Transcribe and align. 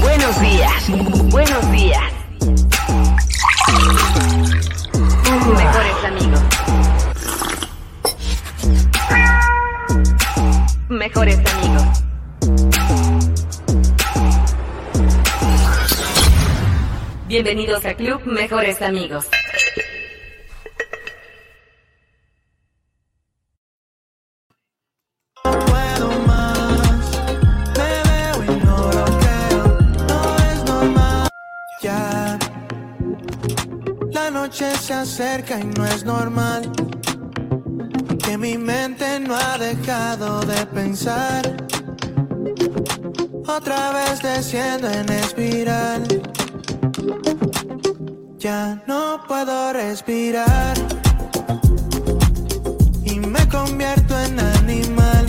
Buenos 0.00 0.40
días. 0.40 0.88
Buenos 1.30 1.70
días. 1.72 2.02
Mejores 5.46 6.04
amigos. 6.04 6.40
Mejores 10.88 11.38
amigos. 11.38 12.02
Bienvenidos 17.26 17.84
a 17.84 17.94
Club 17.94 18.22
Mejores 18.24 18.80
Amigos. 18.82 19.26
Noche 34.46 34.76
se 34.76 34.94
acerca 34.94 35.58
y 35.58 35.64
no 35.64 35.84
es 35.84 36.04
normal 36.04 36.70
que 38.22 38.38
mi 38.38 38.56
mente 38.56 39.18
no 39.18 39.34
ha 39.34 39.58
dejado 39.58 40.40
de 40.42 40.64
pensar. 40.66 41.42
Otra 43.48 43.92
vez 43.92 44.22
desciendo 44.22 44.88
en 44.88 45.10
espiral. 45.10 46.02
Ya 48.38 48.80
no 48.86 49.20
puedo 49.26 49.72
respirar. 49.72 50.76
Y 53.02 53.18
me 53.18 53.48
convierto 53.48 54.14
en 54.20 54.38
animal. 54.38 55.26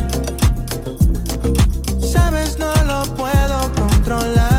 Sabes, 2.00 2.60
no 2.60 2.72
lo 2.84 3.04
puedo 3.16 3.72
controlar. 3.74 4.57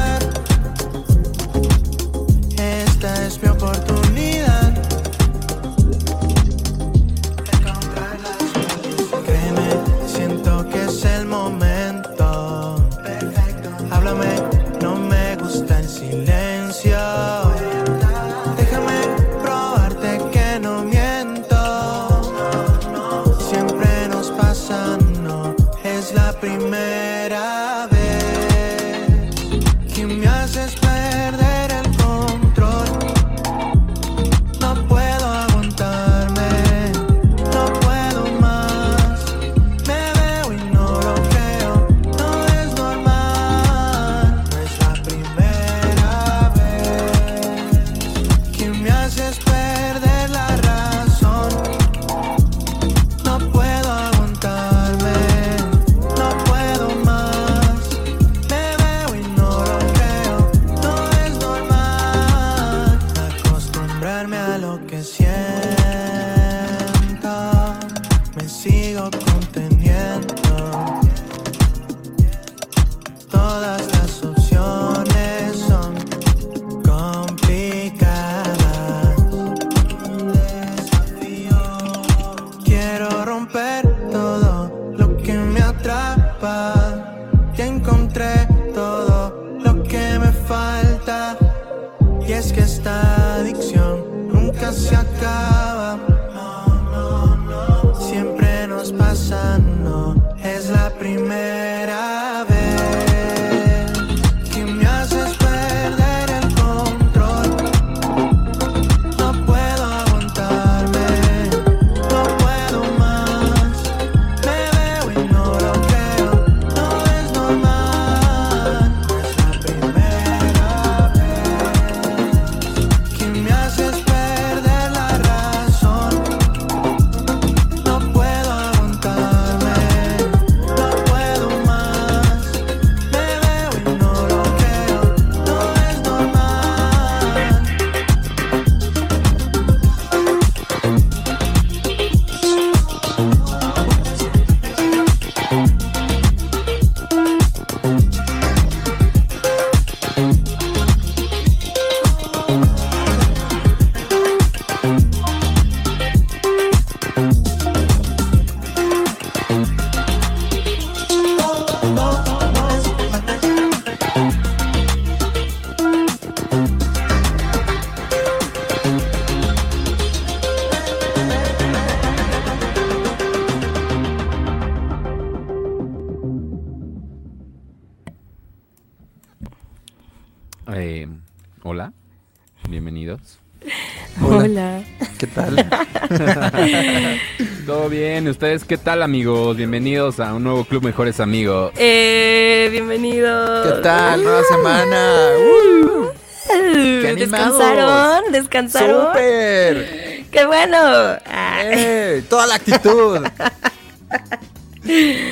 ¿Ustedes 188.39 188.63
qué 188.63 188.79
tal, 188.79 189.03
amigos? 189.03 189.57
Bienvenidos 189.57 190.21
a 190.21 190.33
un 190.33 190.45
nuevo 190.45 190.65
Club 190.65 190.85
Mejores 190.85 191.19
Amigos. 191.19 191.73
Eh, 191.77 192.69
bienvenidos. 192.71 193.67
¿Qué 193.67 193.83
tal? 193.83 194.23
Nueva 194.23 194.43
semana. 194.45 195.31
Uh, 195.41 196.07
¡Qué! 196.47 197.17
¿Descansaron? 197.17 198.31
¿Descansaron? 198.31 199.07
¡Súper! 199.09 200.25
¡Qué 200.31 200.47
bueno! 200.47 200.77
Ah. 200.79 201.63
¡Eh! 201.65 202.23
Toda 202.31 202.47
la 202.47 202.55
actitud. 202.55 203.27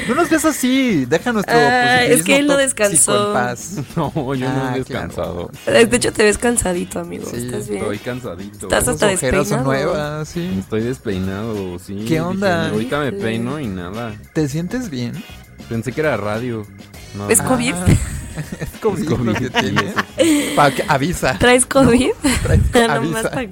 No 0.09 0.15
nos 0.15 0.29
ves 0.31 0.45
así. 0.45 1.05
Deja 1.07 1.33
nuestro. 1.33 1.55
Ah, 1.57 2.05
es 2.05 2.23
que 2.23 2.37
él 2.37 2.47
no 2.47 2.57
descansó. 2.57 3.33
paz. 3.33 3.77
No, 3.97 4.13
yo 4.35 4.49
no 4.49 4.65
Ah, 4.65 4.73
he 4.75 4.79
descansado. 4.79 5.51
De 5.67 5.81
hecho, 5.97 6.13
te 6.13 6.25
ves 6.25 6.39
cansadito, 6.39 7.01
amigo. 7.01 7.25
Sí, 7.31 7.37
¿Estás 7.47 7.69
bien? 7.69 7.83
Estoy 7.83 7.99
cansadito. 7.99 8.67
Estás 8.67 8.89
hasta 8.89 9.07
despeinado. 9.09 9.65
nuevas, 9.65 10.29
sí. 10.29 10.57
Estoy 10.59 10.83
despeinado, 10.83 11.79
sí. 11.79 12.05
¿Qué 12.07 12.21
onda? 12.21 12.65
Dije, 12.65 12.73
ahorita 12.75 12.99
me 13.01 13.13
peino 13.13 13.59
y 13.61 13.67
nada. 13.67 14.15
¿Te 14.33 14.49
sientes 14.49 14.91
bien? 14.91 15.13
Pensé 15.69 15.93
que 15.93 16.01
era 16.01 16.17
radio. 16.17 16.67
No. 17.17 17.29
¿Es 17.31 17.41
COVID? 17.41 17.73
Ah, 17.75 17.87
es 18.61 18.69
COVID, 18.81 19.03
Es 19.03 19.09
COVID, 19.09 19.25
lo 19.27 19.35
que 19.35 19.51
tienes. 19.51 19.95
Avisa. 20.89 21.39
¿Traes 21.39 21.65
COVID? 21.67 22.11
Traes- 22.45 22.89
Nomás 22.89 23.25
avisa. 23.27 23.51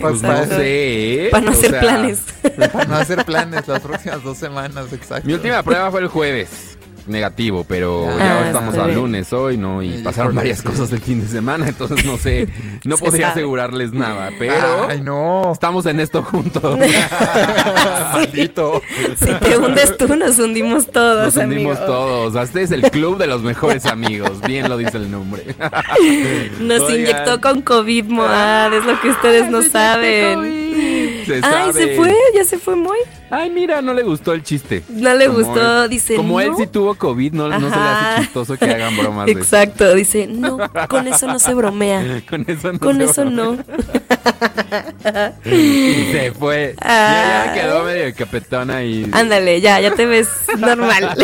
Para 0.00 0.08
Pues 0.10 0.22
no 0.22 0.32
Exacto. 0.32 0.56
sé. 0.56 1.26
¿eh? 1.26 1.30
no 1.32 1.50
O 1.50 1.50
hacer 1.50 1.70
sea, 1.70 1.80
planes. 1.80 2.20
Para 2.72 2.84
no 2.84 2.96
hacer 2.96 3.24
planes 3.24 3.68
las 3.68 3.80
próximas 3.80 4.22
dos 4.22 4.38
semanas, 4.38 4.92
exacto. 4.92 5.26
Mi 5.26 5.34
última 5.34 5.62
prueba 5.62 5.90
fue 5.90 6.00
el 6.00 6.08
jueves. 6.08 6.78
Negativo, 7.06 7.64
pero 7.68 8.08
Ah, 8.08 8.16
ya 8.18 8.46
estamos 8.46 8.74
a 8.78 8.86
lunes 8.88 9.32
hoy, 9.32 9.56
¿no? 9.58 9.82
Y 9.82 9.98
Sí, 9.98 10.02
pasaron 10.02 10.34
varias 10.34 10.58
sí. 10.60 10.64
cosas 10.64 10.90
del 10.90 11.00
fin 11.00 11.20
de 11.20 11.28
semana, 11.28 11.68
entonces 11.68 12.04
no 12.06 12.16
sé, 12.16 12.48
no 12.84 12.96
podría 12.96 13.30
asegurarles 13.30 13.92
nada, 13.92 14.30
pero 14.38 14.88
Ay, 14.88 15.00
no. 15.02 15.52
estamos 15.52 15.84
en 15.86 16.00
esto 16.00 16.22
juntos. 16.22 16.78
Maldito. 18.12 18.82
Si 19.16 19.26
te 19.26 19.56
hundes 19.58 19.96
tú, 19.96 20.14
nos 20.16 20.38
hundimos 20.38 20.86
todos, 20.90 21.34
Nos 21.34 21.44
hundimos 21.44 21.76
amigo. 21.78 21.86
todos. 21.92 22.42
Este 22.44 22.62
es 22.62 22.70
el 22.70 22.82
club 22.90 23.18
de 23.18 23.26
los 23.26 23.42
mejores 23.42 23.86
amigos. 23.86 24.40
Bien 24.46 24.68
lo 24.68 24.76
dice 24.76 24.96
el 24.96 25.10
nombre. 25.10 25.44
Nos 26.60 26.80
Oigan. 26.82 27.00
inyectó 27.00 27.40
con 27.40 27.62
COVID, 27.62 28.04
Moad. 28.06 28.72
Es 28.74 28.84
lo 28.84 29.00
que 29.00 29.10
ustedes 29.10 29.50
no 29.50 29.62
saben. 29.62 31.22
Se 31.26 31.34
Ay, 31.36 31.40
sabe. 31.42 31.72
se 31.72 31.96
fue, 31.96 32.14
ya 32.34 32.44
se 32.44 32.58
fue 32.58 32.76
muy. 32.76 32.98
Ay, 33.36 33.50
mira, 33.50 33.82
no 33.82 33.92
le 33.94 34.02
gustó 34.02 34.32
el 34.32 34.42
chiste. 34.42 34.82
No 34.88 35.14
le 35.14 35.26
Como 35.26 35.38
gustó, 35.38 35.84
él- 35.84 35.90
dice. 35.90 36.14
Como 36.16 36.40
él 36.40 36.52
sí 36.56 36.66
tuvo 36.66 36.94
COVID, 36.94 37.32
no, 37.32 37.48
no 37.48 37.70
se 37.70 37.76
le 37.76 37.82
hace 37.82 38.22
chistoso 38.22 38.56
que 38.56 38.64
hagan 38.66 38.96
bromas 38.96 39.26
de. 39.26 39.32
Exacto, 39.32 39.94
dice, 39.94 40.26
no, 40.26 40.58
con 40.88 41.06
eso 41.08 41.26
no 41.26 41.38
se 41.38 41.54
bromea. 41.54 42.22
Con 42.28 42.44
eso 42.48 42.72
no. 42.72 42.78
Con 42.78 42.96
se 42.98 43.04
eso 43.04 43.22
bromea. 43.24 43.44
no. 43.44 43.64
Y 45.44 46.12
se 46.12 46.32
fue. 46.32 46.74
Ya, 46.82 47.44
ya 47.46 47.54
quedó 47.54 47.84
medio 47.84 48.14
capetona 48.14 48.82
y. 48.84 49.08
Ándale, 49.12 49.60
ya, 49.60 49.80
ya 49.80 49.94
te 49.94 50.06
ves 50.06 50.28
normal. 50.58 51.14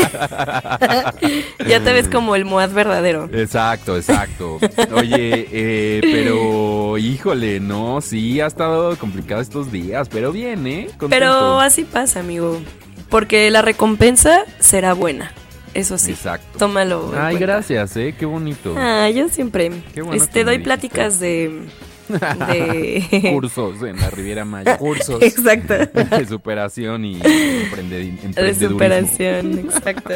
ya 1.67 1.81
te 1.81 1.93
ves 1.93 2.09
como 2.09 2.37
el 2.37 2.45
Moad 2.45 2.71
verdadero. 2.71 3.29
Exacto, 3.33 3.97
exacto. 3.97 4.59
Oye, 4.95 5.49
eh, 5.51 6.01
pero 6.03 6.99
híjole, 6.99 7.61
no, 7.61 8.01
sí 8.01 8.41
ha 8.41 8.47
estado 8.47 8.97
complicado 8.99 9.41
estos 9.41 9.73
días, 9.73 10.09
pero 10.09 10.33
bien, 10.33 10.67
¿eh? 10.67 10.87
Contento. 10.99 11.09
Pero 11.11 11.61
así 11.61 11.85
pasa, 11.85 12.00
amigo. 12.17 12.61
Porque 13.08 13.50
la 13.50 13.62
recompensa 13.62 14.44
será 14.61 14.93
buena. 14.93 15.32
Eso 15.75 15.99
sí. 15.99 16.12
Exacto. 16.12 16.58
Tómalo. 16.58 17.12
Ay, 17.14 17.37
cuenta. 17.37 17.38
gracias, 17.55 17.97
¿eh? 17.97 18.14
Qué 18.19 18.26
bonito. 18.26 18.75
Ah, 18.76 19.08
yo 19.11 19.29
siempre. 19.29 19.70
Qué 19.94 20.02
bueno 20.02 20.20
este, 20.23 20.44
doy 20.44 20.58
dijiste. 20.58 20.64
pláticas 20.64 21.20
de. 21.20 21.62
de. 22.08 23.31
Cursos 23.32 23.82
en 23.82 23.97
la 24.00 24.11
Riviera 24.11 24.44
Maya. 24.44 24.76
Cursos. 24.79 25.23
Exacto. 25.23 25.75
de 26.17 26.26
superación 26.29 27.05
y 27.05 27.19
De 27.20 28.55
superación, 28.58 29.58
exacto. 29.61 30.14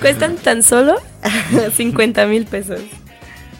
Cuestan 0.00 0.36
tan 0.36 0.62
solo 0.62 0.96
50 1.76 2.26
mil 2.26 2.44
pesos. 2.46 2.80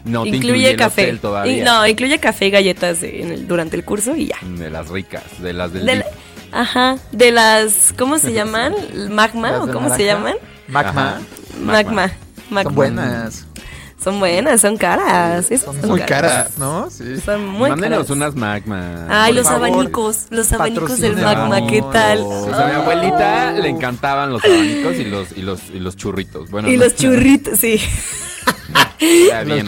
No, 0.05 0.25
te 0.25 0.31
incluye 0.31 0.70
el 0.70 0.76
café. 0.76 1.02
hotel 1.05 1.19
todavía. 1.20 1.58
Y- 1.58 1.61
no, 1.62 1.87
incluye 1.87 2.19
café 2.19 2.46
y 2.49 2.50
galletas 2.50 3.00
de- 3.00 3.23
en 3.23 3.31
el- 3.32 3.46
durante 3.49 3.76
el 3.76 3.85
curso 3.85 4.14
y 4.17 4.26
ya. 4.26 4.37
De 4.58 4.69
las 4.69 4.88
ricas, 4.91 5.23
de 5.41 5.52
las 5.55 5.73
del 5.73 5.87
De 5.87 5.93
dip. 5.96 6.05
la- 6.05 6.11
ajá, 6.55 6.97
de 7.12 7.31
las, 7.33 7.93
¿cómo 7.99 8.19
se 8.19 8.33
llaman? 8.35 8.75
¿Magma 9.11 9.62
o 9.65 9.71
cómo 9.71 9.95
se 9.95 10.05
llaman? 10.05 10.35
Magma. 10.69 11.21
Magma. 11.61 12.11
Magma. 12.51 12.62
Son 12.62 12.75
buenas. 12.75 13.47
Son 14.03 14.21
buenas, 14.21 14.61
son 14.61 14.77
caras. 14.77 15.51
esas 15.51 15.75
Son 15.77 15.89
muy 15.89 16.01
caras, 16.03 16.59
¿no? 16.59 16.91
Sí. 16.91 17.19
Son 17.23 17.47
muy 17.49 17.71
Mándenos 17.71 17.99
caras. 18.01 18.11
unas 18.11 18.35
magma. 18.35 19.06
Ay, 19.09 19.33
Por 19.33 19.37
los 19.43 19.47
favor, 19.49 19.69
abanicos, 19.69 20.27
los 20.29 20.53
abanicos 20.53 20.99
del 21.01 21.17
magma, 21.17 21.67
¿qué 21.67 21.81
tal? 21.91 22.19
A 22.21 22.67
mi 22.67 22.75
abuelita 22.75 23.53
le 23.53 23.69
encantaban 23.71 24.31
los 24.31 24.45
abanicos 24.45 24.97
y 24.97 25.05
los, 25.05 25.33
y 25.37 25.41
los, 25.43 25.61
y 25.73 25.79
los 25.79 25.97
churritos. 25.97 26.51
Bueno, 26.51 26.69
Y 26.69 26.77
no, 26.77 26.85
los 26.85 26.95
churritos, 26.97 27.59
sí. 27.61 27.81
Los 28.75 29.44
bien 29.44 29.67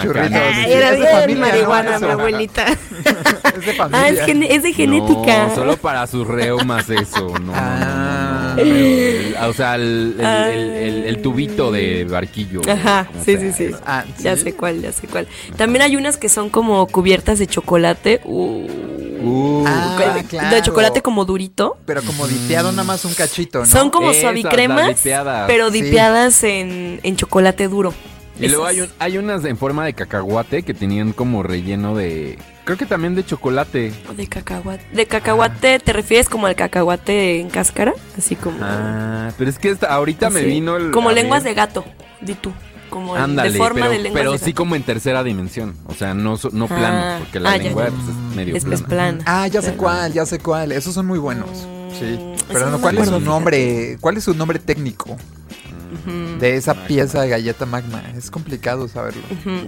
sí, 0.66 0.72
era 0.72 0.90
de 0.92 1.34
marihuana 1.36 1.98
mi 1.98 2.06
abuelita. 2.06 2.64
Es 2.66 3.66
de 3.66 3.72
familia. 3.74 4.00
Ah, 4.02 4.08
es, 4.08 4.62
de 4.62 4.72
genética. 4.72 5.48
No, 5.48 5.54
solo 5.54 5.76
para 5.76 6.06
sus 6.06 6.26
reumas 6.26 6.88
eso, 6.90 7.28
no, 7.28 7.38
no, 7.38 7.52
no, 7.52 7.52
no, 7.52 7.56
Ah. 7.56 8.54
el- 8.58 9.36
o 9.42 9.52
sea, 9.52 9.74
el, 9.76 10.16
el- 10.18 10.26
el- 10.26 10.70
el- 10.72 11.04
el 11.04 11.22
tubito 11.22 11.70
de 11.72 12.04
barquillo. 12.04 12.60
Ajá, 12.70 13.08
sí, 13.24 13.36
sea. 13.36 13.52
sí, 13.52 13.52
sí. 13.68 13.74
Ah, 13.86 14.04
Ya 14.20 14.36
sé 14.36 14.54
cuál, 14.54 14.80
ya 14.82 14.92
sé 14.92 15.06
cuál. 15.08 15.26
También 15.56 15.82
hay 15.82 15.96
unas 15.96 16.16
que 16.16 16.28
son 16.28 16.48
como 16.50 16.86
cubiertas 16.86 17.38
de 17.38 17.46
chocolate. 17.46 18.20
Uh, 18.24 18.66
Uh, 19.18 19.64
Ah, 19.66 20.12
de- 20.14 20.24
claro. 20.24 20.54
De 20.54 20.62
chocolate 20.62 21.00
como 21.02 21.24
durito. 21.24 21.78
Pero 21.86 22.02
como 22.02 22.28
dipeado 22.28 22.70
nada 22.70 22.84
más 22.84 23.04
un 23.06 23.14
cachito, 23.14 23.60
¿no? 23.60 23.66
Son 23.66 23.88
como 23.90 24.10
Esas, 24.10 24.20
suavicremas, 24.22 24.88
dipeadas. 24.88 25.46
pero 25.48 25.70
Sí. 25.70 25.80
dipeadas 25.80 26.44
en, 26.44 27.00
en 27.02 27.16
chocolate 27.16 27.66
duro. 27.66 27.94
Y 28.38 28.48
luego 28.48 28.66
hay, 28.66 28.80
un- 28.82 28.90
hay 28.98 29.18
unas 29.18 29.44
en 29.44 29.56
forma 29.56 29.84
de 29.84 29.94
cacahuate 29.94 30.62
que 30.62 30.74
tenían 30.74 31.12
como 31.12 31.42
relleno 31.42 31.94
de... 31.96 32.38
Creo 32.64 32.76
que 32.76 32.86
también 32.86 33.14
de 33.14 33.24
chocolate. 33.24 33.92
De 34.16 34.26
cacahuate. 34.26 34.84
De 34.92 35.06
cacahuate, 35.06 35.78
¿te 35.78 35.92
refieres 35.92 36.28
como 36.28 36.46
al 36.46 36.56
cacahuate 36.56 37.40
en 37.40 37.48
cáscara? 37.48 37.92
Así 38.18 38.34
como. 38.34 38.58
Ah, 38.60 39.30
pero 39.38 39.48
es 39.48 39.58
que 39.58 39.70
esta- 39.70 39.86
ahorita 39.94 40.30
me 40.30 40.42
vino 40.42 40.76
el... 40.76 40.90
Como 40.90 41.12
lenguas 41.12 41.44
ver. 41.44 41.52
de 41.52 41.54
gato, 41.56 41.84
di 42.20 42.34
tú. 42.34 42.52
Como 42.90 43.14
Ándale, 43.16 43.50
de 43.52 43.58
forma 43.58 43.80
pero, 43.82 43.90
de 43.92 43.98
lenguas 43.98 44.20
pero 44.20 44.32
de 44.32 44.38
sí 44.38 44.46
gato. 44.52 44.56
como 44.56 44.74
en 44.76 44.82
tercera 44.82 45.22
dimensión. 45.24 45.76
O 45.86 45.94
sea, 45.94 46.14
no, 46.14 46.36
so- 46.36 46.50
no 46.52 46.64
Ah, 46.64 46.76
plano, 46.76 47.18
porque 47.20 47.40
la 47.40 47.52
ah, 47.52 47.56
lengua 47.58 47.84
ya. 47.84 47.90
pues, 47.90 48.02
es 48.08 48.36
medio 48.36 48.56
Es, 48.56 48.64
plana. 48.64 48.76
es 48.76 48.82
plana. 48.82 49.18
Ah, 49.26 49.46
ya 49.48 49.62
sé 49.62 49.72
cuál, 49.74 50.12
ya 50.12 50.26
sé 50.26 50.38
cuál. 50.40 50.72
Esos 50.72 50.92
son 50.94 51.06
muy 51.06 51.18
buenos. 51.18 51.48
Sí. 51.98 52.04
Mm, 52.04 52.34
Pero 52.52 52.70
no, 52.70 52.80
¿cuál 52.80 52.98
es 52.98 53.08
su 53.08 53.20
nombre? 53.20 53.96
¿Cuál 54.00 54.16
es 54.16 54.24
su 54.24 54.34
nombre 54.34 54.58
técnico 54.58 55.16
De 56.38 56.56
esa 56.56 56.74
pieza 56.86 57.22
de 57.22 57.28
galleta 57.28 57.66
magma? 57.66 58.02
Es 58.16 58.30
complicado 58.30 58.88
saberlo. 58.88 59.22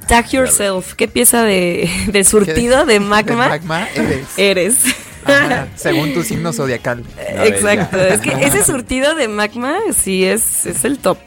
Tag 0.07 0.29
yourself. 0.31 0.95
¿Qué 0.95 1.09
pieza 1.09 1.43
de, 1.43 1.91
de 2.09 2.25
surtido 2.25 2.87
de 2.87 3.01
magma 3.01 3.45
De 3.45 3.51
magma 3.51 3.89
eres. 3.95 4.27
eres? 4.37 4.85
Ajá, 5.25 5.69
según 5.75 6.15
tu 6.15 6.23
signo 6.23 6.53
zodiacal. 6.53 7.05
Exacto. 7.19 7.99
Es 7.99 8.21
que 8.21 8.31
ese 8.45 8.65
surtido 8.65 9.15
de 9.15 9.29
magma 9.29 9.77
sí 9.97 10.25
es, 10.25 10.65
es 10.67 10.85
el 10.85 10.99
top. 10.99 11.19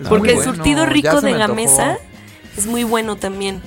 Es 0.00 0.08
Porque 0.08 0.30
el 0.30 0.36
bueno, 0.36 0.54
surtido 0.54 0.86
rico 0.86 1.20
de 1.20 1.32
me 1.32 1.38
la 1.38 1.48
mesa 1.48 1.98
es 2.56 2.66
muy 2.66 2.84
bueno 2.84 3.16
también. 3.16 3.60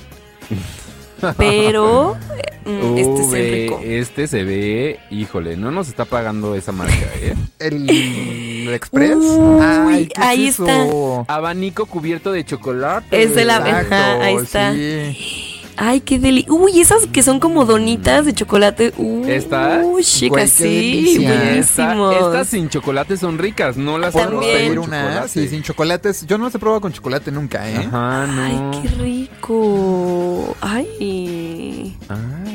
Pero 1.36 2.16
eh, 2.64 2.70
mm, 2.70 2.98
este 2.98 3.22
es 3.22 3.32
el 3.32 3.50
rico. 3.50 3.80
este 3.82 4.26
se 4.28 4.44
ve, 4.44 5.00
híjole, 5.10 5.56
no 5.56 5.70
nos 5.70 5.88
está 5.88 6.04
pagando 6.04 6.54
esa 6.54 6.72
marca, 6.72 6.94
¿eh? 7.20 7.34
El, 7.58 7.88
el 7.90 8.68
Express. 8.74 9.16
Uy, 9.16 9.60
Ay, 9.60 10.06
¿qué 10.14 10.20
es 10.20 10.26
ahí 10.26 10.46
eso? 10.48 10.66
está. 10.66 11.34
Abanico 11.34 11.86
cubierto 11.86 12.32
de 12.32 12.44
chocolate. 12.44 13.22
Es 13.22 13.34
de 13.34 13.44
la 13.44 13.56
Exacto, 13.56 13.94
abeja, 13.94 14.24
ahí 14.24 14.36
está. 14.36 14.72
sí. 14.72 15.47
Ay, 15.80 16.00
qué 16.00 16.18
deli. 16.18 16.44
Uy, 16.48 16.80
esas 16.80 17.06
que 17.06 17.22
son 17.22 17.38
como 17.38 17.64
donitas 17.64 18.24
de 18.26 18.34
chocolate. 18.34 18.92
Uy, 18.98 19.30
¿Estas? 19.30 19.84
Uy, 19.84 20.04
Güey, 20.28 20.42
qué 20.42 20.48
sí. 20.48 20.64
delicia. 20.64 21.54
Esta- 21.56 21.94
Buenísimos. 21.94 22.14
estas 22.16 22.48
sin 22.48 22.68
chocolate 22.68 23.16
son 23.16 23.38
ricas, 23.38 23.76
no 23.76 23.96
las 23.96 24.12
También. 24.12 24.40
¿Podemos 24.40 24.56
pedir 24.58 24.74
con 24.80 24.88
una? 24.88 25.02
chocolate. 25.04 25.28
Sí, 25.28 25.48
sin 25.48 25.62
chocolates. 25.62 26.26
Yo 26.26 26.36
no 26.36 26.44
las 26.46 26.54
he 26.56 26.58
probado 26.58 26.80
con 26.80 26.92
chocolate 26.92 27.30
nunca, 27.30 27.70
¿eh? 27.70 27.76
Ajá, 27.76 28.26
no. 28.26 28.42
Ay, 28.72 28.80
qué 28.82 28.88
rico. 29.02 30.56
Ay. 30.60 31.96
Ay, 32.08 32.47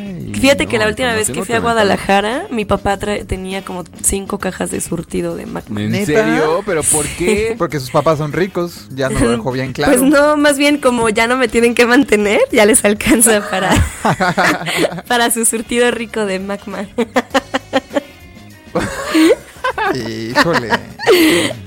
Fíjate 0.43 0.67
que 0.67 0.77
no, 0.77 0.83
la 0.83 0.89
última 0.89 1.13
vez 1.13 1.29
que 1.29 1.41
fui 1.45 1.55
a 1.55 1.59
no 1.59 1.63
Guadalajara, 1.63 2.47
mi 2.49 2.65
papá 2.65 2.97
tenía 2.97 3.63
como 3.63 3.85
cinco 4.01 4.39
cajas 4.39 4.71
de 4.71 4.81
surtido 4.81 5.37
de 5.37 5.45
Magma. 5.45 5.79
¿En 5.79 5.91
¿Neta? 5.91 6.05
serio? 6.05 6.61
¿Pero 6.65 6.83
por 6.83 7.05
qué? 7.17 7.55
Porque 7.57 7.79
sus 7.79 7.91
papás 7.91 8.17
son 8.17 8.33
ricos. 8.33 8.89
Ya 8.91 9.07
nos 9.07 9.21
lo 9.21 9.31
dejó 9.31 9.53
bien 9.53 9.71
claro. 9.73 9.93
Pues 9.93 10.03
no, 10.03 10.35
más 10.35 10.57
bien 10.57 10.79
como 10.79 11.07
ya 11.07 11.27
no 11.27 11.37
me 11.37 11.47
tienen 11.47 11.75
que 11.75 11.85
mantener, 11.85 12.41
ya 12.51 12.65
les 12.65 12.83
alcanza 12.83 13.49
para, 13.49 13.71
para 15.07 15.31
su 15.31 15.45
surtido 15.45 15.89
rico 15.91 16.25
de 16.25 16.39
Magma. 16.39 16.87
Híjole. 19.95 20.69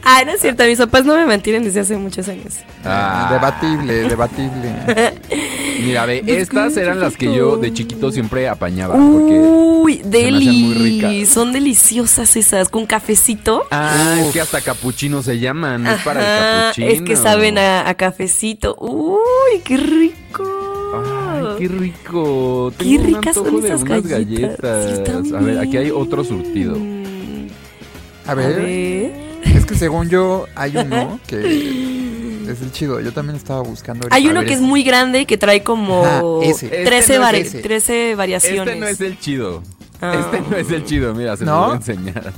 Ay, 0.02 0.24
no 0.24 0.32
es 0.32 0.40
cierto, 0.40 0.64
mis 0.64 0.78
papás 0.78 1.04
no 1.04 1.14
me 1.16 1.26
mantienen 1.26 1.64
desde 1.64 1.80
hace 1.80 1.96
muchos 1.96 2.28
años. 2.28 2.54
Ah. 2.84 3.28
Debatible, 3.32 4.08
debatible. 4.08 4.72
Mira, 5.84 6.06
ve, 6.06 6.22
estas 6.26 6.76
eran 6.76 7.00
las 7.00 7.16
que 7.16 7.32
yo 7.34 7.56
de 7.58 7.72
chiquito 7.72 8.10
siempre 8.10 8.48
apañaba. 8.48 8.94
Porque. 8.94 9.38
Uy, 9.38 10.00
deli. 10.04 11.26
Son 11.26 11.52
deliciosas 11.52 12.34
esas, 12.36 12.68
con 12.68 12.86
cafecito. 12.86 13.64
Ah, 13.70 14.14
Uf. 14.20 14.26
es 14.28 14.32
que 14.32 14.40
hasta 14.40 14.60
capuchino 14.62 15.22
se 15.22 15.38
llaman. 15.38 15.86
Es 15.86 16.00
para 16.02 16.20
el 16.20 16.26
Ajá, 16.26 16.62
capuchino. 16.68 16.86
es 16.88 17.02
que 17.02 17.16
saben 17.16 17.58
a, 17.58 17.88
a 17.88 17.94
cafecito. 17.94 18.74
Uy, 18.80 19.60
qué 19.64 19.76
rico. 19.76 20.44
Ay, 20.94 21.44
qué 21.58 21.68
rico. 21.68 22.72
Qué 22.78 22.84
Tengo 22.84 23.04
ricas 23.18 23.34
son 23.34 23.64
esas 23.64 23.84
galletas. 23.84 24.60
galletas. 24.60 25.26
Sí, 25.28 25.34
a 25.34 25.38
ver, 25.40 25.58
aquí 25.58 25.76
hay 25.76 25.90
otro 25.90 26.24
surtido. 26.24 26.74
A 28.26 28.32
A 28.32 28.34
ver, 28.34 28.58
es 29.44 29.66
que 29.66 29.74
según 29.74 30.08
yo, 30.08 30.46
hay 30.54 30.76
uno 30.76 31.20
que 31.26 31.36
es 32.50 32.60
el 32.62 32.72
chido. 32.72 33.00
Yo 33.00 33.12
también 33.12 33.36
estaba 33.36 33.60
buscando. 33.62 34.04
ahorita. 34.04 34.16
Hay 34.16 34.26
uno 34.28 34.40
ver, 34.40 34.48
que 34.48 34.54
es 34.54 34.58
ese. 34.60 34.66
muy 34.68 34.82
grande 34.82 35.20
y 35.20 35.26
que 35.26 35.36
trae 35.38 35.62
como 35.62 36.04
Ajá, 36.04 36.22
ese. 36.42 36.66
Este 36.66 36.84
13, 36.84 37.18
no 37.18 37.24
es 37.28 37.30
vari- 37.34 37.40
ese. 37.46 37.58
13 37.60 38.14
variaciones. 38.16 38.68
Este 38.74 38.80
no 38.80 38.86
es 38.86 39.00
el 39.00 39.18
chido. 39.18 39.62
Ah. 40.00 40.14
Este 40.20 40.42
no 40.50 40.56
es 40.56 40.70
el 40.70 40.84
chido, 40.84 41.14
mira, 41.14 41.36
se 41.36 41.44
¿No? 41.46 41.52
lo 41.52 41.60
voy 41.68 41.72
a 41.72 41.76
enseñar. 41.76 42.32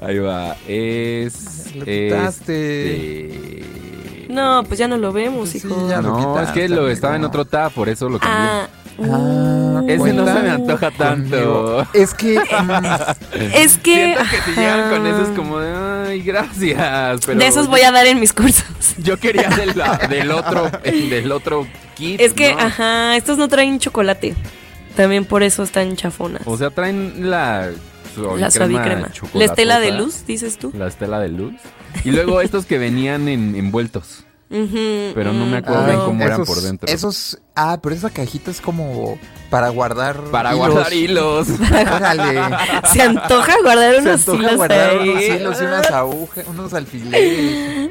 Ahí 0.00 0.18
va. 0.18 0.56
Es. 0.66 1.74
Lo 1.74 1.84
quitaste. 1.84 3.26
este- 3.60 4.26
No, 4.30 4.64
pues 4.66 4.78
ya 4.78 4.88
no 4.88 4.96
lo 4.98 5.12
vemos, 5.12 5.50
Sí, 5.50 5.58
hijo. 5.58 5.88
ya 5.88 6.00
lo 6.00 6.08
No, 6.18 6.40
es 6.40 6.50
que 6.50 6.68
lo 6.68 6.88
estaba 6.88 7.16
en 7.16 7.24
otro 7.24 7.44
tab, 7.44 7.72
por 7.72 7.88
eso 7.88 8.08
lo 8.08 8.18
cambié. 8.18 8.38
Ah, 8.50 8.68
Ah, 9.02 9.82
Ese 9.86 10.12
no 10.12 10.26
se 10.26 10.42
me 10.42 10.50
antoja 10.50 10.90
tanto. 10.90 11.36
conmigo. 11.36 11.86
Es 11.92 12.14
que 12.14 12.38
mm, 12.38 13.52
es 13.54 13.78
que... 13.78 13.94
Siento 13.94 14.22
que 14.30 14.42
si 14.42 14.50
llegan 14.58 14.90
con 14.90 15.06
eso 15.06 15.22
es 15.22 15.28
como 15.30 15.58
de, 15.58 15.72
ay, 15.74 16.22
gracias. 16.22 17.20
Pero 17.26 17.38
de 17.38 17.46
esos 17.46 17.68
voy 17.68 17.82
a 17.82 17.92
dar 17.92 18.06
en 18.06 18.20
mis 18.20 18.32
cursos. 18.32 18.64
Yo 18.98 19.18
quería 19.18 19.48
del, 19.50 19.74
del 20.08 20.30
otro, 20.30 20.70
del 20.82 21.32
otro 21.32 21.66
kit. 21.94 22.20
Es 22.20 22.32
que, 22.32 22.54
¿no? 22.54 22.60
ajá, 22.60 23.16
estos 23.16 23.38
no 23.38 23.48
traen 23.48 23.78
chocolate. 23.78 24.34
También 24.96 25.26
por 25.26 25.42
eso 25.42 25.62
están 25.62 25.94
chafonas. 25.96 26.42
O 26.46 26.56
sea, 26.56 26.70
traen 26.70 27.28
la 27.30 27.70
la 28.38 28.50
suavicrema. 28.50 29.10
La 29.34 29.44
estela 29.44 29.80
de 29.80 29.92
luz, 29.92 30.24
dices 30.26 30.58
tú. 30.58 30.72
La 30.74 30.86
estela 30.86 31.20
de 31.20 31.28
luz. 31.28 31.54
Y 32.04 32.10
luego 32.10 32.40
estos 32.40 32.66
que 32.66 32.78
venían 32.78 33.28
en, 33.28 33.54
envueltos. 33.54 34.25
Pero 34.48 35.32
no 35.32 35.46
me 35.46 35.56
acuerdo 35.58 35.80
ay, 35.84 35.90
bien 35.92 36.00
cómo 36.04 36.24
eran 36.24 36.44
por 36.44 36.60
dentro. 36.60 36.88
Esos. 36.88 37.38
Ah, 37.54 37.78
pero 37.82 37.94
esa 37.94 38.10
cajita 38.10 38.50
es 38.50 38.60
como 38.60 39.18
para 39.50 39.68
guardar. 39.70 40.16
Para 40.30 40.54
hilos. 40.54 40.68
guardar 40.72 40.92
hilos. 40.92 41.48
Órale. 41.70 42.40
Se 42.92 43.02
antoja 43.02 43.54
guardar 43.62 43.94
Se 43.94 44.00
unos 44.02 44.20
antoja 44.20 44.38
hilos 44.38 44.56
guardar 44.56 44.90
ahí. 44.90 45.08
unos 45.08 45.22
hilos 45.22 45.60
y 45.60 45.64
unas 45.64 45.90
agujas, 45.90 46.44
unos 46.48 46.74
alfileres. 46.74 47.90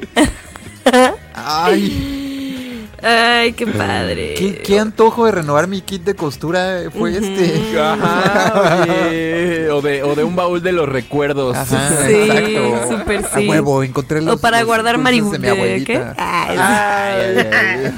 Ay, 1.34 2.25
Ay, 3.08 3.52
qué 3.52 3.66
padre. 3.66 4.34
qué, 4.38 4.58
qué 4.64 4.78
antojo 4.80 5.26
de 5.26 5.32
renovar 5.32 5.68
mi 5.68 5.80
kit 5.80 6.02
de 6.02 6.14
costura 6.14 6.80
fue 6.96 7.12
este. 7.16 7.78
Ajá, 7.80 8.84
oye. 9.08 9.70
O 9.70 9.80
de, 9.80 10.02
o 10.02 10.14
de 10.14 10.24
un 10.24 10.34
baúl 10.34 10.62
de 10.62 10.72
los 10.72 10.88
recuerdos. 10.88 11.56
Ajá, 11.56 11.90
Sí, 12.06 12.12
exacto. 12.14 12.98
súper 12.98 13.24
A 13.24 13.38
sí. 13.38 13.48
huevo, 13.48 13.82
encontré 13.82 14.20
los 14.22 14.34
O 14.34 14.38
para 14.38 14.58
los 14.58 14.66
guardar 14.66 14.98
marihuana. 14.98 15.50
abuelita. 15.50 16.14
Ay, 16.16 16.56
Ay, 16.58 17.46
ay, 17.52 17.92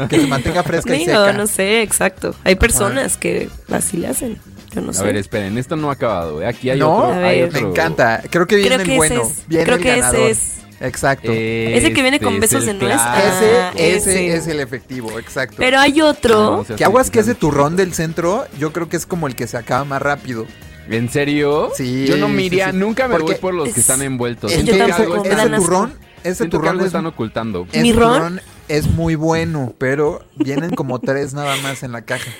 ay. 0.00 0.06
Que 0.08 0.20
se 0.20 0.26
mantenga 0.26 0.62
fresca 0.62 0.94
y 0.96 1.04
seca. 1.04 1.32
no 1.32 1.46
sé, 1.46 1.82
exacto. 1.82 2.34
Hay 2.44 2.56
personas 2.56 3.16
que 3.16 3.48
así 3.72 3.96
le 3.96 4.08
hacen. 4.08 4.38
Yo 4.74 4.80
no 4.80 4.92
sé. 4.92 5.00
A 5.00 5.04
ver, 5.04 5.16
esperen, 5.16 5.58
esto 5.58 5.74
no 5.76 5.90
ha 5.90 5.94
acabado. 5.94 6.40
¿eh? 6.42 6.46
Aquí 6.46 6.70
hay 6.70 6.78
no, 6.78 6.94
otro. 6.94 7.14
Hay 7.26 7.50
me 7.50 7.58
encanta. 7.58 8.22
Creo 8.30 8.46
que 8.46 8.54
viene 8.56 8.76
Creo 8.76 8.86
que 8.86 8.92
el 8.92 8.96
bueno. 8.98 9.22
es. 9.22 9.42
Viene 9.48 9.64
Creo 9.64 9.76
el 9.78 9.82
que 9.82 9.88
ganador. 9.96 10.20
ese 10.20 10.30
es. 10.30 10.56
Exacto. 10.80 11.30
Ese 11.30 11.92
que 11.92 12.02
viene 12.02 12.18
con 12.20 12.34
Este 12.34 12.40
besos 12.40 12.60
es 12.60 12.64
de 12.66 12.70
el 12.72 12.78
nuez. 12.78 12.94
ese, 12.94 13.02
Ah, 13.04 13.72
ese 13.76 13.96
ese. 13.96 14.34
es 14.34 14.46
el 14.46 14.60
efectivo, 14.60 15.18
exacto. 15.18 15.56
Pero 15.58 15.78
hay 15.78 16.00
otro. 16.00 16.34
No, 16.42 16.58
o 16.60 16.64
sea, 16.64 16.76
que 16.76 16.84
aguas 16.84 17.10
que 17.10 17.20
ese 17.20 17.34
turrón 17.34 17.76
del 17.76 17.92
centro, 17.92 18.46
yo 18.58 18.72
creo 18.72 18.88
que 18.88 18.96
es 18.96 19.04
como 19.06 19.26
el 19.26 19.34
que 19.36 19.46
se 19.46 19.56
acaba 19.58 19.84
más 19.84 20.00
rápido. 20.00 20.46
¿En 20.88 21.08
serio? 21.10 21.70
Sí, 21.76 22.06
Yo 22.08 22.16
no 22.16 22.28
me 22.28 22.40
sí, 22.40 22.46
iría, 22.46 22.70
sí. 22.72 22.76
nunca 22.78 23.06
me 23.06 23.12
Porque 23.16 23.32
voy 23.32 23.40
por 23.40 23.54
los 23.54 23.64
que 23.66 23.70
es- 23.72 23.78
están 23.78 24.02
envueltos. 24.02 24.50
Es 24.50 24.64
Yo 24.64 24.76
tampoco, 24.76 25.24
ese, 25.24 25.50
turrón, 25.56 25.92
ese 26.24 26.46
turrón 26.48 26.68
algo 26.68 26.80
es, 26.80 26.86
están 26.86 27.06
ocultando. 27.06 27.66
ese 27.70 27.82
¿Mirrón? 27.82 28.12
turrón 28.14 28.40
es 28.68 28.86
muy 28.88 29.14
bueno, 29.14 29.74
pero 29.78 30.24
vienen 30.36 30.70
como 30.70 30.98
tres 30.98 31.32
nada 31.34 31.56
más 31.62 31.82
en 31.82 31.92
la 31.92 32.02
caja. 32.02 32.30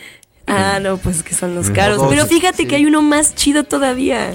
Ah, 0.47 0.81
no, 0.83 0.97
pues 0.97 1.23
que 1.23 1.33
son 1.35 1.55
los 1.55 1.71
caros. 1.71 2.03
Pero 2.09 2.27
fíjate 2.27 2.63
sí. 2.63 2.67
que 2.67 2.75
hay 2.77 2.87
uno 2.87 3.03
más 3.03 3.37
chido 3.37 3.63
todavía. 3.63 4.33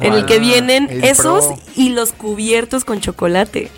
En 0.00 0.12
el 0.14 0.26
que 0.26 0.38
vienen 0.38 0.88
el 0.90 1.04
esos 1.04 1.46
Pro. 1.46 1.58
y 1.76 1.90
los 1.90 2.12
cubiertos 2.12 2.84
con 2.84 3.00
chocolate. 3.00 3.70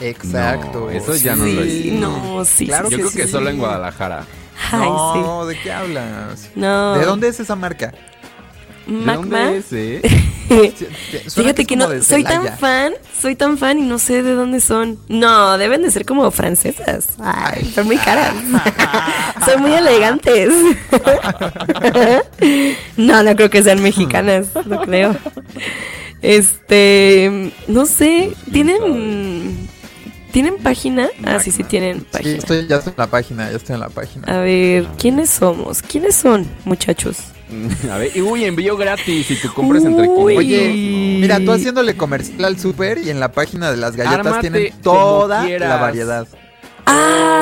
Exacto. 0.00 0.80
No, 0.80 0.90
eso 0.90 1.14
ya 1.16 1.36
no 1.36 1.44
lo 1.44 1.62
Sí, 1.62 1.90
no, 1.92 2.44
sí, 2.44 2.66
Claro 2.66 2.88
Yo 2.88 2.96
que 2.96 3.02
creo 3.04 3.12
que 3.12 3.28
solo 3.28 3.50
en 3.50 3.58
Guadalajara. 3.58 4.24
Ay, 4.72 4.88
no, 4.88 5.46
¿de 5.46 5.58
qué 5.58 5.72
hablas? 5.72 6.50
No. 6.54 6.94
¿De 6.94 7.04
dónde 7.04 7.28
es 7.28 7.40
esa 7.40 7.56
marca? 7.56 7.92
¿De 8.86 8.92
Magma. 8.92 9.44
dónde 9.44 9.58
es, 9.58 9.66
eh? 9.72 10.02
Fíjate 11.32 11.64
que 11.64 11.76
no 11.76 11.88
de 11.88 12.02
soy 12.02 12.24
tan 12.24 12.58
fan, 12.58 12.92
soy 13.20 13.36
tan 13.36 13.56
fan 13.56 13.78
y 13.78 13.82
no 13.82 13.98
sé 14.00 14.22
de 14.22 14.32
dónde 14.32 14.60
son. 14.60 14.98
No, 15.08 15.56
deben 15.58 15.82
de 15.82 15.90
ser 15.90 16.04
como 16.04 16.28
francesas. 16.32 17.06
Ay, 17.20 17.70
son 17.72 17.86
muy 17.86 17.96
caras. 17.98 18.34
son 19.46 19.62
muy 19.62 19.72
elegantes. 19.72 20.52
no, 22.96 23.22
no 23.22 23.36
creo 23.36 23.50
que 23.50 23.62
sean 23.62 23.82
mexicanas, 23.82 24.48
no 24.66 24.80
creo. 24.82 25.16
Este, 26.22 27.52
no 27.68 27.86
sé, 27.86 28.32
tienen 28.52 29.56
tienen 30.32 30.58
página? 30.58 31.08
Ah, 31.24 31.40
sí, 31.40 31.50
sí 31.50 31.64
tienen 31.64 32.00
Sí, 32.00 32.06
página. 32.12 32.36
estoy, 32.38 32.66
ya 32.68 32.76
estoy 32.76 32.92
en 32.92 32.98
la 32.98 33.06
página, 33.08 33.50
ya 33.50 33.56
estoy 33.56 33.74
en 33.74 33.80
la 33.80 33.88
página. 33.88 34.26
A 34.28 34.38
ver, 34.40 34.86
¿quiénes 34.98 35.30
somos? 35.30 35.82
¿Quiénes 35.82 36.14
son, 36.16 36.46
muchachos? 36.64 37.16
A 37.90 37.98
ver, 37.98 38.10
y 38.14 38.20
uy, 38.20 38.44
envío 38.44 38.76
gratis 38.76 39.26
si 39.26 39.36
tú 39.36 39.52
compras 39.52 39.84
entre 39.84 40.08
Uy. 40.08 40.36
500. 40.36 40.38
Oye, 40.38 41.18
mira, 41.20 41.40
tú 41.40 41.52
haciéndole 41.52 41.96
comercial 41.96 42.44
al 42.44 42.58
súper 42.58 42.98
y 42.98 43.10
en 43.10 43.20
la 43.20 43.32
página 43.32 43.70
de 43.70 43.76
las 43.76 43.96
galletas 43.96 44.26
Ármate 44.26 44.50
tienen 44.50 44.72
toda 44.82 45.46
la 45.46 45.76
variedad. 45.76 46.26
Ah, 46.92 47.36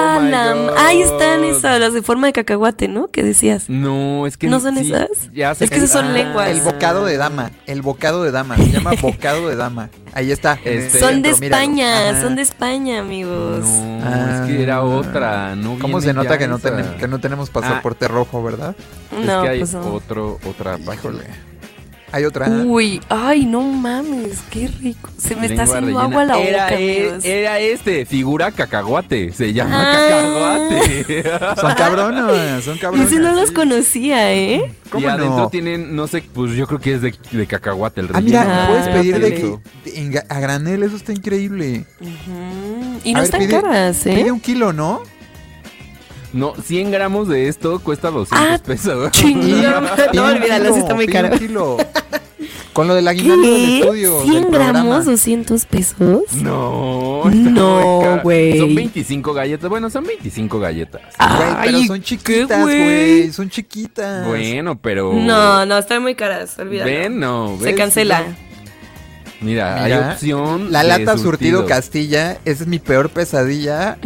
Oh 0.71 0.75
ahí 0.79 1.03
están 1.03 1.45
esas, 1.45 1.81
las 1.81 1.93
de 1.93 2.03
forma 2.03 2.27
de 2.27 2.33
cacahuate, 2.33 2.89
¿no? 2.89 3.09
¿Qué 3.09 3.23
decías? 3.23 3.69
No, 3.69 4.27
es 4.27 4.37
que 4.37 4.47
¿No 4.49 4.61
son 4.61 4.77
sí, 4.77 4.87
esas? 4.93 5.09
Ya 5.33 5.55
sé 5.55 5.65
Es 5.65 5.71
que 5.71 5.77
esas 5.77 5.91
son 5.91 6.13
lenguas. 6.13 6.49
El 6.51 6.61
bocado 6.61 7.05
de 7.05 7.17
dama, 7.17 7.51
el 7.67 7.83
bocado 7.83 8.25
de 8.25 8.31
dama, 8.31 8.57
se 8.57 8.71
llama 8.71 8.93
bocado 9.01 9.49
de 9.49 9.57
dama. 9.57 9.91
Ahí 10.13 10.31
está. 10.33 10.55
Este- 10.65 10.75
el 10.77 10.91
Son 10.91 11.23
de. 11.23 11.31
España, 11.31 12.21
son 12.21 12.37
de 12.37 12.43
España, 12.43 12.99
amigos. 13.01 13.65
No, 13.65 14.01
Ah. 14.05 14.41
es 14.43 14.49
que 14.51 14.63
era 14.63 14.83
otra, 14.83 15.55
no 15.57 15.79
¿Cómo 15.79 16.01
se 16.01 16.13
nota 16.13 16.37
que 16.39 16.49
no, 16.49 16.57
esa. 16.57 16.71
tenem- 16.71 16.97
que 16.97 17.09
no 17.09 17.21
tenemos 17.21 17.51
pasaporte 17.51 18.09
rojo, 18.09 18.43
verdad? 18.43 18.75
Es 19.19 19.27
No, 19.27 19.43
que 19.43 19.49
hay 19.49 19.59
pues 19.61 19.75
no. 19.75 19.81
otro, 19.95 20.39
otra 20.49 20.79
página. 20.79 21.21
Hay 22.11 22.25
otra. 22.25 22.49
Uy, 22.49 23.01
ay, 23.11 23.45
no 23.45 23.61
mames, 23.61 24.39
qué 24.51 24.69
rico. 24.81 25.11
Se 25.19 25.37
me 25.37 25.47
está 25.47 25.65
haciendo 25.65 25.87
rellena. 25.89 26.03
agua 26.05 26.25
la 26.25 26.39
era, 26.39 26.65
boca, 26.65 26.81
e- 26.81 27.01
amigos. 27.07 27.25
era 27.25 27.59
este, 27.61 28.07
figura 28.07 28.51
cacahuate. 28.51 29.33
Se 29.33 29.53
llama 29.53 29.77
Ah. 29.79 30.69
cacahuate. 30.73 31.23
Son 31.61 31.75
cabronas, 31.75 32.65
son 32.65 32.79
cabronas. 32.79 33.07
Ese 33.13 33.21
no 33.21 33.33
los 33.35 33.51
conocía, 33.51 34.33
¿eh? 34.33 34.73
y 34.87 34.89
¿Cómo 34.89 35.07
adentro 35.09 35.37
no? 35.37 35.49
tienen, 35.51 35.95
no 35.95 36.07
sé, 36.07 36.23
pues 36.33 36.53
yo 36.53 36.67
creo 36.67 36.81
que 36.81 36.95
es 36.95 37.03
de, 37.03 37.15
de 37.31 37.47
cacahuate 37.47 38.01
el 38.01 38.07
Ah, 38.07 38.21
relleno. 38.21 38.41
mira, 38.41 38.65
Ah, 38.65 38.69
puedes 38.69 38.89
pedir 38.89 39.19
de 39.21 39.29
Eso. 39.37 39.61
que 39.85 39.91
de- 39.91 39.99
en 40.01 40.13
ga- 40.13 40.25
a 40.31 40.41
granel, 40.41 40.83
eso 40.83 40.97
está 40.97 41.13
increíble. 41.13 41.85
Ujú. 42.01 43.01
Y 43.05 43.11
A 43.11 43.13
no 43.13 43.19
ver, 43.21 43.25
están 43.25 43.41
pide- 43.43 43.51
caras, 43.61 44.07
¿eh? 44.07 44.15
Pide 44.15 44.33
un 44.33 44.41
kilo, 44.41 44.73
¿no? 44.73 45.03
No, 46.33 46.55
100 46.55 46.91
gramos 46.91 47.29
de 47.29 47.49
esto 47.49 47.79
cuesta 47.81 48.11
200 48.11 48.39
Ah, 48.39 48.63
pesos. 48.65 49.11
chingón. 49.13 49.87
No, 50.15 50.25
olvídalo, 50.27 50.77
está 50.77 50.95
muy 50.95 51.07
caro. 51.07 51.31
Con 52.73 52.87
lo 52.87 52.95
del 52.95 53.09
aguinaldo 53.09 53.43
del 53.45 53.81
estudio. 53.81 54.21
del 54.21 54.29
¿100 54.29 54.41
programa. 54.51 54.73
gramos, 54.73 55.05
200 55.07 55.65
pesos? 55.65 55.97
No, 56.35 57.23
está 57.29 57.51
No, 57.51 58.21
güey. 58.23 58.59
Son 58.59 58.75
25 58.75 59.33
galletas. 59.35 59.69
Bueno, 59.69 59.91
son 59.91 60.05
25 60.05 60.61
galletas. 60.61 61.01
Güey, 61.19 61.51
pero 61.65 61.79
son 61.85 61.99
¿qué, 61.99 62.05
chiquitas, 62.05 62.61
güey? 62.63 63.33
Son 63.33 63.51
chiquitas. 63.51 64.27
Bueno, 64.29 64.79
pero. 64.79 65.13
No, 65.13 65.67
no, 65.67 65.79
están 65.79 66.03
muy 66.03 66.15
caras, 66.15 66.57
olvídalo. 66.59 66.89
Ven, 66.91 67.19
no. 67.19 67.59
Se 67.61 67.75
cancela. 67.75 68.23
Mira, 69.41 69.81
Mira, 69.83 69.85
hay 69.85 69.93
opción. 70.13 70.71
La 70.71 70.83
lata 70.85 71.13
surtido 71.17 71.23
surtido. 71.61 71.67
Castilla, 71.67 72.39
esa 72.45 72.63
es 72.63 72.67
mi 72.69 72.79
peor 72.79 73.11
pesadilla 73.11 73.99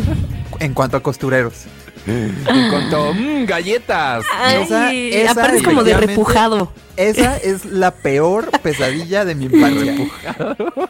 en 0.60 0.72
cuanto 0.72 0.96
a 0.96 1.02
costureros. 1.02 1.64
En 2.06 2.68
cuanto, 2.70 3.14
mmm, 3.14 3.44
galletas. 3.46 4.24
Ay, 4.36 4.62
Esa- 4.62 4.92
esa 4.92 5.30
aparte 5.32 5.56
es 5.58 5.62
como 5.62 5.84
de 5.84 5.96
repujado. 5.96 6.72
Esa 6.96 7.36
es 7.38 7.64
la 7.64 7.90
peor 7.92 8.50
pesadilla 8.62 9.24
de 9.24 9.34
mi 9.34 9.46
infancia. 9.46 9.94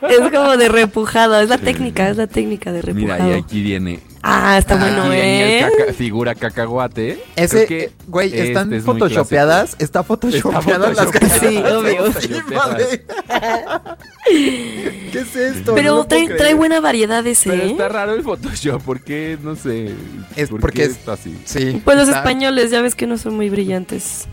Es 0.09 0.31
como 0.33 0.57
de 0.57 0.69
repujado, 0.69 1.38
es 1.40 1.49
la 1.49 1.59
técnica, 1.59 2.09
es 2.09 2.16
la 2.16 2.26
técnica 2.26 2.73
de 2.73 2.83
Mira, 2.92 3.16
repujado. 3.16 3.37
y 3.37 3.40
aquí 3.40 3.62
viene. 3.62 4.00
Ah, 4.25 4.57
está 4.57 4.75
Ah, 4.75 4.79
bueno, 4.79 5.12
¿eh? 5.12 5.67
caca- 5.76 5.93
figura 5.93 6.35
cacahuate. 6.37 7.23
Ese, 7.35 7.67
Creo 7.67 7.69
que 7.69 7.93
güey, 8.07 8.29
este 8.29 8.49
están 8.49 8.73
es 8.73 8.85
photoshopeadas. 8.85 9.75
Está 9.81 10.05
photoshopeadas 10.05 10.97
las 10.97 11.07
photoshopeada. 11.07 11.41
Sí, 11.41 11.57
obvio. 11.59 12.05
¿Qué 14.25 15.19
es 15.19 15.37
esto? 15.37 15.75
Pero 15.75 15.95
No 15.97 16.07
trae, 16.07 16.55
buena 16.55 16.81
variedad 16.81 17.26
ese, 17.26 17.50
Pero 17.50 17.64
¿eh? 17.64 17.71
está 17.73 17.88
raro 17.88 18.14
el 18.14 18.23
Photoshop, 18.23 18.83
porque 18.85 19.37
no 19.43 19.57
sé. 19.57 19.93
Es 20.37 20.49
¿por 20.50 20.61
porque 20.61 20.79
qué 20.81 20.85
es- 20.85 20.91
está 20.93 21.14
así. 21.14 21.37
Sí. 21.45 21.81
Pues 21.85 21.97
los 21.97 22.07
está- 22.09 22.19
españoles 22.21 22.71
ya 22.71 22.81
ves 22.81 22.95
que 22.95 23.07
no 23.07 23.19
son 23.19 23.35
muy 23.35 23.50
brillantes. 23.50 24.29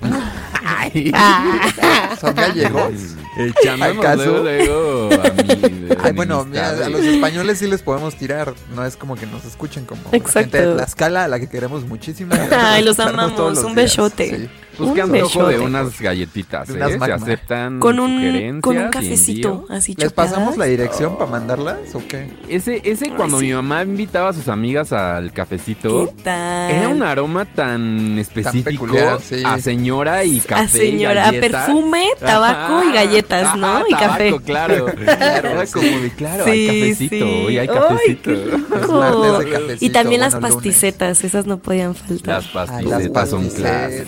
Ay, 0.64 1.12
Son 2.22 2.36
gallegos. 2.36 2.94
echándonos 3.38 4.06
¿Acaso? 4.06 4.44
luego, 4.44 5.10
luego 5.10 5.22
a 5.24 5.30
mí. 5.32 5.44
de 5.44 5.98
Ay, 6.04 6.12
bueno, 6.14 6.46
mira, 6.46 6.70
a 6.86 6.90
los 6.90 7.02
españoles 7.02 7.58
sí 7.60 7.68
les 7.68 7.82
podemos 7.82 8.16
tirar. 8.16 8.54
No 8.76 8.86
es 8.86 8.96
como 8.96 9.16
que 9.16 9.26
nos 9.26 9.46
escuchen 9.80 9.86
como 9.86 10.16
Exacto. 10.16 10.40
gente 10.40 10.66
de 10.66 10.74
Tlaxcala, 10.76 11.24
a 11.26 11.28
la 11.28 11.40
que 11.40 11.48
queremos 11.48 11.86
muchísimo. 11.86 12.34
Ay, 12.52 12.84
los 12.84 13.00
amamos. 13.00 13.60
Un 13.60 13.76
besote. 13.76 14.30
Sí. 14.30 14.50
Pues 14.80 14.90
un 14.92 14.96
que 14.96 15.02
antojo 15.02 15.48
de 15.48 15.60
unas 15.60 16.00
galletitas, 16.00 16.70
¿eh? 16.70 16.74
unas 16.74 16.94
Se 16.94 17.12
aceptan 17.12 17.80
Con 17.82 18.00
un, 18.00 18.16
sugerencias 18.16 18.62
con 18.62 18.78
un 18.78 18.90
cafecito, 18.90 19.66
así 19.70 19.94
¿Les 19.98 20.14
pasamos 20.14 20.56
la 20.56 20.66
dirección 20.66 21.18
para 21.18 21.30
mandarlas 21.30 21.94
o 21.94 22.02
qué? 22.08 22.32
Ese, 22.48 22.82
ese 22.86 23.10
cuando 23.10 23.40
sí. 23.40 23.48
mi 23.48 23.54
mamá 23.54 23.84
invitaba 23.84 24.30
a 24.30 24.34
sus 24.34 24.48
amigas 24.48 24.94
al 24.94 25.34
cafecito, 25.34 26.06
¿Qué 26.16 26.24
tal? 26.24 26.72
era 26.72 26.88
un 26.88 27.04
aroma 27.04 27.44
tan 27.44 28.18
específico 28.18 28.86
peculiar, 28.86 29.20
sí. 29.22 29.44
a 29.46 29.60
señora 29.60 30.24
y 30.24 30.40
café 30.40 30.62
a 30.64 30.68
señora, 30.70 31.30
perfume, 31.32 32.06
tabaco 32.18 32.78
Ajá, 32.78 32.86
y 32.86 32.94
galletas, 32.94 33.58
¿no? 33.58 33.68
ajá, 33.68 33.84
y 33.88 33.92
tabaco, 33.92 34.10
café. 34.12 34.40
claro. 34.46 34.88
Era 34.88 35.66
como 35.68 35.88
de, 36.00 36.12
claro, 36.16 36.46
hay 36.46 36.68
cafecito, 36.68 37.16
y 37.50 37.58
hay 37.58 37.68
Ay, 37.68 37.68
cafecito. 37.68 38.32
qué 38.32 39.78
y 39.82 39.90
también 39.90 40.22
las 40.22 40.34
lunes. 40.36 40.54
pasticetas, 40.54 41.24
esas 41.24 41.46
no 41.46 41.58
podían 41.58 41.96
faltar. 41.96 42.44
Las 42.54 42.70
Ay, 42.70 42.86
las 42.86 43.10
pasticetas 43.10 43.30
son 43.30 43.50
clases. 43.50 44.08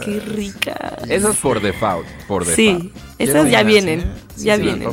Qué 0.00 0.20
rica. 0.20 0.98
Esas 1.08 1.36
por 1.36 1.60
default, 1.60 2.06
por 2.26 2.44
default. 2.44 2.56
Sí, 2.56 2.92
Quiero 3.16 3.32
esas 3.32 3.50
ya 3.50 3.62
vienen, 3.62 4.00
¿eh? 4.00 4.06
Sí, 4.36 4.44
ya 4.44 4.56
vienen. 4.56 4.88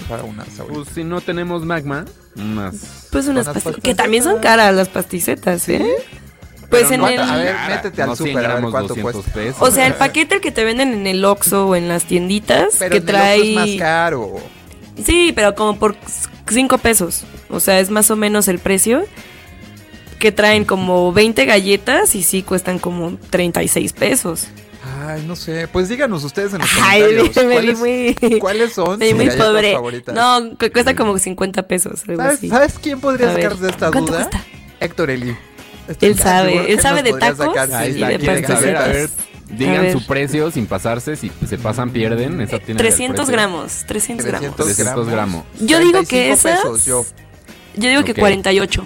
Pues 0.70 0.88
si 0.94 1.04
no 1.04 1.22
tenemos 1.22 1.66
magma, 1.66 2.06
unas... 2.36 3.08
Pues 3.12 3.28
unas 3.28 3.46
pasticetas, 3.46 3.82
que 3.84 3.96
también 3.96 4.24
son 4.24 4.40
caras 4.40 4.74
las 4.76 4.90
pasticetas, 4.90 5.68
¿eh? 5.70 5.86
Pues 6.70 6.84
Pero 6.90 6.94
en 6.96 7.02
no 7.02 7.08
el... 7.08 7.20
A 7.20 7.36
ver, 7.38 7.56
métete 7.70 8.02
al 8.02 8.10
no 8.10 8.16
100 8.16 8.28
súper, 8.28 8.46
a 8.46 8.56
ver 8.56 8.64
cuánto 8.72 8.88
200 8.90 9.14
cuesta. 9.14 9.34
pesos. 9.34 9.62
O 9.62 9.72
sea, 9.72 9.88
el 9.88 9.94
paquete 9.94 10.36
el 10.36 10.42
que 10.42 10.52
te 10.52 10.66
venden 10.66 10.94
en 10.94 11.08
el 11.08 11.24
Oxxo 11.24 11.68
o 11.68 11.76
en 11.76 11.88
las 11.88 12.04
tienditas, 12.06 12.76
Pero 12.80 12.92
que 12.92 12.98
en 12.98 13.04
el 13.04 13.08
trae... 13.08 13.40
Oxxo 13.40 13.50
es 13.50 13.56
más 13.56 13.76
caro. 13.80 14.36
Sí, 15.04 15.32
pero 15.34 15.56
como 15.56 15.80
por 15.80 15.96
5 16.50 16.78
pesos. 16.80 17.24
O 17.50 17.60
sea, 17.60 17.80
es 17.80 17.90
más 17.90 18.12
o 18.12 18.16
menos 18.18 18.48
el 18.50 18.60
precio. 18.60 19.06
Que 20.20 20.32
traen 20.32 20.66
como 20.66 21.14
20 21.14 21.46
galletas 21.46 22.16
y 22.16 22.24
sí 22.24 22.42
cuestan 22.42 22.80
como 22.80 23.18
36 23.30 23.94
pesos. 23.94 24.48
Ay, 25.08 25.24
no 25.26 25.36
sé. 25.36 25.68
Pues 25.68 25.90
díganos 25.90 26.24
ustedes 26.24 26.54
en 26.54 26.60
los 26.60 26.70
Ay, 26.82 27.02
comentarios. 27.02 27.36
me 27.46 27.54
¿cuáles, 27.54 27.80
muy... 27.80 28.40
¿Cuáles 28.40 28.74
son 28.74 29.00
me 29.00 29.10
sus 29.10 29.16
muy 29.18 29.30
pobre. 29.32 29.74
favoritas? 29.74 30.14
No, 30.16 30.50
cu- 30.58 30.72
cuesta 30.72 30.96
como 30.96 31.18
50 31.18 31.64
pesos, 31.64 32.04
algo 32.08 32.22
¿Sabes, 32.22 32.38
así. 32.38 32.50
sabes 32.50 32.80
quién 32.82 33.00
podría 33.00 33.34
sacar 33.34 33.58
de 33.58 33.70
esta 33.70 33.92
¿cuánto 33.92 34.12
duda? 34.12 34.28
cuesta? 34.30 34.44
Héctor 34.80 35.10
Eli. 35.12 35.36
Estoy 35.88 36.10
Él 36.10 36.20
sabe, 36.20 36.52
que 36.66 36.74
él 36.74 36.80
sabe 36.82 37.02
de 37.04 37.14
tacos 37.14 37.58
Ahí 37.72 37.94
sí, 37.94 38.00
y 38.00 38.04
de 38.04 38.18
¿quieren 38.20 38.46
saber? 38.46 38.76
A 38.78 38.88
ver, 38.88 39.10
digan 39.50 39.78
A 39.78 39.82
ver. 39.84 39.94
su 39.94 40.06
precio 40.06 40.52
sin 40.52 40.66
pasarse. 40.68 41.16
Si 41.16 41.32
se 41.48 41.58
pasan, 41.58 41.92
pierden. 41.92 42.42
Esa 42.42 42.60
tiene 42.60 42.74
el 42.74 42.78
300 42.78 43.16
precio. 43.26 43.32
gramos, 43.32 43.86
300 43.88 44.26
gramos. 44.26 44.56
300 44.58 44.76
300 44.76 45.08
gramos. 45.10 45.44
Yo 45.62 45.80
digo 45.80 46.00
que 46.02 46.34
35 46.34 46.34
esas... 46.34 46.60
pesos, 46.60 46.86
yo. 46.86 47.06
Yo 47.78 47.90
digo 47.90 48.04
que 48.04 48.12
Ok. 48.12 48.20
48. 48.20 48.86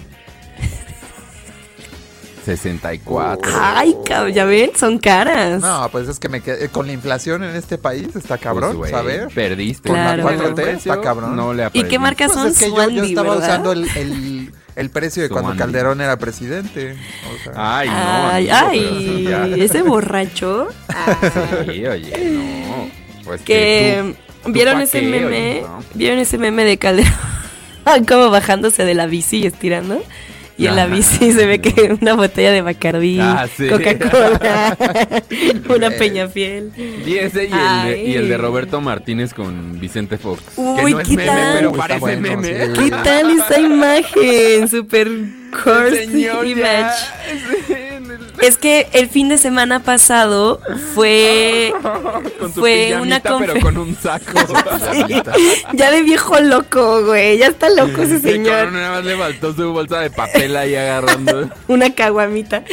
64. 2.45 3.51
Ay, 3.59 3.95
cabrón, 4.05 4.33
ya 4.33 4.45
ven, 4.45 4.71
son 4.77 4.97
caras. 4.97 5.61
No, 5.61 5.87
pues 5.91 6.07
es 6.07 6.19
que 6.19 6.29
me 6.29 6.41
quedé- 6.41 6.69
con 6.69 6.87
la 6.87 6.93
inflación 6.93 7.43
en 7.43 7.55
este 7.55 7.77
país 7.77 8.15
está 8.15 8.37
cabrón, 8.37 8.77
Pues, 8.77 8.91
¿sabes? 8.91 9.31
Perdiste. 9.33 9.89
Claro. 9.89 10.23
Con 10.23 10.37
la 10.37 10.43
4T, 10.43 10.53
precio, 10.55 10.91
está 10.93 11.01
cabrón. 11.01 11.35
No 11.35 11.53
le 11.53 11.63
¿Y 11.63 11.65
qué 11.65 11.67
aprendiste. 11.95 11.99
marca 11.99 12.25
Pues 12.27 12.37
son? 12.37 12.47
es 12.49 12.57
que 12.59 12.65
yo, 12.69 12.75
yo 12.75 12.83
Swandy, 12.83 13.09
estaba 13.09 13.29
¿verdad? 13.35 13.49
usando 13.49 13.71
el, 13.73 13.89
el, 13.97 14.51
el 14.75 14.89
precio 14.89 15.23
de 15.23 15.29
cuando 15.29 15.49
Swandy. 15.49 15.59
Calderón 15.63 16.01
era 16.01 16.17
presidente. 16.17 16.95
O 17.29 17.43
sea, 17.43 17.77
Ay, 17.77 17.89
no. 17.89 17.95
Ay, 17.95 18.49
amigo, 18.49 18.89
pero 18.89 18.99
sí, 18.99 19.27
ay, 19.53 19.61
ese 19.63 19.81
borracho. 19.83 20.67
Sí, 21.65 21.85
oye, 21.85 22.29
no. 22.31 22.89
Pues 23.23 23.41
que 23.41 24.15
tú- 24.43 24.43
tú 24.47 24.51
vieron 24.53 24.75
pa' 24.77 24.83
ese 24.83 25.01
qué, 25.01 25.07
meme, 25.07 25.27
oye, 25.27 25.61
no. 25.61 25.83
vieron 25.93 26.19
ese 26.19 26.37
meme 26.39 26.63
de 26.65 26.77
Calderón 26.77 27.13
como 28.07 28.29
bajándose 28.31 28.83
de 28.83 28.93
la 28.95 29.05
bici 29.05 29.37
y 29.37 29.45
estirando. 29.45 30.01
Y 30.61 30.67
en 30.67 30.75
la 30.75 30.85
bici 30.85 31.31
se 31.31 31.45
ve 31.45 31.59
que 31.59 31.97
una 32.01 32.13
botella 32.13 32.51
de 32.51 32.61
Bacardí, 32.61 33.19
Ah, 33.19 33.47
sí. 33.55 33.67
Coca-Cola, 33.67 34.77
una. 35.75 35.89
Peñafiel. 35.91 36.71
Y 37.05 37.15
ese 37.17 37.45
y 37.45 37.51
el, 37.51 37.83
de, 37.91 38.03
y 38.05 38.13
el 38.15 38.29
de. 38.29 38.37
Roberto 38.37 38.79
Martínez 38.81 39.33
con 39.33 39.79
Vicente 39.79 40.17
Fox. 40.17 40.41
Uy, 40.55 40.85
que 40.85 40.91
no 40.93 40.99
es 41.01 41.07
¿qué 41.07 41.15
meme, 41.15 41.25
tal? 41.27 41.53
pero 41.57 41.71
parece 41.73 41.99
bueno, 41.99 42.21
meme. 42.21 42.65
sí. 42.67 42.71
¿Qué 42.83 42.89
tal 42.91 43.31
esa 43.31 43.59
imagen? 43.59 44.67
Super 44.67 45.07
Señor, 45.93 46.45
ya. 46.47 46.93
Es 48.41 48.57
que 48.57 48.87
el 48.93 49.09
fin 49.09 49.29
de 49.29 49.37
semana 49.37 49.81
pasado 49.83 50.59
fue 50.93 51.73
Con 52.39 52.53
fue 52.53 52.97
una 53.01 53.21
pero 53.21 53.59
con 53.61 53.77
un 53.77 53.95
saco. 53.95 54.25
Sí, 54.91 55.21
ya 55.73 55.91
de 55.91 56.01
viejo 56.01 56.39
loco, 56.39 57.05
güey. 57.05 57.37
Ya 57.37 57.47
está 57.47 57.69
loco 57.69 58.01
ese 58.01 58.19
Sí, 58.19 58.31
señor. 58.31 58.71
nada 58.71 58.91
más 58.91 59.05
le 59.05 59.15
faltó 59.17 59.53
su 59.53 59.71
bolsa 59.71 59.99
de 59.99 60.09
papel 60.09 60.55
ahí 60.57 60.75
agarrando. 60.75 61.49
Una 61.67 61.93
caguamita. 61.93 62.63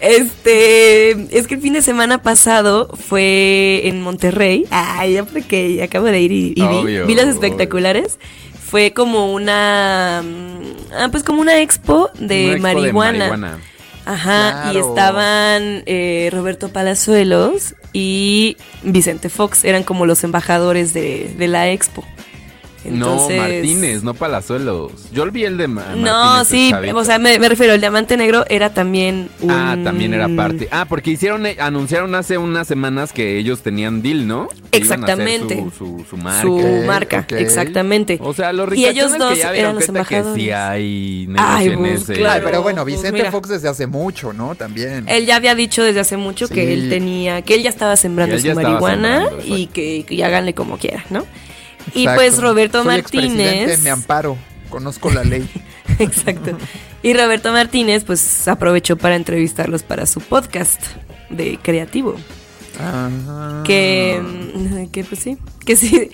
Este, 0.00 1.12
es 1.36 1.46
que 1.46 1.54
el 1.54 1.60
fin 1.60 1.72
de 1.72 1.82
semana 1.82 2.20
pasado 2.22 2.88
fue 3.08 3.82
en 3.84 4.02
Monterrey. 4.02 4.66
Ay, 4.70 5.14
ya 5.14 5.24
porque 5.24 5.82
acabo 5.82 6.06
de 6.06 6.20
ir 6.20 6.32
y, 6.32 6.46
y 6.56 6.60
vi, 6.60 6.62
Obvio, 6.64 7.06
vi 7.06 7.14
las 7.14 7.24
obvio. 7.26 7.34
espectaculares. 7.34 8.18
Fue 8.70 8.92
como 8.92 9.32
una, 9.32 10.22
mm, 10.24 10.92
ah, 10.98 11.08
pues 11.10 11.22
como 11.22 11.40
una 11.40 11.60
expo 11.60 12.10
de, 12.18 12.56
Una 12.58 12.72
expo 12.72 12.80
marihuana. 12.80 13.58
Ajá, 14.06 14.72
y 14.72 14.78
estaban 14.78 15.82
eh, 15.86 16.28
Roberto 16.32 16.68
Palazuelos 16.68 17.74
y 17.92 18.56
Vicente 18.82 19.28
Fox, 19.28 19.64
eran 19.64 19.82
como 19.82 20.06
los 20.06 20.24
embajadores 20.24 20.92
de, 20.92 21.34
de 21.38 21.48
la 21.48 21.70
expo. 21.70 22.04
Entonces- 22.84 23.36
No, 23.36 23.42
Martínez, 23.42 24.02
no 24.02 24.14
Palazuelos. 24.14 24.92
Yo 25.12 25.30
vi 25.30 25.44
el 25.44 25.56
de 25.56 25.68
Ma- 25.68 25.82
Martínez. 25.82 26.04
No, 26.04 26.44
sí, 26.44 26.72
o 26.94 27.04
sea, 27.04 27.18
me, 27.18 27.38
me 27.38 27.48
refiero, 27.48 27.72
el 27.74 27.80
diamante 27.80 28.16
negro 28.16 28.44
era 28.48 28.72
también 28.74 29.28
un... 29.40 29.50
Ah, 29.50 29.76
también 29.82 30.12
era 30.14 30.28
parte. 30.28 30.68
Ah, 30.70 30.84
porque 30.88 31.10
hicieron, 31.12 31.46
eh, 31.46 31.56
anunciaron 31.60 32.14
hace 32.14 32.38
unas 32.38 32.66
semanas 32.68 33.12
que 33.12 33.38
ellos 33.38 33.62
tenían 33.62 34.02
deal, 34.02 34.26
¿no? 34.26 34.48
Que 34.70 34.78
iban 34.80 35.02
a 35.02 35.12
hacer 35.12 35.28
Exactamente. 35.28 35.64
Su, 35.76 35.98
su, 35.98 36.04
su 36.08 36.16
marca. 36.16 37.26
Su 37.28 37.34
exactamente. 37.36 38.18
O 38.20 38.34
sea, 38.34 38.52
los 38.52 38.74
Y 38.76 38.86
ellos 38.86 39.16
dos 39.18 39.32
que 39.34 39.38
ya 39.40 39.50
vieron 39.52 39.70
eran 39.70 39.74
los 39.76 39.84
cuenta 39.86 40.04
que 40.08 40.16
embajadores. 40.16 40.44
sí 40.44 40.50
hay 40.50 41.28
Ay, 41.38 41.68
negocios 41.68 41.72
en 41.72 41.78
pues, 41.78 42.02
ese. 42.02 42.12
claro. 42.14 42.34
Ay, 42.34 42.42
pero 42.44 42.62
bueno, 42.62 42.82
pues, 42.82 42.96
Vicente. 42.96 43.30
Fox 43.30 43.48
desde 43.48 43.68
hace 43.68 43.86
mucho, 43.86 44.32
¿no? 44.32 44.54
También. 44.54 45.04
Él 45.08 45.26
ya 45.26 45.36
había 45.36 45.54
dicho 45.54 45.82
desde 45.82 46.00
hace 46.00 46.16
mucho 46.16 46.48
que 46.48 46.72
él 46.74 46.90
tenía, 46.90 47.42
que 47.42 47.54
él 47.54 47.62
ya 47.62 47.70
estaba 47.70 47.96
sembrando 47.96 48.38
su 48.38 48.52
marihuana 48.54 49.26
sembrando, 49.28 49.56
y 49.56 49.66
que, 49.68 50.04
que 50.06 50.24
háganle 50.24 50.54
como 50.54 50.76
quieran, 50.78 51.04
¿no? 51.10 51.24
Y 51.94 52.06
pues 52.06 52.40
Roberto 52.40 52.82
Soy 52.82 52.86
Martínez. 52.86 53.82
me 53.82 53.90
amparo. 53.90 54.36
Conozco 54.68 55.10
la 55.10 55.22
ley. 55.24 55.48
Exacto. 55.98 56.56
Y 57.02 57.14
Roberto 57.14 57.52
Martínez, 57.52 58.04
pues 58.04 58.48
aprovechó 58.48 58.96
para 58.96 59.16
entrevistarlos 59.16 59.82
para 59.82 60.06
su 60.06 60.20
podcast 60.20 60.82
de 61.30 61.58
creativo. 61.62 62.16
Ajá. 62.78 63.62
Que, 63.64 64.20
mm, 64.20 64.86
que 64.86 65.04
pues 65.04 65.20
sí, 65.20 65.38
que 65.64 65.76
sí, 65.76 66.10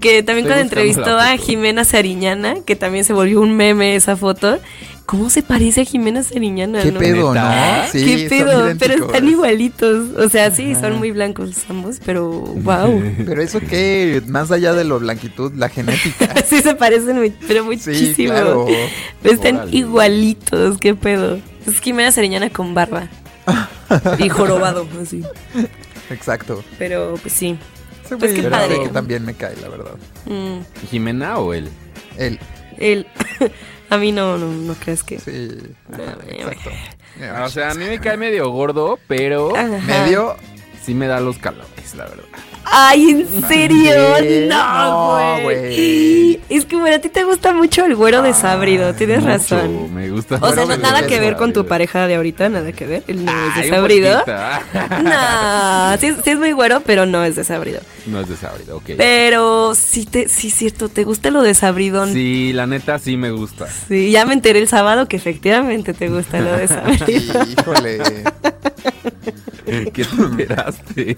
que 0.00 0.22
también 0.22 0.46
Estoy 0.46 0.62
cuando 0.62 0.62
entrevistó 0.62 1.18
a. 1.18 1.36
Jimena 1.36 1.84
Sariñana, 1.84 2.56
que 2.64 2.76
también 2.76 3.04
se 3.04 3.12
volvió 3.12 3.40
un 3.40 3.56
meme 3.56 3.96
esa 3.96 4.16
foto. 4.16 4.58
¿Cómo 5.06 5.30
se 5.30 5.42
parece 5.42 5.80
a 5.80 5.84
Jimena 5.84 6.22
Sariñana? 6.22 6.82
¿Qué 6.82 6.92
no? 6.92 7.00
pedo, 7.00 7.34
no? 7.34 7.40
Sí, 7.90 8.04
¿Qué 8.04 8.28
son 8.28 8.38
pedo? 8.38 8.68
Pero 8.78 9.06
están 9.06 9.26
igualitos. 9.26 10.10
O 10.18 10.28
sea, 10.28 10.50
sí, 10.54 10.74
son 10.74 10.98
muy 10.98 11.12
blancos 11.12 11.64
ambos, 11.70 11.96
pero 12.04 12.28
wow. 12.28 13.02
Pero 13.26 13.40
eso 13.40 13.58
que, 13.60 14.22
más 14.26 14.50
allá 14.50 14.74
de 14.74 14.84
lo 14.84 14.98
blanquitud, 15.00 15.54
la 15.54 15.70
genética. 15.70 16.34
sí 16.46 16.60
se 16.60 16.74
parecen, 16.74 17.16
muy- 17.16 17.30
pero 17.30 17.62
Sí, 17.62 17.68
muchísimo. 17.68 18.32
claro. 18.32 18.66
Pero 19.22 19.34
están 19.34 19.56
Órale. 19.56 19.76
igualitos, 19.76 20.76
qué 20.76 20.94
pedo. 20.94 21.38
Es 21.66 21.80
Jimena 21.80 22.12
Sariñana 22.12 22.50
con 22.50 22.74
barba. 22.74 23.08
y 24.18 24.28
jorobado, 24.28 24.86
así. 25.02 25.22
Exacto. 26.10 26.62
Pero 26.78 27.14
pues 27.22 27.32
sí. 27.32 27.56
Ese 28.08 28.16
Pues 28.16 28.32
qué 28.34 28.42
padre. 28.44 28.80
que 28.82 28.88
también 28.88 29.24
me 29.24 29.34
cae, 29.34 29.54
la 29.56 29.68
verdad. 29.68 29.92
Mm, 30.26 30.58
¿Jimena 30.90 31.38
o 31.38 31.52
él? 31.54 31.68
Él, 32.16 32.38
él. 32.78 33.06
a 33.90 33.96
mí 33.98 34.12
no, 34.12 34.38
no, 34.38 34.46
no 34.52 34.74
creas 34.74 35.02
que. 35.02 35.18
sí. 35.18 35.48
Ajá, 35.92 36.16
No, 36.26 36.30
exacto. 36.32 36.70
Ah, 37.22 37.44
O 37.46 37.48
sea, 37.50 37.70
a 37.70 37.74
mí 37.74 37.84
me 37.84 37.98
cae 38.00 38.16
medio 38.16 38.48
gordo, 38.50 38.98
pero 39.08 39.54
Ajá. 39.56 39.78
Medio. 40.04 40.36
sí 40.84 40.94
me 40.94 41.06
da 41.06 41.20
los 41.20 41.38
calores, 41.38 41.94
la 41.96 42.04
verdad. 42.04 42.24
Ay, 42.70 43.10
¿en 43.10 43.48
serio? 43.48 43.94
No, 44.48 45.38
güey. 45.42 46.38
Es 46.50 46.64
que, 46.64 46.76
bueno, 46.76 46.96
a 46.96 46.98
ti 46.98 47.08
te 47.10 47.24
gusta 47.24 47.52
mucho 47.52 47.84
el 47.84 47.94
güero 47.94 48.22
desabrido, 48.22 48.94
tienes 48.94 49.18
Mucho, 49.20 49.28
razón. 49.30 49.94
Me 49.94 50.08
gusta. 50.10 50.38
O 50.40 50.52
sea, 50.52 50.64
no- 50.64 50.76
nada 50.78 51.06
que 51.06 51.18
ver 51.20 51.36
con 51.36 51.52
tu 51.52 51.66
pareja 51.66 52.06
de 52.06 52.14
ahorita, 52.16 52.48
nada 52.48 52.72
que 52.72 52.86
ver. 52.86 53.02
Él 53.06 53.24
no 53.24 53.30
es 53.32 53.38
Ay, 53.54 53.64
un 53.64 53.70
desabrido. 53.70 54.24
No, 55.02 55.96
sí, 55.98 56.14
sí 56.24 56.30
es 56.30 56.38
muy 56.38 56.52
güero, 56.52 56.80
pero 56.84 57.06
no 57.06 57.24
es 57.24 57.36
desabrido. 57.36 57.80
No 58.10 58.20
es 58.20 58.28
desabrido, 58.28 58.76
ok. 58.78 58.90
Pero 58.96 59.74
sí, 59.74 60.04
te, 60.06 60.28
sí, 60.28 60.50
cierto, 60.50 60.88
¿te 60.88 61.04
gusta 61.04 61.30
lo 61.30 61.42
desabridón? 61.42 62.12
Sí, 62.12 62.52
la 62.52 62.66
neta 62.66 62.98
sí 62.98 63.16
me 63.16 63.30
gusta. 63.30 63.66
Sí, 63.88 64.10
ya 64.10 64.24
me 64.24 64.32
enteré 64.34 64.58
el 64.60 64.68
sábado 64.68 65.06
que 65.08 65.16
efectivamente 65.16 65.92
te 65.94 66.08
gusta 66.08 66.40
lo 66.40 66.52
desabrido. 66.56 67.44
Híjole. 67.58 67.98
¿Qué 69.66 70.04
te 70.04 70.22
enteraste? 70.22 71.16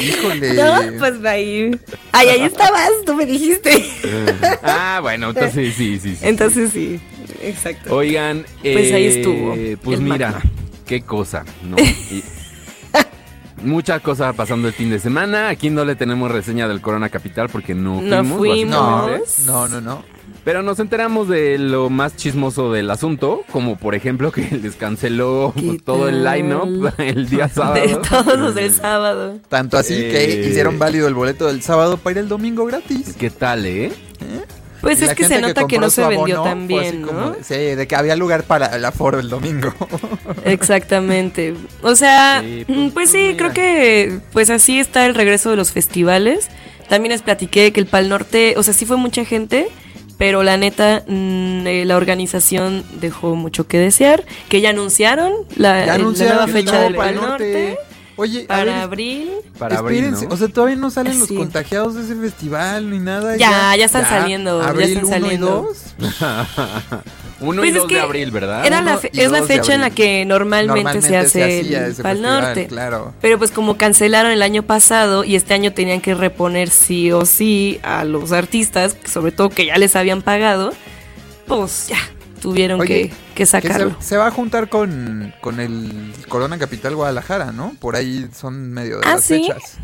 Híjole. 0.00 0.54
No, 0.54 0.98
pues 0.98 1.24
ahí. 1.24 1.70
Ay, 2.12 2.28
ahí 2.28 2.42
estabas, 2.42 2.90
tú 3.04 3.14
me 3.14 3.26
dijiste. 3.26 3.84
ah, 4.62 5.00
bueno, 5.02 5.30
entonces 5.30 5.74
sí, 5.74 5.98
sí, 5.98 6.14
sí. 6.14 6.18
Entonces 6.22 6.70
sí, 6.72 7.00
exacto. 7.42 7.96
Oigan, 7.96 8.44
Pues 8.62 8.92
ahí 8.92 9.04
eh, 9.06 9.08
estuvo 9.18 9.56
Pues 9.82 10.00
mira, 10.00 10.30
magma. 10.30 10.42
qué 10.86 11.02
cosa, 11.02 11.44
¿no? 11.64 11.76
Y- 11.78 12.22
muchas 13.62 14.00
cosas 14.02 14.34
pasando 14.34 14.68
el 14.68 14.74
fin 14.74 14.90
de 14.90 14.98
semana. 14.98 15.48
Aquí 15.48 15.70
no 15.70 15.84
le 15.84 15.96
tenemos 15.96 16.30
reseña 16.30 16.68
del 16.68 16.80
Corona 16.80 17.08
Capital 17.08 17.48
porque 17.48 17.74
no 17.74 18.00
No 18.02 18.24
fuimos. 18.24 18.38
fuimos. 18.38 18.76
básicamente. 18.76 19.28
No, 19.46 19.68
no, 19.68 19.80
no. 19.80 20.18
Pero 20.44 20.62
nos 20.62 20.78
enteramos 20.78 21.28
de 21.28 21.58
lo 21.58 21.90
más 21.90 22.14
chismoso 22.16 22.70
del 22.72 22.90
asunto, 22.90 23.42
como 23.50 23.76
por 23.76 23.94
ejemplo 23.94 24.30
que 24.32 24.42
les 24.62 24.76
canceló 24.76 25.52
¿Qué 25.56 25.78
todo 25.84 26.08
el 26.08 26.22
line-up 26.24 26.92
el 26.98 27.28
día 27.28 27.48
sábado. 27.48 27.74
De 27.86 27.96
todos 28.08 28.54
del 28.54 28.72
sábado. 28.72 29.38
Tanto 29.48 29.76
así 29.78 29.94
que 29.94 30.24
Eh. 30.44 30.48
hicieron 30.48 30.78
válido 30.78 31.08
el 31.08 31.14
boleto 31.14 31.46
del 31.46 31.62
sábado 31.62 31.96
para 31.96 32.12
ir 32.12 32.18
el 32.18 32.28
domingo 32.28 32.64
gratis. 32.66 33.14
¿Qué 33.18 33.30
tal, 33.30 33.66
eh? 33.66 33.92
Pues 34.80 35.00
Y 35.00 35.04
es 35.04 35.14
que 35.14 35.24
se 35.24 35.40
nota 35.40 35.66
que, 35.66 35.78
no 35.78 35.90
se 35.90 36.02
vendió 36.02 36.38
abono 36.38 36.42
tan 36.44 36.66
bien, 36.68 37.02
¿no? 37.02 37.36
sí, 37.42 37.54
de 37.54 37.86
que 37.88 37.96
había 37.96 38.14
lugar 38.16 38.44
para 38.44 38.66
el 38.76 38.84
aforo 38.84 39.18
el 39.18 39.28
domingo. 39.28 39.72
Exactamente. 40.44 41.54
O 41.82 41.96
sea, 41.96 42.42
Sí, 42.42 42.64
mm, 42.68 42.74
pues, 42.74 42.92
pues, 42.92 43.10
sí, 43.10 43.18
mira. 43.18 43.36
creo 43.36 43.52
que 43.52 44.18
pues 44.32 44.50
así 44.50 44.78
está 44.78 45.06
el 45.06 45.14
regreso 45.14 45.50
de 45.50 45.56
los 45.56 45.72
festivales. 45.72 46.48
También 46.88 47.12
les 47.12 47.22
platiqué 47.22 47.72
que 47.72 47.80
el 47.80 47.86
Pal 47.86 48.08
Norte, 48.08 48.54
o 48.56 48.62
sea, 48.62 48.72
sí 48.72 48.86
fue 48.86 48.96
mucha 48.96 49.24
gente, 49.24 49.68
pero 50.16 50.42
la 50.42 50.56
neta, 50.56 51.02
mm, 51.06 51.66
eh, 51.66 51.84
la 51.84 51.96
organización 51.96 52.84
dejó 53.00 53.34
mucho 53.34 53.66
que 53.66 53.78
desear. 53.78 54.24
Que 54.48 54.60
ya 54.60 54.70
anunciaron 54.70 55.32
la, 55.56 55.86
ya 55.86 55.98
nueva 55.98 56.46
fecha 56.46 56.80
del 56.80 56.94
Pal 56.94 57.14
Pal 57.14 57.28
Norte 57.28 57.78
Oye, 58.18 58.40
para 58.46 58.64
ver, 58.64 58.74
abril. 58.74 59.30
Para 59.58 59.78
abril, 59.78 60.12
o 60.28 60.36
sea, 60.36 60.48
todavía 60.48 60.76
no 60.76 60.90
salen 60.90 61.18
los 61.18 61.28
Sí. 61.28 61.36
contagiados 61.36 61.94
de 61.94 62.02
ese 62.02 62.16
festival 62.16 62.90
ni 62.90 62.98
nada. 62.98 63.36
Ya, 63.36 63.74
ya 63.76 63.84
están 63.86 64.04
saliendo, 64.06 64.60
ya 64.60 64.68
Abril 64.68 64.88
están 64.88 65.04
1 65.06 65.16
y 65.16 65.20
saliendo. 65.20 65.46
2. 65.68 65.78
Uno 67.40 67.62
Pues 67.62 67.70
y 67.76 67.94
de 67.94 68.00
abril, 68.00 68.30
¿verdad? 68.32 68.66
Era 68.66 68.82
la 68.82 68.92
Uno 68.92 69.00
fe- 69.00 69.10
y 69.12 69.20
es 69.20 69.30
la 69.30 69.44
fecha 69.44 69.72
en 69.74 69.80
la 69.80 69.90
que 69.90 70.24
normalmente, 70.24 71.00
se 71.00 71.16
hace 71.16 71.44
hacía 71.60 71.86
el 71.86 71.94
Pal 71.94 72.20
Norte. 72.20 72.66
Claro. 72.66 73.14
Pero 73.20 73.38
pues 73.38 73.52
como 73.52 73.76
cancelaron 73.76 74.32
el 74.32 74.42
año 74.42 74.64
pasado 74.64 75.22
y 75.22 75.36
este 75.36 75.54
año 75.54 75.72
tenían 75.72 76.00
que 76.00 76.14
reponer 76.14 76.68
sí 76.70 77.12
o 77.12 77.24
sí 77.24 77.78
a 77.84 78.02
los 78.04 78.32
artistas, 78.32 78.96
sobre 79.04 79.30
todo 79.30 79.50
que 79.50 79.66
ya 79.66 79.78
les 79.78 79.94
habían 79.94 80.22
pagado, 80.22 80.72
pues 81.46 81.86
ya 81.88 81.98
tuvieron 82.38 82.80
Oye, 82.80 82.88
que, 82.88 83.08
que 83.08 83.16
Que 83.34 83.46
sacarlo. 83.46 83.96
se, 84.00 84.08
se 84.08 84.16
va 84.16 84.28
a 84.28 84.30
juntar 84.30 84.68
con, 84.68 85.34
con 85.40 85.60
el 85.60 86.12
Corona 86.28 86.58
Capital 86.58 86.94
Guadalajara, 86.96 87.52
¿no? 87.52 87.74
Por 87.80 87.96
ahí 87.96 88.28
son 88.34 88.70
medio 88.72 88.98
de 89.00 89.06
Ah, 89.06 89.14
las 89.14 89.24
¿sí? 89.24 89.44
fechas. 89.46 89.78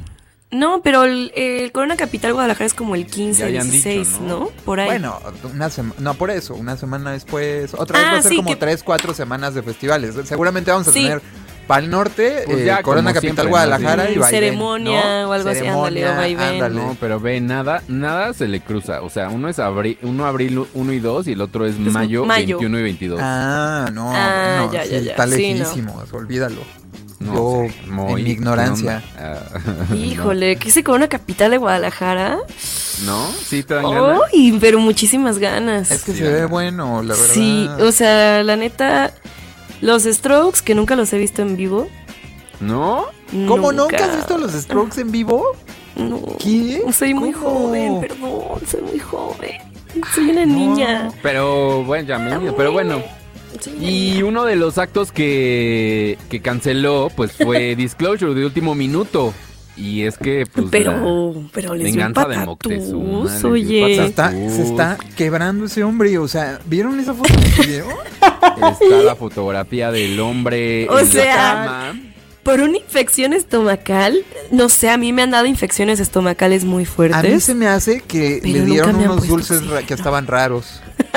No, 0.51 0.83
pero 0.83 1.03
el, 1.05 1.33
el 1.35 1.73
Corona 1.73 1.97
Capital 1.97 2.33
Guadalajara 2.33 2.67
es 2.67 2.75
como 2.75 2.95
el 2.95 3.07
15, 3.07 3.41
Ya 3.41 3.47
habían 3.47 3.69
16, 3.71 4.09
dicho, 4.09 4.23
¿no? 4.23 4.39
¿no? 4.41 4.49
Por 4.65 4.79
ahí. 4.79 4.87
Bueno, 4.87 5.19
una 5.53 5.69
semana, 5.69 5.95
no 5.99 6.15
por 6.15 6.31
eso, 6.31 6.55
una 6.55 6.77
semana 6.77 7.11
después, 7.11 7.75
otra 7.75 7.99
vez 7.99 8.09
Ah, 8.09 8.13
va 8.13 8.19
a 8.19 8.23
ser 8.23 8.31
sí, 8.31 8.37
como 8.37 8.51
que- 8.51 8.57
tres, 8.57 8.83
cuatro 8.85 9.13
semanas 9.15 9.55
de 9.55 9.63
festivales. 9.65 10.15
Seguramente 10.25 10.71
vamos 10.71 10.87
a 10.87 10.93
Sí. 10.93 11.03
tener 11.03 11.23
Pal 11.67 11.89
Norte, 11.91 12.43
Pues 12.47 12.59
eh, 12.59 12.65
ya, 12.67 12.83
Corona 12.83 13.13
Capital 13.13 13.21
siempre, 13.23 13.45
¿no? 13.45 13.51
Guadalajara 13.51 14.07
Sí. 14.07 14.13
y 14.15 14.19
vaivén, 14.19 14.41
Ceremonia 14.41 15.23
¿no? 15.23 15.31
o 15.31 15.33
algo 15.33 15.49
así, 15.49 15.67
ándale, 15.67 16.07
o. 16.07 16.69
No, 16.71 16.97
pero 17.01 17.21
ve, 17.21 17.41
nada, 17.41 17.83
nada 17.89 18.33
se 18.35 18.49
le 18.49 18.61
cruza. 18.61 19.03
O 19.03 19.11
sea, 19.11 19.29
uno 19.31 19.49
es 19.49 19.59
abril, 19.59 19.99
uno 20.03 20.27
abril 20.27 20.65
1 20.75 20.93
y 20.93 20.99
2 21.01 21.29
y 21.29 21.33
el 21.33 21.41
otro 21.41 21.67
es 21.67 21.79
mayo, 21.79 22.25
mayo. 22.25 22.59
21 22.59 22.79
y 22.79 22.83
22. 22.83 23.21
Ah, 23.23 23.89
no, 23.93 24.11
Ah, 24.15 24.65
no, 24.67 24.73
ya, 24.73 24.85
sí, 24.85 24.91
ya, 24.91 24.99
ya. 25.01 25.11
está 25.13 25.27
Sí, 25.29 25.53
no. 25.55 25.59
lejísimo, 25.61 26.03
olvídalo. 26.13 26.61
No 27.21 27.35
Yo, 27.35 27.63
sé, 27.69 27.75
Moy, 27.89 28.21
en 28.21 28.25
mi 28.25 28.31
ignorancia. 28.33 29.03
¿qué 29.17 29.23
onda? 29.25 29.43
Ah, 29.91 29.95
Híjole, 29.95 30.57
¿qué 30.57 30.71
se 30.71 30.85
Corona 30.85 31.09
Capital 31.09 31.53
de 31.53 31.57
Guadalajara? 31.59 32.39
¿No? 33.07 33.27
¿Sí 33.47 33.63
te 33.63 33.75
dan 33.75 33.91
ganas? 33.91 34.21
Uy, 34.33 34.59
pero 34.61 34.79
muchísimas 34.79 35.39
ganas. 35.39 35.91
Es 35.91 36.05
que 36.05 36.13
Sí, 36.13 36.19
se 36.19 36.29
ve 36.31 36.45
bueno, 36.45 37.03
la 37.03 37.15
verdad. 37.15 37.33
Sí, 37.33 37.71
o 37.81 37.93
sea, 37.93 38.43
la 38.43 38.57
neta, 38.57 39.13
los 39.85 40.05
Strokes, 40.05 40.61
que 40.65 40.75
nunca 40.75 40.97
los 40.97 41.13
he 41.13 41.19
visto 41.19 41.43
en 41.43 41.57
vivo. 41.57 41.89
¿No? 42.59 43.05
¿Cómo 43.47 43.71
nunca 43.71 44.07
has 44.07 44.17
visto 44.17 44.39
los 44.39 44.53
Strokes 44.53 44.99
en 45.01 45.13
vivo? 45.13 45.45
No. 45.97 46.23
¿Qué? 46.39 46.83
Soy 46.91 47.13
muy 47.13 47.33
joven, 47.33 48.01
perdón, 48.01 48.61
soy 48.67 48.81
muy 48.81 48.99
joven. 48.99 49.53
Soy 50.15 50.31
una 50.31 50.47
niña. 50.47 51.11
Pero 51.23 51.85
bueno, 51.85 52.09
ya 52.09 52.19
me 52.19 52.53
pero 52.53 52.73
bueno. 52.73 53.03
Y 53.79 54.23
uno 54.23 54.45
de 54.45 54.57
los 54.57 54.79
actos 54.79 55.13
que, 55.13 56.19
que 56.31 56.41
canceló, 56.41 57.11
pues 57.15 57.33
fue 57.33 57.77
Disclosure 57.77 58.35
de 58.35 58.47
último 58.47 58.75
minuto. 58.75 59.35
Y 59.77 60.03
es 60.03 60.17
que, 60.19 60.45
pues. 60.47 60.67
la- 60.67 60.71
Pero, 60.71 61.35
pero 61.53 61.75
les 61.75 61.85
venganza 61.85 62.27
de 62.27 62.37
Moctezuma, 62.39 63.25
les 63.33 63.45
oye. 63.45 63.83
O 63.85 63.89
sea, 63.89 64.07
patatús. 64.11 64.41
está, 64.47 64.57
se 64.57 64.63
está 64.63 64.99
quebrando 65.17 65.65
ese 65.65 65.83
hombre. 65.83 66.17
O 66.19 66.29
sea, 66.29 66.61
¿vieron 66.67 66.99
esa 67.01 67.13
foto? 67.15 67.33
Está 68.21 68.97
la 69.05 69.17
fotografía 69.17 69.91
del 69.91 70.19
hombre 70.21 70.87
O 70.89 70.99
en 70.99 71.07
la 71.07 71.11
sea, 71.13 71.35
cama. 71.35 72.01
Por 72.45 72.61
una 72.61 72.77
infección 72.77 73.33
estomacal, 73.33 74.19
no 74.51 74.69
sé, 74.69 74.91
a 74.91 74.99
mí 74.99 75.13
me 75.15 75.23
han 75.23 75.31
dado 75.31 75.47
infecciones 75.47 75.99
estomacales 75.99 76.65
muy 76.65 76.83
A 76.83 76.87
mí 76.87 76.87
fuertes. 76.87 77.43
se 77.45 77.55
me 77.55 77.67
hace 77.67 78.03
que 78.03 78.41
Pero 78.43 78.55
le 78.59 78.65
dieron 78.67 78.97
unos 78.97 79.27
dulces 79.27 79.59
oxígeno. 79.63 79.87
que 79.87 79.95
estaban 79.95 80.27
raros. 80.27 80.81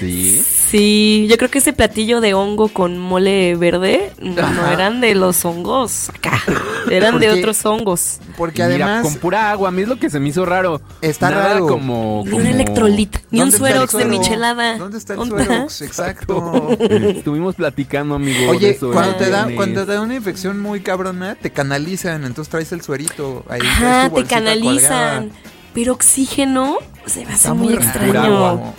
Sí. 0.00 0.40
Sí, 0.70 1.26
yo 1.30 1.36
creo 1.38 1.50
que 1.50 1.58
ese 1.58 1.72
platillo 1.72 2.20
de 2.20 2.34
hongo 2.34 2.68
con 2.68 2.98
mole 2.98 3.56
verde 3.56 4.12
no 4.20 4.42
Ajá. 4.42 4.72
eran 4.72 5.00
de 5.00 5.14
los 5.14 5.44
hongos 5.44 6.10
acá, 6.10 6.40
eran 6.90 7.18
de 7.18 7.30
otros 7.30 7.64
hongos. 7.66 8.18
Porque 8.36 8.62
Mira, 8.66 8.86
además 8.86 9.02
con 9.02 9.14
pura 9.20 9.50
agua, 9.50 9.68
a 9.68 9.72
mí 9.72 9.82
es 9.82 9.88
lo 9.88 9.96
que 9.98 10.10
se 10.10 10.18
me 10.20 10.28
hizo 10.28 10.44
raro. 10.46 10.80
Está 11.00 11.30
Nada 11.30 11.54
raro. 11.54 11.66
como, 11.66 12.22
Ni 12.26 12.32
un 12.32 12.38
como- 12.38 12.50
electrolit, 12.54 13.16
ni 13.30 13.40
un 13.40 13.50
¿Dónde 13.50 13.56
está 13.56 13.68
el 13.68 13.74
suerox 13.88 13.92
de 13.98 14.04
michelada. 14.04 14.78
¿Dónde 14.78 14.98
está 14.98 15.14
el 15.14 15.28
suerox? 15.28 15.82
Exacto. 15.82 16.68
Estuvimos 16.78 17.54
platicando, 17.54 18.14
amigo. 18.14 18.40
de 18.40 18.48
Oye, 18.48 18.70
eso 18.70 18.90
cuando 18.92 19.16
te, 19.16 19.30
da, 19.30 19.48
cuando 19.54 19.84
te 19.86 19.92
da 19.92 20.00
una 20.00 20.14
infección 20.14 20.60
muy 20.60 20.80
cabrona, 20.80 21.34
te 21.34 21.50
canalizan, 21.50 22.24
entonces 22.24 22.50
traes 22.50 22.72
el 22.72 22.82
suerito. 22.82 23.44
Ahí 23.48 23.60
Ajá, 23.62 24.10
te 24.10 24.24
canalizan. 24.24 25.28
colgada. 25.28 25.42
Pero 25.74 25.92
oxígeno 25.92 26.78
se 27.06 27.20
me 27.20 27.26
hace 27.26 27.34
Está 27.34 27.54
muy 27.54 27.68
muy 27.68 27.76
raro. 27.76 27.88
extraño. 27.88 28.74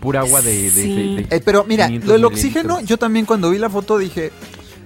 Pura 0.00 0.20
agua 0.20 0.40
de. 0.42 0.50
de- 0.62 0.70
Sí. 0.70 0.94
de- 1.16 1.22
de- 1.28 1.36
Eh, 1.36 1.40
pero 1.44 1.64
mira, 1.64 1.86
500 1.86 2.08
lo 2.08 2.12
del 2.14 2.24
oxígeno, 2.24 2.80
yo 2.80 2.96
también 2.96 3.24
cuando 3.26 3.50
vi 3.50 3.58
la 3.58 3.70
foto 3.70 3.98
dije, 3.98 4.32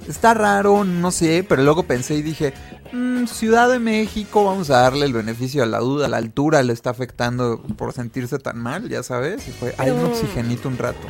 está 0.08 0.34
raro, 0.34 0.84
no 0.84 1.10
sé, 1.10 1.44
pero 1.48 1.62
luego 1.62 1.82
pensé 1.84 2.14
y 2.14 2.22
dije, 2.22 2.52
"Mm, 2.92 3.26
Ciudad 3.26 3.68
de 3.68 3.78
México, 3.78 4.44
vamos 4.44 4.70
a 4.70 4.80
darle 4.82 5.06
el 5.06 5.12
beneficio 5.12 5.62
a 5.62 5.66
la 5.66 5.78
duda, 5.78 6.08
la 6.08 6.16
altura 6.18 6.62
le 6.62 6.72
está 6.72 6.90
afectando 6.90 7.60
por 7.76 7.92
sentirse 7.92 8.38
tan 8.38 8.58
mal, 8.58 8.88
ya 8.88 9.02
sabes, 9.02 9.46
y 9.48 9.50
fue, 9.52 9.74
hay 9.78 9.90
un 9.90 10.04
oxigenito 10.04 10.68
un 10.68 10.78
rato. 10.78 11.06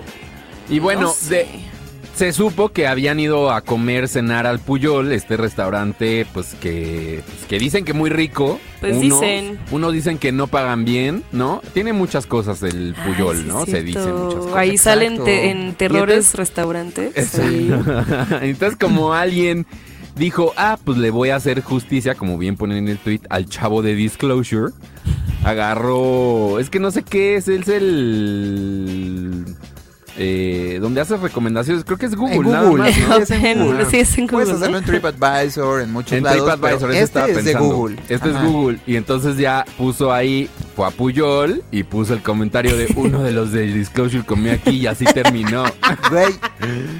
Y 0.68 0.78
bueno, 0.80 1.02
No 1.02 1.12
sé. 1.12 1.28
de, 1.28 1.48
se 2.16 2.32
supo 2.32 2.70
que 2.70 2.86
habían 2.86 3.20
ido 3.20 3.50
a 3.52 3.60
comer, 3.60 4.08
cenar 4.08 4.46
al 4.46 4.58
Puyol, 4.58 5.12
este 5.12 5.36
restaurante, 5.36 6.26
pues 6.32 6.54
que, 6.54 7.22
pues, 7.26 7.44
que 7.46 7.58
dicen 7.58 7.84
que 7.84 7.92
muy 7.92 8.08
rico. 8.08 8.58
Pues 8.80 8.96
Unos- 8.96 9.20
dicen. 9.20 9.58
Unos 9.70 9.92
dicen 9.92 10.16
que 10.16 10.32
no 10.32 10.46
pagan 10.46 10.84
bien, 10.86 11.22
¿no? 11.32 11.60
Tiene 11.74 11.92
muchas 11.92 12.26
cosas 12.26 12.62
el 12.62 12.94
Ah, 12.98 13.04
Puyol, 13.06 13.36
sí, 13.36 13.44
¿no? 13.46 13.66
Se 13.66 13.82
dicen 13.82 14.16
muchas 14.16 14.40
cosas. 14.40 14.56
Ahí 14.56 14.78
salen 14.78 15.22
te- 15.24 15.50
en 15.50 15.74
terrores 15.74 16.16
entonces- 16.16 16.34
restaurantes. 16.34 17.28
Sí. 17.28 17.70
Entonces, 18.40 18.78
como 18.78 19.12
alguien 19.12 19.66
dijo, 20.16 20.54
ah, 20.56 20.78
pues 20.82 20.96
le 20.96 21.10
voy 21.10 21.28
a 21.28 21.36
hacer 21.36 21.60
justicia, 21.62 22.14
como 22.14 22.38
bien 22.38 22.56
ponen 22.56 22.78
en 22.78 22.88
el 22.88 22.96
tweet, 22.98 23.20
al 23.28 23.46
chavo 23.46 23.82
de 23.82 23.94
Disclosure, 23.94 24.72
agarró. 25.44 26.58
Es 26.58 26.70
que 26.70 26.80
no 26.80 26.90
sé 26.90 27.02
qué 27.02 27.36
es, 27.36 27.48
es 27.48 27.68
el. 27.68 29.44
Eh, 30.18 30.78
donde 30.80 31.00
hace 31.02 31.16
recomendaciones, 31.16 31.84
creo 31.84 31.98
que 31.98 32.06
es 32.06 32.14
Google, 32.16 32.36
en 32.36 32.50
nada 32.50 32.68
Google, 32.68 32.84
más, 32.84 32.94
sí, 32.94 33.04
¿no? 33.08 33.16
es 33.16 33.30
en 33.30 33.64
Google. 33.64 33.84
sí, 33.90 33.98
es 33.98 34.18
en 34.18 34.26
Puedes 34.26 34.48
Google, 34.48 34.60
hacerlo 34.64 34.78
en 34.78 34.84
TripAdvisor, 34.84 35.80
en 35.82 35.92
muchos 35.92 36.12
En 36.12 36.24
lados, 36.24 36.38
TripAdvisor, 36.50 36.90
este 36.92 37.04
estaba 37.04 37.26
es 37.28 37.36
de 37.36 37.42
pensando. 37.42 37.74
Google. 37.74 37.96
Este 38.08 38.28
Ajá. 38.30 38.38
es 38.46 38.50
Google. 38.52 38.78
Y 38.86 38.96
entonces 38.96 39.36
ya 39.36 39.64
puso 39.76 40.12
ahí, 40.12 40.48
fue 40.74 40.86
a 40.86 40.90
Puyol 40.90 41.62
y 41.70 41.82
puso 41.82 42.14
el 42.14 42.22
comentario 42.22 42.76
de 42.76 42.86
uno 42.96 43.22
de 43.22 43.32
los 43.32 43.52
de 43.52 43.62
Disclosure 43.66 44.24
comió 44.24 44.52
aquí 44.52 44.70
y 44.70 44.86
así 44.86 45.04
terminó. 45.04 45.64
Güey, 46.10 46.32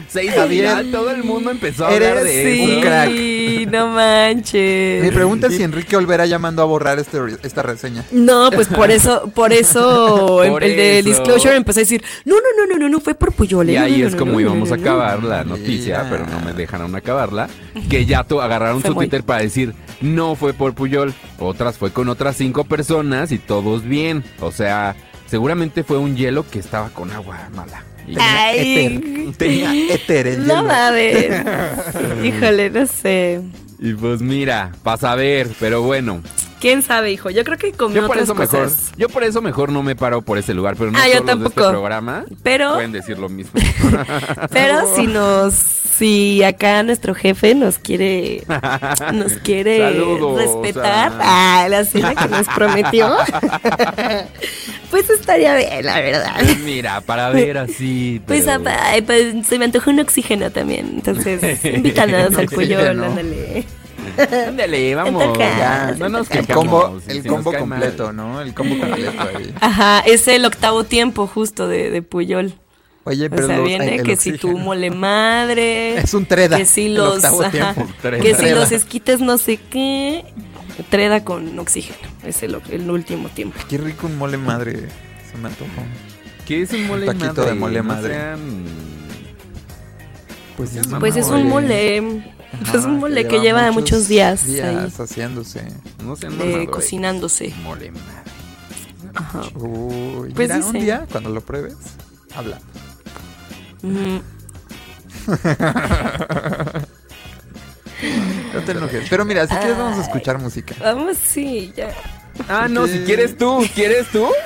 Se 0.08 0.24
hizo 0.24 0.36
Javier, 0.36 0.48
viral, 0.66 0.90
todo 0.90 1.10
el 1.10 1.22
mundo 1.24 1.50
empezó 1.50 1.86
a 1.86 1.92
hablar 1.94 2.22
de 2.22 2.30
Sí, 2.30 2.60
eso. 2.62 2.74
un 2.74 2.80
crack. 2.80 3.10
no 3.72 3.88
manches. 3.88 5.02
me 5.04 5.12
pregunta 5.12 5.48
si 5.50 5.62
Enrique 5.62 5.96
Olvera 5.96 6.26
ya 6.26 6.38
mandó 6.38 6.62
a 6.62 6.64
borrar 6.64 6.98
este, 6.98 7.18
esta 7.42 7.62
reseña. 7.62 8.04
No, 8.12 8.50
pues 8.50 8.68
por 8.68 8.90
eso, 8.90 9.30
por 9.34 9.52
eso 9.52 10.42
Por 10.48 10.64
el 10.64 10.76
de 10.76 10.98
eso. 10.98 11.08
Disclosure 11.08 11.56
empezó 11.56 11.80
a 11.80 11.82
decir, 11.82 12.02
no, 12.24 12.34
no, 12.36 12.40
no, 12.66 12.74
no, 12.74 12.78
no, 12.80 12.88
no 12.88 13.00
fue 13.06 13.14
por 13.14 13.32
Puyol. 13.32 13.68
¿eh? 13.70 13.74
Y 13.74 13.76
No, 13.76 13.82
ahí 13.84 14.02
es 14.02 14.16
como 14.16 14.40
íbamos 14.40 14.72
a 14.72 14.74
acabar 14.74 15.22
no". 15.22 15.28
la 15.28 15.44
noticia, 15.44 16.02
Ya. 16.02 16.10
pero 16.10 16.26
no 16.26 16.40
me 16.40 16.52
dejaron 16.52 16.92
acabarla. 16.96 17.48
Que 17.88 18.04
ya 18.04 18.24
to- 18.24 18.42
agarraron 18.42 18.82
su. 18.82 18.92
Twitter 18.94 19.22
para 19.22 19.42
decir, 19.42 19.74
no 20.00 20.34
fue 20.34 20.54
por 20.54 20.74
Puyol. 20.74 21.14
Otras 21.38 21.78
fue 21.78 21.92
con 21.92 22.08
otras 22.08 22.34
cinco 22.36 22.64
personas 22.64 23.30
y 23.30 23.38
todos 23.38 23.84
bien. 23.84 24.24
O 24.40 24.50
sea, 24.50 24.96
seguramente 25.26 25.84
fue 25.84 25.98
un 25.98 26.16
hielo 26.16 26.44
que 26.50 26.58
estaba 26.58 26.88
con 26.90 27.12
agua 27.12 27.48
mala. 27.54 27.84
Y- 28.08 28.16
Ay. 28.18 28.96
Éter. 29.28 29.36
Tenía 29.36 29.94
éter 29.94 30.26
el 30.26 30.44
No 30.48 30.64
mames. 30.64 31.30
Híjole, 32.24 32.70
no 32.70 32.86
sé. 32.86 33.40
Y 33.78 33.92
pues 33.94 34.20
mira, 34.20 34.72
para 34.82 34.96
saber, 34.96 35.48
pero 35.60 35.82
bueno. 35.82 36.22
¿Quién 36.60 36.82
sabe, 36.82 37.12
hijo? 37.12 37.28
Yo 37.30 37.44
creo 37.44 37.58
que 37.58 37.72
comió 37.72 38.00
Yo 38.02 38.06
por 38.06 38.16
otras 38.16 38.24
eso 38.28 38.34
mejor, 38.34 38.70
yo 38.96 39.08
por 39.10 39.24
eso 39.24 39.42
mejor 39.42 39.70
no 39.70 39.82
me 39.82 39.94
paro 39.94 40.22
por 40.22 40.38
ese 40.38 40.54
lugar, 40.54 40.74
pero 40.78 40.90
no 40.90 40.98
Ah, 40.98 41.02
yo 41.06 41.12
de 41.12 41.14
este 41.18 41.26
tampoco. 41.26 41.68
programa 41.70 42.24
Pero- 42.42 42.74
pueden 42.74 42.92
decir 42.92 43.18
lo 43.18 43.28
mismo. 43.28 43.52
Pero 44.50 44.94
si 44.96 45.06
nos, 45.06 45.52
si 45.54 46.42
acá 46.42 46.82
nuestro 46.82 47.14
jefe 47.14 47.54
nos 47.54 47.78
quiere, 47.78 48.42
nos 49.12 49.32
quiere 49.44 49.78
Saludos, 49.80 50.38
respetar 50.40 51.12
ah. 51.20 51.62
a 51.64 51.68
la 51.68 51.84
cena 51.84 52.14
que 52.14 52.28
nos 52.28 52.46
prometió, 52.48 53.14
pues 54.90 55.10
estaría 55.10 55.56
bien, 55.56 55.84
la 55.84 56.00
verdad. 56.00 56.36
Mira, 56.64 57.00
para 57.02 57.30
ver 57.30 57.58
así. 57.58 58.20
Pues, 58.26 58.44
pero- 58.44 58.62
ah, 58.66 58.94
pues, 59.04 59.46
se 59.46 59.58
me 59.58 59.66
antojó 59.66 59.90
un 59.90 60.00
oxígeno 60.00 60.50
también, 60.50 60.86
entonces 60.96 61.64
invítanos 61.64 62.34
al 62.36 62.44
Oxígeno. 62.44 63.04
ándale. 63.04 63.64
Ándale, 64.48 64.94
vamos. 64.94 65.22
Antoja. 65.22 65.58
Ya, 65.58 65.94
no 65.98 66.08
nos 66.08 66.30
El 66.30 66.46
combo, 66.46 67.00
si 67.06 67.18
el 67.18 67.26
combo 67.26 67.50
mal. 67.52 67.60
completo, 67.60 68.12
¿no? 68.12 68.40
El 68.40 68.54
combo 68.54 68.78
completo 68.78 69.12
ahí. 69.20 69.54
Ajá, 69.60 70.00
es 70.00 70.26
el 70.28 70.44
octavo 70.44 70.84
tiempo 70.84 71.26
justo 71.26 71.68
de, 71.68 71.90
de 71.90 72.02
Puyol. 72.02 72.54
Oye, 73.04 73.30
pero 73.30 73.44
o 73.44 73.46
sea, 73.46 73.56
los- 73.58 73.66
viene 73.66 73.94
el 73.96 74.02
que 74.02 74.16
si 74.16 74.32
tu 74.32 74.58
mole 74.58 74.90
madre. 74.90 75.96
Es 75.98 76.12
un 76.14 76.26
treda, 76.26 76.56
Que 76.56 76.64
si 76.66 76.88
los. 76.88 77.24
ajá. 77.24 77.74
Treda. 78.02 78.22
que 78.22 78.34
si 78.34 78.50
los 78.50 78.72
esquites 78.72 79.20
no 79.20 79.38
sé 79.38 79.58
qué. 79.70 80.24
Treda 80.90 81.24
con 81.24 81.58
oxígeno. 81.58 81.96
Es 82.24 82.42
el, 82.42 82.60
el 82.70 82.90
último 82.90 83.28
tiempo. 83.30 83.58
Qué 83.68 83.78
rico 83.78 84.08
un 84.08 84.18
mole 84.18 84.36
madre. 84.36 84.88
Se 85.30 85.38
me 85.38 85.48
antojó. 85.48 85.70
¿Qué 86.46 86.62
es 86.62 86.72
un 86.72 86.86
mole 86.86 87.08
Un 87.08 87.16
taquito 87.18 87.34
madre? 87.42 87.46
de 87.46 87.54
mole 87.54 87.78
No 87.78 87.84
madre. 87.84 88.14
sean- 88.14 88.64
Pues 90.56 90.74
es 90.76 90.86
Pues 90.86 91.16
es 91.16 91.26
un 91.28 91.48
mole. 91.48 92.22
Ajá, 92.62 92.78
es 92.78 92.84
un 92.84 92.98
mole 92.98 93.26
que 93.28 93.40
lleva 93.40 93.70
muchos 93.72 94.08
días, 94.08 94.44
ahí, 94.44 94.52
días 94.54 94.98
haciéndose. 94.98 95.66
No 96.04 96.16
sean 96.16 96.32
eh, 96.34 96.36
mamadores. 96.36 96.68
cocinándose. 96.70 97.52
Mole 97.62 97.90
madre. 97.90 98.04
Ajá. 99.14 99.40
Uy, 99.56 100.32
Pues 100.34 100.48
mira, 100.50 100.56
un 100.66 100.72
dice. 100.72 100.84
día 100.84 101.06
cuando 101.10 101.30
lo 101.30 101.40
pruebes, 101.40 101.74
habla. 102.34 102.58
Ujú. 103.82 104.22
No 108.52 108.60
te 108.62 108.72
enojes. 108.72 109.06
Pero 109.08 109.24
mira, 109.24 109.46
si 109.46 109.54
quieres 109.54 109.78
vamos 109.78 109.98
a 109.98 110.02
escuchar 110.02 110.38
música. 110.38 110.74
Vamos, 110.80 111.16
sí, 111.16 111.72
ya. 111.76 111.88
Ah, 112.48 112.66
no, 112.68 112.86
si 112.86 113.00
quieres 113.00 113.36
tú, 113.36 113.66
¿quieres 113.74 114.06
tú? 114.08 114.26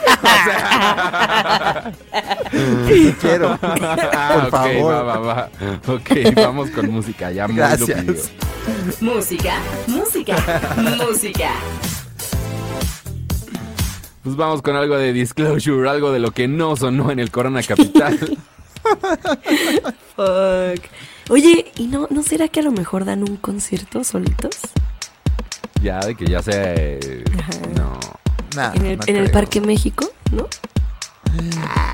Sí 2.89 3.15
quiero. 3.21 3.59
Ah, 4.13 4.31
Por 4.35 4.45
ok, 4.45 4.51
favor. 4.51 4.93
va, 4.93 5.03
va, 5.03 5.19
va. 5.19 5.51
Ok, 5.87 6.11
vamos 6.37 6.71
con 6.71 6.91
música, 6.91 7.31
ya 7.31 7.47
muy 7.47 7.57
lo 7.57 7.63
Gracias. 7.63 8.01
pidió. 8.01 8.15
Música, 9.01 9.55
música, 9.87 10.37
música. 10.77 11.51
Pues 14.23 14.37
vamos 14.37 14.61
con 14.63 14.77
algo 14.77 14.97
de 14.99 15.13
Disclosure, 15.13 15.89
algo 15.89 16.13
de 16.13 16.19
lo 16.21 16.31
que 16.33 16.47
no 16.49 16.77
sonó 16.77 17.11
en 17.11 17.19
el 17.21 17.31
Corona 17.31 17.63
Capital. 17.63 18.19
Fuck. 20.17 20.85
Oye, 21.31 21.73
¿y 21.77 21.87
no, 21.87 22.07
no 22.11 22.23
será 22.23 22.49
que 22.49 22.61
a 22.61 22.63
lo 22.63 22.73
mejor 22.73 23.05
dan 23.05 23.23
un 23.23 23.37
concierto 23.37 24.05
solitos? 24.05 24.57
ya, 25.83 25.99
de 26.01 26.15
que 26.15 26.27
ya 26.27 26.43
se... 26.43 27.25
Nah, 28.57 28.73
en 28.75 28.87
el, 28.87 28.99
no 28.99 29.05
en 29.07 29.17
el. 29.17 29.31
Parque 29.31 29.61
México, 29.61 30.11
¿no? 30.33 30.49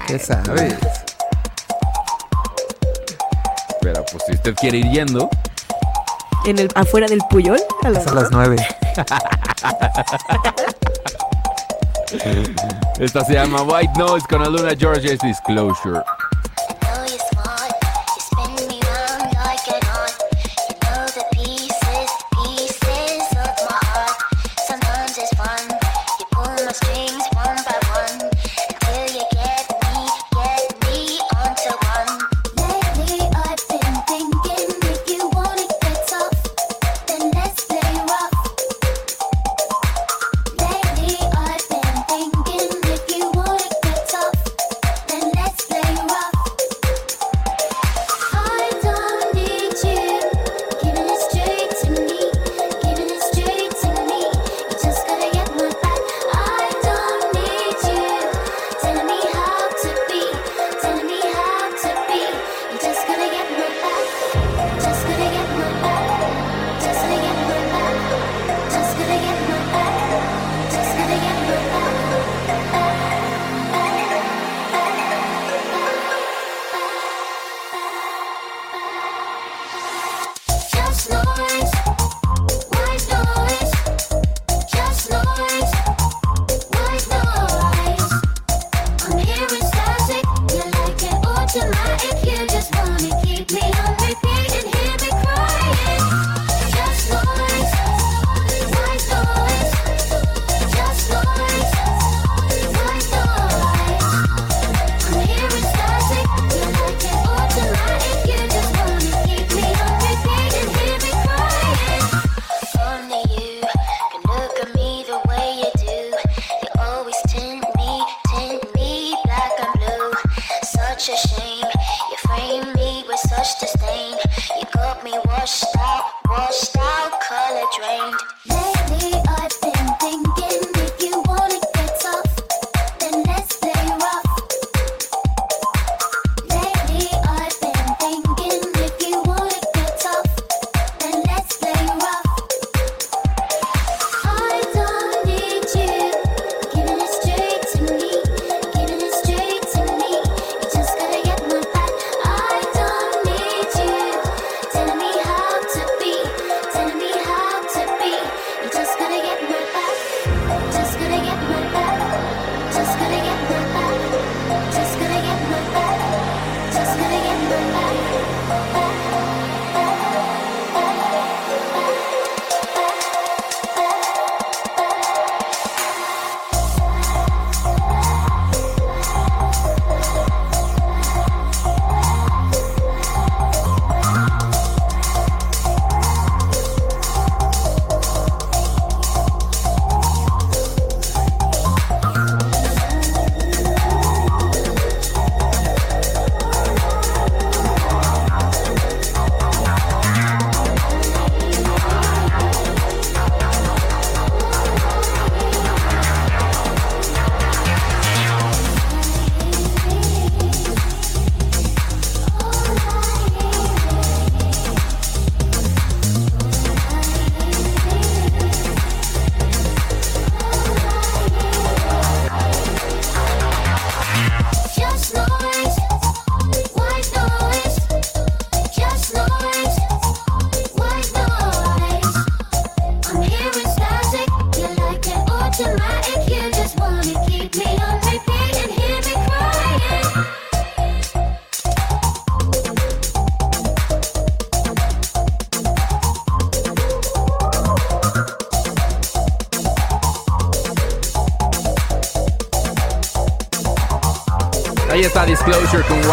¿Qué 0.06 0.18
sabes? 0.18 0.74
Pero 3.82 4.04
pues 4.10 4.22
si 4.26 4.32
usted 4.34 4.54
quiere 4.54 4.78
ir 4.78 4.90
yendo, 4.90 5.28
En 6.46 6.58
el, 6.58 6.68
afuera 6.74 7.06
del 7.06 7.20
Puyol. 7.30 7.60
A 7.84 7.88
Es 7.90 8.12
las 8.12 8.30
nueve. 8.30 8.56
esta 12.98 13.24
se 13.24 13.34
llama 13.34 13.62
White 13.62 13.92
Noise 13.98 14.26
con 14.28 14.42
Aluna 14.42 14.74
George 14.78 15.12
es 15.12 15.20
Disclosure. 15.20 16.02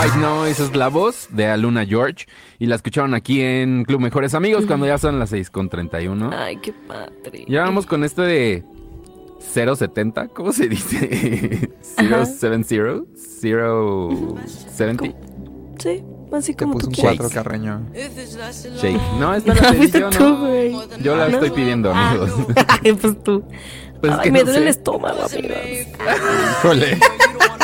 White 0.04 0.18
Noise, 0.18 0.64
es 0.66 0.76
la 0.76 0.90
voz 0.90 1.28
de 1.32 1.48
Aluna 1.48 1.86
George. 1.86 2.26
Y 2.60 2.66
la 2.66 2.76
escucharon 2.76 3.14
aquí 3.14 3.42
en 3.42 3.86
Club 3.86 4.02
Mejores 4.02 4.34
Amigos 4.34 4.66
cuando 4.66 4.86
ya 4.86 4.98
son 4.98 5.18
las 5.20 5.30
6 5.30 5.50
con 5.50 5.70
31. 5.70 6.30
Ay, 6.34 6.58
qué 6.58 6.74
padre. 6.74 7.46
Ya 7.48 7.62
vamos 7.64 7.86
con 7.86 8.04
este 8.04 8.22
de 8.24 8.64
070, 9.40 10.28
¿cómo 10.30 10.52
se 10.52 10.68
dice? 10.68 11.70
Ajá. 11.98 12.26
070, 12.26 13.04
070. 13.42 15.04
Sí, 15.80 16.04
así 16.32 16.54
Te 16.54 16.64
como 16.64 16.74
puse 16.74 16.84
tú 16.86 16.90
un 16.90 16.94
quieras. 16.96 17.18
cuatro 17.18 17.34
carreño. 17.34 17.82
Shake. 17.94 19.00
No, 19.20 19.34
esta 19.36 19.54
la 19.56 19.72
pedí 19.72 19.90
yo, 19.92 20.10
no. 20.10 20.98
Yo 21.02 21.16
la 21.16 21.28
No. 21.30 21.34
estoy 21.36 21.52
pidiendo, 21.52 21.94
amigos. 21.94 22.32
Ay, 22.84 22.94
pues 22.94 23.24
tú. 23.24 23.44
Pues 24.02 24.12
es 24.14 24.20
Ay, 24.20 24.24
que 24.26 24.32
me 24.32 24.40
no 24.40 24.46
duele 24.46 24.60
el 24.64 24.68
estómago, 24.68 25.24
amigos. 25.24 25.58
Híjole. 26.60 26.98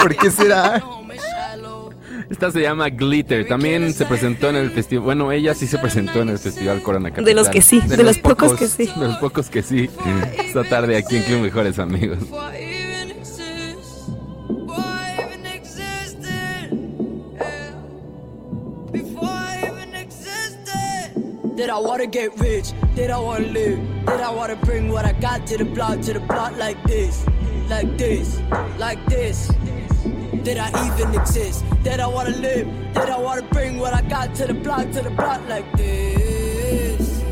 ¿Por 0.01 0.15
qué 0.15 0.31
será? 0.31 0.81
Esta 2.29 2.51
se 2.51 2.61
llama 2.61 2.89
Glitter. 2.89 3.47
También 3.47 3.91
se 3.93 4.05
presentó 4.05 4.49
en 4.49 4.55
el 4.57 4.69
festival. 4.71 5.03
Bueno, 5.03 5.31
ella 5.31 5.55
sí 5.55 5.65
se 5.67 5.77
presentó 5.79 6.21
en 6.21 6.29
el 6.29 6.37
festival 6.37 6.81
Corona 6.83 7.09
Capital. 7.09 7.25
De 7.25 7.33
los 7.33 7.49
que 7.49 7.61
sí, 7.61 7.81
de, 7.81 7.97
De 7.97 8.03
los, 8.03 8.17
los 8.17 8.17
pocos, 8.19 8.53
pocos. 8.53 8.59
que 8.59 8.67
sí. 8.67 8.91
De 8.99 9.07
los 9.07 9.17
pocos 9.17 9.49
que 9.49 9.63
sí. 9.63 9.89
Esta 10.37 10.63
tarde 10.63 10.95
aquí 10.97 11.17
en 11.17 11.23
Club 11.23 11.39
Mejores 11.41 11.79
Amigos. 11.79 12.19
Did 21.55 21.69
I 21.69 21.77
wanna 21.79 22.07
get 22.07 22.39
rich? 22.39 22.71
Did 22.95 23.09
I 23.09 23.19
wanna 23.19 23.47
live? 23.47 23.79
Did 24.05 24.21
I 24.21 24.31
wanna 24.31 24.55
bring 24.55 24.89
what 24.91 25.05
I 25.05 25.11
got 25.13 25.45
to 25.47 25.57
the 25.57 25.65
block, 25.65 25.99
to 26.01 26.13
the 26.13 26.19
block 26.21 26.55
like 26.57 26.81
this? 26.85 27.25
Like 27.69 27.97
this, 27.97 28.39
like 28.77 29.03
this. 29.07 29.51
Did 30.43 30.57
I 30.57 30.69
even 30.87 31.13
exist? 31.19 31.65
Did 31.83 31.99
I 31.99 32.07
wanna 32.07 32.31
live? 32.31 32.67
Did 32.93 33.09
I 33.09 33.17
wanna 33.17 33.43
bring 33.43 33.77
what 33.77 33.93
I 33.93 34.01
got 34.01 34.33
to 34.35 34.47
the 34.47 34.53
block, 34.53 34.89
to 34.91 35.01
the 35.01 35.09
block 35.09 35.41
like 35.47 35.69
this? 35.77 37.23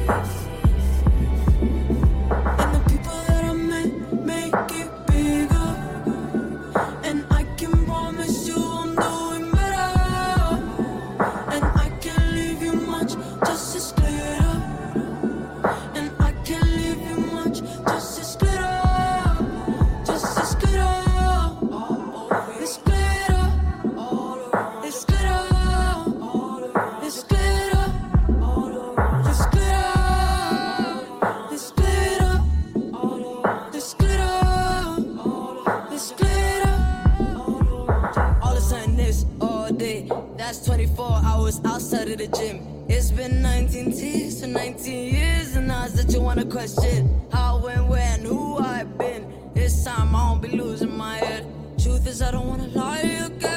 Day. 40.60 40.66
24 40.66 41.22
hours 41.24 41.62
outside 41.66 42.10
of 42.10 42.18
the 42.18 42.28
gym. 42.28 42.62
It's 42.88 43.12
been 43.12 43.42
19 43.42 43.92
years 43.92 44.42
for 44.42 44.48
19 44.48 45.14
years, 45.14 45.56
and 45.56 45.68
now 45.68 45.88
that 45.88 46.12
you 46.12 46.22
wanna 46.22 46.46
question 46.46 47.10
how, 47.32 47.60
when, 47.60 47.88
where, 47.88 48.02
and 48.02 48.24
who 48.24 48.58
I've 48.58 48.98
been. 48.98 49.26
It's 49.56 49.84
time 49.84 50.16
I 50.16 50.30
don't 50.30 50.42
be 50.42 50.50
losing 50.50 50.96
my 50.96 51.18
head. 51.18 51.46
Truth 51.82 52.08
is, 52.08 52.22
I 52.22 52.32
don't 52.32 52.48
wanna 52.48 52.68
lie 52.68 53.00
again. 53.00 53.57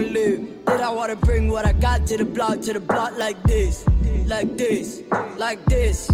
Did 0.00 0.80
I 0.80 0.90
wanna 0.90 1.16
bring 1.16 1.48
what 1.48 1.66
I 1.66 1.72
got 1.72 2.06
to 2.06 2.16
the 2.16 2.24
block, 2.24 2.62
to 2.62 2.72
the 2.72 2.80
block 2.80 3.18
like 3.18 3.42
this, 3.42 3.84
like 4.26 4.56
this, 4.56 5.02
like 5.36 5.62
this? 5.66 6.08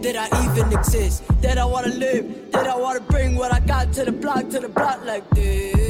Did 0.00 0.16
I 0.16 0.26
even 0.44 0.72
exist? 0.72 1.22
Did 1.40 1.58
I 1.58 1.64
wanna 1.64 1.94
live? 1.94 2.50
Did 2.50 2.66
I 2.66 2.76
wanna 2.76 3.00
bring 3.00 3.36
what 3.36 3.52
I 3.52 3.60
got 3.60 3.92
to 3.94 4.04
the 4.04 4.12
block, 4.12 4.48
to 4.50 4.58
the 4.58 4.68
block 4.68 5.04
like 5.04 5.28
this? 5.30 5.87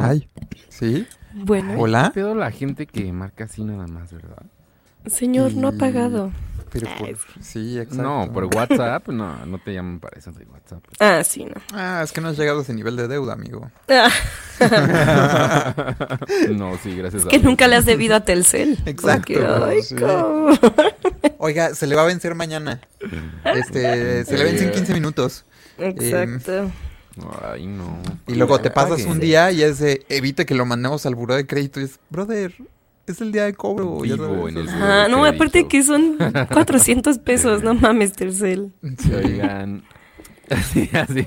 Bueno. 0.00 0.06
Ay, 0.12 0.28
¿sí? 0.68 1.06
Bueno, 1.34 1.74
¿Hola? 1.78 2.10
¿Qué 2.12 2.20
pedo 2.20 2.34
la 2.34 2.50
gente 2.50 2.86
que 2.86 3.12
marca 3.12 3.44
así 3.44 3.64
nada 3.64 3.86
más, 3.86 4.12
verdad? 4.12 4.42
señor, 5.06 5.54
no 5.54 5.68
ha 5.68 5.72
pagado. 5.72 6.30
Pero 6.70 6.86
por... 6.98 7.08
Sí, 7.42 7.78
exacto. 7.78 8.02
No, 8.02 8.32
por 8.32 8.44
WhatsApp, 8.46 9.08
no, 9.08 9.44
no 9.44 9.58
te 9.58 9.74
llaman 9.74 9.98
para 10.00 10.18
eso 10.18 10.32
de 10.32 10.44
WhatsApp. 10.46 10.82
Ah, 11.00 11.22
sí, 11.24 11.44
no. 11.44 11.60
Ah, 11.74 12.00
es 12.04 12.12
que 12.12 12.20
no 12.22 12.28
has 12.28 12.38
llegado 12.38 12.60
a 12.60 12.62
ese 12.62 12.72
nivel 12.72 12.96
de 12.96 13.08
deuda, 13.08 13.32
amigo. 13.34 13.70
Ah, 13.88 14.10
No, 16.50 16.78
sí, 16.82 16.96
gracias 16.96 17.26
a 17.26 17.28
que 17.28 17.38
Dios. 17.38 17.44
nunca 17.44 17.68
le 17.68 17.76
has 17.76 17.84
debido 17.84 18.14
a 18.16 18.20
Telcel. 18.20 18.78
Exacto, 18.86 19.34
Porque, 19.34 19.82
sí. 19.82 19.96
Oiga, 21.38 21.74
se 21.74 21.86
le 21.86 21.94
va 21.96 22.02
a 22.02 22.06
vencer 22.06 22.34
mañana. 22.34 22.80
Este, 23.44 24.24
se 24.24 24.38
le 24.38 24.44
vence 24.44 24.64
en 24.66 24.70
15 24.72 24.94
minutos. 24.94 25.44
Exacto. 25.78 26.70
Ay, 27.42 27.66
no. 27.66 27.98
Y 28.26 28.34
luego 28.34 28.58
te 28.60 28.70
pasas 28.70 29.04
un 29.04 29.18
día 29.20 29.50
y 29.52 29.62
es 29.62 29.78
de, 29.78 30.04
evite 30.08 30.46
que 30.46 30.54
lo 30.54 30.64
mandemos 30.66 31.04
al 31.06 31.14
buró 31.14 31.34
de 31.34 31.46
crédito. 31.46 31.80
Y 31.80 31.84
es, 31.84 31.98
brother, 32.10 32.54
Es 33.06 33.20
el 33.20 33.32
día 33.32 33.44
de 33.44 33.54
cobro. 33.54 34.04
ya 34.04 34.14
Vivo 34.14 34.26
sabes. 34.48 34.48
en 34.56 34.58
el 34.62 34.68
Ah, 34.70 35.06
no, 35.10 35.20
crédito. 35.22 35.36
aparte 35.36 35.68
que 35.68 35.82
son 35.82 36.16
400 36.52 37.18
pesos, 37.18 37.62
no 37.62 37.74
mames, 37.74 38.12
Tercel. 38.12 38.72
Sí, 38.98 39.12
Oigan. 39.12 39.82
Así, 40.50 40.90
así. 40.92 41.26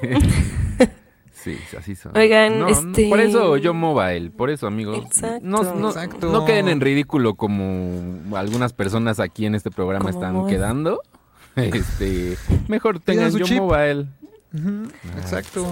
Sí, 1.33 1.57
así 1.77 1.95
son. 1.95 2.15
Oigan, 2.17 2.59
No, 2.59 2.67
este- 2.67 3.07
Por 3.09 3.19
eso 3.19 3.57
yo 3.57 3.73
mobile, 3.73 4.29
por 4.31 4.49
eso, 4.49 4.67
amigos. 4.67 4.97
Exacto. 5.05 5.39
No, 5.43 5.63
no, 5.75 5.89
Exacto. 5.89 6.31
no 6.31 6.45
queden 6.45 6.67
en 6.69 6.81
ridículo 6.81 7.36
como 7.36 8.36
algunas 8.36 8.73
personas 8.73 9.19
aquí 9.19 9.45
en 9.45 9.53
este 9.55 9.69
programa 9.71 10.05
Como 10.11 10.19
están 10.19 10.33
vos. 10.36 10.49
quedando. 10.49 11.01
Este, 11.55 12.36
mejor 12.67 12.99
tengan 12.99 13.31
su 13.31 13.39
yo 13.39 13.45
chip. 13.45 13.59
mobile. 13.59 14.07
Ujú, 14.55 14.87
Exacto. 15.19 15.67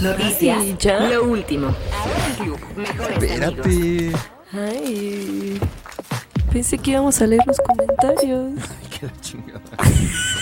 Noticias. 0.00 0.58
Ay, 0.60 0.76
ya. 0.78 1.00
Lo 1.08 1.24
último. 1.24 1.74
Espérate. 3.10 4.12
Ay. 4.52 5.60
Pensé 6.52 6.78
que 6.78 6.92
íbamos 6.92 7.20
a 7.20 7.26
leer 7.26 7.42
los 7.46 7.58
comentarios. 7.58 8.52
Qué 8.98 9.06
la 9.06 9.20
chingada. 9.20 9.60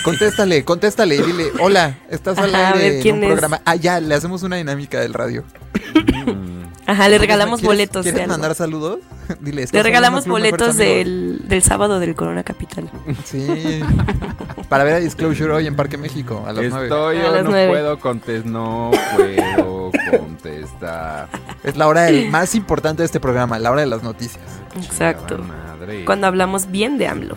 Contéstale, 0.03 0.63
contéstale 0.63 1.15
y 1.15 1.21
dile, 1.21 1.47
hola, 1.59 1.97
estás 2.09 2.37
al 2.37 2.55
Ajá, 2.55 2.69
a 2.69 2.73
aire 2.73 2.95
en 2.97 3.01
¿quién 3.01 3.15
un 3.17 3.23
es? 3.25 3.29
programa. 3.31 3.61
Ah, 3.65 3.75
ya, 3.75 3.99
le 3.99 4.15
hacemos 4.15 4.41
una 4.43 4.55
dinámica 4.55 5.01
del 5.01 5.13
radio. 5.13 5.43
Ajá, 6.87 7.09
le 7.09 7.17
regalamos 7.17 7.59
¿Quieres- 7.59 7.67
boletos 7.67 8.05
de 8.05 8.11
¿Quieres 8.11 8.23
algo. 8.23 8.33
mandar 8.33 8.55
saludos? 8.55 8.99
Dile, 9.41 9.63
¿estás 9.63 9.73
Le 9.73 9.83
regalamos 9.83 10.25
boletos 10.25 10.77
del, 10.77 11.41
del 11.47 11.61
sábado 11.61 11.99
del 11.99 12.15
Corona 12.15 12.43
Capital. 12.43 12.89
Sí. 13.25 13.81
Para 14.69 14.85
ver 14.85 14.93
a 14.95 14.99
Disclosure 14.99 15.51
hoy 15.53 15.67
en 15.67 15.75
Parque 15.75 15.97
México 15.97 16.43
a 16.47 16.53
las 16.53 16.63
nueve. 16.69 16.85
Estoy 16.85 17.17
A 17.17 17.29
o 17.29 17.35
las 17.35 17.43
no 17.43 17.49
puedo 17.51 17.99
contestar, 17.99 18.45
no 18.49 18.91
puedo 19.15 19.91
contestar. 20.17 21.27
Es 21.63 21.75
la 21.75 21.87
hora 21.87 22.03
del- 22.03 22.29
más 22.29 22.55
importante 22.55 23.01
de 23.01 23.05
este 23.05 23.19
programa, 23.19 23.59
la 23.59 23.69
hora 23.71 23.81
de 23.81 23.87
las 23.87 24.01
noticias. 24.03 24.43
Exacto. 24.77 25.37
Madre. 25.39 26.05
Cuando 26.05 26.25
hablamos 26.27 26.71
bien 26.71 26.97
de 26.97 27.07
AMLO. 27.07 27.35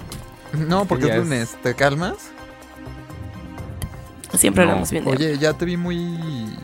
No, 0.53 0.85
porque 0.85 1.07
es 1.07 1.11
es- 1.11 1.17
lunes. 1.19 1.57
¿Te 1.63 1.75
calmas? 1.75 2.15
Siempre 4.35 4.65
No. 4.65 4.71
hablamos 4.71 4.91
bien 4.93 5.05
de 5.05 5.11
AMLO. 5.11 5.25
Oye, 5.27 5.39
ya 5.39 5.53
te 5.55 5.65
vi 5.65 5.77
muy... 5.77 6.57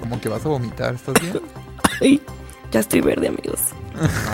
Como 0.00 0.20
que 0.20 0.28
vas 0.28 0.44
a 0.44 0.48
vomitar. 0.50 0.94
¿Estás 0.94 1.14
bien? 1.22 1.40
Ay, 2.00 2.20
ya 2.70 2.80
estoy 2.80 3.00
verde, 3.00 3.28
amigos. 3.28 3.60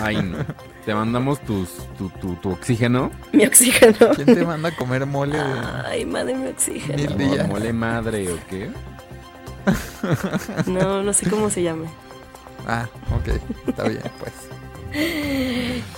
Ay, 0.03 0.21
no. 0.21 0.37
Te 0.85 0.95
mandamos 0.95 1.39
tus, 1.41 1.69
tu, 1.97 2.09
tu, 2.09 2.35
tu 2.37 2.51
oxígeno. 2.51 3.11
Mi 3.33 3.45
oxígeno. 3.45 4.09
¿Quién 4.15 4.25
te 4.25 4.43
manda 4.45 4.69
a 4.69 4.75
comer 4.75 5.05
mole? 5.05 5.37
de- 5.37 5.61
Ay, 5.85 6.05
madre, 6.05 6.33
mi 6.35 6.47
oxígeno. 6.47 6.97
Mil 6.97 7.11
O 7.13 7.15
días. 7.17 7.47
mole 7.47 7.71
madre 7.73 8.31
o 8.31 8.37
qué. 8.49 8.71
No, 10.65 11.03
no 11.03 11.13
sé 11.13 11.29
cómo 11.29 11.49
se 11.51 11.61
llame. 11.63 11.85
Ah, 12.67 12.87
ok. 13.15 13.39
Está 13.67 13.83
bien, 13.83 14.01
pues. 14.19 14.33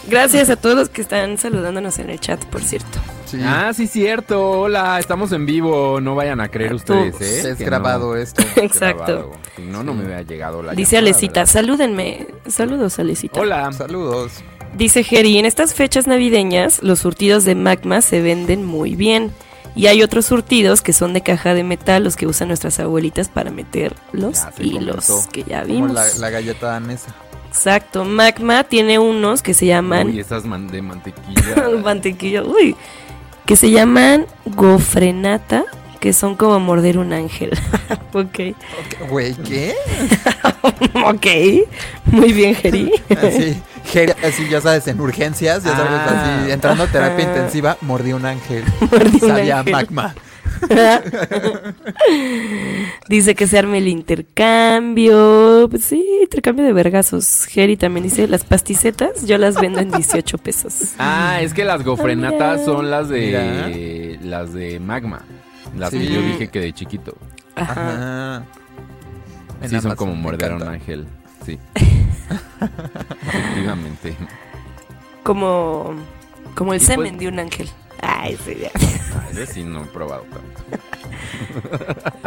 Gracias 0.08 0.50
a 0.50 0.56
todos 0.56 0.76
los 0.76 0.89
que 0.89 1.02
están 1.02 1.38
saludándonos 1.38 1.98
en 2.00 2.10
el 2.10 2.20
chat, 2.20 2.44
por 2.46 2.62
cierto. 2.62 3.00
Sí. 3.26 3.39
Ah, 3.44 3.72
sí, 3.76 3.88
cierto. 3.88 4.52
Hola, 4.62 5.00
estamos 5.00 5.32
en 5.32 5.46
vivo. 5.46 6.00
No 6.02 6.14
vayan 6.16 6.39
a 6.39 6.50
creer 6.50 6.74
ustedes, 6.76 7.18
Tú. 7.18 7.24
¿eh? 7.24 7.52
es 7.52 7.58
Que 7.58 7.66
grabado 7.66 8.14
no. 8.14 8.16
esto. 8.22 8.41
Es 8.56 8.58
Exacto. 8.58 9.04
grabado. 9.06 9.32
Si 9.56 9.62
no, 9.64 9.84
no 9.84 9.94
me 9.94 10.06
hubiera 10.06 10.22
llegado 10.22 10.62
la 10.62 10.74
Dice 10.74 10.98
llamada, 10.98 11.10
Alecita, 11.12 11.39
¿verdad? 11.41 11.54
salúdenme. 11.54 12.28
Saludos, 12.48 13.00
Alecita. 13.00 13.39
Hola. 13.39 13.72
Saludos. 13.74 14.34
Dice 14.78 15.04
Jerry, 15.04 15.38
en 15.38 15.46
estas 15.46 15.74
fechas 15.74 16.06
navideñas 16.08 16.82
los 16.84 17.00
surtidos 17.00 17.46
de 17.46 17.56
magma 17.56 18.02
se 18.02 18.22
venden 18.22 18.66
muy 18.66 18.96
bien. 18.96 19.32
Y 19.76 19.88
hay 19.88 20.04
otros 20.04 20.28
surtidos 20.28 20.82
que 20.82 20.94
son 20.94 21.14
de 21.14 21.22
caja 21.22 21.56
de 21.56 21.64
metal, 21.64 22.04
los 22.04 22.16
que 22.16 22.28
usan 22.28 22.50
nuestras 22.50 22.80
abuelitas 22.80 23.30
para 23.30 23.50
meter 23.50 23.96
los 24.12 24.39
hilos, 24.60 25.28
que 25.32 25.44
ya 25.44 25.62
Como 25.64 25.74
vimos. 25.74 25.94
la, 25.94 26.06
la 26.20 26.30
galleta 26.30 26.68
danesa. 26.68 27.16
Exacto, 27.54 28.04
magma 28.04 28.64
tiene 28.64 28.97
unos 28.97 29.43
que 29.43 29.54
se 29.54 29.68
llaman... 29.68 30.08
Uy, 30.08 30.20
esas 30.20 30.43
man- 30.43 30.68
de 30.68 30.82
mantequilla. 30.82 31.70
mantequilla, 31.84 32.41
uy, 32.43 32.76
que 33.45 33.56
se 33.56 33.70
llaman 33.70 34.26
gofrenata, 34.45 35.64
que 35.99 36.14
son 36.14 36.36
como 36.36 36.60
morder 36.60 36.97
un 36.97 37.14
ángel. 37.14 37.51
ok, 38.14 38.39
Güey, 39.08 39.36
¿qué? 39.36 39.76
ok, 41.06 41.28
muy 42.08 42.34
bien, 42.34 42.56
Jerry. 42.56 42.91
Así, 43.12 43.62
Jere- 43.93 44.16
así, 44.26 44.49
ya 44.49 44.60
sabes, 44.60 44.88
en 44.88 44.99
urgencias, 44.99 45.64
ya 45.64 45.76
sabes, 45.76 45.91
Ah. 45.93 46.39
así, 46.41 46.51
entrando 46.51 46.84
a 46.86 46.88
terapia 46.88 47.24
intensiva, 47.26 47.78
mordí 47.82 48.14
un 48.14 48.26
ángel. 48.26 48.64
Mordí 48.91 49.20
un 49.22 49.30
Sabía 49.30 49.60
ángel. 49.60 49.74
magma. 49.74 50.16
dice 53.09 53.36
que 53.36 53.47
se 53.47 53.57
arme 53.57 53.78
el 53.80 53.88
intercambio. 53.88 55.68
Pues 55.70 55.86
sí, 55.86 56.03
intercambio 56.22 56.66
de 56.66 56.74
vergazos. 56.74 57.45
Jerry 57.45 57.78
también 57.78 58.03
dice, 58.03 58.28
las 58.28 58.43
pasticetas 58.43 59.26
yo 59.26 59.38
las 59.38 59.55
vendo 59.59 59.80
en 59.80 59.91
18 59.91 60.38
pesos. 60.38 60.93
Ah, 60.99 61.39
es 61.41 61.53
que 61.53 61.64
las 61.66 61.84
gofrenatas 61.84 62.66
son 62.66 62.89
las 62.89 63.09
de 63.09 64.20
las 64.22 64.53
de 64.53 64.80
magma. 64.80 65.22
Las 65.78 65.91
que 65.91 66.05
yo 66.05 66.22
dije 66.22 66.49
que 66.49 66.59
de 66.59 66.74
chiquito. 66.74 67.18
Ajá. 67.55 68.43
Sí, 69.61 69.70
son 69.70 69.78
Amazon, 69.78 69.95
como 69.95 70.16
morder 70.16 70.51
a 70.51 70.55
un 70.57 70.64
ángel. 70.64 71.07
Sí. 71.45 71.57
Efectivamente. 73.28 74.16
Como, 75.24 75.93
como 76.55 76.74
el 76.74 76.82
Y 76.82 76.86
semen 76.86 77.14
pues- 77.14 77.20
de 77.22 77.28
un 77.30 77.39
ángel. 77.39 77.70
Ay, 78.01 78.38
sí, 78.43 78.57
ya. 78.61 78.70
Ah, 79.16 79.28
ese 79.32 79.45
sí 79.45 79.64
no 79.64 79.84
he 79.84 79.88
probado 79.88 80.24
tanto. 80.24 80.53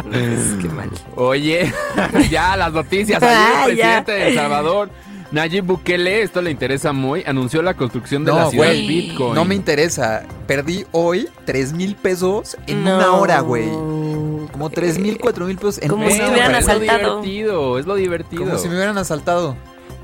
Pues, 0.03 0.55
qué 0.61 0.69
mal. 0.69 0.89
Oye, 1.15 1.71
ya 2.29 2.55
las 2.57 2.71
noticias. 2.73 3.21
Ayer 3.21 3.35
Ah, 3.37 3.65
el 3.67 3.75
ya. 3.75 3.83
presidente 3.83 4.11
de 4.13 4.27
El 4.29 4.35
Salvador, 4.35 4.89
Nayib 5.31 5.65
Bukele, 5.65 6.21
esto 6.21 6.41
le 6.41 6.51
interesa 6.51 6.93
muy, 6.93 7.23
anunció 7.25 7.61
la 7.61 7.73
construcción 7.73 8.23
de 8.23 8.31
No, 8.31 8.37
la 8.39 8.49
ciudad 8.49 8.65
güey, 8.67 8.87
Bitcoin. 8.87 9.33
No 9.35 9.43
me 9.45 9.55
interesa. 9.55 10.23
Perdí 10.47 10.85
hoy 10.91 11.27
3 11.45 11.73
mil 11.73 11.95
pesos 11.95 12.57
en 12.67 12.83
No. 12.83 12.95
una 12.95 13.11
hora, 13.13 13.39
güey. 13.41 13.67
Como 13.69 14.69
3 14.69 14.97
mil, 14.99 15.17
4 15.19 15.45
mil 15.45 15.57
pesos 15.57 15.79
en 15.81 15.89
Como 15.89 16.05
una 16.05 16.13
si 16.15 16.21
hora. 16.21 16.31
hubieran 16.31 16.47
pero 16.47 16.59
es 16.59 16.65
lo 16.65 16.71
asaltado. 16.73 17.21
divertido, 17.21 17.79
es 17.79 17.85
lo 17.85 17.95
divertido. 17.95 18.45
Como 18.45 18.57
si 18.57 18.69
me 18.69 18.75
hubieran 18.75 18.97
asaltado. 18.97 19.55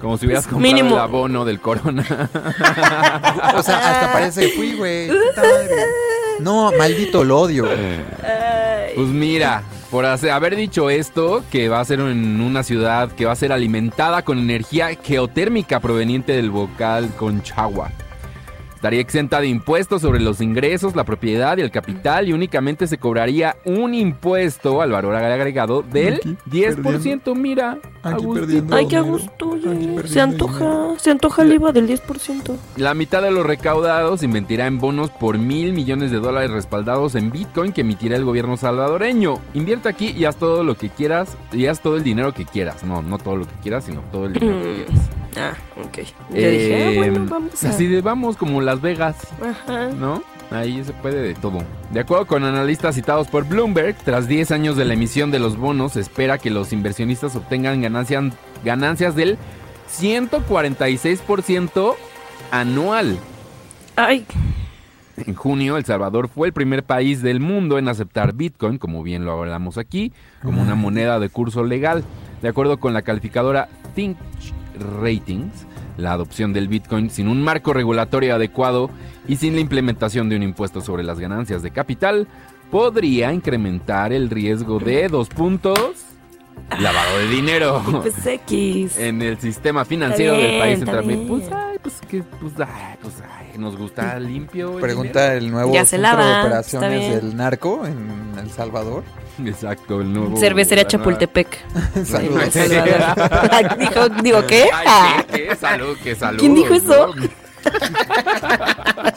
Como 0.02 0.18
si 0.18 0.26
hubieras 0.26 0.46
comprado 0.48 0.74
mínimo. 0.76 0.96
el 0.96 1.02
abono 1.02 1.46
del 1.46 1.62
corona. 1.62 2.04
O 3.56 3.62
sea, 3.64 3.78
hasta 3.78 4.12
parece 4.12 4.41
que 4.50 4.56
fui, 4.58 4.74
güey. 4.76 5.08
No, 6.39 6.71
maldito, 6.77 7.23
lo 7.23 7.41
odio. 7.41 7.67
Pues 8.95 9.07
mira, 9.07 9.63
por 9.89 10.05
haber 10.05 10.55
dicho 10.55 10.89
esto, 10.89 11.43
que 11.51 11.69
va 11.69 11.79
a 11.79 11.86
ser 11.86 11.99
en 11.99 12.41
una 12.41 12.63
ciudad 12.63 13.11
que 13.11 13.25
va 13.25 13.31
a 13.31 13.36
ser 13.36 13.51
alimentada 13.51 14.23
con 14.23 14.39
energía 14.39 14.89
geotérmica 15.03 15.79
proveniente 15.79 16.34
del 16.34 16.51
vocal 16.51 17.09
Conchagua. 17.15 17.91
Estaría 18.84 18.99
exenta 18.99 19.39
de 19.39 19.47
impuestos 19.47 20.01
sobre 20.01 20.19
los 20.19 20.41
ingresos, 20.41 20.93
la 20.93 21.05
propiedad 21.05 21.57
y 21.57 21.61
el 21.61 21.71
capital 21.71 22.27
y 22.27 22.34
únicamente 22.34 22.86
se 22.86 22.97
cobraría 22.97 23.55
un 23.63 23.93
impuesto 23.93 24.81
al 24.81 24.91
valor 24.91 25.15
agregado 25.15 25.84
del 25.84 26.15
Aquí, 26.15 26.36
10%. 26.51 27.34
Mira, 27.34 27.77
Aquí 28.03 28.15
Agustín. 28.15 28.34
perdiendo. 28.34 28.75
Ay, 28.75 28.88
qué 28.89 28.99
gusto, 28.99 29.57
Se 30.03 30.19
antoja, 30.19 30.95
se 30.97 31.11
antoja 31.11 31.43
el 31.43 31.53
IVA 31.53 31.71
del 31.71 31.88
10%. 31.88 32.57
La 32.75 32.93
mitad 32.93 33.21
de 33.21 33.31
los 33.31 33.45
recaudados 33.45 34.19
se 34.19 34.25
invertirá 34.25 34.67
en 34.67 34.79
bonos 34.79 35.11
por 35.11 35.38
mil 35.38 35.71
millones 35.71 36.11
de 36.11 36.19
dólares 36.19 36.51
respaldados 36.51 37.15
en 37.15 37.31
Bitcoin 37.31 37.71
que 37.71 37.81
emitirá 37.81 38.17
el 38.17 38.25
gobierno 38.25 38.57
salvadoreño. 38.57 39.36
Invierte 39.53 39.88
aquí 39.88 40.09
y 40.09 40.25
haz 40.25 40.36
todo 40.36 40.65
lo 40.65 40.75
que 40.75 40.89
quieras 40.89 41.38
y 41.53 41.67
haz 41.67 41.79
todo 41.79 41.95
el 41.95 42.03
dinero 42.03 42.34
que 42.34 42.43
quieras. 42.43 42.84
No, 42.84 43.01
no 43.01 43.17
todo 43.17 43.38
lo 43.38 43.45
que 43.45 43.55
quieras, 43.61 43.86
sino 43.86 44.01
todo 44.11 44.25
el 44.25 44.34
dinero 44.34 44.61
que 44.61 44.73
quieras. 44.88 45.09
Ah, 45.38 45.53
ok. 45.84 45.97
Yo 45.97 46.03
dije, 46.36 46.75
ah, 46.75 46.91
Eh, 46.91 46.97
bueno, 46.97 47.25
vamos 47.29 47.63
a... 47.63 47.69
Así 47.69 47.88
de 47.88 48.01
vamos 48.01 48.38
como 48.38 48.61
Las 48.61 48.81
Vegas, 48.81 49.15
Ajá. 49.41 49.88
¿no? 49.89 50.21
Ahí 50.51 50.84
se 50.84 50.93
puede 50.93 51.21
de 51.21 51.34
todo. 51.34 51.63
De 51.91 51.99
acuerdo 52.01 52.27
con 52.27 52.43
analistas 52.43 52.93
citados 52.95 53.27
por 53.27 53.47
Bloomberg, 53.47 53.95
tras 54.03 54.27
10 54.27 54.51
años 54.51 54.77
de 54.77 54.86
la 54.86 54.93
emisión 54.93 55.31
de 55.31 55.39
los 55.39 55.57
bonos, 55.57 55.93
se 55.93 56.01
espera 56.01 56.38
que 56.38 56.51
los 56.51 56.71
inversionistas 56.73 57.36
obtengan 57.36 57.81
ganancias, 57.81 58.25
ganancias 58.63 59.15
del 59.15 59.38
146% 59.89 61.95
anual. 62.51 63.17
Ay, 63.95 64.25
En 65.25 65.36
junio, 65.36 65.77
El 65.77 65.86
Salvador 65.86 66.27
fue 66.27 66.47
el 66.47 66.53
primer 66.53 66.84
país 66.84 67.21
del 67.21 67.39
mundo 67.39 67.77
en 67.77 67.88
aceptar 67.88 68.34
Bitcoin, 68.34 68.77
como 68.77 69.03
bien 69.03 69.25
lo 69.25 69.39
hablamos 69.39 69.77
aquí, 69.77 70.11
como 70.41 70.61
una 70.61 70.75
moneda 70.75 71.19
de 71.19 71.29
curso 71.29 71.63
legal. 71.63 72.03
De 72.41 72.49
acuerdo 72.49 72.77
con 72.79 72.93
la 72.93 73.03
calificadora 73.03 73.69
Think 73.95 74.17
Ratings, 74.99 75.65
la 75.97 76.13
adopción 76.13 76.53
del 76.53 76.67
Bitcoin 76.67 77.09
sin 77.09 77.27
un 77.27 77.41
marco 77.41 77.73
regulatorio 77.73 78.36
adecuado 78.36 78.89
y 79.27 79.38
sin 79.38 79.55
la 79.55 79.61
implementación 79.61 80.29
de 80.29 80.36
un 80.36 80.43
impuesto 80.43 80.81
sobre 80.81 81.03
las 81.03 81.19
ganancias 81.19 81.63
de 81.63 81.71
capital 81.71 82.27
podría 82.71 83.31
incrementar 83.31 84.13
el 84.13 84.29
riesgo 84.29 84.79
de 84.79 85.07
dos 85.07 85.29
puntos 85.29 86.05
lavado 86.79 87.19
de 87.19 87.27
dinero. 87.27 87.84
Pues 88.01 88.25
X. 88.25 88.97
en 88.97 89.21
el 89.21 89.39
sistema 89.39 89.86
financiero 89.86 90.34
del 90.34 90.59
país 90.59 90.79
central. 90.79 91.03
Pues, 91.27 91.51
ay, 91.51 91.77
pues, 91.81 92.01
que, 92.09 92.23
pues, 92.23 92.53
ay, 92.59 92.95
pues, 93.01 93.15
ay, 93.21 93.43
nos 93.58 93.78
gusta 93.78 94.20
limpio. 94.20 94.78
Pregunta 94.80 95.34
el 95.34 95.51
nuevo 95.51 95.74
Ya 95.74 95.86
se 95.86 95.97
centro 95.97 96.12
lava, 96.12 96.26
de 96.26 96.41
operaciones 96.41 97.16
del 97.22 97.36
narco 97.36 97.86
en 97.86 98.34
El 98.39 98.49
Salvador. 98.51 99.04
Exacto, 99.45 100.01
el 100.01 100.14
nuevo. 100.14 100.38
Cervecería 100.38 100.86
Chapultepec. 100.86 101.47
Saludos. 102.06 102.54
Dijo, 103.80 104.10
digo, 104.22 104.45
¿qué? 104.45 104.64
Ay, 104.74 104.86
Ah. 104.88 105.26
¿qué? 105.32 105.47
¿Qué? 105.47 105.56
Salud, 105.56 105.97
qué 106.04 106.16
salud. 106.16 106.39
¿Quién 106.39 106.56
dijo 106.56 106.74
eso? 106.74 107.14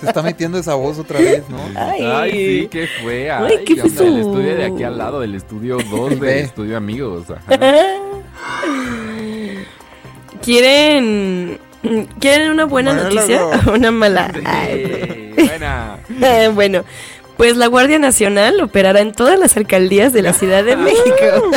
Se 0.01 0.07
está 0.07 0.23
metiendo 0.23 0.57
esa 0.59 0.75
voz 0.75 0.99
otra 0.99 1.19
vez, 1.19 1.43
¿no? 1.49 1.59
Ay, 1.75 2.03
Ay, 2.05 2.31
sí, 2.63 2.69
¿qué 2.71 2.87
fue? 3.03 3.31
Ay, 3.31 3.57
Ay, 3.59 3.65
¿qué 3.65 3.77
fue 3.89 4.07
El 4.07 4.19
estudio 4.21 4.55
de 4.57 4.65
aquí 4.67 4.85
al 4.85 4.97
lado, 4.99 5.21
del 5.21 5.35
estudio 5.35 5.79
2 5.91 6.13
El 6.13 6.21
de 6.21 6.27
B. 6.27 6.41
Estudio 6.41 6.77
Amigos. 6.77 7.25
ajá. 7.31 7.73
¿Quieren, 10.43 11.59
¿Quieren 12.21 12.51
una 12.51 12.65
buena 12.65 12.93
Mala, 12.93 13.05
noticia 13.11 13.41
no. 13.41 13.71
o 13.71 13.75
una 13.75 13.91
mala? 13.91 14.33
Ay, 14.45 15.33
buena. 15.37 15.99
Bueno, 16.55 16.85
pues 17.37 17.57
la 17.57 17.67
Guardia 17.67 17.99
Nacional 17.99 18.61
operará 18.63 19.01
en 19.01 19.13
todas 19.13 19.39
las 19.39 19.57
alcaldías 19.57 20.13
de 20.13 20.23
la 20.23 20.33
Ciudad 20.33 20.65
de 20.65 20.77
México. 20.77 21.51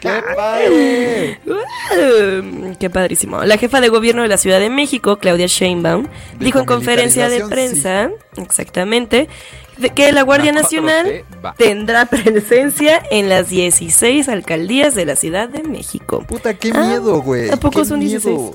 ¡Qué 0.00 0.22
padre! 0.34 1.40
Uh, 1.46 2.74
Qué 2.78 2.88
padrísimo. 2.90 3.42
La 3.44 3.58
jefa 3.58 3.80
de 3.80 3.88
gobierno 3.88 4.22
de 4.22 4.28
la 4.28 4.38
Ciudad 4.38 4.60
de 4.60 4.70
México, 4.70 5.18
Claudia 5.18 5.46
Sheinbaum, 5.46 6.06
dijo 6.40 6.60
en 6.60 6.64
conferencia 6.64 7.28
de 7.28 7.44
prensa, 7.46 8.10
exactamente, 8.36 9.28
de 9.76 9.90
que 9.90 10.10
la 10.12 10.22
Guardia 10.22 10.52
La 10.52 10.62
Nacional 10.62 11.06
4T 11.06 11.44
va. 11.44 11.54
tendrá 11.54 12.06
presencia 12.06 13.02
en 13.10 13.28
las 13.28 13.50
16 13.50 14.28
alcaldías 14.30 14.94
de 14.94 15.04
la 15.04 15.16
Ciudad 15.16 15.48
de 15.50 15.62
México. 15.64 16.24
Puta, 16.26 16.54
qué 16.54 16.70
Ah, 16.74 16.86
miedo, 16.86 17.20
güey. 17.20 17.50
¿a 17.50 17.56
poco 17.56 17.80
qué 17.80 17.84
son 17.86 17.98
miedo. 17.98 18.12
16? 18.20 18.50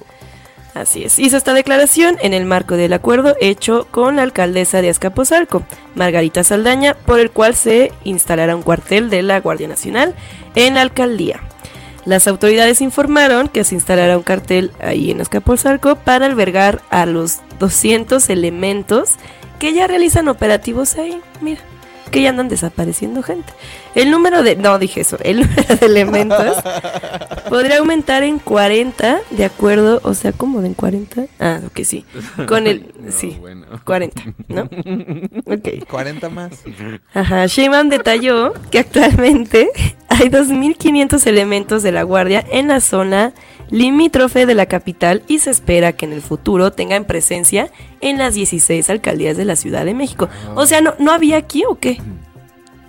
Así 0.74 1.04
es. 1.04 1.20
Hizo 1.20 1.36
esta 1.38 1.54
declaración 1.54 2.18
en 2.22 2.34
el 2.34 2.46
marco 2.46 2.78
del 2.78 2.94
acuerdo 2.94 3.36
hecho 3.42 3.88
con 3.92 4.16
la 4.16 4.24
alcaldesa 4.24 4.82
de 4.82 4.90
Azcapotzalco, 4.90 5.64
Margarita 5.96 6.44
Saldaña, 6.44 6.94
por 6.94 7.20
el 7.20 7.30
cual 7.30 7.56
se 7.56 7.92
instalará 8.04 8.56
un 8.56 8.64
cuartel 8.64 9.10
de 9.10 9.22
la 9.22 9.42
Guardia 9.42 9.68
Nacional 9.68 10.16
en 10.56 10.76
la 10.76 10.82
alcaldía. 10.82 11.42
Las 12.06 12.28
autoridades 12.28 12.82
informaron 12.82 13.48
que 13.48 13.64
se 13.64 13.76
instalará 13.76 14.18
un 14.18 14.24
cartel 14.24 14.72
ahí 14.80 15.12
en 15.12 15.22
Azcapotzalco 15.22 15.98
para 15.98 16.26
albergar 16.26 16.82
a 16.90 17.06
los 17.06 17.40
200 17.60 18.30
elementos 18.30 19.12
que 19.60 19.74
ya 19.74 19.88
realizan 19.88 20.28
operativos 20.28 20.96
ahí. 20.96 21.22
Mira, 21.42 21.62
que 22.12 22.22
ya 22.22 22.30
andan 22.30 22.49
desapareciendo 22.49 23.24
gente. 23.24 23.51
El 23.95 24.12
número 24.12 24.43
de... 24.43 24.55
No, 24.55 24.78
dije 24.78 25.01
eso. 25.01 25.18
El 25.24 25.39
número 25.41 25.76
de 25.76 25.86
elementos 25.86 26.57
podría 27.49 27.80
aumentar 27.80 28.24
en 28.24 28.39
40 28.39 29.20
de 29.32 29.45
acuerdo... 29.45 30.01
O 30.03 30.14
sea, 30.14 30.32
¿cómo 30.32 30.62
de 30.62 30.68
en 30.68 30.74
40? 30.74 31.26
Ah, 31.39 31.62
ok, 31.66 31.80
sí. 31.84 32.05
Con 32.47 32.68
el... 32.68 32.91
No, 33.01 33.12
sí, 33.12 33.36
bueno. 33.39 33.66
40, 33.84 34.22
¿no? 34.49 34.70
Ok. 35.45 35.88
40 35.89 36.30
más. 36.30 36.64
Ajá, 37.14 37.47
Sheinbaum 37.47 37.89
detalló 37.89 38.53
que 38.70 38.78
actualmente 38.78 39.70
hay 40.07 40.30
2.500 40.30 41.26
elementos 41.26 41.82
de 41.82 41.91
la 41.91 42.03
Guardia 42.03 42.45
en 42.51 42.68
la 42.68 42.80
zona 42.80 43.34
limítrofe 43.72 44.46
de 44.46 44.54
la 44.54 44.68
capital 44.68 45.24
y 45.28 45.40
se 45.40 45.50
espera 45.50 45.94
que 45.94 46.06
en 46.06 46.14
el 46.14 46.22
futuro 46.22 46.72
tengan 46.72 47.06
presencia 47.06 47.72
en 48.02 48.18
las 48.18 48.36
16 48.36 48.90
alcaldías 48.90 49.38
de 49.38 49.46
la 49.46 49.56
Ciudad 49.56 49.86
de 49.86 49.94
México. 49.94 50.30
O 50.56 50.66
sea, 50.66 50.82
¿no, 50.82 50.94
¿no 51.00 51.12
había 51.12 51.38
aquí 51.38 51.64
o 51.68 51.76
qué? 51.76 51.98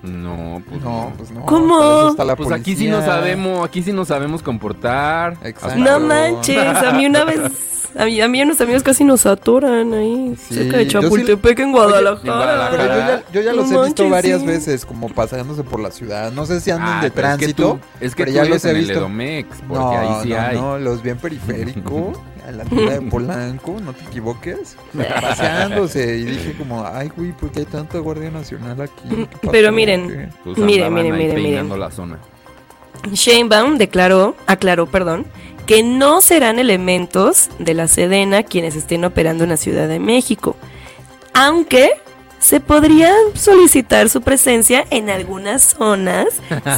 No, 0.03 0.63
pues 0.69 0.83
No, 0.83 1.13
pues 1.17 1.31
no. 1.31 1.47
¿Cómo? 1.47 1.79
para 1.79 1.91
eso 2.01 2.09
está 2.11 2.25
la 2.25 2.37
Pues 2.37 2.51
aquí 2.51 2.73
sí 2.73 2.89
policía. 2.89 2.91
nos 2.97 3.05
sabemos, 3.05 3.65
aquí 3.65 3.83
sí 3.83 3.93
nos 3.93 4.09
sabemos 4.09 4.43
comportar. 4.43 5.37
Exacto. 5.45 5.77
No 5.79 6.01
manches, 6.01 6.59
a 6.59 6.93
mí 6.93 7.07
una 7.07 7.25
vez, 7.25 7.39
a 7.97 8.05
mí, 8.07 8.21
a 8.21 8.27
mí 8.29 8.39
y 8.39 8.41
a 8.41 8.45
unos 8.45 8.61
amigos 8.61 8.83
casi 8.83 9.05
nos 9.05 9.27
atoran 9.27 9.93
ahí, 9.95 10.35
Sí, 10.49 10.55
cerca 10.55 10.79
de 10.79 10.87
yo 10.87 11.01
sí- 11.01 11.05
Chapultepec 11.07 11.59
en 11.61 11.67
en 11.67 11.73
Guadalajara. 11.73 12.21
Guadalajara. 12.35 12.71
Pero 12.71 12.83
yo 12.95 12.99
ya, 12.99 13.23
yo 13.33 13.41
ya 13.43 13.51
No 13.53 13.57
los 13.59 13.67
he 13.67 13.69
visto 13.85 14.03
manches, 14.05 14.11
varias 14.11 14.41
sí. 14.41 14.47
veces 14.47 14.85
como 14.87 15.09
paseándose 15.09 15.63
por 15.63 15.79
la 15.79 15.91
ciudad. 15.93 16.33
No 16.33 16.47
sé 16.47 16.61
si 16.61 16.71
andan 16.73 16.99
Ah, 16.99 17.03
de 17.03 17.11
pero 17.13 17.29
es 17.29 17.35
que 17.35 17.39
tránsito. 17.55 17.73
tú- 17.75 18.05
Es 18.05 18.15
que, 18.17 18.25
pero 18.25 18.33
tú 18.33 18.45
ya 18.45 18.45
los 18.53 18.65
he 18.65 18.71
en 18.71 18.77
el 18.77 18.83
visto. 18.83 18.99
Edomex, 18.99 19.49
porque 19.69 19.75
no, 19.85 19.91
ahí 19.99 20.23
sí 20.25 20.29
no, 20.31 20.41
hay. 20.41 20.57
no, 20.57 20.79
los 20.79 21.03
vi 21.03 21.11
en 21.11 21.19
periférico, 21.19 22.13
a 22.47 22.53
la 22.53 22.65
tienda 22.65 22.99
de 22.99 23.03
Polanco, 23.03 23.77
no 23.81 23.93
te 23.93 24.05
equivoques, 24.05 24.77
paseándose 25.21 26.19
y 26.19 26.25
dije 26.25 26.55
como, 26.59 26.85
ay 26.87 27.11
güey, 27.17 27.33
¿por 27.33 27.51
qué 27.51 27.61
hay 27.61 27.67
tanta 27.67 27.99
Guardia 27.99 28.31
Nacional 28.31 28.81
aquí? 28.81 29.29
Pero 29.51 29.73
miren. 29.73 30.33
Pues 30.45 30.59
Miren, 30.59 30.93
miren, 30.93 31.17
miren, 31.17 31.43
miren. 31.43 31.81
la 31.81 31.91
zona. 31.91 32.19
Sheinbaum 33.13 33.79
declaró, 33.79 34.37
aclaró, 34.47 34.87
perdón, 34.87 35.27
que 35.67 35.83
no 35.83 36.21
serán 36.21 36.59
elementos 36.59 37.49
de 37.59 37.75
la 37.75 37.89
Sedena 37.89 38.43
quienes 38.43 38.77
estén 38.77 39.05
operando 39.05 39.45
en 39.45 39.51
la 39.51 39.57
Ciudad 39.57 39.89
de 39.89 39.99
México, 39.99 40.57
aunque 41.35 41.93
se 42.43 42.59
podría 42.61 43.13
solicitar 43.35 44.09
su 44.09 44.21
presencia 44.21 44.85
en 44.91 45.09
algunas 45.11 45.63
zonas 45.79 46.27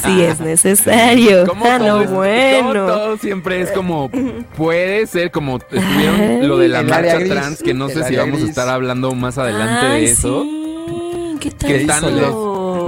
si 0.05 0.21
es 0.23 0.39
necesario. 0.51 1.47
¿Cómo 1.47 1.65
Ah, 1.67 1.79
todo 1.79 1.89
no, 1.89 2.03
es- 2.03 2.11
bueno. 2.11 2.73
Todo, 2.73 2.87
todo 2.87 3.17
siempre 3.19 3.61
es 3.63 3.71
como, 3.71 4.11
puede 4.57 5.07
ser 5.07 5.31
como 5.31 5.57
estuvieron 5.57 6.47
lo 6.47 6.59
de 6.59 6.69
la 6.69 6.83
marcha 6.83 7.19
gris, 7.19 7.31
trans, 7.31 7.63
que 7.63 7.73
no 7.75 7.87
el 7.89 7.95
sé 7.95 8.05
si 8.05 8.17
vamos 8.17 8.43
a 8.43 8.45
estar 8.45 8.69
hablando 8.69 9.13
más 9.15 9.39
adelante 9.39 9.87
Ay, 9.87 10.05
de 10.05 10.11
eso. 10.13 10.43
sí, 10.43 11.37
¿Qué 11.41 11.51
tal 11.51 11.69
Que 11.71 11.77
están 11.81 12.05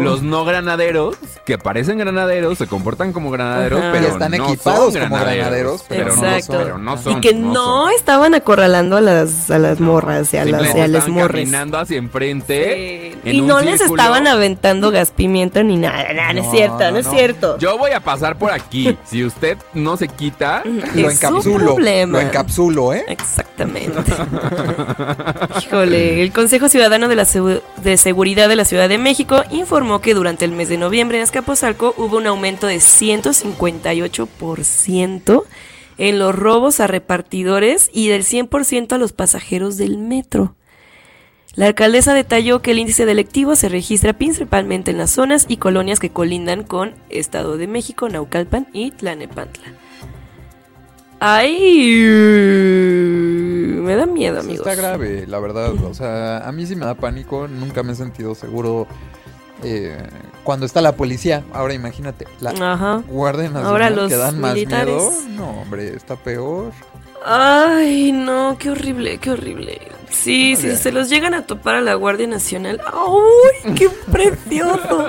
los, 0.03 0.22
no 0.22 0.44
granaderos, 0.44 1.16
que 1.44 1.59
parecen 1.59 1.99
granaderos, 1.99 2.59
se 2.59 2.66
comportan 2.66 3.12
como 3.12 3.30
granaderos, 3.30 3.80
Ajá. 3.80 3.92
pero 3.92 4.07
Y 4.07 4.11
están 4.11 4.30
no 4.32 4.44
equipados 4.49 4.92
son 4.94 5.03
como 5.03 5.16
granaderos, 5.16 5.84
pero 5.88 6.05
pero 6.05 6.16
no 6.16 6.26
Exacto. 6.26 6.53
son. 6.53 6.62
pero 6.62 6.78
no 6.78 6.99
son, 6.99 7.12
y 7.12 7.20
que 7.20 7.34
no, 7.34 7.88
estaban 7.90 8.34
acorralando 8.34 8.97
a 8.97 9.01
las, 9.01 9.51
a 9.51 9.59
las 9.59 9.80
morras 9.80 10.32
y 10.34 10.36
a, 10.38 10.44
las, 10.44 10.62
y 10.74 10.80
a 10.80 10.88
las 10.88 11.05
estaban 11.05 11.11
morras. 11.12 11.30
caminando 11.40 11.78
hacia 11.78 11.97
enfrente. 11.99 13.12
Sí. 13.14 13.18
en 13.28 13.34
Y 13.36 13.40
un 13.40 13.47
no 13.47 13.61
les 13.61 13.78
círculo. 13.78 14.03
estaban 14.03 14.26
aventando 14.26 14.90
gas 14.90 15.11
pimienta 15.11 15.62
ni 15.62 15.76
nada. 15.76 16.05
No, 16.12 16.32
no 16.32 16.40
es 16.40 16.47
No, 16.47 16.51
cierto, 16.53 16.90
no, 16.90 16.99
es 16.99 17.07
no. 17.07 17.12
cierto. 17.12 17.59
Yo 17.59 17.78
voy 17.78 17.92
a 17.92 18.01
pasar 18.01 18.36
por 18.38 18.51
aquí. 18.53 18.97
Si 19.07 19.24
usted 19.24 19.57
no 19.72 19.97
se 19.97 20.09
quita, 20.09 20.62
Lo 20.94 21.11
encapsulo, 21.11 21.64
problema. 21.74 22.12
lo 22.18 22.20
encapsulo, 22.20 22.92
¿eh? 22.92 23.05
Exactamente. 23.09 23.99
Híjole, 25.62 26.22
el 26.22 26.32
Consejo 26.32 26.68
Ciudadano 26.68 27.09
de, 27.09 27.16
la 27.16 27.24
Segu- 27.24 27.62
de 27.82 27.97
Seguridad 27.97 28.49
de 28.49 28.57
la 28.57 28.64
Ciudad 28.64 28.88
de 28.88 28.99
México 28.99 29.42
informó 29.51 29.86
que 30.01 30.14
durante 30.14 30.45
el 30.45 30.51
mes 30.53 30.68
de 30.68 30.78
noviembre 30.78 31.18
en 31.18 31.22
Azcapotzalco 31.22 31.95
hubo 31.97 32.16
un 32.16 32.26
aumento 32.26 32.66
de 32.66 32.78
158% 32.78 35.45
en 35.99 36.18
los 36.18 36.34
robos 36.34 36.80
a 36.80 36.89
repartidores 36.89 37.89
y 37.93 38.09
del 38.09 38.24
100% 38.24 38.93
a 38.93 38.99
los 38.99 39.12
pasajeros 39.12 39.76
del 39.76 39.97
metro. 39.97 40.57
La 41.55 41.66
alcaldesa 41.66 42.14
detalló 42.14 42.62
que 42.62 42.72
el 42.72 42.80
índice 42.80 43.07
delictivo 43.07 43.55
se 43.55 43.68
registra 43.68 44.12
principalmente 44.12 44.91
en 44.91 44.99
las 44.99 45.12
zonas 45.12 45.47
y 45.49 45.57
colonias 45.57 46.01
que 46.01 46.11
colindan 46.11 46.64
con 46.64 46.97
Estado 47.09 47.57
de 47.57 47.68
México, 47.68 48.09
Naucalpan 48.09 48.66
y 48.72 48.91
Tlanepantla. 48.91 49.72
Ay, 51.20 52.03
me 53.87 53.95
da 53.95 54.05
miedo, 54.05 54.41
amigos. 54.41 54.66
Está 54.66 54.74
grave, 54.74 55.26
la 55.26 55.39
verdad. 55.39 55.72
O 55.84 55.95
sea, 55.95 56.47
a 56.47 56.53
mí 56.53 56.66
sí 56.66 56.76
me 56.76 56.84
da 56.84 56.95
pánico. 56.95 57.49
Nunca 57.49 57.82
me 57.82 57.93
he 57.93 57.95
sentido 57.95 58.34
seguro 58.34 58.87
eh, 59.62 59.96
cuando 60.44 60.66
está 60.66 60.80
la 60.80 60.92
policía. 60.96 61.44
Ahora 61.52 61.74
imagínate, 61.74 62.26
la 62.40 62.50
Ajá. 62.50 63.02
Guardia 63.09 63.44
Nacional 63.44 63.66
Ahora 63.70 63.90
los 63.90 64.09
que 64.09 64.16
dan 64.16 64.38
más 64.40 64.54
militares. 64.54 64.94
miedo. 64.94 65.12
No, 65.30 65.50
hombre, 65.62 65.94
está 65.96 66.16
peor. 66.16 66.72
Ay, 67.24 68.12
no, 68.12 68.57
qué 68.59 68.70
horrible, 68.70 69.18
qué 69.18 69.30
horrible. 69.32 69.80
Sí, 70.11 70.54
si 70.57 70.66
bien. 70.66 70.78
se 70.78 70.92
los 70.92 71.09
llegan 71.11 71.34
a 71.34 71.42
topar 71.46 71.74
a 71.74 71.80
la 71.80 71.94
Guardia 71.94 72.28
Nacional. 72.28 72.80
¡Ay, 72.86 73.74
qué 73.74 73.88
precioso! 74.12 75.09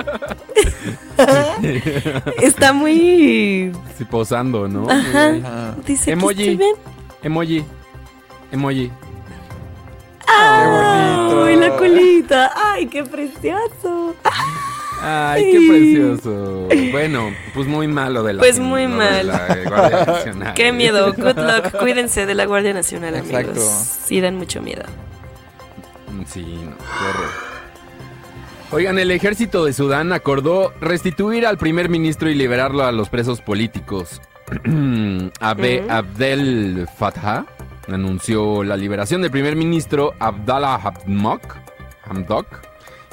Está 2.42 2.72
muy. 2.72 3.72
sí, 3.96 4.04
posando, 4.04 4.66
¿no? 4.68 4.88
Ajá. 4.90 5.28
Ajá. 5.36 5.76
Dice 5.86 6.12
Emoji. 6.12 6.34
que 6.34 6.56
bien. 6.56 6.74
Emoji. 7.22 7.64
Emoji. 10.28 11.48
¡Ay, 11.48 11.56
la 11.56 11.76
colita! 11.76 12.52
¡Ay, 12.54 12.86
qué 12.86 13.04
precioso! 13.04 14.14
Ay, 15.00 15.44
qué 15.52 15.68
precioso. 15.68 16.68
Bueno, 16.90 17.30
pues 17.54 17.66
muy 17.68 17.86
malo 17.86 18.22
de 18.24 18.32
la 18.34 18.40
Pues 18.40 18.58
muy 18.58 18.82
de 18.82 18.88
mal. 18.88 19.26
la 19.28 19.56
Guardia 19.68 20.04
Nacional. 20.04 20.54
¡Qué 20.56 20.72
miedo! 20.72 21.12
Good 21.14 21.38
luck. 21.38 21.78
Cuídense 21.78 22.26
de 22.26 22.34
la 22.34 22.44
Guardia 22.46 22.74
Nacional, 22.74 23.14
amigos. 23.14 23.40
Exacto. 23.40 23.60
Sí, 24.06 24.20
dan 24.20 24.36
mucho 24.36 24.60
miedo. 24.60 24.82
Mm, 26.12 26.22
Sí, 26.26 26.42
no, 26.64 26.76
qué 26.76 27.04
horror. 27.08 27.30
Oigan, 28.70 28.98
el 28.98 29.10
ejército 29.12 29.64
de 29.64 29.72
Sudán 29.72 30.12
acordó 30.12 30.74
restituir 30.80 31.46
al 31.46 31.56
primer 31.58 31.88
ministro 31.88 32.28
y 32.28 32.34
liberarlo 32.34 32.84
a 32.84 32.92
los 32.92 33.08
presos 33.08 33.40
políticos. 33.40 34.20
Abe- 35.40 35.80
Ujú. 35.82 35.90
Abdel 35.92 36.88
Fattah 36.98 37.46
anunció 37.94 38.62
la 38.64 38.76
liberación 38.76 39.22
del 39.22 39.30
primer 39.30 39.56
ministro 39.56 40.12
Abdallah 40.18 40.80
Hamdok, 41.04 41.56
Hamdok, 42.08 42.46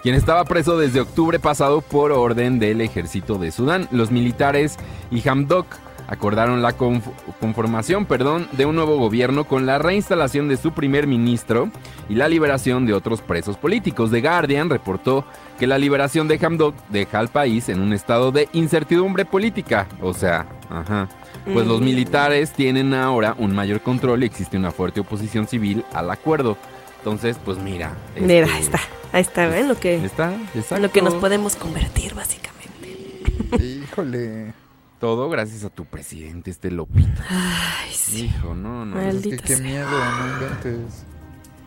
quien 0.01 0.15
estaba 0.15 0.45
preso 0.45 0.78
desde 0.78 1.01
octubre 1.01 1.39
pasado 1.39 1.82
por 1.82 2.11
orden 2.11 2.59
del 2.59 2.82
ejército 2.82 3.38
de 3.38 3.51
Sudán. 3.51 3.88
Los 3.91 4.11
militares 4.11 4.78
y 5.11 5.28
Hamdok 5.28 5.65
acordaron 6.07 6.61
la 6.61 6.78
conf- 6.78 7.01
conformación 7.39 8.05
perdón, 8.05 8.47
de 8.51 8.67
un 8.67 8.76
nuevo 8.76 8.97
gobierno 8.99 9.45
con 9.45 9.65
la 9.65 9.80
reinstalación 9.80 10.47
de 10.47 10.57
su 10.57 10.71
primer 10.71 11.07
ministro 11.07 11.71
y 12.09 12.13
la 12.13 12.28
liberación 12.28 12.86
de 12.86 12.93
otros 12.93 13.21
presos 13.21 13.57
políticos. 13.57 14.11
The 14.11 14.21
Guardian 14.21 14.69
reportó 14.69 15.26
que 15.57 15.65
la 15.65 15.80
liberación 15.80 16.28
de 16.28 16.39
Hamdok 16.45 16.76
deja 16.89 17.17
al 17.17 17.30
país 17.30 17.69
en 17.69 17.82
un 17.82 17.91
estado 17.91 18.32
de 18.32 18.47
incertidumbre 18.53 19.26
política. 19.26 19.88
O 19.99 20.13
sea, 20.13 20.45
ajá. 20.69 21.09
Pues 21.54 21.68
los 21.68 21.80
militares 21.82 22.52
tienen 22.54 22.93
ahora 22.93 23.36
un 23.38 23.54
mayor 23.54 23.82
control 23.82 24.24
y 24.24 24.26
existe 24.26 24.58
una 24.58 24.72
fuerte 24.72 25.00
oposición 25.00 25.48
civil 25.48 25.86
al 25.93 26.10
acuerdo. 26.10 26.58
Entonces, 27.00 27.38
pues 27.43 27.60
mira. 27.60 27.93
Mira, 28.20 28.48
este, 28.48 28.56
ahí 28.56 28.62
está. 28.64 28.80
Ahí 29.12 29.22
está, 29.22 29.48
¿ven? 29.48 29.68
Lo 29.68 29.80
que, 29.80 30.04
Está, 30.04 30.34
en 30.34 30.82
lo 30.82 30.91
que 30.91 31.02
nos 31.02 31.14
exacto. 31.14 31.20
podemos 31.22 31.56
convertir, 31.56 32.16
básicamente. 32.16 33.64
Híjole. 33.64 34.54
Todo 35.00 35.30
gracias 35.30 35.64
a 35.64 35.70
tu 35.70 35.86
presidente, 35.86 36.50
este 36.50 36.72
Lopito. 36.72 37.22
Ay, 37.30 37.91
sí. 37.91 38.26
Hijo, 38.26 38.56
no, 38.56 38.86
no. 38.86 39.00
Es 39.00 39.08
que 39.08 39.14
Maldita 39.14 39.43
qué 39.43 39.58
miedo, 39.58 39.88
no 39.88 40.34
inventes. 40.34 41.06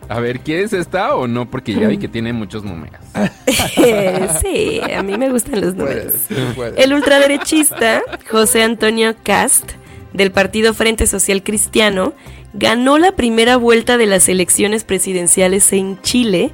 A 0.09 0.19
ver, 0.19 0.39
¿quieres 0.39 0.73
esta 0.73 1.15
o 1.15 1.27
no? 1.27 1.49
Porque 1.49 1.73
ya 1.73 1.87
vi 1.87 1.99
que 1.99 2.07
tiene 2.07 2.33
muchos 2.33 2.63
números. 2.63 2.99
sí, 4.41 4.81
a 4.81 5.03
mí 5.03 5.17
me 5.17 5.29
gustan 5.29 5.61
los 5.61 5.75
números. 5.75 6.13
Puedes, 6.27 6.27
sí 6.27 6.35
puedes. 6.55 6.83
El 6.83 6.93
ultraderechista 6.93 8.01
José 8.29 8.63
Antonio 8.63 9.15
Cast, 9.21 9.73
del 10.13 10.31
partido 10.31 10.73
Frente 10.73 11.05
Social 11.05 11.43
Cristiano, 11.43 12.13
ganó 12.53 12.97
la 12.97 13.11
primera 13.11 13.57
vuelta 13.57 13.97
de 13.97 14.07
las 14.07 14.29
elecciones 14.29 14.83
presidenciales 14.83 15.71
en 15.73 16.01
Chile 16.01 16.49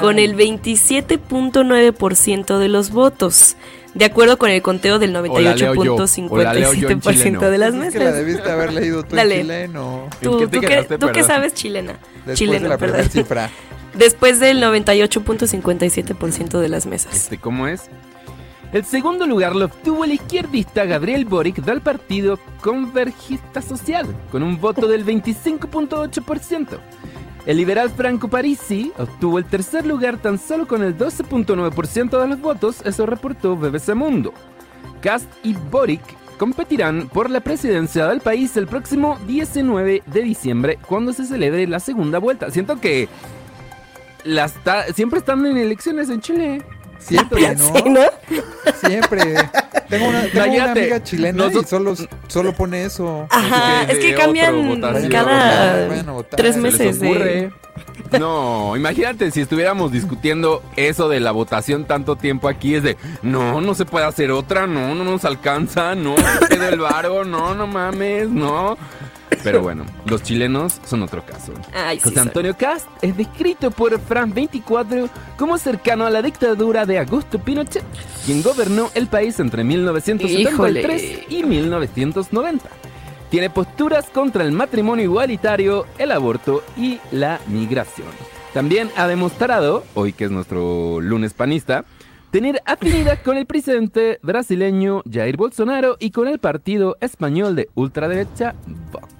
con 0.00 0.18
el 0.18 0.36
27.9% 0.36 2.58
de 2.58 2.68
los 2.68 2.90
votos, 2.90 3.56
de 3.96 4.04
acuerdo 4.04 4.36
con 4.36 4.50
el 4.50 4.60
conteo 4.60 4.98
del 4.98 5.16
O 5.16 5.40
la 5.40 5.54
leo 5.54 5.74
yo, 5.74 5.94
o 6.30 6.36
la 6.36 6.52
leo 6.52 6.74
yo 6.74 6.90
en 6.90 7.00
98.57% 7.00 7.12
chileno. 7.14 7.50
de 7.50 7.58
las 7.58 7.74
Es 7.74 7.92
que 7.92 7.98
la 7.98 8.04
mesas. 8.04 8.14
debiste 8.16 8.50
haber 8.50 8.72
leído 8.74 9.02
tú 9.04 9.16
Dale. 9.16 9.36
en 9.36 9.40
chileno. 9.42 10.08
Tú, 10.20 10.32
¿En 10.32 10.38
qué 10.38 10.46
te 10.46 10.56
tú, 10.56 10.60
qué, 10.60 10.66
quedaste, 10.66 10.98
tú 10.98 11.06
qué 11.12 11.22
sabes 11.24 11.54
chilena. 11.54 11.92
Después 12.26 12.38
Chileno, 12.38 12.62
de 12.64 12.68
la 12.68 12.78
primera 12.78 13.08
cifra. 13.08 13.50
Después 13.94 14.38
del 14.38 14.62
98.57% 14.62 16.58
de 16.58 16.68
las 16.68 16.84
mesas. 16.84 17.14
Este, 17.14 17.38
¿cómo 17.38 17.66
es? 17.68 17.88
El 18.72 18.84
segundo 18.84 19.26
lugar 19.26 19.56
lo 19.56 19.64
obtuvo 19.66 20.04
el 20.04 20.12
izquierdista 20.12 20.84
Gabriel 20.84 21.24
Boric 21.24 21.56
del 21.56 21.80
partido 21.80 22.38
Convergista 22.60 23.62
Social, 23.62 24.06
con 24.30 24.42
un 24.42 24.60
voto 24.60 24.86
del 24.88 25.06
25.8%. 25.06 26.78
El 27.46 27.58
liberal 27.58 27.90
Franco 27.90 28.26
Parisi 28.26 28.92
obtuvo 28.98 29.38
el 29.38 29.44
tercer 29.44 29.86
lugar 29.86 30.18
tan 30.18 30.36
solo 30.36 30.66
con 30.66 30.82
el 30.82 30.98
12.9% 30.98 32.20
de 32.20 32.26
los 32.26 32.40
votos, 32.40 32.82
eso 32.84 33.06
reportó 33.06 33.56
BBC 33.56 33.94
Mundo. 33.94 34.34
Cast 35.00 35.30
y 35.44 35.54
Boric 35.54 36.02
competirán 36.38 37.08
por 37.08 37.30
la 37.30 37.40
presidencia 37.40 38.08
del 38.08 38.20
país 38.20 38.56
el 38.56 38.66
próximo 38.66 39.16
19 39.28 40.02
de 40.04 40.22
diciembre, 40.22 40.78
cuando 40.88 41.12
se 41.12 41.24
celebre 41.24 41.68
la 41.68 41.78
segunda 41.78 42.18
vuelta. 42.18 42.50
Siento 42.50 42.80
que 42.80 43.08
las 44.24 44.54
siempre 44.96 45.20
están 45.20 45.46
en 45.46 45.56
elecciones 45.56 46.10
en 46.10 46.20
Chile. 46.20 46.64
Siempre, 46.98 47.54
¿no? 47.56 47.74
Sí, 47.76 47.82
¿no? 47.86 48.00
Siempre. 48.88 49.34
Tengo 49.88 50.08
una, 50.08 50.22
tengo 50.22 50.54
una 50.54 50.72
amiga 50.72 51.02
chilena 51.02 51.44
nosotros- 51.44 51.64
y 51.66 51.68
solo, 51.68 51.94
solo 52.28 52.52
pone 52.54 52.84
eso. 52.84 53.26
Ajá, 53.30 53.82
es 53.84 53.98
que 53.98 54.14
cambian 54.14 54.80
cada 55.08 55.86
votar. 56.12 56.36
tres 56.36 56.54
Se 56.56 56.60
¿Se 56.60 56.66
les 56.68 56.78
meses. 56.78 57.00
de- 57.00 57.08
ocurre? 57.08 57.52
No, 58.18 58.76
imagínate 58.76 59.30
si 59.30 59.40
estuviéramos 59.40 59.92
discutiendo 59.92 60.62
eso 60.76 61.08
de 61.08 61.20
la 61.20 61.32
votación 61.32 61.84
tanto 61.84 62.16
tiempo 62.16 62.48
aquí, 62.48 62.74
es 62.76 62.82
de, 62.82 62.96
no, 63.22 63.60
no 63.60 63.74
se 63.74 63.84
puede 63.84 64.06
hacer 64.06 64.30
otra, 64.30 64.66
no, 64.66 64.94
no 64.94 65.04
nos 65.04 65.24
alcanza, 65.24 65.94
no, 65.94 66.14
se 66.16 66.48
queda 66.48 66.68
el 66.68 66.78
varo, 66.80 67.24
no, 67.24 67.54
no 67.54 67.66
mames, 67.66 68.28
no. 68.30 68.78
Pero 69.42 69.62
bueno, 69.62 69.84
los 70.06 70.22
chilenos 70.22 70.80
son 70.84 71.02
otro 71.02 71.24
caso. 71.24 71.52
Ay, 71.72 71.98
sí, 71.98 72.04
José 72.04 72.16
son. 72.16 72.28
Antonio 72.28 72.56
Cast 72.56 72.86
es 73.02 73.16
descrito 73.16 73.70
por 73.70 73.98
Fran 74.00 74.32
24 74.32 75.08
como 75.36 75.58
cercano 75.58 76.06
a 76.06 76.10
la 76.10 76.22
dictadura 76.22 76.86
de 76.86 76.98
Augusto 76.98 77.38
Pinochet, 77.38 77.84
quien 78.24 78.42
gobernó 78.42 78.90
el 78.94 79.06
país 79.06 79.38
entre 79.40 79.64
1973 79.64 81.02
Híjole. 81.02 81.26
y 81.28 81.42
1990. 81.44 82.68
Tiene 83.30 83.50
posturas 83.50 84.06
contra 84.10 84.44
el 84.44 84.52
matrimonio 84.52 85.04
igualitario, 85.04 85.86
el 85.98 86.12
aborto 86.12 86.62
y 86.76 87.00
la 87.10 87.40
migración. 87.48 88.08
También 88.54 88.90
ha 88.96 89.06
demostrado, 89.06 89.84
hoy 89.94 90.12
que 90.12 90.24
es 90.24 90.30
nuestro 90.30 91.00
lunes 91.00 91.34
panista, 91.34 91.84
tener 92.30 92.62
afinidad 92.64 93.18
con 93.22 93.36
el 93.36 93.46
presidente 93.46 94.18
brasileño 94.22 95.02
Jair 95.10 95.36
Bolsonaro 95.36 95.96
y 95.98 96.10
con 96.10 96.28
el 96.28 96.38
partido 96.38 96.96
español 97.00 97.56
de 97.56 97.68
ultraderecha 97.74 98.54
Vox. 98.92 99.15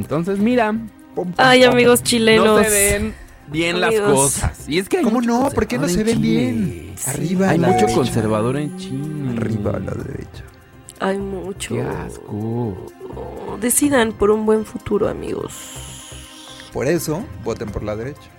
Entonces, 0.00 0.38
mira, 0.38 0.72
Pum, 0.72 1.26
pum, 1.26 1.34
Ay, 1.36 1.62
pum. 1.64 1.72
amigos 1.72 2.02
chilenos. 2.02 2.46
no 2.46 2.64
se 2.64 2.70
ven 2.70 3.14
bien 3.48 3.80
las 3.80 3.94
cosas. 3.94 4.68
Y 4.68 4.78
es 4.78 4.88
que 4.88 4.98
hay 4.98 5.04
¿Cómo 5.04 5.20
no? 5.20 5.50
¿Por 5.50 5.66
qué 5.66 5.76
no 5.78 5.88
se 5.88 6.00
en 6.00 6.06
ven 6.06 6.20
bien? 6.22 6.94
Arriba 7.06 7.48
a 7.48 7.50
Hay 7.50 7.58
la 7.58 7.66
mucho 7.68 7.80
derecha. 7.80 7.96
conservador 7.96 8.56
en 8.56 8.76
Chile. 8.76 9.30
Arriba 9.36 9.70
a 9.72 9.78
la 9.80 9.92
derecha. 9.92 10.44
Hay 11.00 11.18
mucho. 11.18 11.74
Qué 11.74 11.82
asco. 11.82 12.26
Oh, 12.30 13.56
Decidan 13.60 14.12
por 14.12 14.30
un 14.30 14.46
buen 14.46 14.64
futuro, 14.64 15.08
amigos. 15.08 15.52
Por 16.72 16.86
eso, 16.86 17.24
voten 17.42 17.70
por 17.70 17.82
la 17.82 17.96
derecha. 17.96 18.30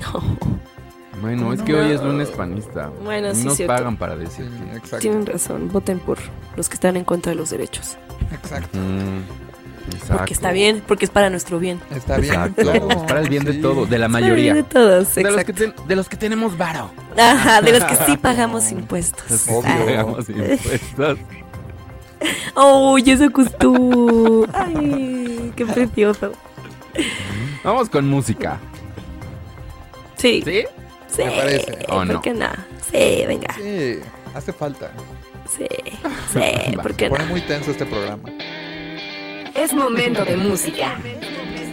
No, 0.00 0.38
Bueno, 1.20 1.52
es 1.52 1.60
que 1.62 1.74
hoy 1.74 1.92
es 1.92 2.02
lunes 2.02 2.30
panista. 2.30 2.90
Bueno, 3.04 3.34
sí, 3.34 3.44
Nos 3.44 3.56
cierto. 3.56 3.74
pagan 3.74 3.96
para 3.98 4.16
decir 4.16 4.48
Sí, 4.84 4.96
tienen 5.00 5.26
razón. 5.26 5.68
Voten 5.70 5.98
por 5.98 6.18
los 6.56 6.68
que 6.70 6.74
están 6.74 6.96
en 6.96 7.04
contra 7.04 7.30
de 7.30 7.36
los 7.36 7.50
derechos. 7.50 7.98
Exacto. 8.32 8.78
Mm, 8.78 9.20
exacto. 9.86 10.16
Porque 10.16 10.32
está 10.34 10.52
bien, 10.52 10.82
porque 10.86 11.04
es 11.04 11.10
para 11.10 11.30
nuestro 11.30 11.58
bien. 11.58 11.80
Está 11.90 12.16
bien. 12.18 12.32
Exacto. 12.34 12.62
claro. 12.62 12.88
Es 12.90 12.96
para 13.04 13.20
el 13.20 13.28
bien 13.28 13.44
de 13.44 13.52
Sí. 13.54 13.60
todo, 13.60 13.86
de 13.86 13.98
la 13.98 14.06
Para 14.08 14.18
el 14.18 14.24
mayoría. 14.24 14.52
bien 14.54 14.64
de 14.64 14.70
todos, 14.70 15.14
De 15.14 15.22
los, 15.22 15.32
que 15.34 15.40
exacto. 15.52 15.52
ten- 15.54 15.88
de 15.88 15.96
los 15.96 16.08
que 16.08 16.16
tenemos 16.16 16.56
varo. 16.56 16.90
Ajá, 17.18 17.60
de 17.62 17.72
los 17.72 17.84
que 17.84 17.96
sí 17.96 18.16
pagamos 18.22 18.70
impuestos. 18.72 19.46
Obvio. 19.48 19.62
Ay. 19.66 19.84
Pagamos 19.86 20.28
impuestos. 20.28 21.18
¡Ay, 22.54 23.10
eso 23.10 23.30
costó! 23.32 24.46
¡Ay, 24.52 25.52
qué 25.56 25.66
precioso! 25.66 26.32
Vamos 27.64 27.88
con 27.88 28.08
música. 28.08 28.58
Sí, 30.16 30.42
¿Sí? 30.44 30.62
sí. 31.08 31.22
Me 31.24 31.30
parece. 31.32 31.78
¿O 31.88 31.96
¿Por 31.96 32.06
no? 32.06 32.22
qué 32.22 32.32
no? 32.34 32.46
Sí, 32.92 33.24
venga. 33.26 33.52
Sí, 33.54 33.98
hace 34.34 34.52
falta. 34.52 34.90
Sí, 35.56 35.66
sí, 36.32 36.76
Va. 36.76 36.82
¿por 36.82 36.94
qué 36.94 37.06
Se 37.06 37.10
no? 37.10 37.16
pone 37.16 37.28
muy 37.28 37.40
tenso 37.40 37.72
este 37.72 37.84
programa. 37.86 38.22
Es 39.54 39.74
momento 39.74 40.24
de 40.24 40.36
música. 40.36 40.98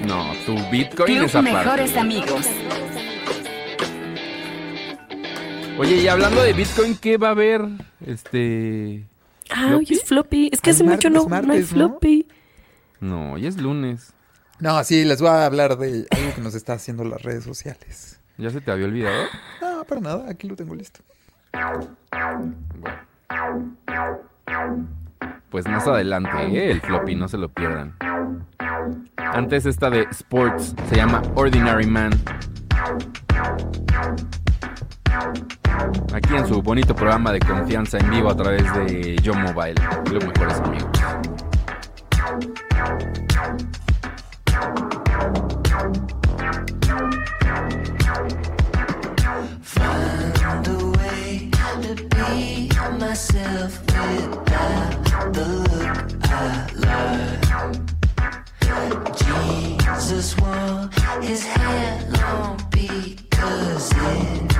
No, 0.05 0.33
tu 0.45 0.55
Bitcoin 0.69 1.15
Club 1.15 1.25
es 1.25 1.35
aparte. 1.35 1.57
Mejores 1.57 1.97
Amigos. 1.97 2.45
Oye, 5.77 5.95
y 5.97 6.07
hablando 6.07 6.41
de 6.41 6.53
Bitcoin, 6.53 6.97
¿qué 6.97 7.17
va 7.17 7.29
a 7.29 7.31
haber? 7.31 7.61
Este. 8.05 9.05
Ah, 9.49 9.75
hoy 9.77 9.87
es 9.89 10.03
floppy. 10.03 10.49
Es 10.51 10.59
que 10.59 10.71
hace 10.71 10.83
mucho 10.83 11.09
no, 11.09 11.25
martes, 11.25 11.47
no 11.47 11.53
hay 11.53 11.63
floppy. 11.63 12.27
No, 12.99 13.33
hoy 13.33 13.47
es 13.47 13.57
lunes. 13.57 14.13
No, 14.59 14.83
sí, 14.83 15.05
les 15.05 15.21
voy 15.21 15.29
a 15.29 15.45
hablar 15.45 15.77
de 15.77 16.05
algo 16.11 16.35
que 16.35 16.41
nos 16.41 16.55
está 16.55 16.73
haciendo 16.73 17.05
las 17.05 17.21
redes 17.21 17.45
sociales. 17.45 18.19
¿Ya 18.37 18.49
se 18.49 18.59
te 18.59 18.71
había 18.71 18.85
olvidado? 18.87 19.23
No, 19.61 19.85
para 19.85 20.01
nada, 20.01 20.29
aquí 20.29 20.47
lo 20.47 20.55
tengo 20.55 20.75
listo. 20.75 20.99
Pues 25.49 25.67
más 25.67 25.87
adelante, 25.87 26.29
¿eh? 26.47 26.71
el 26.71 26.81
floppy, 26.81 27.15
no 27.15 27.27
se 27.27 27.37
lo 27.37 27.49
pierdan. 27.49 27.95
Antes 29.17 29.65
esta 29.65 29.89
de 29.89 30.03
Sports, 30.11 30.75
se 30.87 30.95
llama 30.95 31.21
Ordinary 31.35 31.87
Man. 31.87 32.11
Aquí 36.13 36.35
en 36.35 36.47
su 36.47 36.61
bonito 36.61 36.95
programa 36.95 37.31
de 37.31 37.39
confianza 37.39 37.97
en 37.97 38.09
vivo 38.09 38.29
a 38.29 38.35
través 38.35 38.63
de 38.73 39.15
Yo 39.21 39.33
Mobile, 39.33 39.75
los 40.11 40.25
mejores 40.25 40.59
amigos. 40.59 40.89
Find 49.61 50.67
a 50.67 50.93
way 50.97 51.48
to 51.77 51.93
be 51.95 52.69
myself 52.97 53.79
without 53.81 55.33
the 55.33 55.45
look 55.45 55.89
I 56.23 56.67
like. 56.85 57.39
Jesus 59.17 60.35
wore 60.39 60.89
his 61.21 61.43
hair 61.45 62.07
long 62.21 62.57
because 62.71 63.91
it 63.93 64.55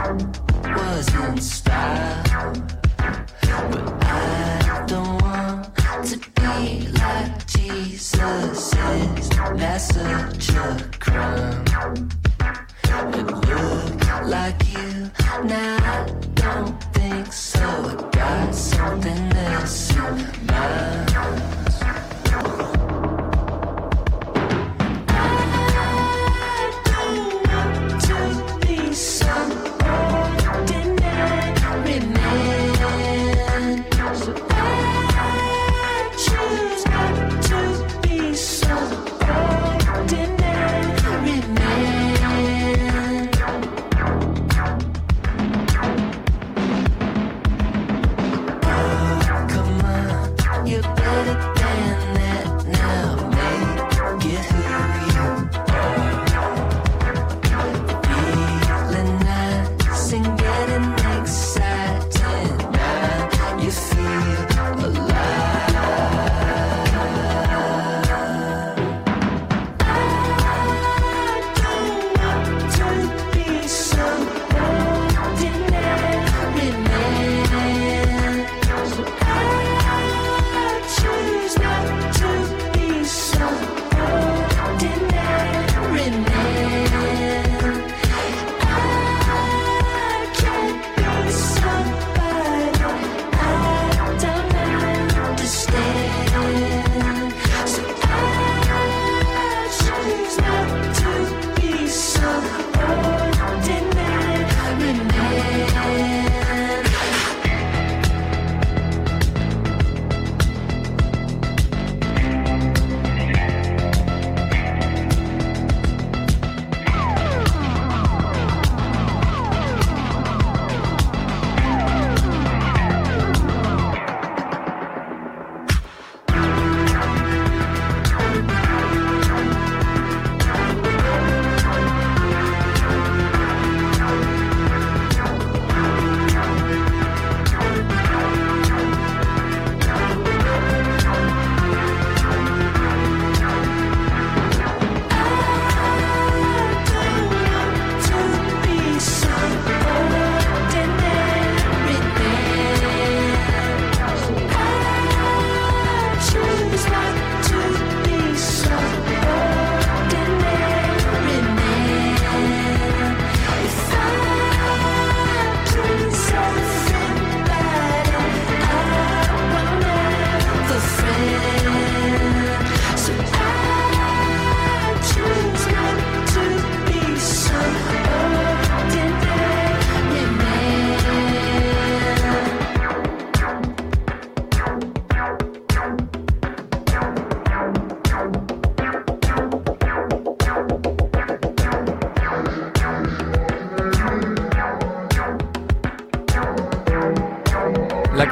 was 0.76 1.07
in 1.16 1.38
style. 1.41 2.53
But 2.97 4.03
I 4.03 4.86
don't 4.88 5.22
want 5.22 5.76
to 6.05 6.18
be 6.36 6.88
like 6.89 7.47
Jesus 7.47 8.74
is. 8.74 9.30
That's 9.57 9.86
such 9.95 10.49
a 10.49 10.89
crime. 10.99 12.10
Like 14.25 14.73
you. 14.73 15.11
Now 15.43 15.77
I 15.77 16.09
don't 16.33 16.83
think 16.93 17.31
so. 17.31 17.59
I 17.59 18.09
got 18.11 18.55
something 18.55 19.31
else 19.37 19.95
in 19.95 20.45
mind. 20.47 21.68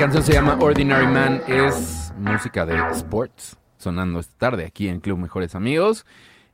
Canción 0.08 0.24
se 0.24 0.32
llama 0.32 0.58
Ordinary 0.62 1.06
Man, 1.06 1.44
es 1.48 2.14
música 2.18 2.66
de 2.66 2.78
sports, 2.94 3.58
sonando 3.78 4.22
esta 4.22 4.38
tarde 4.38 4.66
aquí 4.66 4.88
en 4.88 5.02
Club 5.02 5.18
Mejores 5.18 5.54
Amigos. 5.54 6.06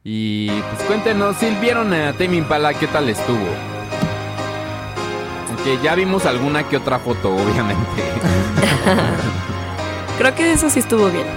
Y 0.04 0.50
pues 0.50 0.82
cuéntenos 0.88 1.38
si 1.38 1.52
vieron 1.62 1.94
a 1.94 2.14
Tame 2.14 2.38
Impala, 2.38 2.74
¿qué 2.74 2.88
tal 2.88 3.08
estuvo? 3.10 3.46
Aunque 5.50 5.78
ya 5.84 5.94
vimos 5.94 6.26
alguna 6.26 6.68
que 6.68 6.78
otra 6.78 6.98
foto, 6.98 7.36
obviamente. 7.36 7.86
Creo 10.18 10.34
que 10.34 10.52
eso 10.54 10.72
sí 10.72 10.80
estuvo 10.80 11.08
bien. 11.12 11.28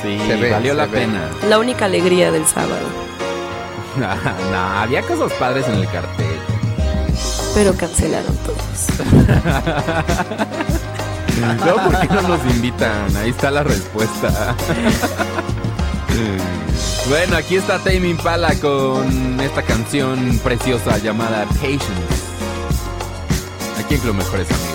Sí, 0.00 0.16
Se 0.28 0.36
ve, 0.36 0.52
valió 0.52 0.74
se 0.74 0.78
la 0.78 0.86
ve. 0.86 0.98
pena. 1.00 1.28
La 1.48 1.58
única 1.58 1.86
alegría 1.86 2.30
del 2.30 2.46
sábado. 2.46 2.86
no, 3.98 4.56
había 4.56 5.02
cosas 5.02 5.32
padres 5.40 5.66
en 5.66 5.74
el 5.74 5.88
cartel. 5.88 6.38
Pero 7.52 7.74
cancelaron 7.76 8.36
todos. 8.38 8.86
Luego, 11.64 11.82
¿por 11.84 12.00
qué 12.00 12.08
no 12.08 12.22
nos 12.22 12.44
invitan? 12.54 13.16
Ahí 13.16 13.30
está 13.30 13.50
la 13.50 13.62
respuesta. 13.62 14.28
bueno, 17.08 17.36
aquí 17.36 17.56
está 17.56 17.78
Tame 17.78 18.08
Impala 18.08 18.54
con 18.60 19.40
esta 19.40 19.62
canción 19.62 20.38
preciosa 20.42 20.98
llamada 20.98 21.44
Patience. 21.46 21.84
Aquí 23.78 23.94
en 23.94 24.00
Club 24.00 24.14
Mejores 24.14 24.50
Amigos. 24.50 24.73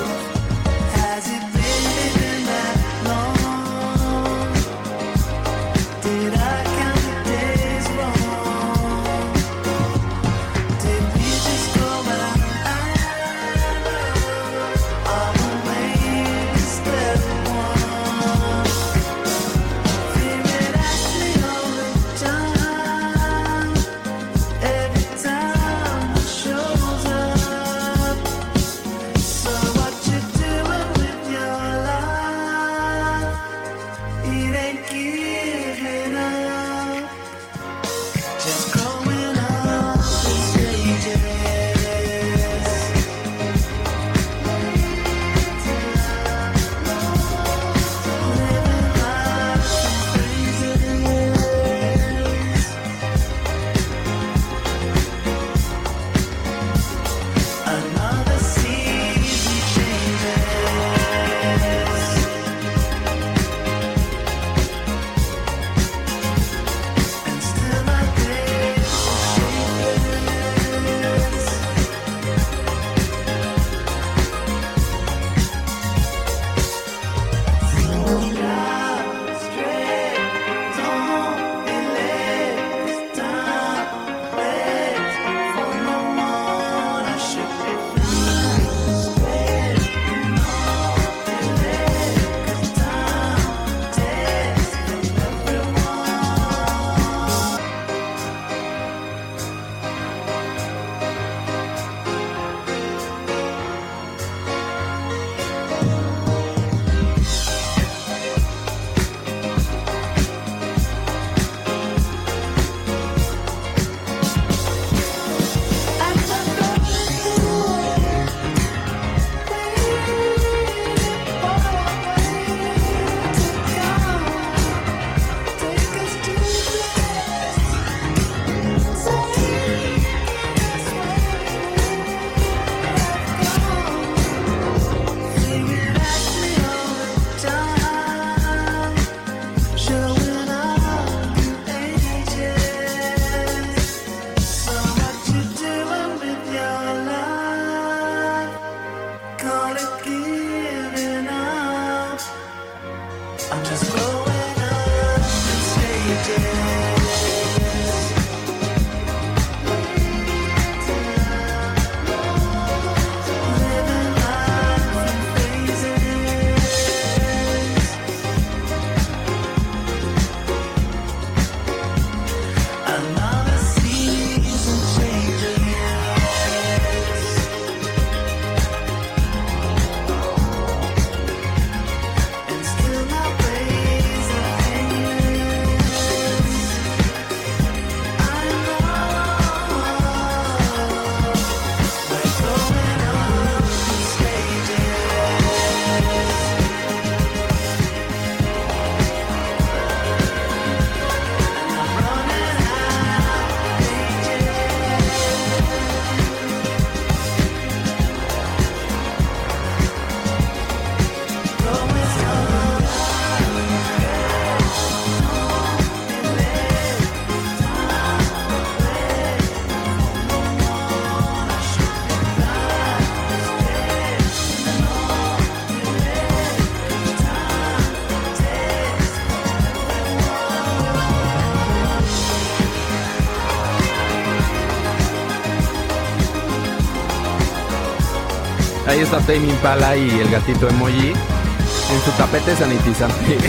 Ahí 239.00 239.06
está 239.06 239.20
Tame 239.20 239.48
Impala 239.48 239.96
y 239.96 240.10
el 240.10 240.30
gatito 240.30 240.68
emoji 240.68 241.12
en 241.12 242.02
su 242.04 242.12
tapete 242.18 242.54
sanitizante. 242.54 243.38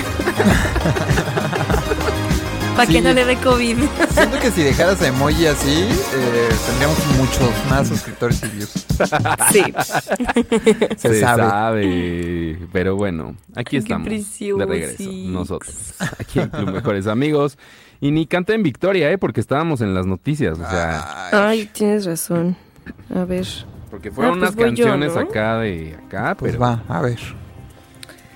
Para 2.77 2.87
Sí. 2.87 2.93
que 2.93 3.01
no 3.03 3.13
le 3.13 3.25
dé 3.25 3.35
COVID. 3.35 3.79
Siento 4.11 4.39
que 4.39 4.53
si 4.53 4.63
dejaras 4.63 5.03
emoji 5.03 5.47
así, 5.49 5.89
eh, 6.15 6.49
tendríamos 6.67 7.05
muchos 7.19 7.51
más 7.69 7.89
suscriptores 7.89 8.41
y 8.45 8.49
views. 8.49 8.71
Sí. 9.51 9.65
Se, 10.97 11.09
Se, 11.15 11.21
sabe. 11.21 11.43
sabe. 11.43 12.59
Pero 12.73 12.95
bueno, 12.95 13.35
aquí 13.57 13.71
Qué 13.73 13.79
estamos. 13.79 14.07
De 14.09 14.67
regreso. 14.67 15.03
Nosotros. 15.11 15.75
Aquí 16.21 16.39
en 16.39 16.49
Club 16.49 16.71
Mejores 16.71 17.09
Amigos. 17.09 17.59
Y 18.01 18.13
ni 18.13 18.27
canta 18.29 18.55
en 18.55 18.63
victoria, 18.63 19.11
¿eh? 19.11 19.19
Porque 19.19 19.41
estábamos 19.41 19.81
en 19.81 19.95
las 19.95 20.07
noticias. 20.07 20.57
O 20.61 20.71
sea, 20.71 21.49
Ay, 21.49 21.69
tienes 21.73 22.07
razón. 22.07 22.57
A 23.13 23.25
ver. 23.25 23.49
Porque 24.01 24.11
fueron 24.11 24.43
Ah, 24.43 24.51
pues 24.55 24.57
unas 24.67 24.75
yo, 24.79 24.85
canciones 24.87 25.15
¿no? 25.15 25.21
acá 25.21 25.59
de 25.59 25.95
acá, 26.07 26.35
Pues 26.39 26.53
pero. 26.53 26.63
va, 26.65 26.83
a 26.89 27.03
ver. 27.03 27.19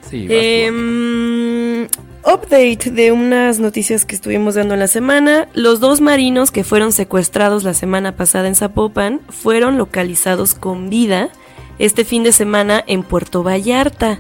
Sí, 0.09 0.29
vas 0.29 0.29
tú, 0.29 0.35
Em, 0.35 1.85
update 2.25 2.91
de 2.91 3.13
unas 3.13 3.59
noticias 3.61 4.05
que 4.05 4.15
estuvimos 4.15 4.55
dando 4.57 4.75
en 4.75 4.81
la 4.81 4.87
semana. 4.89 5.49
Los 5.55 5.81
dos 5.81 6.03
marinos 6.03 6.51
que 6.51 6.65
fueron 6.65 6.93
secuestrados 6.93 7.65
la 7.65 7.73
semana 7.73 8.13
pasada 8.15 8.47
en 8.49 8.55
Zapopan 8.55 9.21
fueron 9.31 9.79
localizados 9.79 10.55
con 10.55 10.91
vida 10.91 11.31
este 11.79 12.05
fin 12.05 12.23
de 12.23 12.33
semana 12.33 12.85
en 12.87 13.03
Puerto 13.03 13.43
Vallarta. 13.43 14.19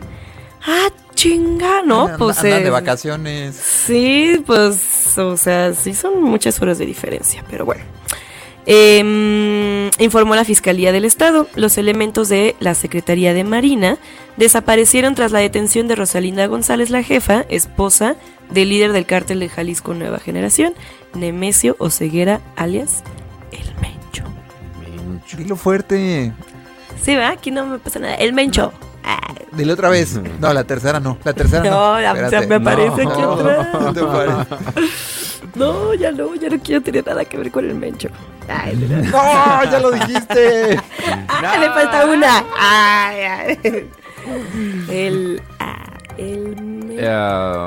Ah, 0.66 0.88
chinga, 1.14 1.82
¿no? 1.84 2.06
Andan- 2.08 2.18
pues 2.18 2.38
andan 2.38 2.62
de 2.62 2.68
eh, 2.68 2.70
vacaciones. 2.70 3.54
Sí, 3.54 4.42
pues, 4.46 5.18
o 5.18 5.36
sea, 5.36 5.74
sí 5.74 5.92
son 5.92 6.22
muchas 6.22 6.60
horas 6.62 6.78
de 6.78 6.86
diferencia, 6.86 7.44
pero 7.50 7.66
bueno. 7.66 7.82
Em, 8.66 9.90
informó 9.98 10.34
la 10.34 10.44
Fiscalía 10.44 10.92
del 10.92 11.04
Estado. 11.04 11.48
Los 11.54 11.76
elementos 11.76 12.28
de 12.28 12.56
la 12.60 12.74
Secretaría 12.74 13.34
de 13.34 13.44
Marina 13.44 13.98
desaparecieron 14.36 15.14
tras 15.14 15.32
la 15.32 15.40
detención 15.40 15.86
de 15.86 15.96
Rosalinda 15.96 16.46
González, 16.46 16.90
la 16.90 17.02
jefa, 17.02 17.44
esposa 17.48 18.16
del 18.50 18.70
líder 18.70 18.92
del 18.92 19.06
cártel 19.06 19.40
de 19.40 19.48
Jalisco 19.48 19.94
Nueva 19.94 20.18
Generación, 20.18 20.74
Nemesio 21.14 21.76
Oceguera, 21.78 22.40
alias 22.56 23.02
El 23.52 23.66
Mencho. 23.80 24.24
Mencho. 24.80 25.36
Dilo 25.36 25.56
fuerte. 25.56 26.32
Sí, 27.02 27.14
va, 27.14 27.30
aquí 27.30 27.50
no 27.50 27.66
me 27.66 27.78
pasa 27.78 27.98
nada. 27.98 28.14
El 28.14 28.32
Mencho. 28.32 28.72
Ah, 29.04 29.18
Dile 29.52 29.72
otra 29.72 29.88
vez. 29.90 30.18
No, 30.40 30.52
la 30.52 30.64
tercera 30.64 30.98
no. 30.98 31.18
La 31.24 31.32
tercera 31.34 31.62
no. 31.62 31.70
No, 31.70 32.00
la- 32.00 32.08
Espérate. 32.12 32.40
ya 32.40 32.46
me 32.48 32.54
aparece 32.56 33.02
aquí 33.02 33.20
No, 33.22 33.32
atrás. 33.34 33.68
no 33.80 33.92
te 33.92 34.00
no, 35.54 35.94
ya 35.94 36.10
no, 36.10 36.34
ya 36.34 36.48
no 36.48 36.58
quiero 36.58 36.80
tener 36.82 37.06
nada 37.06 37.24
que 37.24 37.36
ver 37.36 37.50
con 37.50 37.64
el 37.64 37.74
Mencho. 37.74 38.08
Ay, 38.48 38.74
de. 38.76 38.88
No, 39.08 39.64
ya 39.64 39.78
lo 39.80 39.90
dijiste. 39.92 40.80
Ah, 41.28 41.56
le 41.58 41.68
falta 41.70 42.06
una. 42.06 42.44
Ay, 42.58 43.20
ay. 43.22 43.90
El. 44.88 45.42
ah, 45.60 45.84
el. 46.16 46.98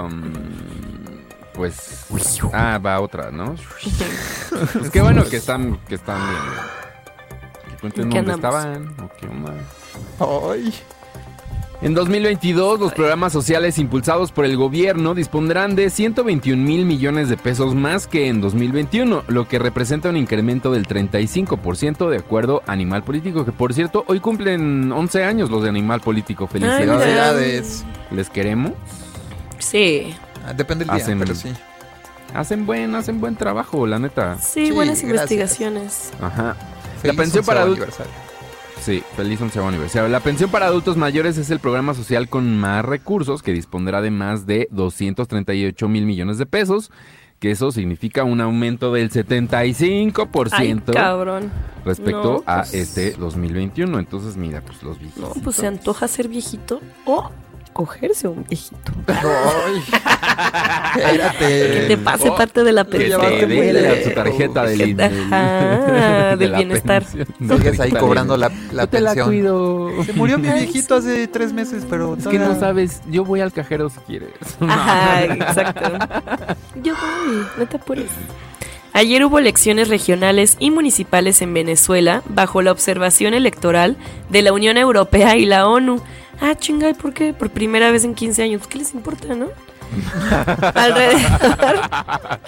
um, 0.05 0.33
pues. 1.53 2.05
Ah, 2.53 2.79
va 2.83 2.99
otra, 2.99 3.31
¿no? 3.31 3.55
pues 4.73 4.89
qué 4.91 5.01
bueno 5.01 5.23
que 5.25 5.37
están, 5.37 5.77
que 5.87 5.95
están 5.95 6.19
bien. 6.29 6.41
Que 7.69 7.77
cuenten 7.79 8.03
¿En 8.05 8.09
qué 8.09 8.17
dónde 8.17 8.33
andamos? 8.33 8.65
estaban. 8.65 8.95
o 9.01 9.09
qué 9.17 9.27
onda. 9.27 9.53
Ay. 10.53 10.73
En 11.79 11.93
2022, 11.93 12.79
los 12.79 12.91
programas 12.93 13.31
sociales 13.31 13.77
impulsados 13.77 14.31
por 14.31 14.45
el 14.45 14.57
gobierno 14.57 15.13
dispondrán 15.13 15.75
de 15.75 15.91
121 15.91 16.63
mil 16.63 16.85
millones 16.85 17.29
de 17.29 17.37
pesos 17.37 17.75
más 17.75 18.07
que 18.07 18.27
en 18.29 18.41
2021, 18.41 19.23
lo 19.27 19.47
que 19.47 19.59
representa 19.59 20.09
un 20.09 20.17
incremento 20.17 20.71
del 20.71 20.87
35% 20.87 22.09
de 22.09 22.17
acuerdo 22.17 22.63
a 22.65 22.71
Animal 22.71 23.03
Político, 23.03 23.45
que 23.45 23.51
por 23.51 23.75
cierto, 23.75 24.03
hoy 24.07 24.19
cumplen 24.19 24.91
11 24.91 25.23
años 25.23 25.51
los 25.51 25.61
de 25.61 25.69
Animal 25.69 26.01
Político. 26.01 26.47
Felicidades. 26.47 27.85
Les 28.09 28.27
queremos. 28.31 28.71
Sí. 29.59 30.15
Ah, 30.47 30.53
Depende 30.53 30.83
del 30.85 30.95
día, 30.95 31.05
Hacen- 31.05 31.19
pero 31.19 31.35
sí. 31.35 31.49
Hacen 32.33 32.65
buen, 32.65 32.95
hacen 32.95 33.21
buen 33.21 33.35
trabajo, 33.35 33.85
la 33.85 33.99
neta. 33.99 34.37
Sí, 34.39 34.67
Sí, 34.67 34.71
buenas 34.71 34.99
gracias. 35.03 35.11
investigaciones. 35.31 36.11
Ajá. 36.19 36.55
Feliz 37.03 37.17
pensión 37.17 37.45
para 37.45 37.61
adultos-. 37.61 37.95
Sí, 38.81 39.03
feliz 39.17 39.41
onceavo 39.41 39.67
aniversario. 39.67 40.07
La 40.07 40.21
pensión 40.21 40.49
para 40.49 40.67
adultos 40.67 40.95
mayores 40.95 41.37
es 41.37 41.49
el 41.49 41.59
programa 41.59 41.93
social 41.93 42.29
con 42.29 42.57
más 42.57 42.85
recursos 42.85 43.43
que 43.43 43.51
dispondrá 43.51 44.01
de 44.01 44.11
más 44.11 44.45
de 44.45 44.67
238 44.71 45.87
mil 45.89 46.05
millones 46.05 46.37
de 46.37 46.45
pesos, 46.45 46.91
que 47.39 47.51
eso 47.51 47.71
significa 47.71 48.23
un 48.23 48.39
aumento 48.39 48.93
del 48.93 49.11
75% 49.11 50.51
Ay, 50.53 50.79
cabrón. 50.93 51.51
respecto 51.85 52.43
No, 52.45 52.51
a 52.51 52.59
pues- 52.61 52.73
este 52.73 53.11
2021. 53.11 53.99
Entonces, 53.99 54.37
mira, 54.37 54.61
pues 54.61 54.81
los 54.83 54.97
viejitos. 54.99 55.35
No, 55.35 55.43
pues 55.43 55.55
se 55.57 55.67
antoja 55.67 56.07
ser 56.07 56.29
viejito 56.29 56.79
o 57.05 57.29
cogerse 57.77 58.27
un 58.27 58.43
viejito. 58.43 58.91
Ay. 59.07 59.83
Espérate. 60.97 61.37
Que 61.39 61.85
te 61.89 61.97
pase 61.97 62.29
Oh, 62.29 62.35
parte 62.35 62.63
de 62.63 62.71
la 62.71 62.83
que 62.85 62.91
pensión. 62.97 63.21
te 63.21 64.03
su 64.03 64.09
tarjeta 64.11 64.63
del, 64.65 64.95
del- 64.97 65.33
ajá, 65.33 66.29
de 66.31 66.37
del 66.37 66.55
bienestar. 66.55 67.03
pensión. 67.03 67.27
Sigues 67.59 67.79
ahí 67.79 67.91
cobrando 67.91 68.35
la, 68.35 68.51
la 68.71 68.83
Yo 68.83 68.89
te 68.89 68.99
la 69.01 69.15
cuido. 69.23 69.91
Se 70.05 70.13
murió 70.13 70.39
mi 70.39 70.49
viejito 70.49 70.95
hace 70.95 71.27
tres 71.27 71.53
meses, 71.53 71.85
pero 71.87 72.15
Es 72.17 72.27
que 72.27 72.39
no 72.39 72.59
sabes, 72.59 73.01
yo 73.11 73.23
voy 73.23 73.41
al 73.41 73.53
cajero 73.53 73.89
si 73.91 73.99
quieres. 74.07 74.29
Ajá, 74.59 75.23
exacto. 75.25 75.91
Yo 76.81 76.93
voy, 76.95 77.45
no 77.57 77.65
te 77.67 77.77
apures. 77.77 78.09
Ayer 78.93 79.23
hubo 79.23 79.37
elecciones 79.37 79.89
regionales 79.89 80.55
y 80.59 80.71
municipales 80.71 81.43
en 81.43 81.53
Venezuela 81.53 82.23
bajo 82.29 82.63
la 82.63 82.71
observación 82.71 83.35
electoral 83.35 83.95
de 84.29 84.41
la 84.41 84.51
Unión 84.53 84.77
Europea 84.77 85.37
y 85.37 85.45
la 85.45 85.67
ONU. 85.67 86.01
Ah, 86.39 86.55
chinga, 86.55 86.89
¿y 86.89 86.93
por 86.93 87.13
qué? 87.13 87.33
Por 87.33 87.49
primera 87.49 87.91
vez 87.91 88.03
en 88.03 88.15
15 88.15 88.43
años. 88.43 88.67
¿Qué 88.67 88.77
les 88.77 88.93
importa, 88.93 89.35
no? 89.35 89.47
Alrededor, 90.75 92.39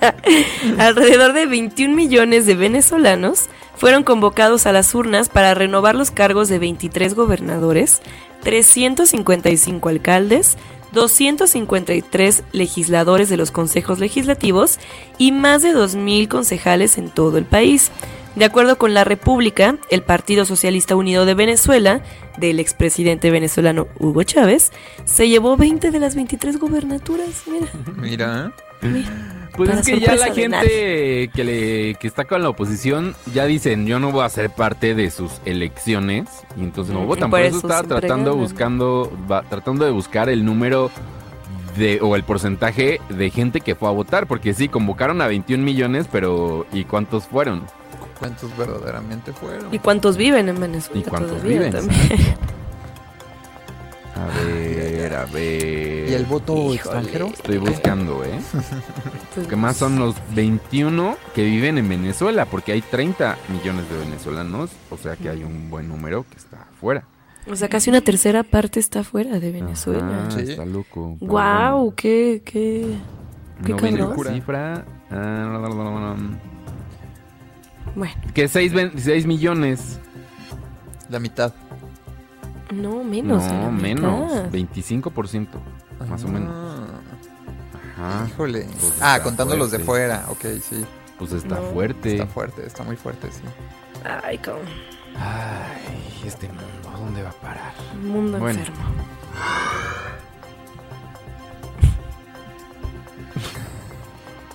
alrededor 0.78 1.32
de 1.32 1.46
21 1.46 1.94
millones 1.94 2.46
de 2.46 2.54
venezolanos 2.54 3.48
fueron 3.76 4.02
convocados 4.02 4.66
a 4.66 4.72
las 4.72 4.94
urnas 4.94 5.28
para 5.28 5.54
renovar 5.54 5.94
los 5.94 6.10
cargos 6.10 6.48
de 6.48 6.58
23 6.58 7.14
gobernadores, 7.14 8.00
355 8.42 9.88
alcaldes, 9.88 10.56
253 10.92 12.44
legisladores 12.52 13.28
de 13.28 13.36
los 13.36 13.50
consejos 13.50 13.98
legislativos 13.98 14.78
y 15.18 15.32
más 15.32 15.62
de 15.62 15.74
2.000 15.74 16.28
concejales 16.28 16.96
en 16.96 17.10
todo 17.10 17.38
el 17.38 17.44
país. 17.44 17.90
De 18.36 18.44
acuerdo 18.44 18.76
con 18.76 18.92
la 18.94 19.02
República, 19.04 19.76
el 19.90 20.02
Partido 20.02 20.44
Socialista 20.44 20.94
Unido 20.94 21.24
de 21.24 21.34
Venezuela, 21.34 22.02
del 22.36 22.60
expresidente 22.60 23.30
venezolano 23.30 23.88
Hugo 23.98 24.22
Chávez, 24.24 24.72
se 25.06 25.28
llevó 25.28 25.56
20 25.56 25.90
de 25.90 25.98
las 25.98 26.14
23 26.14 26.58
gobernaturas. 26.58 27.44
Mira, 27.96 28.52
Mira. 28.82 29.32
Pues 29.56 29.70
Para 29.70 29.80
es 29.80 29.86
que 29.86 29.98
ya 30.00 30.14
la 30.16 30.34
gente 30.34 31.30
que 31.34 31.42
le 31.44 31.94
que 31.94 32.06
está 32.06 32.26
con 32.26 32.42
la 32.42 32.50
oposición 32.50 33.14
ya 33.32 33.46
dicen 33.46 33.86
yo 33.86 33.98
no 33.98 34.12
voy 34.12 34.22
a 34.22 34.28
ser 34.28 34.50
parte 34.50 34.94
de 34.94 35.10
sus 35.10 35.40
elecciones 35.46 36.28
y 36.58 36.60
entonces 36.60 36.92
no 36.92 37.00
Mm, 37.00 37.06
votan. 37.06 37.30
por 37.30 37.38
Por 37.40 37.46
eso 37.46 37.56
eso 37.56 37.66
estaba 37.66 37.80
siempre 37.80 38.00
tratando 38.00 38.32
ganan. 38.32 38.42
buscando 38.44 39.12
va- 39.30 39.42
tratando 39.44 39.86
de 39.86 39.92
buscar 39.92 40.28
el 40.28 40.44
número 40.44 40.90
de 41.78 42.00
o 42.02 42.16
el 42.16 42.22
porcentaje 42.22 43.00
de 43.08 43.30
gente 43.30 43.62
que 43.62 43.74
fue 43.74 43.88
a 43.88 43.92
votar 43.92 44.26
porque 44.26 44.52
sí 44.52 44.68
convocaron 44.68 45.22
a 45.22 45.26
21 45.26 45.64
millones 45.64 46.06
pero 46.12 46.66
¿y 46.70 46.84
cuántos 46.84 47.24
fueron? 47.26 47.62
¿Cuántos 48.18 48.56
verdaderamente 48.56 49.32
fueron? 49.32 49.72
¿y 49.74 49.78
cuántos 49.78 50.16
viven 50.16 50.48
en 50.48 50.60
Venezuela? 50.60 51.00
¿Y 51.00 51.04
cuántos 51.04 51.32
todavía 51.32 51.58
viven? 51.58 51.72
también? 51.72 52.00
A 54.14 54.26
ver, 54.44 55.14
a 55.14 55.24
ver. 55.26 56.08
¿Y 56.08 56.14
el 56.14 56.24
voto 56.24 56.54
Híjole. 56.54 56.74
extranjero? 56.76 57.26
Estoy 57.26 57.58
buscando, 57.58 58.24
¿eh? 58.24 58.40
Pues, 59.34 59.46
Que 59.46 59.56
más 59.56 59.76
son 59.76 59.98
los 59.98 60.14
21 60.34 61.16
que 61.34 61.44
viven 61.44 61.76
en 61.76 61.86
Venezuela, 61.88 62.46
porque 62.46 62.72
hay 62.72 62.80
30 62.80 63.36
millones 63.50 63.88
de 63.90 63.98
venezolanos, 63.98 64.70
o 64.90 64.96
sea 64.96 65.16
que 65.16 65.28
hay 65.28 65.44
un 65.44 65.68
buen 65.68 65.88
número 65.88 66.24
que 66.30 66.38
está 66.38 66.62
afuera. 66.62 67.04
O 67.50 67.54
sea, 67.54 67.68
casi 67.68 67.90
una 67.90 68.00
tercera 68.00 68.42
parte 68.42 68.80
está 68.80 69.04
fuera 69.04 69.38
de 69.38 69.52
Venezuela. 69.52 70.22
Ajá, 70.26 70.30
Sí. 70.30 70.50
Está 70.52 70.64
loco. 70.64 71.18
Wow, 71.20 71.94
qué, 71.94 72.42
qué. 72.44 72.96
qué 73.64 73.92
no 73.92 74.14
cifra. 74.24 74.84
Ah, 75.10 75.68
Bueno, 77.96 78.14
que 78.34 78.46
6, 78.46 79.26
millones. 79.26 79.98
La 81.08 81.18
mitad. 81.18 81.52
no, 82.72 83.02
menos. 83.02 83.42
no, 83.44 83.70
mitad. 83.72 83.82
menos. 83.82 84.32
25%. 84.52 85.48
Más 86.08 86.22
o 86.24 86.28
menos. 86.28 86.50
Ah, 87.98 88.18
Ajá. 88.20 88.26
Híjole. 88.28 88.66
Pues 88.78 88.98
ah, 89.00 89.20
contando 89.22 89.56
los 89.56 89.70
de 89.70 89.78
fuera. 89.78 90.26
Ok, 90.28 90.44
sí. 90.62 90.84
Pues 91.18 91.32
está 91.32 91.54
No, 91.56 91.70
fuerte. 91.72 92.12
Está 92.12 92.26
fuerte, 92.26 92.66
está 92.66 92.82
muy 92.84 92.96
fuerte, 92.96 93.28
sí. 93.32 93.40
Ay, 94.22 94.36
cómo. 94.38 94.58
Ay, 95.18 96.22
este 96.26 96.46
mundo, 96.48 96.90
¿a 96.94 96.98
dónde 96.98 97.22
va 97.22 97.30
a 97.30 97.32
parar? 97.32 97.72
Mundo 98.02 98.38
Bueno. 98.38 98.58
enfermo. 98.60 98.84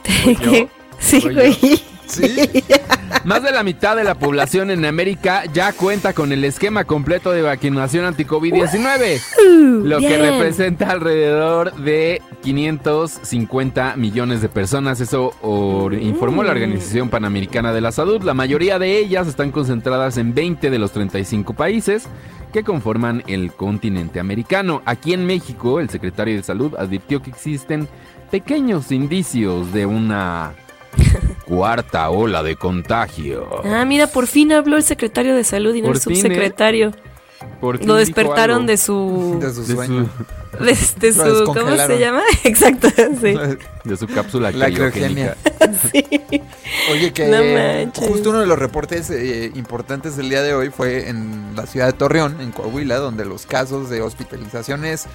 ¿Qué? 0.39 0.69
Sí, 1.01 1.19
¿Voy 1.19 1.33
güey. 1.33 1.83
Sí. 2.11 2.63
Más 3.25 3.43
de 3.43 3.51
la 3.51 3.61
mitad 3.63 3.95
de 3.95 4.03
la 4.03 4.15
población 4.15 4.71
en 4.71 4.83
América 4.85 5.43
ya 5.53 5.73
cuenta 5.73 6.13
con 6.13 6.31
el 6.31 6.43
esquema 6.43 6.85
completo 6.85 7.31
de 7.31 7.41
vacunación 7.43 8.05
anti-COVID-19, 8.05 9.83
lo 9.83 9.99
que 9.99 10.07
bien. 10.07 10.21
representa 10.21 10.89
alrededor 10.89 11.73
de 11.75 12.21
550 12.41 13.95
millones 13.97 14.41
de 14.41 14.49
personas. 14.49 15.01
Eso 15.01 15.33
or- 15.41 15.93
informó 15.93 16.43
la 16.43 16.51
Organización 16.51 17.09
Panamericana 17.09 17.73
de 17.73 17.81
la 17.81 17.91
Salud. 17.91 18.21
La 18.23 18.33
mayoría 18.33 18.79
de 18.79 18.97
ellas 18.97 19.27
están 19.27 19.51
concentradas 19.51 20.17
en 20.17 20.33
20 20.33 20.69
de 20.69 20.79
los 20.79 20.91
35 20.91 21.53
países 21.53 22.05
que 22.53 22.63
conforman 22.63 23.23
el 23.27 23.51
continente 23.53 24.19
americano. 24.19 24.81
Aquí 24.85 25.13
en 25.13 25.25
México, 25.25 25.79
el 25.79 25.89
secretario 25.89 26.35
de 26.35 26.43
Salud 26.43 26.73
advirtió 26.77 27.21
que 27.21 27.29
existen 27.29 27.87
pequeños 28.29 28.91
indicios 28.91 29.73
de 29.73 29.85
una 29.85 30.53
cuarta 31.45 32.09
ola 32.09 32.43
de 32.43 32.55
contagio. 32.55 33.61
Ah, 33.65 33.85
mira, 33.85 34.07
por 34.07 34.27
fin 34.27 34.51
habló 34.51 34.77
el 34.77 34.83
secretario 34.83 35.35
de 35.35 35.43
salud 35.43 35.73
y 35.75 35.81
no 35.81 35.87
Por 35.87 35.95
el 35.97 36.01
fin, 36.01 36.11
¿eh? 36.13 36.15
subsecretario. 36.21 36.91
Por 37.59 37.79
fin 37.79 37.87
Lo 37.87 37.95
despertaron 37.95 38.67
de 38.67 38.77
su... 38.77 39.37
De 39.41 39.51
su 39.53 39.65
de 39.65 39.73
sueño. 39.73 40.05
su, 40.05 40.63
De, 40.63 40.77
de 40.99 41.17
Lo 41.17 41.37
su 41.39 41.45
¿Cómo 41.45 41.75
se 41.75 41.97
llama? 41.99 42.21
Exacto, 42.43 42.87
sí. 43.19 43.35
de 43.83 43.97
su 43.97 44.05
cápsula 44.07 44.51
La 44.51 44.67
criogénica. 44.67 44.91
criogenia. 44.91 46.41
Oye, 46.91 47.11
que 47.13 47.27
No 47.27 47.37
manches. 47.43 48.07
justo 48.07 48.29
uno 48.29 48.39
de 48.41 48.45
los 48.47 48.59
reportes 48.59 49.09
eh, 49.09 49.51
importantes 49.55 50.17
del 50.17 50.29
día 50.29 50.43
de 50.43 50.53
hoy 50.53 50.69
fue 50.69 51.09
en 51.09 51.53
la 51.55 51.65
ciudad 51.65 51.87
de 51.87 51.93
Torreón, 51.93 52.39
en 52.41 52.51
Coahuila, 52.51 52.97
donde 52.97 53.25
los 53.25 53.45
casos 53.47 53.89
de 53.89 54.01
hospitalizaciones 54.01 55.07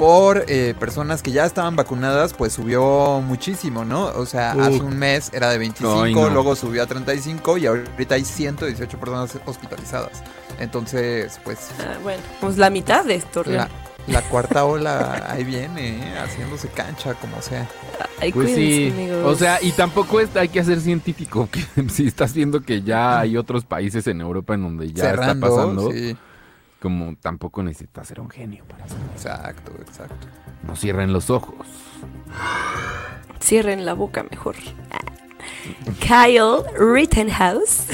por 0.00 0.46
eh, 0.48 0.74
personas 0.80 1.22
que 1.22 1.30
ya 1.30 1.44
estaban 1.44 1.76
vacunadas, 1.76 2.32
pues 2.32 2.54
subió 2.54 3.20
muchísimo, 3.20 3.84
¿no? 3.84 4.06
O 4.06 4.24
sea, 4.24 4.54
Uh. 4.56 4.60
hace 4.62 4.80
un 4.80 4.98
mes 4.98 5.30
era 5.34 5.50
de 5.50 5.58
25, 5.58 6.02
Ay, 6.02 6.14
no. 6.14 6.30
luego 6.30 6.56
subió 6.56 6.82
a 6.82 6.86
35 6.86 7.58
y 7.58 7.66
ahorita 7.66 8.14
hay 8.14 8.24
118 8.24 8.98
personas 8.98 9.38
hospitalizadas. 9.44 10.22
Entonces, 10.58 11.38
pues 11.44 11.68
Ah, 11.80 11.98
bueno, 12.02 12.22
pues 12.40 12.56
la 12.56 12.70
mitad 12.70 13.04
de 13.04 13.16
esto. 13.16 13.42
la, 13.44 13.68
la 14.06 14.22
cuarta 14.22 14.64
ola 14.64 15.26
ahí 15.28 15.44
viene, 15.44 15.88
¿eh? 15.98 16.18
haciéndose 16.18 16.68
cancha, 16.68 17.12
como 17.14 17.42
sea. 17.42 17.68
Ay, 18.22 18.32
Pues 18.32 18.46
cuídense, 18.52 18.76
sí, 18.76 18.90
amigos. 18.94 19.24
o 19.26 19.38
sea, 19.38 19.58
y 19.62 19.72
tampoco 19.72 20.18
es, 20.20 20.34
hay 20.34 20.48
que 20.48 20.64
ser 20.64 20.80
científico, 20.80 21.46
que 21.52 21.62
si 21.90 22.06
estás 22.06 22.32
viendo 22.32 22.62
que 22.62 22.80
ya 22.80 23.20
hay 23.20 23.36
otros 23.36 23.66
países 23.66 24.06
en 24.06 24.22
Europa 24.22 24.54
en 24.54 24.62
donde 24.62 24.90
ya 24.92 25.04
Cerrando, 25.04 25.46
está 25.46 25.56
pasando, 25.56 25.92
sí. 25.92 26.16
Como 26.80 27.14
tampoco 27.16 27.62
necesitas 27.62 28.08
ser 28.08 28.20
un 28.20 28.30
genio 28.30 28.64
para 28.64 28.84
hacerlo. 28.84 29.04
Exacto, 29.14 29.72
exacto. 29.80 30.26
No 30.66 30.76
cierren 30.76 31.12
los 31.12 31.30
ojos. 31.30 31.66
Cierren 33.40 33.84
la 33.84 33.94
boca 33.94 34.24
mejor. 34.24 34.56
Kyle 36.00 36.64
Rittenhouse, 36.78 37.86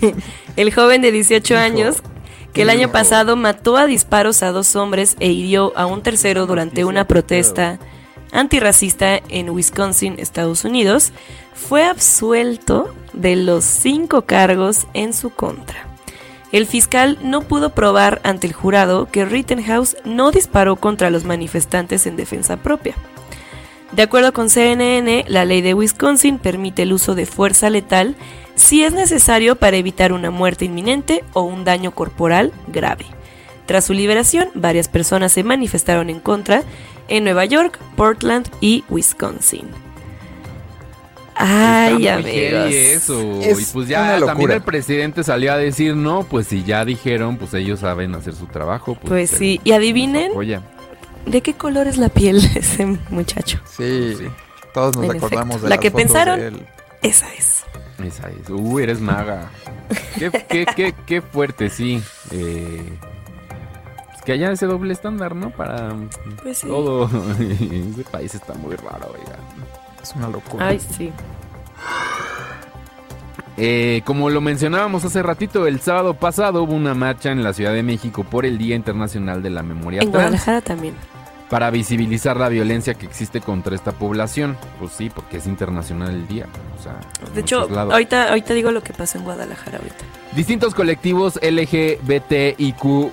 el 0.56 0.74
joven 0.74 1.02
de 1.02 1.12
18 1.12 1.56
años, 1.56 2.02
que 2.52 2.62
el 2.62 2.70
año 2.70 2.90
pasado 2.90 3.36
mató 3.36 3.76
a 3.76 3.86
disparos 3.86 4.42
a 4.42 4.52
dos 4.52 4.76
hombres 4.76 5.16
e 5.20 5.28
hirió 5.28 5.72
a 5.76 5.86
un 5.86 6.02
tercero 6.02 6.46
durante 6.46 6.84
una 6.84 7.06
protesta 7.06 7.78
antirracista 8.32 9.20
en 9.28 9.50
Wisconsin, 9.50 10.16
Estados 10.18 10.64
Unidos, 10.64 11.12
fue 11.54 11.84
absuelto 11.84 12.94
de 13.12 13.36
los 13.36 13.64
cinco 13.64 14.22
cargos 14.22 14.86
en 14.94 15.12
su 15.12 15.30
contra. 15.30 15.91
El 16.52 16.66
fiscal 16.66 17.18
no 17.22 17.40
pudo 17.40 17.70
probar 17.70 18.20
ante 18.24 18.46
el 18.46 18.52
jurado 18.52 19.06
que 19.10 19.24
Rittenhouse 19.24 19.96
no 20.04 20.30
disparó 20.30 20.76
contra 20.76 21.10
los 21.10 21.24
manifestantes 21.24 22.06
en 22.06 22.16
defensa 22.16 22.58
propia. 22.58 22.94
De 23.92 24.02
acuerdo 24.02 24.32
con 24.32 24.50
CNN, 24.50 25.24
la 25.28 25.44
ley 25.46 25.62
de 25.62 25.74
Wisconsin 25.74 26.38
permite 26.38 26.82
el 26.82 26.92
uso 26.92 27.14
de 27.14 27.26
fuerza 27.26 27.70
letal 27.70 28.16
si 28.54 28.84
es 28.84 28.92
necesario 28.92 29.56
para 29.56 29.76
evitar 29.78 30.12
una 30.12 30.30
muerte 30.30 30.66
inminente 30.66 31.24
o 31.32 31.42
un 31.42 31.64
daño 31.64 31.90
corporal 31.94 32.52
grave. 32.68 33.06
Tras 33.66 33.84
su 33.84 33.94
liberación, 33.94 34.50
varias 34.54 34.88
personas 34.88 35.32
se 35.32 35.44
manifestaron 35.44 36.10
en 36.10 36.20
contra 36.20 36.62
en 37.08 37.24
Nueva 37.24 37.46
York, 37.46 37.78
Portland 37.96 38.48
y 38.60 38.84
Wisconsin. 38.90 39.91
Ay, 41.44 42.06
amigos. 42.08 42.72
eso. 42.72 43.40
Es 43.42 43.60
y 43.60 43.72
pues 43.72 43.74
una 43.74 43.86
ya 43.86 44.12
locura. 44.14 44.26
también 44.26 44.50
el 44.52 44.62
presidente 44.62 45.24
salió 45.24 45.52
a 45.52 45.56
decir, 45.56 45.96
no, 45.96 46.22
pues 46.24 46.46
si 46.46 46.62
ya 46.62 46.84
dijeron, 46.84 47.36
pues 47.36 47.52
ellos 47.54 47.80
saben 47.80 48.14
hacer 48.14 48.34
su 48.34 48.46
trabajo. 48.46 48.94
Pues, 48.94 49.08
Pues 49.08 49.30
sí, 49.30 49.60
y 49.64 49.72
adivinen 49.72 50.30
de 51.26 51.40
qué 51.40 51.54
color 51.54 51.86
es 51.88 51.98
la 51.98 52.08
piel 52.08 52.40
de 52.52 52.60
ese 52.60 52.86
muchacho. 53.10 53.58
Sí, 53.76 54.16
todos 54.74 54.96
nos 54.96 55.04
En 55.06 55.16
acordamos 55.16 55.56
efecto. 55.56 55.64
de 55.64 55.68
La 55.70 55.78
que 55.78 55.90
pensaron. 55.90 56.38
de 56.40 56.46
él. 56.48 56.66
Esa 57.02 57.26
es. 57.34 57.64
Esa 58.04 58.28
es. 58.30 58.48
Uy, 58.48 58.82
eres 58.84 59.00
maga. 59.00 59.50
Qué, 60.18 60.30
qué, 60.48 60.66
qué, 60.76 60.94
qué 61.06 61.20
fuerte, 61.22 61.68
sí. 61.68 62.02
Eh, 62.30 62.82
es 64.16 64.22
que 64.22 64.32
haya 64.32 64.50
ese 64.52 64.66
doble 64.66 64.92
estándar, 64.92 65.34
¿no? 65.34 65.50
Para 65.50 65.94
Pues 66.42 66.58
sí. 66.58 66.66
todo. 66.68 67.06
Ese 67.40 68.04
país 68.10 68.34
está 68.34 68.54
muy 68.54 68.74
raro, 68.76 69.12
oiga. 69.12 69.36
Es 70.02 70.14
una 70.14 70.28
locura. 70.28 70.68
Ay, 70.68 70.80
sí. 70.80 71.12
Eh, 73.56 74.02
como 74.04 74.30
lo 74.30 74.40
mencionábamos 74.40 75.04
hace 75.04 75.22
ratito, 75.22 75.66
el 75.66 75.80
sábado 75.80 76.14
pasado 76.14 76.62
hubo 76.62 76.72
una 76.72 76.94
marcha 76.94 77.30
en 77.30 77.42
la 77.42 77.52
Ciudad 77.52 77.72
de 77.74 77.82
México 77.82 78.24
por 78.24 78.46
el 78.46 78.56
Día 78.56 78.74
Internacional 78.74 79.42
de 79.42 79.50
la 79.50 79.62
Memoria 79.62 80.00
En 80.00 80.10
Trans 80.10 80.12
Guadalajara 80.12 80.60
también. 80.62 80.94
Para 81.52 81.70
visibilizar 81.70 82.38
la 82.38 82.48
violencia 82.48 82.94
que 82.94 83.04
existe 83.04 83.42
contra 83.42 83.74
esta 83.74 83.92
población. 83.92 84.56
Pues 84.80 84.92
sí, 84.92 85.10
porque 85.14 85.36
es 85.36 85.46
internacional 85.46 86.08
el 86.08 86.26
día. 86.26 86.46
O 86.78 86.82
sea, 86.82 86.98
De 87.34 87.42
hecho, 87.42 87.68
lados. 87.68 87.92
ahorita, 87.92 88.30
ahorita 88.30 88.54
digo 88.54 88.70
lo 88.70 88.82
que 88.82 88.94
pasó 88.94 89.18
en 89.18 89.24
Guadalajara 89.24 89.76
ahorita. 89.76 90.02
Distintos 90.34 90.74
colectivos 90.74 91.38
LGBTIQ 91.42 93.12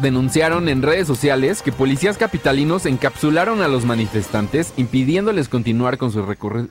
denunciaron 0.00 0.68
en 0.68 0.80
redes 0.82 1.08
sociales 1.08 1.60
que 1.60 1.72
policías 1.72 2.18
capitalinos 2.18 2.86
encapsularon 2.86 3.62
a 3.62 3.66
los 3.66 3.84
manifestantes 3.84 4.72
impidiéndoles 4.76 5.48
continuar 5.48 5.98
con 5.98 6.12
su, 6.12 6.24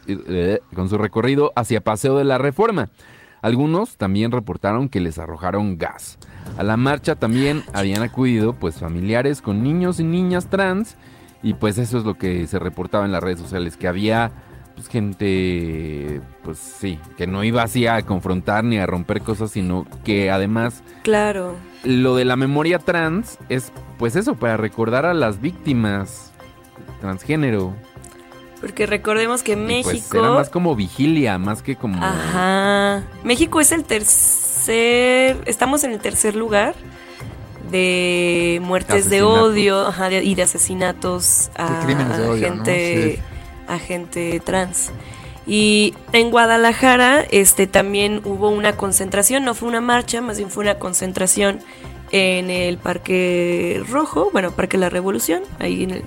eh, 0.07 0.61
con 0.73 0.87
su 0.87 0.97
recorrido 0.97 1.51
hacia 1.57 1.81
Paseo 1.81 2.17
de 2.19 2.23
la 2.23 2.37
Reforma. 2.37 2.87
Algunos 3.41 3.97
también 3.97 4.31
reportaron 4.31 4.87
que 4.89 4.99
les 4.99 5.17
arrojaron 5.17 5.77
gas. 5.77 6.17
A 6.57 6.63
la 6.63 6.77
marcha 6.77 7.15
también 7.15 7.63
habían 7.73 8.03
acudido 8.03 8.53
pues 8.53 8.75
familiares 8.79 9.41
con 9.41 9.63
niños 9.63 9.99
y 9.99 10.03
niñas 10.03 10.47
trans 10.47 10.95
y 11.41 11.55
pues 11.55 11.77
eso 11.77 11.97
es 11.97 12.03
lo 12.03 12.15
que 12.17 12.45
se 12.45 12.59
reportaba 12.59 13.05
en 13.05 13.11
las 13.11 13.23
redes 13.23 13.39
sociales, 13.39 13.77
que 13.77 13.87
había 13.87 14.31
pues, 14.75 14.87
gente, 14.87 16.21
pues 16.43 16.59
sí, 16.59 16.99
que 17.17 17.25
no 17.25 17.43
iba 17.43 17.63
así 17.63 17.87
a 17.87 18.01
confrontar 18.03 18.63
ni 18.63 18.77
a 18.77 18.85
romper 18.85 19.21
cosas, 19.21 19.51
sino 19.51 19.87
que 20.03 20.29
además 20.29 20.83
Claro. 21.03 21.55
lo 21.83 22.15
de 22.15 22.25
la 22.25 22.35
memoria 22.35 22.77
trans 22.79 23.39
es 23.49 23.71
pues 23.97 24.15
eso, 24.15 24.35
para 24.35 24.57
recordar 24.57 25.05
a 25.05 25.13
las 25.15 25.41
víctimas 25.41 26.31
transgénero. 26.99 27.73
Porque 28.61 28.85
recordemos 28.85 29.41
que 29.43 29.55
pues, 29.57 29.65
México. 29.85 30.19
era 30.19 30.29
más 30.29 30.49
como 30.49 30.75
vigilia, 30.75 31.37
más 31.39 31.61
que 31.63 31.75
como... 31.75 32.01
Ajá. 32.03 33.03
México 33.23 33.59
es 33.59 33.71
el 33.71 33.83
tercer. 33.83 35.37
Estamos 35.45 35.83
en 35.83 35.91
el 35.91 35.99
tercer 35.99 36.35
lugar 36.35 36.75
de 37.71 38.59
muertes 38.63 39.09
de 39.09 39.23
odio 39.23 39.87
ajá, 39.87 40.09
de- 40.09 40.23
y 40.23 40.35
de 40.35 40.43
asesinatos 40.43 41.49
a, 41.55 41.71
De 41.79 41.85
crímenes 41.85 42.17
de 42.17 42.27
odio, 42.27 42.49
¿no? 42.49 42.55
gente, 42.55 43.15
Sí. 43.15 43.21
a 43.67 43.79
gente 43.79 44.39
trans. 44.41 44.91
Y 45.47 45.95
en 46.11 46.29
Guadalajara 46.31 47.21
este, 47.31 47.65
también 47.67 48.21
hubo 48.25 48.49
una 48.49 48.73
concentración, 48.77 49.43
no 49.43 49.55
fue 49.55 49.69
una 49.69 49.81
marcha, 49.81 50.21
más 50.21 50.37
bien 50.37 50.49
fue 50.51 50.63
una 50.63 50.75
concentración 50.75 51.59
en 52.11 52.49
el 52.49 52.77
Parque 52.77 53.81
Rojo, 53.89 54.29
bueno, 54.33 54.51
Parque 54.51 54.77
La 54.77 54.89
Revolución, 54.89 55.41
ahí 55.59 55.83
en 55.85 55.91
el- 55.91 56.03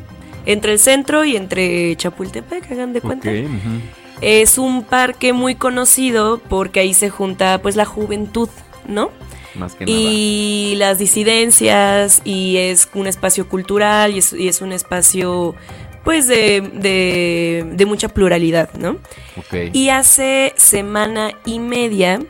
entre 0.47 0.72
el 0.72 0.78
centro 0.78 1.24
y 1.24 1.36
entre 1.36 1.97
Chapultepec, 1.97 2.70
hagan 2.70 2.92
de 2.92 3.01
cuenta. 3.01 3.30
Es 4.20 4.59
un 4.59 4.84
parque 4.84 5.32
muy 5.32 5.55
conocido 5.55 6.40
porque 6.49 6.80
ahí 6.80 6.95
se 6.95 7.11
junta 7.11 7.61
pues 7.61 7.76
la 7.76 7.84
juventud, 7.84 8.49
¿no? 8.86 9.11
Más 9.55 9.74
que 9.74 9.86
nada. 9.86 9.97
Y 9.99 10.74
las 10.78 10.99
disidencias 10.99 12.22
y 12.24 12.57
es 12.57 12.88
un 12.95 13.07
espacio 13.07 13.49
cultural 13.49 14.14
y 14.14 14.18
es, 14.18 14.32
y 14.32 14.49
es 14.49 14.61
un 14.61 14.72
espacio 14.72 15.55
pues 16.05 16.26
de, 16.26 16.61
de, 16.61 17.64
de 17.72 17.86
mucha 17.86 18.09
pluralidad, 18.09 18.70
¿no? 18.74 18.99
Ok. 19.36 19.72
Y 19.72 19.88
hace 19.88 20.53
semana 20.57 21.32
y 21.45 21.59
media 21.61 22.20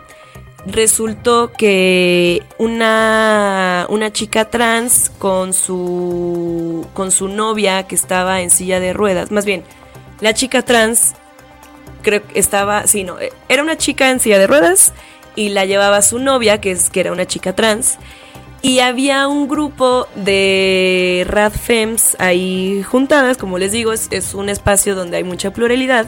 resultó 0.66 1.52
que 1.52 2.42
una, 2.58 3.86
una 3.88 4.12
chica 4.12 4.46
trans 4.46 5.10
con 5.18 5.52
su, 5.52 6.86
con 6.94 7.10
su 7.10 7.28
novia 7.28 7.86
que 7.86 7.94
estaba 7.94 8.40
en 8.40 8.50
silla 8.50 8.80
de 8.80 8.92
ruedas, 8.92 9.30
más 9.30 9.44
bien, 9.44 9.62
la 10.20 10.32
chica 10.32 10.62
trans 10.62 11.14
creo 12.04 12.26
que 12.26 12.38
estaba, 12.38 12.86
sí, 12.86 13.02
no, 13.02 13.18
eh, 13.18 13.32
era 13.48 13.62
una 13.62 13.76
chica 13.76 14.10
en 14.10 14.20
silla 14.20 14.38
de 14.38 14.46
ruedas 14.46 14.92
y 15.34 15.48
la 15.48 15.64
llevaba 15.64 16.02
su 16.02 16.20
novia, 16.20 16.60
que, 16.60 16.70
es, 16.70 16.90
que 16.90 17.00
era 17.00 17.10
una 17.10 17.26
chica 17.26 17.56
trans. 17.56 17.98
Y 18.62 18.78
había 18.78 19.28
un 19.28 19.48
grupo 19.48 20.06
de 20.14 21.26
radfems 21.28 22.16
ahí 22.18 22.82
juntadas, 22.82 23.36
como 23.36 23.58
les 23.58 23.72
digo, 23.72 23.92
es, 23.92 24.08
es 24.10 24.32
un 24.32 24.48
espacio 24.48 24.94
donde 24.94 25.16
hay 25.16 25.24
mucha 25.24 25.52
pluralidad. 25.52 26.06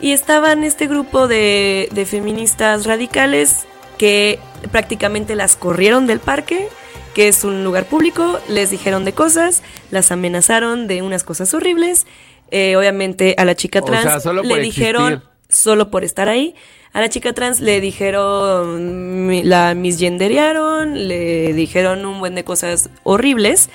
Y 0.00 0.12
estaban 0.12 0.64
este 0.64 0.86
grupo 0.86 1.28
de, 1.28 1.88
de 1.92 2.04
feministas 2.04 2.84
radicales 2.84 3.67
que 3.98 4.38
prácticamente 4.70 5.36
las 5.36 5.56
corrieron 5.56 6.06
del 6.06 6.20
parque, 6.20 6.68
que 7.14 7.28
es 7.28 7.44
un 7.44 7.64
lugar 7.64 7.86
público, 7.86 8.38
les 8.48 8.70
dijeron 8.70 9.04
de 9.04 9.12
cosas, 9.12 9.62
las 9.90 10.12
amenazaron 10.12 10.86
de 10.86 11.02
unas 11.02 11.24
cosas 11.24 11.52
horribles. 11.52 12.06
Eh, 12.50 12.76
obviamente 12.76 13.34
a 13.36 13.44
la 13.44 13.54
chica 13.54 13.80
O 13.80 13.84
trans 13.84 14.04
sea, 14.04 14.20
solo 14.20 14.42
le 14.42 14.60
dijeron 14.60 15.14
existir. 15.14 15.30
solo 15.50 15.90
por 15.90 16.04
estar 16.04 16.28
ahí. 16.28 16.54
A 16.92 17.00
la 17.00 17.10
chica 17.10 17.34
trans 17.34 17.60
le 17.60 17.80
dijeron, 17.82 19.30
la 19.46 19.74
misgenderearon, 19.74 21.08
le 21.08 21.52
dijeron 21.52 22.06
un 22.06 22.20
buen 22.20 22.34
de 22.34 22.44
cosas 22.44 22.88
horribles. 23.02 23.68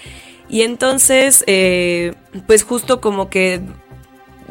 Y 0.49 0.63
entonces, 0.63 1.43
eh, 1.45 2.13
pues 2.47 2.63
justo 2.63 2.99
como 2.99 3.29
que 3.29 3.61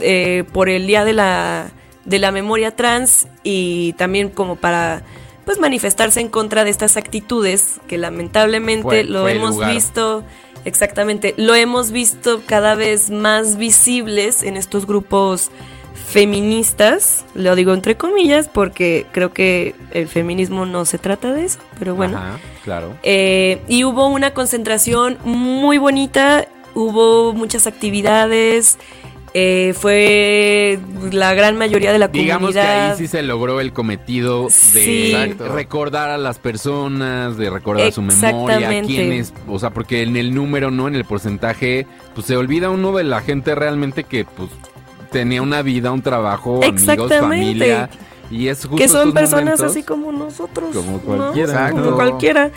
eh, 0.01 0.45
por 0.53 0.69
el 0.69 0.87
día 0.87 1.05
de 1.05 1.13
la, 1.13 1.73
de 2.05 2.19
la 2.19 2.31
memoria 2.31 2.77
trans 2.77 3.27
y 3.43 3.95
también 3.95 4.29
como 4.29 4.57
para 4.57 5.03
pues 5.45 5.59
manifestarse 5.59 6.21
en 6.21 6.29
contra 6.29 6.65
de 6.65 6.71
estas 6.71 6.97
actitudes 6.97 7.81
que 7.89 7.99
lamentablemente 7.99 8.83
Fue- 8.83 9.05
lo 9.05 9.23
fue 9.23 9.33
hemos 9.33 9.59
visto 9.67 10.23
exactamente 10.65 11.35
lo 11.37 11.55
hemos 11.55 11.91
visto 11.91 12.43
cada 12.47 12.75
vez 12.77 13.11
más 13.11 13.57
visibles 13.57 14.43
en 14.45 14.57
estos 14.57 14.87
grupos 14.87 15.51
feministas 16.13 17.25
lo 17.35 17.55
digo 17.57 17.73
entre 17.75 17.97
comillas 17.97 18.49
porque 18.49 19.07
creo 19.13 19.33
que 19.33 19.75
el 19.93 20.07
feminismo 20.09 20.67
no 20.67 20.85
se 20.85 20.99
trata 20.99 21.33
de 21.33 21.45
eso 21.47 21.59
pero 21.79 21.95
bueno 21.95 22.19
Ajá, 22.19 22.39
claro. 22.65 22.95
eh, 23.03 23.61
y 23.67 23.85
hubo 23.85 24.07
una 24.07 24.33
concentración 24.35 25.19
muy 25.25 25.79
bonita, 25.79 26.47
hubo 26.75 27.33
muchas 27.33 27.67
actividades, 27.67 28.79
eh, 29.35 29.75
fue 29.79 30.79
la 31.11 31.33
gran 31.35 31.57
mayoría 31.57 31.93
de 31.93 31.99
la 31.99 32.09
Digamos 32.09 32.53
que 32.53 32.59
comunidad. 32.61 32.91
ahí 32.93 32.99
sí 32.99 33.07
se 33.07 33.23
logró 33.23 33.61
el 33.61 33.73
cometido 33.73 34.45
de 34.45 34.51
Sí. 34.51 35.15
Recordar 35.39 36.11
a 36.11 36.19
las 36.19 36.39
personas, 36.39 37.37
de 37.37 37.49
recordar 37.51 37.91
su 37.93 38.03
memoria, 38.03 38.83
quiénes, 38.83 39.33
o 39.49 39.59
sea, 39.59 39.71
porque 39.71 40.03
en 40.03 40.17
el 40.17 40.35
número, 40.35 40.71
¿no? 40.71 40.89
En 40.89 40.95
el 40.95 41.05
porcentaje, 41.05 41.87
pues 42.15 42.27
se 42.27 42.37
olvida 42.37 42.71
uno 42.71 42.93
de 42.93 43.05
la 43.05 43.21
gente 43.23 43.55
realmente 43.55 44.05
que, 44.05 44.25
pues, 44.25 44.51
tenía 45.11 45.43
una 45.43 45.63
vida, 45.63 45.93
un 45.93 46.03
trabajo, 46.03 46.61
amigos, 46.65 47.13
familia. 47.13 47.89
Y 48.33 48.49
es 48.49 48.61
justo 48.63 48.77
que 48.77 48.89
son 48.89 49.13
personas 49.13 49.45
momentos 49.61 49.71
así 49.71 49.83
como 49.83 50.11
nosotros. 50.11 50.75
como 50.75 50.93
¿no? 50.93 50.99
cualquiera. 51.01 51.53
Exacto. 51.53 51.83
Como 51.85 51.97
cualquiera. 51.97 52.51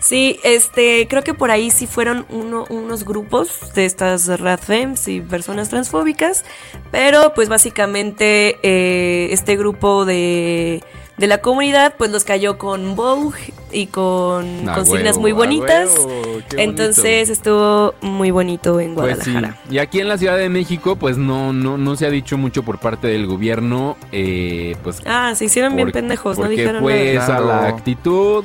Sí, 0.00 0.40
este, 0.44 1.06
creo 1.08 1.22
que 1.22 1.34
por 1.34 1.50
ahí 1.50 1.70
sí 1.70 1.86
fueron 1.86 2.26
uno- 2.30 2.64
unos 2.70 3.04
grupos 3.04 3.72
de 3.74 3.84
estas 3.84 4.26
radfems 4.40 5.06
y 5.08 5.20
personas 5.20 5.68
transfóbicas, 5.68 6.44
pero 6.90 7.32
pues 7.34 7.48
básicamente 7.48 8.58
eh, 8.62 9.28
este 9.32 9.56
grupo 9.56 10.04
de, 10.04 10.82
de 11.18 11.26
la 11.26 11.40
comunidad 11.42 11.94
pues 11.96 12.10
los 12.10 12.24
cayó 12.24 12.58
con 12.58 12.96
Vogue 12.96 13.38
y 13.72 13.86
con 13.86 14.68
Ah, 14.68 14.74
consignas 14.74 15.16
huevo, 15.16 15.20
muy 15.20 15.30
ah, 15.30 15.34
bonitas. 15.34 15.94
huevo, 15.98 16.22
bonito. 16.22 16.56
Entonces 16.58 17.28
estuvo 17.28 17.94
muy 18.00 18.30
bonito 18.30 18.80
en 18.80 18.94
Pues 18.94 19.18
sí. 19.22 19.30
Guadalajara. 19.32 19.60
Y 19.70 19.78
aquí 19.78 20.00
en 20.00 20.08
la 20.08 20.18
Ciudad 20.18 20.36
de 20.36 20.48
México, 20.48 20.96
pues 20.96 21.16
no, 21.18 21.52
no, 21.52 21.78
no 21.78 21.96
se 21.96 22.06
ha 22.06 22.10
dicho 22.10 22.36
mucho 22.38 22.62
por 22.62 22.78
parte 22.78 23.06
del 23.08 23.26
gobierno, 23.26 23.96
eh, 24.12 24.76
pues 24.82 25.00
Ah, 25.06 25.32
se 25.34 25.44
hicieron 25.46 25.76
bien 25.76 25.90
pendejos, 25.92 26.38
no 26.38 26.48
dijeron 26.48 26.82
fue 26.82 27.14
nada. 27.14 27.24
esa 27.24 27.40
la 27.40 27.68
actitud 27.68 28.44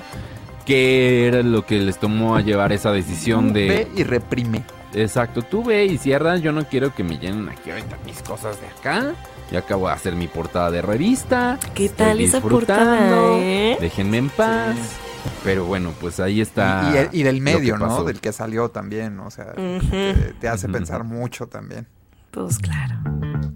que 0.66 1.28
era 1.28 1.44
lo 1.44 1.66
que 1.66 1.80
les 1.80 2.00
tomó 2.00 2.36
a 2.36 2.42
llevar 2.42 2.72
esa 2.74 2.92
decisión 2.92 3.54
de 3.54 3.68
Ve 3.68 3.88
y 3.96 4.04
reprime. 4.04 4.64
exacto 4.96 5.42
tú 5.44 5.64
ve 5.64 5.86
y 5.86 5.98
cierra 6.00 6.38
yo 6.38 6.52
no 6.52 6.66
quiero 6.68 6.94
que 6.96 7.04
me 7.04 7.20
llenen 7.20 7.50
aquí 7.50 7.70
ahorita 7.70 7.98
mis 8.06 8.22
cosas 8.24 8.60
de 8.60 8.66
acá 8.68 9.14
ya 9.52 9.60
acabo 9.60 9.88
de 9.88 9.94
hacer 9.94 10.16
mi 10.16 10.28
portada 10.28 10.72
de 10.72 10.82
revista 10.82 11.60
¿Qué 11.76 11.86
estoy 11.86 12.06
tal 12.08 12.20
esa 12.20 12.38
disfrutando, 12.40 13.16
portada, 13.16 13.38
eh? 13.44 13.78
déjenme 13.80 14.18
en 14.18 14.30
paz 14.30 14.76
pero 15.44 15.66
bueno 15.66 15.92
pues 16.00 16.20
ahí 16.20 16.42
está 16.42 17.08
Y, 17.12 17.18
y- 17.18 17.22
y 17.22 17.24
del 17.24 17.42
medio, 17.42 17.78
¿no? 17.78 18.04
Del 18.04 18.20
que 18.22 18.32
salió 18.34 18.70
también, 18.70 19.20
o 19.20 19.30
sea, 19.32 19.54
te, 19.54 20.34
te 20.40 20.48
hace 20.48 20.68
pensar 20.70 21.04
mucho 21.04 21.48
también. 21.48 21.88
Pues 22.32 22.58
claro. 22.60 22.96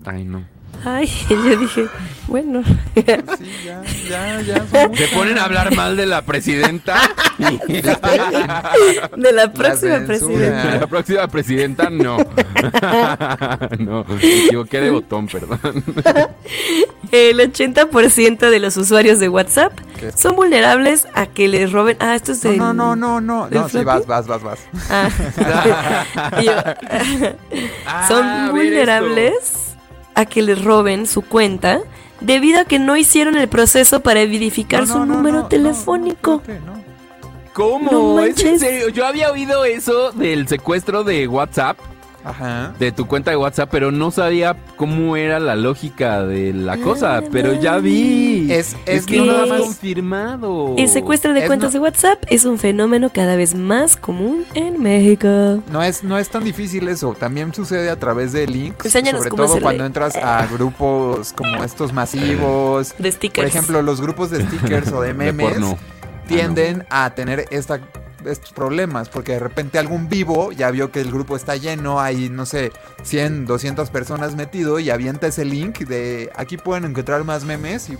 ay 0.06 0.24
no 0.26 0.44
Ay, 0.86 1.08
yo 1.30 1.58
dije, 1.58 1.88
bueno. 2.28 2.64
Sí, 2.96 3.04
ya, 3.66 3.82
ya, 4.08 4.42
ya. 4.42 4.66
son 4.68 4.96
se 4.96 5.08
ponen 5.10 5.38
a 5.38 5.44
hablar 5.44 5.76
mal 5.76 5.98
de 5.98 6.06
la 6.06 6.22
presidenta 6.22 6.98
De 9.18 9.32
la 9.34 9.52
próxima 9.52 9.98
censura. 9.98 10.06
presidenta. 10.08 10.76
La 10.80 10.88
próxima 10.88 11.28
presidenta 11.28 11.90
no. 11.90 12.18
no, 13.80 14.06
me 14.06 14.46
equivoqué 14.46 14.80
de 14.82 14.90
botón, 14.92 15.28
perdón. 15.28 15.60
El 17.12 17.40
80% 17.40 18.50
de 18.50 18.60
los 18.60 18.78
usuarios 18.78 19.20
de 19.20 19.28
WhatsApp 19.30 19.74
¿Qué? 20.00 20.12
son 20.14 20.36
vulnerables 20.36 21.08
a 21.14 21.26
que 21.26 21.48
les 21.48 21.72
roben. 21.72 21.98
Ah, 22.00 22.16
esto 22.16 22.32
es 22.34 22.42
de. 22.42 22.56
No, 22.56 22.74
no, 22.74 22.96
no, 22.96 23.20
no, 23.20 23.40
no. 23.42 23.50
¿del 23.50 23.62
No, 23.62 23.70
sí, 23.70 23.84
vas, 23.84 24.06
vas, 24.06 24.28
vas, 24.28 24.44
vas. 24.44 24.60
Ah. 24.90 25.10
Yo, 26.42 26.54
son 28.08 28.24
Ah, 28.24 28.52
ver 28.54 28.64
vulnerables 28.66 29.69
a 30.20 30.26
que 30.26 30.42
les 30.42 30.64
roben 30.64 31.08
su 31.08 31.22
cuenta 31.22 31.80
debido 32.20 32.60
a 32.60 32.66
que 32.66 32.80
no 32.80 32.98
hicieron 32.98 33.36
el 33.38 33.48
proceso 33.48 34.02
para 34.02 34.20
verificar 34.22 34.82
No, 34.82 34.88
su 34.88 35.00
no, 35.00 35.06
número 35.06 35.46
telefónico. 35.46 36.42
¿Cómo? 37.54 38.20
¿Es 38.22 38.44
en 38.44 38.60
serio? 38.60 38.90
Yo 38.90 39.06
había 39.06 39.32
oído 39.32 39.66
eso 39.66 40.12
del 40.12 40.48
secuestro 40.48 41.04
de 41.04 41.28
WhatsApp, 41.28 41.78
Ajá. 42.24 42.74
de 42.80 42.92
tu 42.92 43.08
cuenta 43.08 43.32
de 43.32 43.38
WhatsApp, 43.38 43.70
pero 43.72 43.92
no 43.92 44.12
sabía 44.12 44.56
cómo 44.76 45.16
era 45.16 45.40
la 45.40 45.56
lógica 45.56 46.24
de 46.24 46.54
la 46.54 46.78
cosa. 46.78 47.22
Pero 47.32 47.54
ya 47.54 47.78
vi. 47.78 48.52
Es- 48.52 48.76
es 48.86 49.06
que 49.06 49.18
no 49.22 49.48
más 49.48 49.62
confirmado. 49.62 50.76
El 50.78 50.88
secuestro 50.90 51.34
de 51.34 51.42
Es 51.42 51.48
cuentas 51.48 51.70
no- 51.70 51.74
de 51.74 51.80
WhatsApp 51.80 52.24
es 52.30 52.46
un 52.46 52.58
fenómeno 52.58 53.10
cada 53.14 53.36
vez 53.36 53.56
más 53.56 53.96
común 53.98 54.44
en 54.54 54.82
México. 54.82 55.64
No 55.72 55.82
es, 55.84 56.04
no 56.04 56.18
es 56.18 56.30
tan 56.30 56.44
difícil 56.44 56.88
eso. 56.88 57.16
También 57.18 57.54
sucede 57.54 57.90
a 57.90 57.98
través 57.98 58.32
de 58.34 58.48
links. 58.48 58.86
Enséñanos 58.86 59.20
sobre 59.24 59.36
todo 59.36 59.46
hacerle. 59.46 59.62
cuando 59.64 59.86
entras 59.86 60.16
a 60.16 60.46
grupos 60.52 61.34
como 61.34 61.64
estos 61.64 61.94
masivos. 61.94 62.94
De 62.98 63.12
stickers. 63.12 63.50
Por 63.50 63.58
ejemplo, 63.58 63.82
los 63.82 64.02
grupos 64.02 64.30
de 64.32 64.42
stickers 64.46 64.92
o 64.92 65.02
de 65.02 65.10
De 65.10 65.14
memes 65.14 65.54
porno. 65.54 65.78
tienden 66.28 66.86
a 66.90 67.10
tener 67.16 67.46
esta, 67.52 67.80
estos 68.26 68.54
problemas. 68.54 69.10
Porque 69.10 69.34
de 69.34 69.40
repente 69.40 69.80
algún 69.80 70.10
vivo 70.10 70.52
ya 70.52 70.72
vio 70.72 70.92
que 70.92 71.02
el 71.02 71.12
grupo 71.12 71.36
está 71.36 71.56
lleno. 71.56 72.00
Hay, 72.00 72.30
no 72.30 72.46
sé, 72.46 72.72
100, 73.04 73.46
200 73.46 73.90
personas 73.90 74.36
metido 74.36 74.80
y 74.80 74.90
avienta 74.90 75.28
ese 75.28 75.46
link 75.46 75.80
de 75.80 76.32
aquí 76.36 76.58
pueden 76.58 76.86
encontrar 76.86 77.24
más 77.24 77.44
memes 77.44 77.90
y 77.90 77.98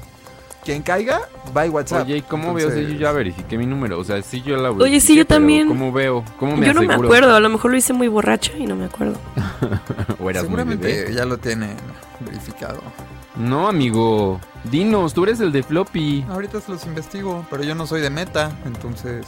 quien 0.64 0.82
caiga 0.82 1.22
va 1.56 1.64
a 1.64 1.70
WhatsApp. 1.70 2.06
Oye, 2.06 2.18
¿y 2.18 2.22
cómo 2.22 2.54
veo 2.54 2.70
si 2.70 2.82
yo 2.82 2.94
ya 2.94 3.12
verifiqué 3.12 3.58
mi 3.58 3.66
número? 3.66 4.00
O 4.00 4.04
sea, 4.04 4.22
sí 4.22 4.42
yo 4.42 4.58
la 4.58 4.72
Oye, 4.72 4.78
sí, 4.78 4.84
verifiqué, 4.84 5.16
yo 5.16 5.26
también. 5.26 5.68
¿Cómo 5.68 5.92
veo? 5.92 6.24
¿Cómo 6.38 6.58
me 6.58 6.68
Yo 6.68 6.74
no 6.74 6.84
me 6.84 6.94
acuerdo, 6.94 7.36
a 7.36 7.40
lo 7.40 7.50
mejor 7.50 7.72
lo 7.72 7.78
hice 7.78 7.94
muy 7.94 8.08
borracha 8.08 8.52
y 8.58 8.66
no 8.66 8.76
me 8.76 8.86
acuerdo. 8.86 9.18
¿O 10.20 10.30
eras 10.30 10.44
muy 10.44 10.50
Seguramente 10.50 10.88
bebé? 10.88 11.14
ya 11.14 11.26
lo 11.26 11.38
tienen 11.38 11.76
verificado. 12.20 12.82
No, 13.36 13.68
amigo. 13.68 14.40
Dinos, 14.66 15.14
tú 15.14 15.24
eres 15.24 15.40
el 15.40 15.52
de 15.52 15.64
floppy. 15.64 16.26
Ahorita 16.30 16.60
se 16.60 16.72
los 16.72 16.86
investigo, 16.86 17.46
pero 17.50 17.64
yo 17.64 17.74
no 17.74 17.88
soy 17.88 18.02
de 18.02 18.10
meta, 18.10 18.52
entonces. 18.66 19.26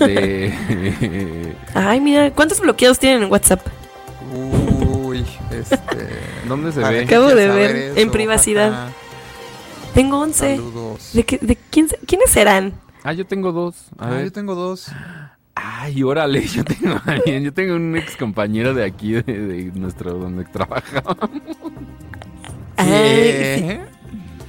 Ay, 1.74 2.00
mira, 2.00 2.30
¿cuántos 2.32 2.60
bloqueados 2.60 2.98
tienen 2.98 3.22
en 3.24 3.30
WhatsApp? 3.32 3.60
Uy, 4.34 5.24
este. 5.50 6.08
¿Dónde 6.48 6.72
se 6.72 6.80
¿para 6.80 6.90
ve? 6.98 7.04
Acabo 7.04 7.26
de 7.28 7.48
ver 7.48 7.92
en 7.98 8.10
privacidad. 8.10 8.88
Tengo 9.94 10.18
11. 10.20 10.56
Saludos. 10.56 11.10
¿De, 11.14 11.24
qué- 11.24 11.38
de 11.40 11.56
quién, 11.70 11.88
quiénes 12.06 12.30
serán? 12.30 12.74
Ah, 13.02 13.12
yo 13.12 13.24
tengo 13.26 13.52
dos. 13.52 13.76
A 13.98 14.06
Ah, 14.08 14.10
ver. 14.10 14.24
yo 14.24 14.32
tengo 14.32 14.54
dos. 14.54 14.90
Ay, 15.54 16.02
órale, 16.02 16.46
yo 16.46 16.64
tengo. 16.64 17.00
Yo 17.24 17.52
tengo 17.54 17.76
un 17.76 17.96
ex 17.96 18.16
compañero 18.16 18.74
de 18.74 18.84
aquí, 18.84 19.12
de, 19.12 19.22
de 19.22 19.72
nuestro, 19.74 20.12
donde 20.14 20.44
trabajaba. 20.44 21.16
Ay, 22.76 22.88
¿Qué? 22.88 23.80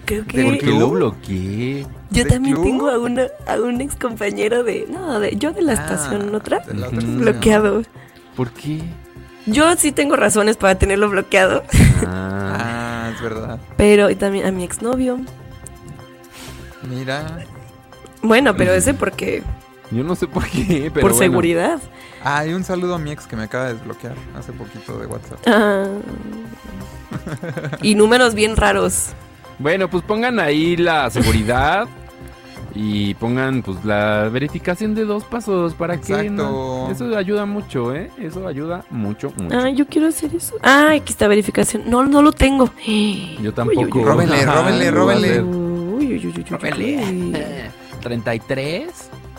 creo 0.06 0.24
¿De 0.24 0.28
que 0.28 0.44
¿Por 0.44 0.54
qué 0.54 0.60
club? 0.60 0.80
lo 0.80 0.90
bloqueé? 0.90 1.86
Yo 2.10 2.24
¿Del 2.24 2.34
también 2.34 2.56
club? 2.56 2.66
tengo 2.66 2.90
a, 2.90 2.98
una, 3.00 3.28
a 3.48 3.56
un 3.56 3.82
ex 3.82 3.96
compañero 3.96 4.64
de... 4.64 4.86
No, 4.90 5.20
de, 5.20 5.36
yo 5.36 5.52
de 5.54 5.62
la 5.62 5.74
Ah, 5.74 5.76
estación, 5.76 6.34
¿otra? 6.36 6.58
la 6.58 6.64
otra 6.64 6.74
Ujú. 6.88 6.88
estación. 6.98 7.20
Bloqueado. 7.20 7.82
¿Por 8.36 8.52
qué? 8.52 8.82
Yo 9.46 9.76
sí 9.78 9.92
tengo 9.92 10.16
razones 10.16 10.58
para 10.58 10.76
tenerlo 10.76 11.10
bloqueado. 11.10 11.64
Ah, 12.06 12.58
Ah, 12.60 13.12
es 13.16 13.22
verdad. 13.22 13.60
Pero 13.78 14.10
y 14.10 14.16
también 14.16 14.46
a 14.46 14.52
mi 14.52 14.64
exnovio. 14.64 15.20
Mira. 16.84 17.40
Bueno, 18.22 18.56
pero 18.56 18.74
ese 18.74 18.94
porque... 18.94 19.44
yo 19.92 20.04
no 20.04 20.16
sé 20.16 20.28
por 20.28 20.46
qué, 20.48 20.90
pero 20.94 21.02
por 21.02 21.12
bueno. 21.12 21.18
seguridad. 21.18 21.80
Ah, 22.24 22.46
y 22.46 22.54
un 22.54 22.64
saludo 22.64 22.96
a 22.96 23.00
mi 23.00 23.12
ex 23.12 23.26
que 23.28 23.36
me 23.36 23.44
acaba 23.44 23.66
de 23.68 23.74
desbloquear 23.76 24.16
hace 24.38 24.52
poquito 24.52 24.98
de 25.00 25.06
WhatsApp. 25.08 25.40
Ah. 25.46 25.86
y 27.82 27.96
números 27.96 28.34
bien 28.34 28.56
raros. 28.56 29.10
Bueno, 29.60 29.90
pues 29.90 30.04
pongan 30.04 30.40
ahí 30.40 30.78
la 30.78 31.10
seguridad 31.10 31.88
Y 32.76 33.16
pongan 33.16 33.64
pues 33.64 33.84
la 33.84 34.30
verificación 34.32 34.94
de 34.94 35.04
dos 35.06 35.24
pasos 35.24 35.74
para 35.74 35.96
que 35.98 36.14
Exacto. 36.14 36.32
no- 36.32 36.92
eso 36.92 37.18
ayuda 37.18 37.46
mucho, 37.48 37.96
¿eh? 37.96 38.12
Eso 38.20 38.48
ayuda 38.48 38.86
mucho, 38.92 39.34
mucho. 39.36 39.58
Ah, 39.58 39.70
yo 39.70 39.88
quiero 39.88 40.08
hacer 40.10 40.36
eso. 40.36 40.56
Ah, 40.62 40.90
aquí 40.94 41.12
está 41.12 41.28
verificación. 41.28 41.84
No, 41.90 42.06
no 42.06 42.22
lo 42.22 42.32
tengo. 42.32 42.70
Yo 43.42 43.52
tampoco. 43.54 44.04
Róbenle, 44.04 44.46
róbenle, 44.46 44.92
róbenle. 44.92 45.42
Uy, 45.42 46.06
uy, 46.06 46.28
uy, 46.28 46.28
uy, 46.28 46.46
uy, 46.52 46.98
uy. 47.34 47.38
33. 48.04 48.90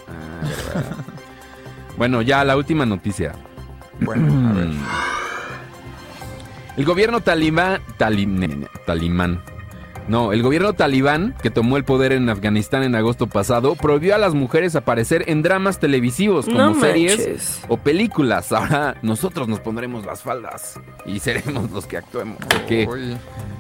Ah, 0.08 0.42
bueno, 1.96 2.22
ya 2.22 2.42
la 2.44 2.56
última 2.56 2.84
noticia. 2.86 3.32
Bueno, 4.00 4.50
a 4.50 4.52
ver. 4.52 4.68
El 6.76 6.84
gobierno 6.84 7.20
talibán, 7.20 7.80
tali- 7.98 8.68
talimán. 8.86 9.40
No, 10.08 10.32
el 10.32 10.42
gobierno 10.42 10.72
talibán, 10.72 11.34
que 11.42 11.50
tomó 11.50 11.76
el 11.76 11.84
poder 11.84 12.12
en 12.12 12.28
Afganistán 12.30 12.82
en 12.82 12.94
agosto 12.94 13.26
pasado, 13.26 13.74
prohibió 13.74 14.14
a 14.14 14.18
las 14.18 14.34
mujeres 14.34 14.74
aparecer 14.74 15.24
en 15.28 15.42
dramas 15.42 15.78
televisivos 15.78 16.46
como 16.46 16.58
No 16.58 16.80
series 16.80 17.62
o 17.68 17.76
películas. 17.76 18.50
Ahora 18.52 18.96
nosotros 19.02 19.48
nos 19.48 19.60
pondremos 19.60 20.06
las 20.06 20.22
faldas 20.22 20.80
y 21.04 21.18
seremos 21.18 21.70
los 21.70 21.86
que 21.86 21.98
actuemos. 21.98 22.38
Porque 22.48 23.16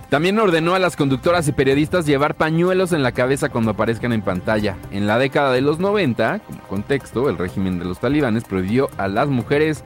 también 0.08 0.38
ordenó 0.38 0.74
a 0.74 0.78
las 0.78 0.96
conductoras 0.96 1.46
y 1.48 1.52
periodistas 1.52 2.06
llevar 2.06 2.34
pañuelos 2.34 2.92
en 2.92 3.02
la 3.02 3.12
cabeza 3.12 3.50
cuando 3.50 3.72
aparezcan 3.72 4.14
en 4.14 4.22
pantalla. 4.22 4.78
En 4.90 5.06
la 5.06 5.18
década 5.18 5.52
de 5.52 5.60
los 5.60 5.78
90, 5.78 6.38
como 6.40 6.62
contexto, 6.62 7.28
el 7.28 7.36
régimen 7.36 7.78
de 7.78 7.84
los 7.84 8.00
talibanes 8.00 8.44
prohibió 8.44 8.88
a 8.96 9.06
las 9.08 9.28
mujeres 9.28 9.84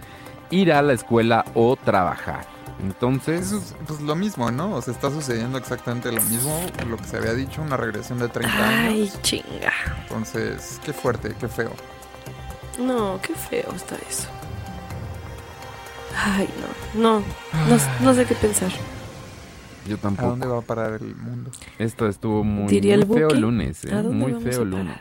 ir 0.50 0.72
a 0.72 0.80
la 0.82 0.92
escuela 0.92 1.44
o 1.54 1.74
trabajar. 1.76 2.51
Entonces, 2.82 3.52
es 3.52 3.74
pues, 3.86 4.00
lo 4.00 4.16
mismo, 4.16 4.50
¿no? 4.50 4.74
O 4.74 4.82
sea, 4.82 4.92
está 4.92 5.10
sucediendo 5.10 5.56
exactamente 5.56 6.10
lo 6.10 6.20
mismo, 6.22 6.60
lo 6.88 6.96
que 6.96 7.04
se 7.04 7.16
había 7.18 7.32
dicho, 7.32 7.62
una 7.62 7.76
regresión 7.76 8.18
de 8.18 8.28
30 8.28 8.52
Ay, 8.58 9.02
años. 9.02 9.22
chinga. 9.22 9.72
Entonces, 10.02 10.80
qué 10.84 10.92
fuerte, 10.92 11.34
qué 11.38 11.46
feo. 11.48 11.70
No, 12.80 13.20
qué 13.22 13.34
feo 13.34 13.72
está 13.76 13.94
eso. 14.08 14.26
Ay, 16.16 16.48
no. 16.94 17.02
No, 17.02 17.20
no, 17.68 17.76
no 18.00 18.14
sé 18.14 18.24
qué 18.26 18.34
pensar. 18.34 18.70
yo 19.86 19.96
¿A 19.96 19.98
tampoco. 19.98 20.28
dónde 20.30 20.46
va 20.46 20.58
a 20.58 20.62
parar 20.62 20.94
el 21.00 21.14
mundo? 21.16 21.50
Esto 21.78 22.08
estuvo 22.08 22.42
muy, 22.44 22.68
Diría 22.68 22.96
muy 22.96 23.04
el 23.04 23.08
feo 23.14 23.30
lunes, 23.30 23.84
¿eh? 23.84 23.92
¿a 23.92 24.02
dónde 24.02 24.16
Muy 24.18 24.32
vamos 24.32 24.48
feo 24.48 24.62
a 24.62 24.64
lunes. 24.64 24.96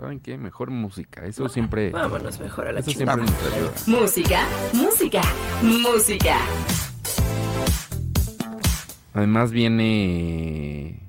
¿Saben 0.00 0.18
qué? 0.18 0.38
Mejor 0.38 0.70
música. 0.70 1.26
Eso 1.26 1.46
siempre. 1.50 1.90
Vámonos 1.90 2.40
mejor 2.40 2.68
a 2.68 2.72
la 2.72 2.80
Eso 2.80 2.90
siempre 2.90 3.22
nos 3.22 3.52
ayuda. 3.52 3.72
Música, 3.86 4.46
música, 4.72 5.20
música. 5.60 6.36
Además 9.12 9.50
viene... 9.50 11.02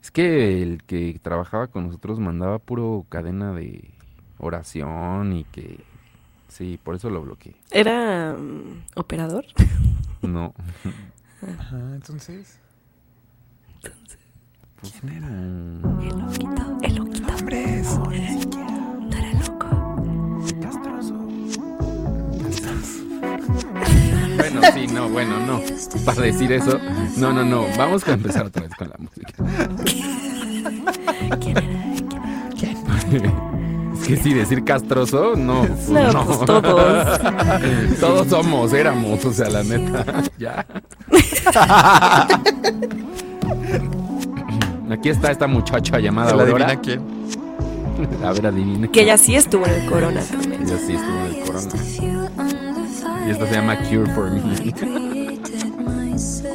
Es 0.00 0.10
que 0.10 0.62
el 0.62 0.82
que 0.84 1.20
trabajaba 1.22 1.66
con 1.66 1.88
nosotros 1.88 2.20
mandaba 2.20 2.58
puro 2.58 3.04
cadena 3.10 3.52
de 3.52 3.90
oración 4.38 5.34
y 5.34 5.44
que... 5.44 5.84
Sí, 6.48 6.80
por 6.82 6.94
eso 6.94 7.10
lo 7.10 7.20
bloqueé. 7.20 7.54
¿Era 7.70 8.32
mm, 8.32 8.84
operador? 8.94 9.44
No. 10.22 10.54
Ajá, 11.42 11.76
entonces. 11.94 12.58
Pues, 14.80 15.02
mm, 15.02 15.08
El 16.00 16.18
loquito, 16.18 16.78
el 16.82 16.94
loquito. 16.94 17.34
Hombres. 17.34 18.37
Loco. 20.56 20.88
Bueno, 24.36 24.60
sí, 24.74 24.86
no, 24.92 25.08
bueno, 25.08 25.38
no. 25.46 25.60
Para 26.04 26.22
decir 26.22 26.52
eso, 26.52 26.78
no, 27.16 27.32
no, 27.32 27.44
no. 27.44 27.64
Vamos 27.76 28.06
a 28.06 28.12
empezar 28.12 28.46
otra 28.46 28.62
vez 28.62 28.72
con 28.74 28.88
la 28.88 28.96
música. 28.98 29.32
Es 34.00 34.06
que 34.06 34.16
sí, 34.16 34.32
decir 34.32 34.64
castroso, 34.64 35.34
no. 35.36 35.62
pues 35.66 35.88
No, 35.88 36.12
no. 36.12 36.24
pues 36.24 36.38
todos. 36.44 37.20
Todos 38.00 38.28
somos, 38.28 38.72
éramos, 38.72 39.24
o 39.24 39.32
sea, 39.32 39.48
la 39.50 39.62
neta. 39.62 40.04
Ya. 40.38 40.64
Aquí 44.90 45.08
está 45.10 45.30
esta 45.32 45.46
muchacha 45.46 45.98
llamada 45.98 46.34
¿La 46.34 46.44
Aurora. 46.44 46.66
adivina 46.68 46.80
quién? 46.80 47.17
A 48.24 48.32
ver, 48.32 48.46
adivine. 48.46 48.90
Que 48.90 49.02
ella 49.02 49.18
sí 49.18 49.34
estuvo 49.34 49.66
en 49.66 49.74
el 49.74 49.90
corona 49.90 50.20
también. 50.22 50.62
Ella 50.62 50.78
sí 50.78 50.94
estuvo 50.94 51.18
en 51.18 51.34
el 51.34 51.44
corona. 51.44 51.68
Y 53.26 53.30
esto 53.30 53.46
se 53.46 53.52
llama 53.52 53.76
Cure 53.78 54.14
for 54.14 54.30
Me. 54.30 54.74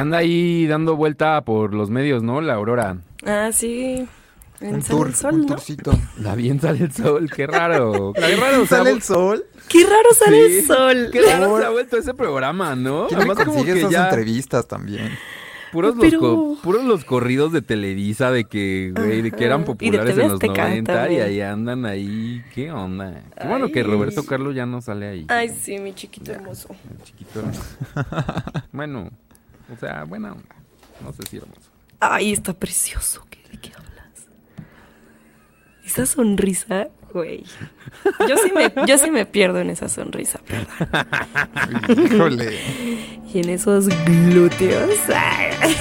anda 0.00 0.18
ahí 0.18 0.66
dando 0.66 0.96
vuelta 0.96 1.40
por 1.44 1.74
los 1.74 1.90
medios, 1.90 2.22
¿no? 2.22 2.40
La 2.40 2.54
Aurora. 2.54 2.96
Ah, 3.24 3.50
sí. 3.52 4.06
En 4.60 4.74
Un 4.74 4.82
tour, 4.82 5.06
el 5.08 5.14
Sol, 5.14 5.34
un 5.34 5.40
¿no? 5.40 5.46
tourcito. 5.46 5.92
La 6.18 6.34
bien 6.34 6.60
sale 6.60 6.84
el 6.84 6.92
sol, 6.92 7.30
qué 7.34 7.46
raro. 7.46 8.12
Qué 8.16 8.36
raro 8.36 8.66
se 8.66 8.74
ha 8.74 8.78
¿Sale 8.78 8.90
el 8.90 9.00
sol? 9.02 9.44
Qué 9.68 9.84
raro 9.84 10.12
sale 10.14 10.48
Sí. 10.50 10.58
el 10.58 10.64
sol. 10.66 11.08
Qué 11.10 11.22
raro 11.22 11.58
se 11.58 11.64
ha 11.64 11.70
vuelto 11.70 11.96
ese 11.96 12.12
programa, 12.12 12.76
¿no? 12.76 13.06
¿Quién 13.06 13.20
Además, 13.20 13.38
como 13.44 13.64
que 13.64 13.72
esas 13.78 13.90
ya 13.90 14.04
entrevistas 14.10 14.68
también? 14.68 15.10
puros, 15.72 15.94
los 15.96 16.04
Pero- 16.04 16.18
co- 16.20 16.58
puros 16.62 16.84
los 16.84 17.04
corridos 17.06 17.52
de 17.52 17.62
Televisa 17.62 18.30
de 18.32 18.44
que, 18.44 18.92
güey, 18.94 19.22
de 19.22 19.30
que 19.30 19.44
eran. 19.46 19.62
Y 19.62 19.64
populares 19.64 20.18
en 20.18 20.24
los 20.24 20.32
Azteca 20.34 20.64
90 20.64 20.92
y 20.92 20.96
también. 20.96 21.22
ahí 21.22 21.40
andan 21.40 21.86
ahí. 21.86 22.42
¿Qué 22.54 22.70
onda? 22.70 23.22
Qué 23.40 23.46
bueno 23.48 23.68
que. 23.72 23.82
Roberto 23.82 24.24
Carlos 24.26 24.54
ya 24.54 24.66
no 24.66 24.82
sale 24.82 25.08
ahí. 25.08 25.26
Ay, 25.28 25.48
sí, 25.48 25.78
mi 25.78 25.94
chiquito 25.94 26.32
hermoso. 26.32 26.68
El 26.90 27.02
chiquito. 27.04 27.40
bueno, 28.72 29.10
o 29.72 29.76
sea, 29.78 30.04
buena 30.04 30.32
onda. 30.32 30.54
No 31.02 31.12
sé 31.12 31.22
si 31.28 31.36
hermoso. 31.38 31.70
Ay, 32.00 32.32
está 32.32 32.52
precioso. 32.52 33.26
¿Qué- 33.30 33.40
¿De 33.50 33.58
qué 33.58 33.72
hablas? 33.74 34.26
Esa 35.84 36.06
sonrisa, 36.06 36.88
güey. 37.12 37.44
Yo 38.28 38.36
sí 38.36 38.52
me, 38.54 38.72
yo 38.86 38.98
sí 38.98 39.10
me 39.10 39.26
pierdo 39.26 39.58
en 39.60 39.70
esa 39.70 39.88
sonrisa, 39.88 40.40
perdón. 40.46 42.06
Híjole. 42.12 42.58
Y 43.32 43.40
en 43.40 43.48
esos 43.50 43.88
glúteos. 44.04 44.90
ay. 45.14 45.76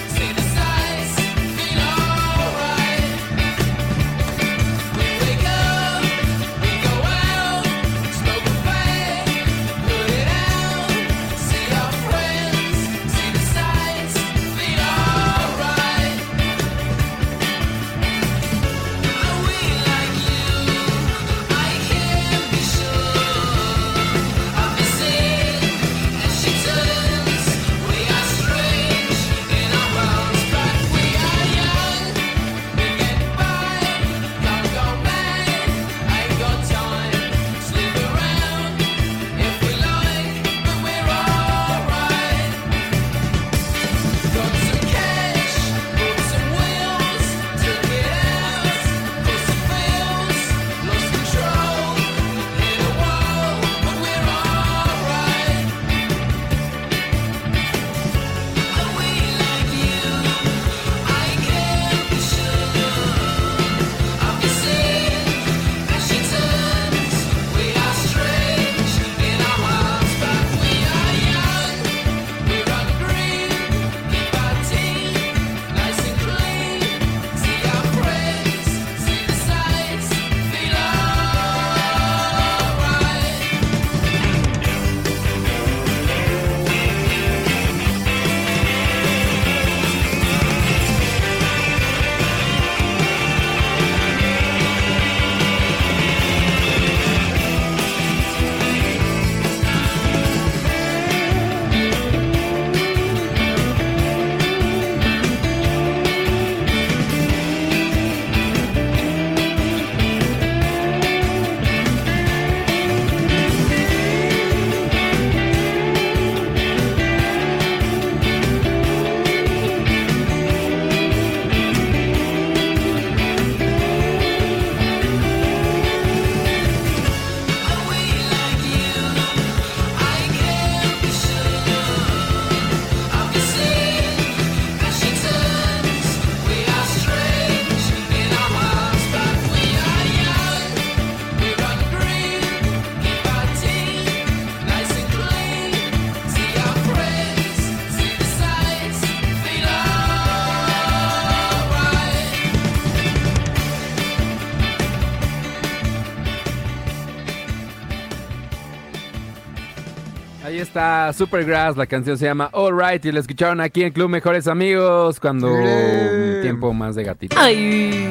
está 160.70 161.12
Supergrass, 161.12 161.76
la 161.76 161.86
canción 161.86 162.16
se 162.16 162.26
llama 162.26 162.48
All 162.52 162.78
Right 162.78 163.04
y 163.04 163.10
la 163.10 163.18
escucharon 163.18 163.60
aquí 163.60 163.82
en 163.82 163.92
Club 163.92 164.08
Mejores 164.08 164.46
Amigos 164.46 165.18
cuando 165.18 165.52
un 165.52 166.38
tiempo 166.42 166.72
más 166.72 166.94
de 166.94 167.02
gatito. 167.02 167.34
Ay, 167.36 168.08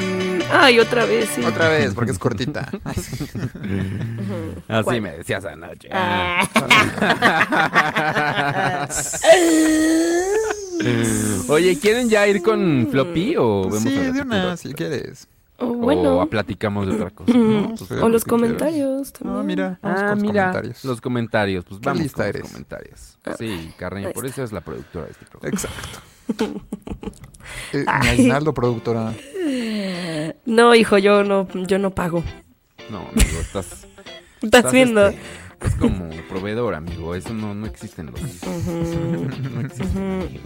ay, 0.52 0.77
otra 0.77 1.06
vez, 1.06 1.30
sí. 1.34 1.41
Otra 1.41 1.69
vez, 1.69 1.94
porque 1.94 2.11
es 2.11 2.19
cortita. 2.19 2.69
Así 2.84 3.30
¿Cuál? 4.84 5.02
me 5.02 5.11
decías 5.11 5.45
anoche. 5.45 5.88
Ah. 5.94 6.45
Oye, 11.48 11.80
¿quieren 11.80 12.10
ya 12.10 12.27
ir 12.27 12.41
con 12.41 12.90
Floppy 12.91 13.36
o 13.38 13.69
vemos 13.69 13.84
sí, 13.84 13.98
a 13.98 14.11
de 14.11 14.22
una, 14.22 14.57
si 14.57 14.73
quieres. 14.73 15.30
O 15.61 15.73
bueno. 15.73 16.27
platicamos 16.30 16.88
de 16.88 16.95
otra 16.95 17.10
cosa. 17.10 17.34
No, 17.34 17.69
pues, 17.77 17.91
o 17.91 17.95
lo 17.95 18.10
los 18.10 18.23
comentarios 18.26 19.11
también. 19.14 19.40
Ah, 19.40 19.44
mira, 19.44 19.80
vamos 19.81 19.99
Ah, 19.99 20.02
con 20.02 20.10
los 20.15 20.22
mira, 20.22 20.44
comentarios. 20.48 20.86
los 20.86 21.02
comentarios. 21.02 21.65
Pues 21.65 21.80
¿Qué 21.81 21.86
vamos 21.86 22.03
lista 22.03 22.18
con 22.18 22.26
los 22.27 22.36
eres? 22.36 22.52
comentarios. 22.52 23.18
Sí, 23.38 23.73
Carreño, 23.77 24.11
por 24.11 24.26
eso 24.26 24.44
es 24.44 24.52
la 24.52 24.61
productora 24.61 25.06
de 25.06 25.11
este 25.11 25.26
programa. 25.26 25.56
Exacto. 25.56 26.61
Eh, 27.73 27.84
mi 28.02 28.07
aguinaldo, 28.07 28.53
productora. 28.53 29.11
No, 30.45 30.76
hijo, 30.76 30.99
yo 30.99 31.23
no, 31.23 31.48
yo 31.68 31.80
no 31.80 31.90
pago. 31.90 32.23
No, 32.91 32.99
amigo, 32.99 33.40
estás... 33.41 33.88
¿Estás 34.41 34.72
viendo? 34.72 35.07
este, 35.07 35.19
Es 35.65 35.76
como 35.76 36.10
proveedor, 36.30 36.73
amigo. 36.73 37.15
Eso 37.15 37.34
no, 37.34 37.53
no 37.53 37.65
existen 37.68 38.07
los... 38.07 38.22
no 39.52 39.61
existen. 39.61 40.40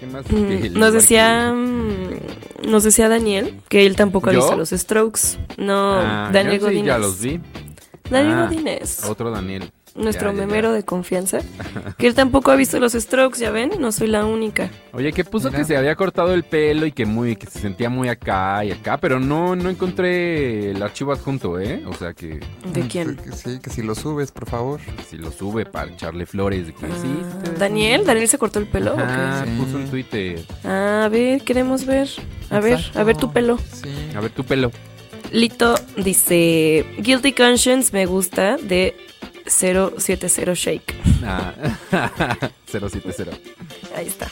¿Qué 0.00 0.06
más? 0.06 0.24
Que 0.26 0.66
el- 0.66 0.78
Nos 0.78 0.92
decía, 0.92 1.52
mm, 1.52 2.68
nos 2.70 2.84
decía 2.84 3.08
Daniel 3.08 3.60
que 3.68 3.86
él 3.86 3.96
tampoco 3.96 4.30
ha 4.30 4.32
visto 4.34 4.56
los 4.56 4.70
Strokes. 4.70 5.38
No, 5.56 5.94
Ah, 6.00 6.30
Daniel 6.32 6.60
yo 6.60 6.68
sí, 6.68 6.74
Godínez. 6.74 6.86
ya 6.86 6.98
los 6.98 7.20
vi. 7.20 7.40
Daniel 8.10 8.34
Ah, 8.38 8.46
Godínez. 8.46 9.04
Otro 9.08 9.30
Daniel. 9.30 9.70
Nuestro 9.96 10.30
Ya, 10.30 10.34
ya, 10.36 10.40
ya. 10.42 10.46
memero 10.46 10.72
de 10.72 10.84
confianza, 10.84 11.38
que 11.98 12.06
él 12.06 12.14
tampoco 12.14 12.50
ha 12.50 12.56
visto 12.56 12.78
los 12.80 12.92
strokes, 12.92 13.38
ya 13.38 13.50
ven, 13.50 13.72
no 13.78 13.92
soy 13.92 14.08
la 14.08 14.24
única. 14.24 14.70
Oye, 14.92 15.12
que 15.12 15.24
puso 15.24 15.48
Mira. 15.48 15.58
que 15.60 15.64
se 15.64 15.76
había 15.76 15.94
cortado 15.94 16.32
el 16.34 16.42
pelo 16.44 16.86
y 16.86 16.92
que 16.92 17.06
muy 17.06 17.36
que 17.36 17.46
se 17.46 17.58
sentía 17.60 17.88
muy 17.90 18.08
acá 18.08 18.64
y 18.64 18.72
acá, 18.72 18.98
pero 18.98 19.18
no 19.20 19.56
no 19.56 19.68
encontré 19.70 20.70
el 20.70 20.82
archivo 20.82 21.12
adjunto, 21.12 21.58
¿eh? 21.60 21.82
O 21.86 21.94
sea 21.94 22.12
que 22.14 22.40
¿De 22.72 22.82
Mm, 22.82 22.88
quién? 22.88 23.18
Sí, 23.34 23.58
que 23.62 23.70
si 23.70 23.82
lo 23.82 23.94
subes, 23.94 24.32
por 24.32 24.48
favor. 24.48 24.80
si 25.08 25.16
lo 25.16 25.30
sube 25.32 25.64
para 25.66 25.90
echarle 25.90 26.26
flores 26.26 26.66
de 26.66 26.72
que 26.74 26.86
Ah, 26.86 27.52
Daniel, 27.58 28.04
Daniel 28.04 28.28
se 28.28 28.38
cortó 28.38 28.58
el 28.58 28.66
pelo. 28.66 28.94
Sí. 28.96 29.50
puso 29.58 29.78
en 29.80 29.90
Twitter. 29.90 30.44
Ah, 30.64 31.02
a 31.04 31.08
ver, 31.08 31.42
queremos 31.42 31.84
ver. 31.86 32.08
A 32.50 32.60
ver, 32.60 32.78
a 32.94 33.02
ver 33.02 33.16
tu 33.16 33.32
pelo. 33.32 33.58
Sí. 33.72 33.90
A 34.16 34.20
ver 34.20 34.30
tu 34.30 34.44
pelo. 34.44 34.70
Lito 35.32 35.74
dice, 35.96 36.86
Guilty 36.98 37.32
Conscience 37.32 37.90
me 37.92 38.06
gusta 38.06 38.56
de 38.56 38.96
070 39.46 40.54
Shake. 40.54 40.94
Ah, 41.24 41.52
070. 42.66 43.32
Ahí 43.96 44.06
está. 44.06 44.30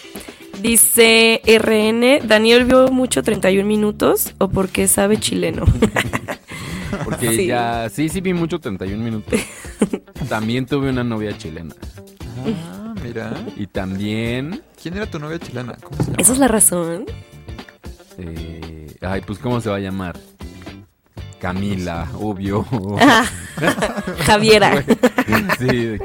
Dice 0.61 1.41
RN, 1.47 2.27
Daniel 2.27 2.65
vio 2.65 2.89
mucho 2.89 3.23
31 3.23 3.67
minutos 3.67 4.35
o 4.39 4.49
porque 4.49 4.89
sabe 4.89 5.19
chileno. 5.19 5.65
Porque 7.05 7.33
Sí. 7.33 7.47
ya 7.47 7.89
sí 7.91 8.09
sí 8.09 8.21
vi 8.21 8.33
mucho 8.35 8.61
31 8.61 9.03
minutos. 9.03 9.35
También 10.29 10.65
tuve 10.65 10.91
una 10.91 11.03
novia 11.03 11.37
chilena 11.37 11.75
Ah, 12.47 12.95
mira. 13.03 13.33
y 13.57 13.67
también 13.67 14.63
¿Quién 14.81 14.95
era 14.97 15.07
tu 15.11 15.19
novia 15.19 15.41
chilena? 15.41 15.77
¿Cómo 15.83 15.97
se 15.97 16.05
llama? 16.05 16.17
Esa 16.19 16.33
es 16.35 16.39
la 16.39 16.47
razón. 16.47 17.07
eh, 18.19 18.95
ay, 19.01 19.23
pues 19.27 19.41
cómo 19.41 19.61
se 19.61 19.71
va 19.71 19.77
a 19.77 19.81
llamar? 19.81 20.17
Camila, 21.45 22.09
obvio. 22.19 22.65
Ah, 23.01 23.25
Javiera. 24.27 24.83
sí, 25.59 25.99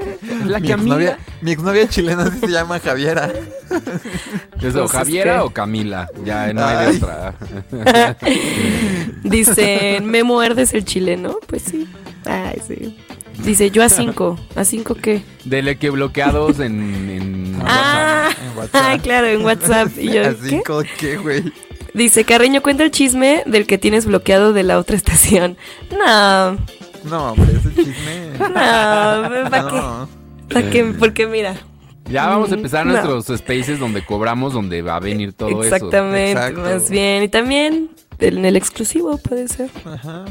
la 0.45 0.59
mi 0.59 0.67
Camila. 0.67 0.73
exnovia, 0.73 1.17
mi 1.41 1.51
exnovia 1.51 1.87
chilena 1.87 2.29
sí 2.29 2.39
se 2.39 2.47
llama 2.47 2.77
Javiera. 2.79 3.31
¿Es 4.61 4.75
o 4.75 4.79
Pues 4.81 4.85
es 4.85 4.91
Javiera 4.91 5.33
que- 5.35 5.39
o 5.39 5.49
Camila? 5.51 6.09
Ya 6.25 6.51
no 6.51 6.65
hay 6.65 6.77
de 6.77 6.85
Ay. 6.91 6.97
otra. 6.97 7.35
Dice, 9.23 9.99
Memo 10.03 10.41
Herdes 10.43 10.73
el 10.73 10.83
chileno. 10.85 11.37
Pues 11.47 11.61
sí. 11.63 11.87
Ay, 12.25 12.59
sí. 12.67 12.97
Dice, 13.43 13.71
yo 13.71 13.81
a 13.83 13.89
5. 13.89 14.37
¿A 14.55 14.65
5 14.65 14.95
qué? 14.95 15.23
Dele 15.45 15.77
que 15.77 15.89
bloqueados 15.89 16.59
en, 16.59 17.09
en 17.09 17.61
Ah, 17.65 18.29
en 18.51 18.57
WhatsApp. 18.57 18.81
ay, 18.85 18.99
claro, 18.99 19.27
en 19.27 19.45
WhatsApp. 19.45 19.89
Y 19.97 20.11
yo, 20.11 20.27
Así 20.27 20.49
¿qué? 20.49 20.63
como 20.63 20.81
que, 20.97 21.17
güey. 21.17 21.53
Dice, 21.93 22.23
Carreño, 22.23 22.61
cuenta 22.61 22.83
el 22.83 22.91
chisme 22.91 23.43
del 23.45 23.65
que 23.65 23.77
tienes 23.77 24.05
bloqueado 24.05 24.53
de 24.53 24.63
la 24.63 24.77
otra 24.77 24.95
estación. 24.95 25.57
No, 25.91 26.51
No, 27.05 27.31
hombre, 27.31 27.47
ese 27.57 27.73
chisme. 27.73 28.29
no, 28.39 28.49
¿para 29.49 29.67
qué? 29.69 29.75
No. 29.75 30.09
¿Para 30.49 30.69
qué? 30.69 30.83
Porque 30.97 31.27
mira, 31.27 31.55
Ya 32.09 32.27
vamos 32.27 32.51
a 32.51 32.55
empezar 32.55 32.85
No. 32.85 32.93
nuestros 32.93 33.39
spaces 33.39 33.79
donde 33.79 34.03
cobramos, 34.05 34.53
donde 34.53 34.81
va 34.81 34.95
a 34.95 34.99
venir 34.99 35.33
todo 35.33 35.63
eso. 35.63 35.75
exactamente, 35.75 36.51
más 36.53 36.89
bien. 36.89 37.23
Y 37.23 37.29
también 37.29 37.89
en 38.19 38.45
el 38.45 38.55
exclusivo 38.55 39.17
puede 39.17 39.47
ser. 39.47 39.69
Ajá. 39.85 40.25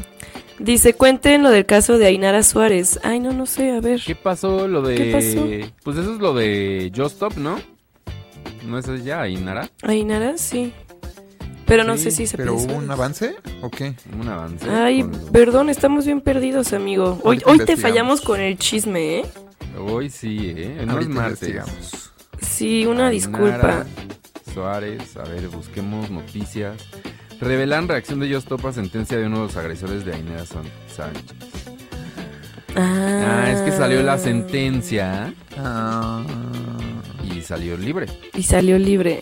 Dice, 0.59 0.93
cuenten 0.93 1.41
lo 1.41 1.51
del 1.51 1.65
caso 1.65 1.97
de 1.97 2.05
Ainara 2.07 2.43
Suárez. 2.43 2.99
Ay, 3.03 3.19
no, 3.21 3.31
no 3.31 3.45
sé, 3.45 3.71
a 3.71 3.79
ver. 3.79 4.01
¿Qué 4.05 4.13
pasó 4.13 4.67
lo 4.67 4.81
de...? 4.81 4.95
¿Qué 4.95 5.11
pasó? 5.13 5.73
Pues 5.83 5.97
eso 5.97 6.13
es 6.15 6.19
lo 6.19 6.33
de 6.33 6.91
Just 6.93 7.13
Stop, 7.13 7.37
¿no? 7.37 7.59
¿No 8.67 8.77
es 8.77 8.85
ya 9.05 9.21
Ainara? 9.21 9.69
Ainara, 9.83 10.37
sí. 10.37 10.73
Pero 11.69 11.83
no 11.85 11.95
Sí, 11.95 12.03
sé 12.05 12.11
si 12.11 12.27
se 12.27 12.35
¿Pero 12.35 12.55
pensó. 12.57 12.67
hubo 12.67 12.75
un 12.77 12.91
avance 12.91 13.35
o 13.61 13.69
qué? 13.69 13.93
Un 14.19 14.27
avance. 14.27 14.69
Ay, 14.69 15.03
con 15.03 15.11
perdón, 15.31 15.69
estamos 15.69 16.05
bien 16.05 16.19
perdidos, 16.19 16.73
amigo. 16.73 17.19
Hoy, 17.23 17.41
hoy 17.45 17.59
te 17.59 17.77
fallamos 17.77 18.19
con 18.21 18.41
el 18.41 18.57
chisme, 18.57 19.19
¿eh? 19.19 19.25
Hoy 19.79 20.09
sí, 20.09 20.53
¿eh? 20.57 20.73
No 20.77 20.81
es 20.83 20.89
Ahorita 20.89 21.09
martes. 21.13 21.49
investigamos. 21.49 22.11
Sí, 22.41 22.85
una 22.87 23.09
disculpa. 23.09 23.85
Suárez, 24.53 25.15
a 25.15 25.23
ver, 25.23 25.47
busquemos 25.49 26.09
noticias. 26.09 26.75
Revelan 27.39 27.87
reacción 27.87 28.19
de 28.19 28.27
Just 28.33 28.47
Stop 28.51 28.65
a 28.65 28.73
sentencia 28.73 29.17
de 29.17 29.27
uno 29.27 29.37
de 29.37 29.43
los 29.43 29.55
agresores 29.55 30.03
de 30.03 30.13
San- 30.45 30.63
Sánchez. 30.93 31.23
Ah, 32.75 33.43
Ah, 33.45 33.51
es 33.51 33.61
que 33.61 33.71
salió 33.71 34.01
la 34.03 34.17
sentencia 34.17 35.33
Ah, 35.57 36.23
y 37.23 37.41
salió 37.41 37.77
libre. 37.77 38.07
Y 38.33 38.43
salió 38.43 38.77
libre. 38.79 39.21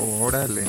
Órale. 0.00 0.64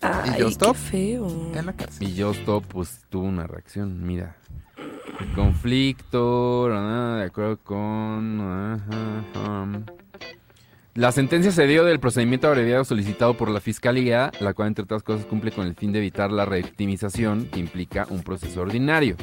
Ay, 0.00 0.40
Just 0.40 0.62
Stop? 0.62 0.76
qué 0.76 0.82
feo. 0.82 1.52
En 1.54 1.66
la 1.66 1.72
cárcel. 1.72 2.08
Y 2.08 2.20
Just 2.20 2.40
Stop, 2.40 2.64
pues 2.66 3.00
tuvo 3.08 3.24
una 3.24 3.46
reacción, 3.46 4.04
mira. 4.04 4.36
El 5.20 5.32
conflicto, 5.34 6.68
ah, 6.72 7.16
de 7.18 7.24
acuerdo 7.24 7.58
con... 7.58 8.40
ajá, 8.40 9.60
um. 9.62 9.84
La 10.94 11.12
sentencia 11.12 11.52
se 11.52 11.66
dio 11.66 11.84
del 11.84 12.00
procedimiento 12.00 12.48
abreviado 12.48 12.84
solicitado 12.84 13.34
por 13.36 13.48
la 13.48 13.60
Fiscalía, 13.60 14.32
la 14.40 14.54
cual 14.54 14.68
entre 14.68 14.84
otras 14.84 15.02
cosas 15.02 15.24
cumple 15.24 15.52
con 15.52 15.66
el 15.66 15.76
fin 15.76 15.92
de 15.92 16.00
evitar 16.00 16.32
la 16.32 16.44
revictimización 16.44 17.46
que 17.46 17.60
implica 17.60 18.06
un 18.10 18.22
proceso 18.22 18.60
ordinario. 18.62 19.16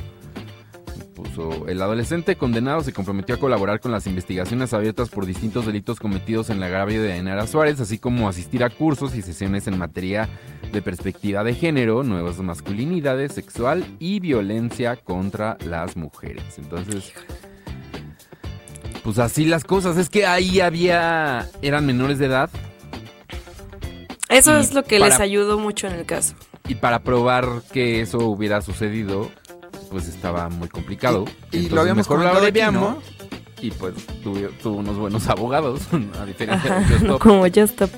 Puso, 1.18 1.68
el 1.68 1.82
adolescente 1.82 2.36
condenado 2.36 2.82
se 2.82 2.94
comprometió 2.94 3.34
a 3.34 3.40
colaborar 3.40 3.80
con 3.80 3.92
las 3.92 4.06
investigaciones 4.06 4.72
abiertas 4.72 5.10
por 5.10 5.26
distintos 5.26 5.66
delitos 5.66 6.00
cometidos 6.00 6.52
en 6.52 6.58
el 6.58 6.64
agravio 6.64 7.02
de 7.02 7.12
Ainara 7.14 7.48
Suárez, 7.48 7.80
así 7.80 7.98
como 7.98 8.30
asistir 8.30 8.64
a 8.64 8.70
cursos 8.70 9.16
y 9.16 9.24
sesiones 9.24 9.66
en 9.66 9.80
materia 9.80 10.30
de 10.72 10.80
perspectiva 10.84 11.44
de 11.44 11.56
género, 11.56 12.04
nuevas 12.04 12.38
masculinidades, 12.38 13.34
sexual 13.34 13.84
y 13.98 14.20
violencia 14.20 14.96
contra 14.96 15.58
las 15.66 15.98
mujeres. 15.98 16.44
Entonces, 16.60 17.12
pues 19.04 19.18
así 19.18 19.46
las 19.46 19.64
cosas. 19.64 19.98
Es 19.98 20.10
que 20.10 20.28
ahí 20.28 20.60
había, 20.60 21.50
eran 21.64 21.88
menores 21.88 22.20
de 22.20 22.28
edad 22.28 22.52
Eso 24.30 24.56
es 24.56 24.72
lo 24.76 24.84
que 24.84 25.00
para- 25.00 25.10
les 25.12 25.20
ayudó 25.20 25.58
mucho 25.58 25.88
en 25.88 25.94
el 25.94 26.06
caso. 26.06 26.36
y 26.70 26.76
para 26.76 27.00
probar 27.00 27.64
que 27.72 28.02
eso 28.02 28.20
hubiera 28.20 28.62
sucedido, 28.62 29.32
pues 29.90 30.08
estaba 30.08 30.50
muy 30.50 30.68
complicado. 30.68 31.26
Y- 31.52 31.58
y 31.58 31.70
lo 31.70 31.82
habíamos 31.82 32.08
mejor. 32.10 32.20
Y 33.62 33.72
pues 33.72 33.94
tuvo, 34.24 34.38
tuvo 34.62 34.78
unos 34.78 34.98
buenos 34.98 35.28
abogados, 35.30 35.82
a 36.20 36.26
diferencia 36.26 36.78
Ajá, 36.78 36.80
de 36.82 36.86
Just 36.94 37.04
Stop. 37.04 37.20
como 37.22 37.46
está. 37.46 37.90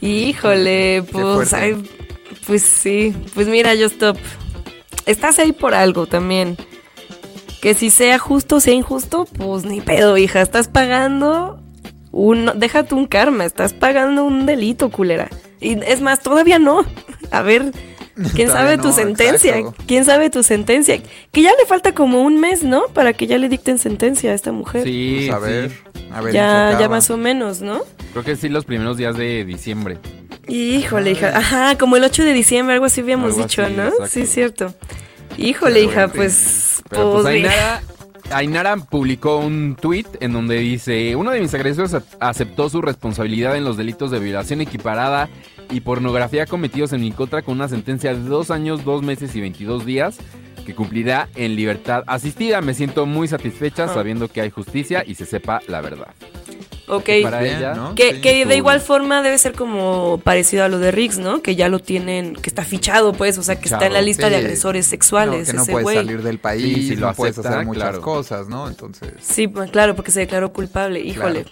Híjole, 0.00 1.02
pues, 1.10 1.52
ay, 1.54 1.82
pues 2.46 2.62
sí, 2.62 3.14
pues 3.34 3.46
mira, 3.48 3.74
stop. 3.86 4.16
Estás 5.06 5.38
ahí 5.38 5.52
por 5.52 5.74
algo 5.74 6.06
también. 6.06 6.56
Que 7.62 7.74
si 7.74 7.90
sea 7.90 8.18
justo 8.18 8.56
o 8.56 8.60
sea 8.60 8.74
injusto, 8.74 9.24
pues 9.24 9.64
ni 9.64 9.80
pedo, 9.80 10.16
hija. 10.18 10.42
Estás 10.42 10.68
pagando 10.68 11.58
un. 12.12 12.50
Déjate 12.56 12.94
un 12.94 13.06
karma, 13.06 13.44
estás 13.44 13.72
pagando 13.72 14.24
un 14.24 14.46
delito, 14.46 14.90
culera. 14.90 15.28
Y 15.60 15.80
es 15.84 16.00
más, 16.02 16.20
todavía 16.20 16.58
no. 16.58 16.84
A 17.30 17.42
ver, 17.42 17.72
¿quién 18.34 18.48
sabe 18.48 18.76
tu 18.78 18.88
no, 18.88 18.92
sentencia? 18.92 19.58
exacto. 19.58 19.84
¿Quién 19.86 20.04
sabe 20.04 20.30
tu 20.30 20.42
sentencia? 20.42 21.00
Que 21.32 21.42
ya 21.42 21.50
le 21.50 21.66
falta 21.66 21.92
como 21.94 22.22
un 22.22 22.40
mes, 22.40 22.62
¿no? 22.62 22.84
Para 22.94 23.12
que 23.12 23.26
ya 23.26 23.38
le 23.38 23.48
dicten 23.48 23.78
sentencia 23.78 24.32
a 24.32 24.34
esta 24.34 24.52
mujer. 24.52 24.84
Sí, 24.84 25.26
Pues 25.28 25.30
a 25.30 25.46
sí. 25.46 25.52
ver, 25.52 25.72
a 26.12 26.20
ver. 26.22 26.34
ya, 26.34 26.76
ya 26.80 26.88
más 26.88 27.10
o 27.10 27.16
menos, 27.16 27.60
¿no? 27.60 27.82
Creo 28.12 28.24
que 28.24 28.36
sí, 28.36 28.48
los 28.48 28.64
primeros 28.64 28.96
días 28.96 29.16
de 29.16 29.44
diciembre. 29.44 29.98
Híjole, 30.48 31.10
hija. 31.12 31.36
Ajá, 31.36 31.76
como 31.76 31.96
el 31.96 32.04
8 32.04 32.24
de 32.24 32.32
diciembre, 32.32 32.74
algo 32.74 32.86
así 32.86 33.00
habíamos 33.00 33.32
Algo 33.34 33.42
dicho, 33.46 33.62
así, 33.62 33.74
¿no? 33.74 33.84
exacto. 33.88 34.06
Sí, 34.08 34.26
cierto. 34.26 34.74
Híjole, 35.36 35.74
Pero 35.80 35.90
hija, 35.90 36.08
pues. 36.08 36.82
Pero 36.88 37.12
pues. 37.14 37.26
Ainara, 37.26 37.82
Ainara 38.30 38.76
publicó 38.76 39.38
un 39.38 39.76
tweet 39.80 40.06
en 40.20 40.32
donde 40.32 40.56
dice, 40.58 41.14
uno 41.16 41.30
de 41.32 41.40
mis 41.40 41.52
agresores 41.54 41.94
aceptó 42.20 42.68
su 42.68 42.80
responsabilidad 42.80 43.56
en 43.56 43.64
los 43.64 43.76
delitos 43.76 44.10
de 44.10 44.18
violación 44.20 44.60
equiparada 44.60 45.28
y 45.70 45.80
pornografía 45.80 46.46
cometidos 46.46 46.92
en 46.92 47.00
mi 47.00 47.12
contra 47.12 47.42
con 47.42 47.54
una 47.54 47.68
sentencia 47.68 48.14
de 48.14 48.20
dos 48.20 48.50
años, 48.50 48.84
dos 48.84 49.02
meses 49.02 49.34
y 49.36 49.40
22 49.40 49.84
días 49.84 50.18
que 50.64 50.74
cumplirá 50.74 51.28
en 51.36 51.54
libertad 51.56 52.02
asistida. 52.06 52.60
Me 52.60 52.74
siento 52.74 53.06
muy 53.06 53.28
satisfecha 53.28 53.84
Ah. 53.84 53.94
sabiendo 53.94 54.28
que 54.28 54.40
hay 54.40 54.50
justicia 54.50 55.04
y 55.06 55.14
se 55.14 55.24
sepa 55.26 55.60
la 55.68 55.80
verdad. 55.80 56.08
Ok. 56.88 57.08
Para 57.22 57.40
Bien, 57.40 57.56
ella, 57.58 57.74
¿no? 57.74 57.94
Que, 57.96 58.14
Sí, 58.14 58.20
que 58.20 58.46
de 58.46 58.56
igual 58.56 58.80
forma 58.80 59.20
debe 59.22 59.38
ser 59.38 59.52
como 59.54 60.18
parecido 60.22 60.64
a 60.64 60.68
lo 60.68 60.78
de 60.78 60.92
Riggs, 60.92 61.18
¿no? 61.18 61.42
Que 61.42 61.56
ya 61.56 61.68
lo 61.68 61.80
tienen, 61.80 62.34
que 62.36 62.48
está 62.48 62.64
fichado, 62.64 63.12
pues, 63.12 63.38
o 63.38 63.42
sea, 63.42 63.58
que 63.60 63.64
está 63.68 63.86
en 63.86 63.92
la 63.92 64.02
lista 64.02 64.30
de 64.30 64.36
agresores 64.36 64.86
No, 64.86 64.90
sexuales, 64.90 65.48
que 65.50 65.56
no 65.56 65.62
ese 65.62 65.72
puedes 65.72 65.98
salir 65.98 66.22
del 66.22 66.38
país, 66.38 66.62
Sí, 66.76 66.88
si 66.90 66.96
lo 66.96 67.08
no 67.08 67.14
puedes 67.14 67.38
hacer 67.38 67.64
muchas 67.64 67.82
claro. 67.82 68.00
cosas, 68.02 68.48
¿no? 68.48 68.68
Entonces, 68.68 69.12
Sí, 69.20 69.48
pues, 69.48 69.70
claro, 69.72 69.96
porque 69.96 70.12
se 70.12 70.20
declaró 70.20 70.52
culpable, 70.52 71.00
híjole. 71.00 71.44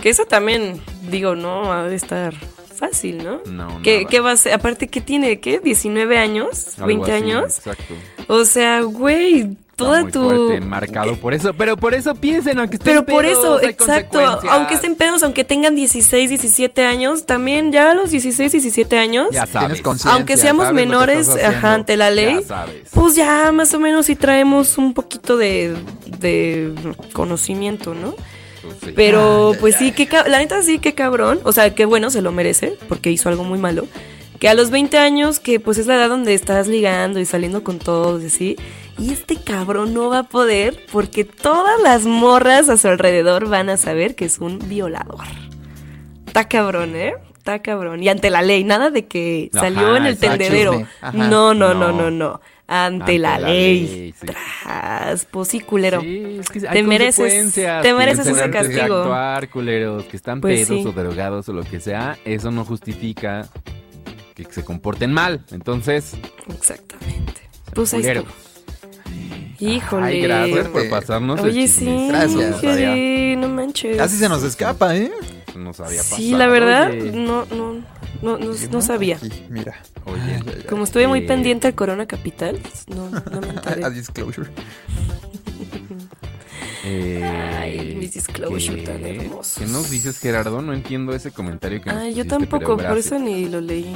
Que 0.00 0.10
eso 0.10 0.24
también, 0.26 0.80
digo, 1.10 1.34
no, 1.36 1.72
ha 1.72 1.84
de 1.88 1.94
estar 1.96 2.34
fácil, 2.80 3.22
¿no? 3.22 3.40
No, 3.46 3.80
¿Qué, 3.82 3.98
nada. 3.98 4.08
qué 4.10 4.20
va 4.20 4.32
a 4.32 4.36
ser? 4.36 4.54
Aparte, 4.54 4.88
¿qué 4.88 5.00
tiene? 5.00 5.38
¿Qué? 5.38 5.62
¿19 5.62 6.16
años? 6.16 6.78
Algo 6.78 6.88
¿20 6.88 7.02
así, 7.04 7.12
años? 7.12 7.58
Exacto. 7.58 7.94
O 8.26 8.44
sea, 8.44 8.80
güey, 8.82 9.56
toda 9.76 10.00
Está 10.00 10.10
tu... 10.12 10.20
muy 10.22 10.36
fuerte, 10.48 10.60
marcado 10.66 11.16
por 11.16 11.32
eso, 11.34 11.54
pero 11.54 11.76
por 11.76 11.94
eso 11.94 12.14
piensen, 12.14 12.58
aunque 12.58 12.76
estén 12.76 12.92
Pero 12.92 13.06
por 13.06 13.24
pedos, 13.24 13.38
eso, 13.38 13.58
hay 13.58 13.66
exacto, 13.70 14.20
aunque 14.50 14.74
estén 14.74 14.94
pedos, 14.94 15.22
aunque 15.22 15.42
tengan 15.44 15.74
16, 15.74 16.28
17 16.28 16.84
años, 16.84 17.24
también 17.26 17.72
ya 17.72 17.90
a 17.92 17.94
los 17.94 18.10
16, 18.10 18.52
17 18.52 18.98
años, 18.98 19.28
Ya 19.32 19.46
sabes. 19.46 19.82
aunque 20.06 20.36
seamos 20.36 20.64
sabes 20.66 20.74
menores 20.76 21.28
ajá, 21.30 21.74
ante 21.74 21.96
la 21.96 22.10
ley, 22.10 22.40
Ya 22.40 22.46
sabes. 22.46 22.88
pues 22.92 23.14
ya 23.14 23.50
más 23.52 23.72
o 23.74 23.80
menos 23.80 24.06
sí 24.06 24.16
traemos 24.16 24.76
un 24.78 24.92
poquito 24.94 25.36
de, 25.38 25.74
de 26.18 26.72
conocimiento, 27.12 27.94
¿no? 27.94 28.14
Sí. 28.84 28.92
Pero 28.94 29.52
pues 29.60 29.76
sí, 29.76 29.92
que 29.92 30.08
la 30.26 30.38
neta 30.38 30.62
sí, 30.62 30.78
qué 30.78 30.94
cabrón. 30.94 31.40
O 31.44 31.52
sea, 31.52 31.74
qué 31.74 31.84
bueno, 31.84 32.10
se 32.10 32.22
lo 32.22 32.32
merece, 32.32 32.76
porque 32.88 33.10
hizo 33.10 33.28
algo 33.28 33.44
muy 33.44 33.58
malo. 33.58 33.86
Que 34.38 34.48
a 34.48 34.54
los 34.54 34.70
20 34.70 34.96
años, 34.98 35.38
que 35.38 35.60
pues 35.60 35.76
es 35.78 35.86
la 35.86 35.96
edad 35.96 36.08
donde 36.08 36.34
estás 36.34 36.66
ligando 36.66 37.20
y 37.20 37.26
saliendo 37.26 37.62
con 37.62 37.78
todos, 37.78 38.22
y 38.22 38.26
así. 38.26 38.56
Y 38.98 39.12
este 39.12 39.36
cabrón 39.36 39.94
no 39.94 40.08
va 40.10 40.20
a 40.20 40.22
poder 40.24 40.84
porque 40.92 41.24
todas 41.24 41.80
las 41.82 42.04
morras 42.04 42.68
a 42.68 42.76
su 42.76 42.88
alrededor 42.88 43.48
van 43.48 43.70
a 43.70 43.76
saber 43.76 44.14
que 44.14 44.26
es 44.26 44.38
un 44.38 44.58
violador. 44.68 45.24
Está 46.26 46.48
cabrón, 46.48 46.94
¿eh? 46.96 47.14
Está 47.36 47.60
cabrón. 47.60 48.02
Y 48.02 48.08
ante 48.08 48.30
la 48.30 48.42
ley, 48.42 48.62
nada 48.64 48.90
de 48.90 49.06
que 49.06 49.50
Ajá, 49.54 49.64
salió 49.64 49.96
en 49.96 50.06
el 50.06 50.18
tendedero. 50.18 50.86
Ajá. 51.00 51.16
No, 51.16 51.54
no, 51.54 51.72
no, 51.74 51.92
No. 51.92 51.92
no, 51.92 52.10
no. 52.10 52.40
Ante, 52.72 53.02
Ante 53.02 53.18
la, 53.18 53.38
la 53.40 53.48
ley. 53.48 53.80
ley, 53.86 54.14
sí. 54.20 54.26
Tras, 54.26 55.24
pues 55.24 55.48
sí, 55.48 55.58
culero. 55.58 56.00
Sí, 56.02 56.36
es 56.38 56.48
que 56.48 56.60
Te 56.60 56.84
mereces- 56.84 57.52
te 57.82 57.92
mereces 57.94 58.26
no 58.26 58.36
ese 58.36 58.48
castigo. 58.50 58.96
actuar, 59.02 59.48
culeros, 59.50 60.04
que 60.04 60.16
están 60.16 60.40
Pues 60.40 60.68
pedos 60.68 60.82
sí. 60.82 60.88
o 60.88 60.92
drogados 60.92 61.48
o 61.48 61.52
lo 61.52 61.64
que 61.64 61.80
sea, 61.80 62.16
eso 62.24 62.52
no 62.52 62.64
justifica 62.64 63.48
que 64.36 64.44
se 64.44 64.64
comporten 64.64 65.12
mal. 65.12 65.44
Entonces, 65.50 66.14
Exactamente. 66.48 67.40
Pues 67.74 67.92
ahí 67.92 68.02
culero. 68.02 68.20
está. 68.20 69.64
Híjole. 69.64 70.06
Ay, 70.06 70.20
gracias 70.22 70.68
por 70.68 70.88
pasarnos 70.88 71.40
el 71.40 71.46
Oye, 71.46 71.66
sí. 71.68 71.84
chismecito. 71.84 72.38
Gracias. 72.38 72.60
Sí, 72.94 73.34
no 73.36 73.48
manches. 73.48 73.96
Casi 73.96 74.16
se 74.16 74.28
nos 74.28 74.42
escapa, 74.44 74.96
¿eh? 74.96 75.10
Nos 75.56 75.80
había 75.80 75.98
pasado. 76.02 76.16
Sí, 76.16 76.32
la 76.32 76.46
verdad, 76.46 76.90
oye. 76.90 77.12
no, 77.12 77.44
no, 77.46 77.74
no, 78.22 78.38
no, 78.38 78.50
no 78.70 78.82
sabía. 78.82 79.16
Aquí, 79.16 79.46
mira. 79.48 79.80
Oye, 80.04 80.20
ay. 80.46 80.64
Como 80.68 80.84
estuve 80.84 81.06
muy 81.08 81.20
Eh. 81.20 81.26
pendiente 81.26 81.66
al 81.66 81.74
Corona 81.74 82.06
Capital, 82.06 82.58
no, 82.88 83.10
no 83.10 83.40
me 83.40 83.48
enteré. 83.50 83.84
A 83.84 83.90
disclosure. 83.90 84.50
eh, 86.84 87.56
Ay, 87.60 87.94
mis 87.98 88.14
disclosure 88.14 88.76
¿qué- 88.78 88.82
tan 88.86 89.04
hermosos. 89.04 89.58
¿Qué 89.58 89.66
nos 89.70 89.90
dices, 89.90 90.18
Gerardo? 90.18 90.62
No 90.62 90.72
entiendo 90.72 91.14
ese 91.14 91.30
comentario 91.30 91.80
que 91.82 91.90
nos 91.90 91.98
Ay, 91.98 92.14
yo 92.14 92.24
pusiste, 92.24 92.46
tampoco, 92.46 92.76
por 92.76 92.98
eso 92.98 93.18
ni 93.18 93.48
lo 93.48 93.60
leí. 93.60 93.92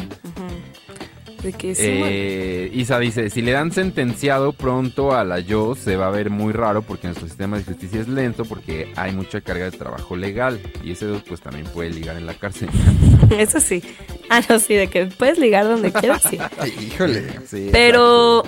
De 1.42 1.52
que 1.52 1.74
sí, 1.74 1.82
Eh, 1.86 2.70
Isa 2.72 2.98
dice, 2.98 3.28
si 3.28 3.42
le 3.42 3.52
dan 3.52 3.70
sentenciado 3.70 4.52
pronto 4.54 5.14
a 5.14 5.24
la 5.24 5.40
yo, 5.40 5.74
se 5.74 5.94
va 5.96 6.06
a 6.06 6.10
ver 6.10 6.30
muy 6.30 6.54
raro 6.54 6.80
porque 6.80 7.06
nuestro 7.06 7.28
sistema 7.28 7.58
de 7.58 7.64
justicia 7.64 8.00
es 8.00 8.08
lento 8.08 8.46
porque 8.46 8.90
hay 8.96 9.12
mucha 9.12 9.42
carga 9.42 9.66
de 9.70 9.76
trabajo 9.76 10.16
legal 10.16 10.58
y 10.82 10.92
ese 10.92 11.04
dos 11.04 11.22
pues 11.22 11.42
también 11.42 11.66
puede 11.66 11.90
ligar 11.90 12.16
en 12.16 12.24
la 12.24 12.32
cárcel. 12.32 12.70
eso 13.38 13.60
sí. 13.60 13.82
Ah, 14.30 14.40
no, 14.48 14.58
sí, 14.58 14.72
de 14.72 14.88
que 14.88 15.04
puedes 15.04 15.38
ligar 15.38 15.64
donde 15.66 15.92
quieras, 15.92 16.22
sí. 16.30 16.38
Ay, 16.58 16.72
híjole. 16.86 17.24
Sí, 17.46 17.68
Pero 17.70 18.44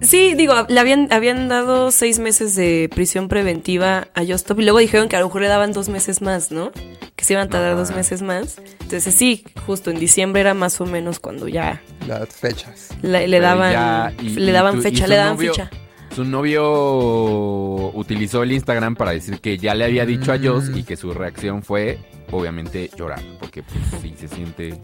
sí, 0.00 0.34
digo, 0.34 0.54
le 0.68 0.80
habían, 0.80 1.08
habían 1.12 1.48
dado 1.48 1.90
seis 1.90 2.18
meses 2.18 2.54
de 2.56 2.88
prisión 2.94 3.28
preventiva 3.28 4.08
a 4.14 4.24
Justop 4.24 4.60
y 4.60 4.64
luego 4.64 4.78
dijeron 4.78 5.08
que 5.08 5.16
a 5.16 5.20
lo 5.20 5.26
mejor 5.26 5.42
le 5.42 5.48
daban 5.48 5.72
dos 5.72 5.88
meses 5.88 6.22
más, 6.22 6.50
¿no? 6.50 6.72
Que 7.16 7.24
se 7.24 7.34
iban 7.34 7.46
a 7.46 7.50
tardar 7.50 7.72
Ajá. 7.72 7.80
dos 7.80 7.90
meses 7.94 8.22
más. 8.22 8.60
Entonces 8.80 9.14
sí, 9.14 9.44
justo 9.66 9.90
en 9.90 9.98
diciembre 9.98 10.40
era 10.40 10.54
más 10.54 10.80
o 10.80 10.86
menos 10.86 11.20
cuando 11.20 11.48
ya 11.48 11.82
Las 12.06 12.28
fechas. 12.28 12.88
la- 13.02 13.26
le 13.26 13.40
daban, 13.40 13.72
ya- 13.72 14.12
y- 14.22 14.30
le 14.30 14.50
y 14.50 14.54
daban 14.54 14.76
tu- 14.76 14.82
fecha, 14.82 15.06
le 15.06 15.16
daban 15.16 15.36
novio- 15.36 15.52
fecha. 15.54 15.70
Su 16.14 16.24
novio 16.24 17.92
utilizó 17.94 18.42
el 18.42 18.52
Instagram 18.52 18.96
para 18.96 19.12
decir 19.12 19.40
que 19.40 19.58
ya 19.58 19.74
le 19.74 19.84
había 19.84 20.04
dicho 20.06 20.32
a 20.32 20.38
Joss 20.42 20.70
Mm. 20.70 20.78
y 20.78 20.82
que 20.82 20.96
su 20.96 21.12
reacción 21.12 21.62
fue 21.62 21.98
obviamente 22.32 22.90
llorar 22.96 23.20
porque 23.38 23.62
pues 23.62 23.78
sí 24.02 24.14
se 24.18 24.28
siente... 24.28 24.78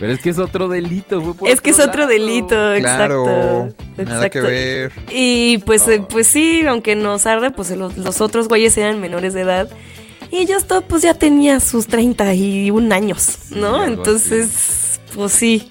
Pero 0.00 0.12
es 0.12 0.20
que 0.20 0.30
es 0.30 0.38
otro 0.38 0.68
delito. 0.68 1.20
fue 1.22 1.34
por 1.34 1.48
Es 1.48 1.60
que 1.60 1.70
es 1.70 1.78
otro 1.80 2.00
lado. 2.02 2.12
delito, 2.12 2.48
Claro. 2.78 3.24
exacto. 3.26 3.84
Nada 4.04 4.30
que 4.30 4.38
exacto. 4.38 4.42
ver. 4.48 4.92
Y 5.10 5.58
pues, 5.58 5.82
Oh. 5.86 5.90
eh, 5.90 6.02
pues 6.08 6.26
sí, 6.28 6.62
aunque 6.66 6.94
nos 6.96 7.26
arde, 7.26 7.50
pues 7.50 7.70
los, 7.72 7.96
los 7.96 8.20
otros 8.20 8.48
güeyes 8.48 8.76
eran 8.78 9.00
menores 9.00 9.34
de 9.34 9.40
edad. 9.42 9.68
Y 10.30 10.46
Justo 10.46 10.82
pues 10.82 11.02
ya 11.02 11.14
tenía 11.14 11.58
sus 11.58 11.86
31 11.86 12.92
años, 12.92 13.38
¿no? 13.50 13.82
Entonces, 13.84 15.00
pues 15.14 15.32
sí. 15.32 15.68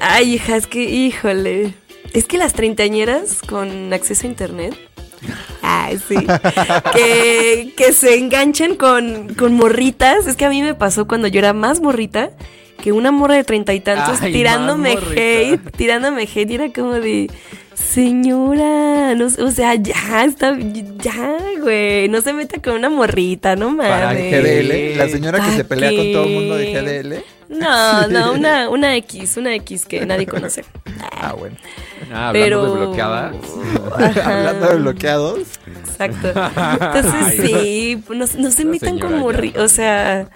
Ay, 0.00 0.34
hija, 0.34 0.56
es 0.56 0.66
que, 0.66 0.82
híjole. 0.84 1.74
Es 2.12 2.26
que 2.26 2.38
las 2.38 2.52
treintañeras 2.52 3.40
con 3.42 3.92
acceso 3.92 4.26
a 4.26 4.30
internet. 4.30 4.76
Ay, 5.62 5.98
sí. 6.06 6.14
que, 6.94 7.72
que 7.76 7.92
se 7.92 8.16
enganchen 8.16 8.76
con, 8.76 9.34
con 9.34 9.54
morritas. 9.54 10.26
Es 10.26 10.36
que 10.36 10.44
a 10.44 10.50
mí 10.50 10.62
me 10.62 10.74
pasó 10.74 11.08
cuando 11.08 11.26
yo 11.26 11.38
era 11.40 11.52
más 11.52 11.80
morrita 11.80 12.30
que 12.80 12.92
una 12.92 13.10
morra 13.10 13.34
de 13.34 13.44
treinta 13.44 13.74
y 13.74 13.80
tantos 13.80 14.20
Ay, 14.22 14.32
tirándome 14.32 14.96
hate, 15.14 15.70
tirándome 15.76 16.22
hate. 16.22 16.50
Y 16.50 16.54
era 16.54 16.72
como 16.72 16.92
de, 16.92 17.30
señora, 17.74 19.14
no, 19.14 19.30
sé, 19.30 19.42
o 19.42 19.50
sea, 19.50 19.74
ya, 19.74 20.24
está, 20.24 20.56
ya, 20.98 21.38
güey. 21.60 22.08
No 22.08 22.20
se 22.20 22.32
meta 22.32 22.60
con 22.62 22.74
una 22.74 22.88
morrita, 22.88 23.56
no 23.56 23.76
Para 23.76 24.08
mames. 24.08 24.32
GDL. 24.32 24.98
La 24.98 25.08
señora 25.08 25.44
que 25.44 25.50
se 25.52 25.64
¿Pa' 25.64 25.68
pelea 25.70 25.90
con 25.90 26.12
todo 26.12 26.24
el 26.24 26.34
mundo 26.34 26.56
de? 26.56 26.72
GDL. 26.72 27.38
No, 27.48 28.06
no, 28.08 28.32
una, 28.32 28.68
una 28.68 28.96
X, 28.96 29.36
una 29.36 29.54
X 29.56 29.86
que 29.86 30.04
nadie 30.04 30.26
conoce. 30.26 30.64
Ah, 31.12 31.34
bueno. 31.38 31.56
Ah, 32.12 32.28
hablando 32.28 32.32
Pero. 32.32 32.74
de 32.74 32.80
bloqueadas. 32.80 33.36
Hablando 34.24 34.68
de 34.68 34.76
bloqueados. 34.76 35.40
Exacto. 35.66 36.28
Entonces 36.28 37.40
sí, 37.40 38.02
no, 38.08 38.24
no 38.38 38.50
se 38.50 38.64
metan 38.64 38.98
como 38.98 39.32
ya. 39.32 39.62
o 39.62 39.68
sea, 39.68 40.28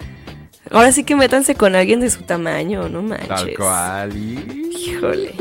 ahora 0.73 0.91
sí 0.91 1.03
que 1.03 1.15
métanse 1.15 1.55
con 1.55 1.75
alguien 1.75 1.99
de 2.01 2.09
su 2.09 2.21
tamaño, 2.23 2.89
no 2.89 3.01
manches. 3.01 3.27
Tal 3.29 3.53
cual. 3.55 4.17
y- 4.17 4.71
Híjole. 4.89 5.33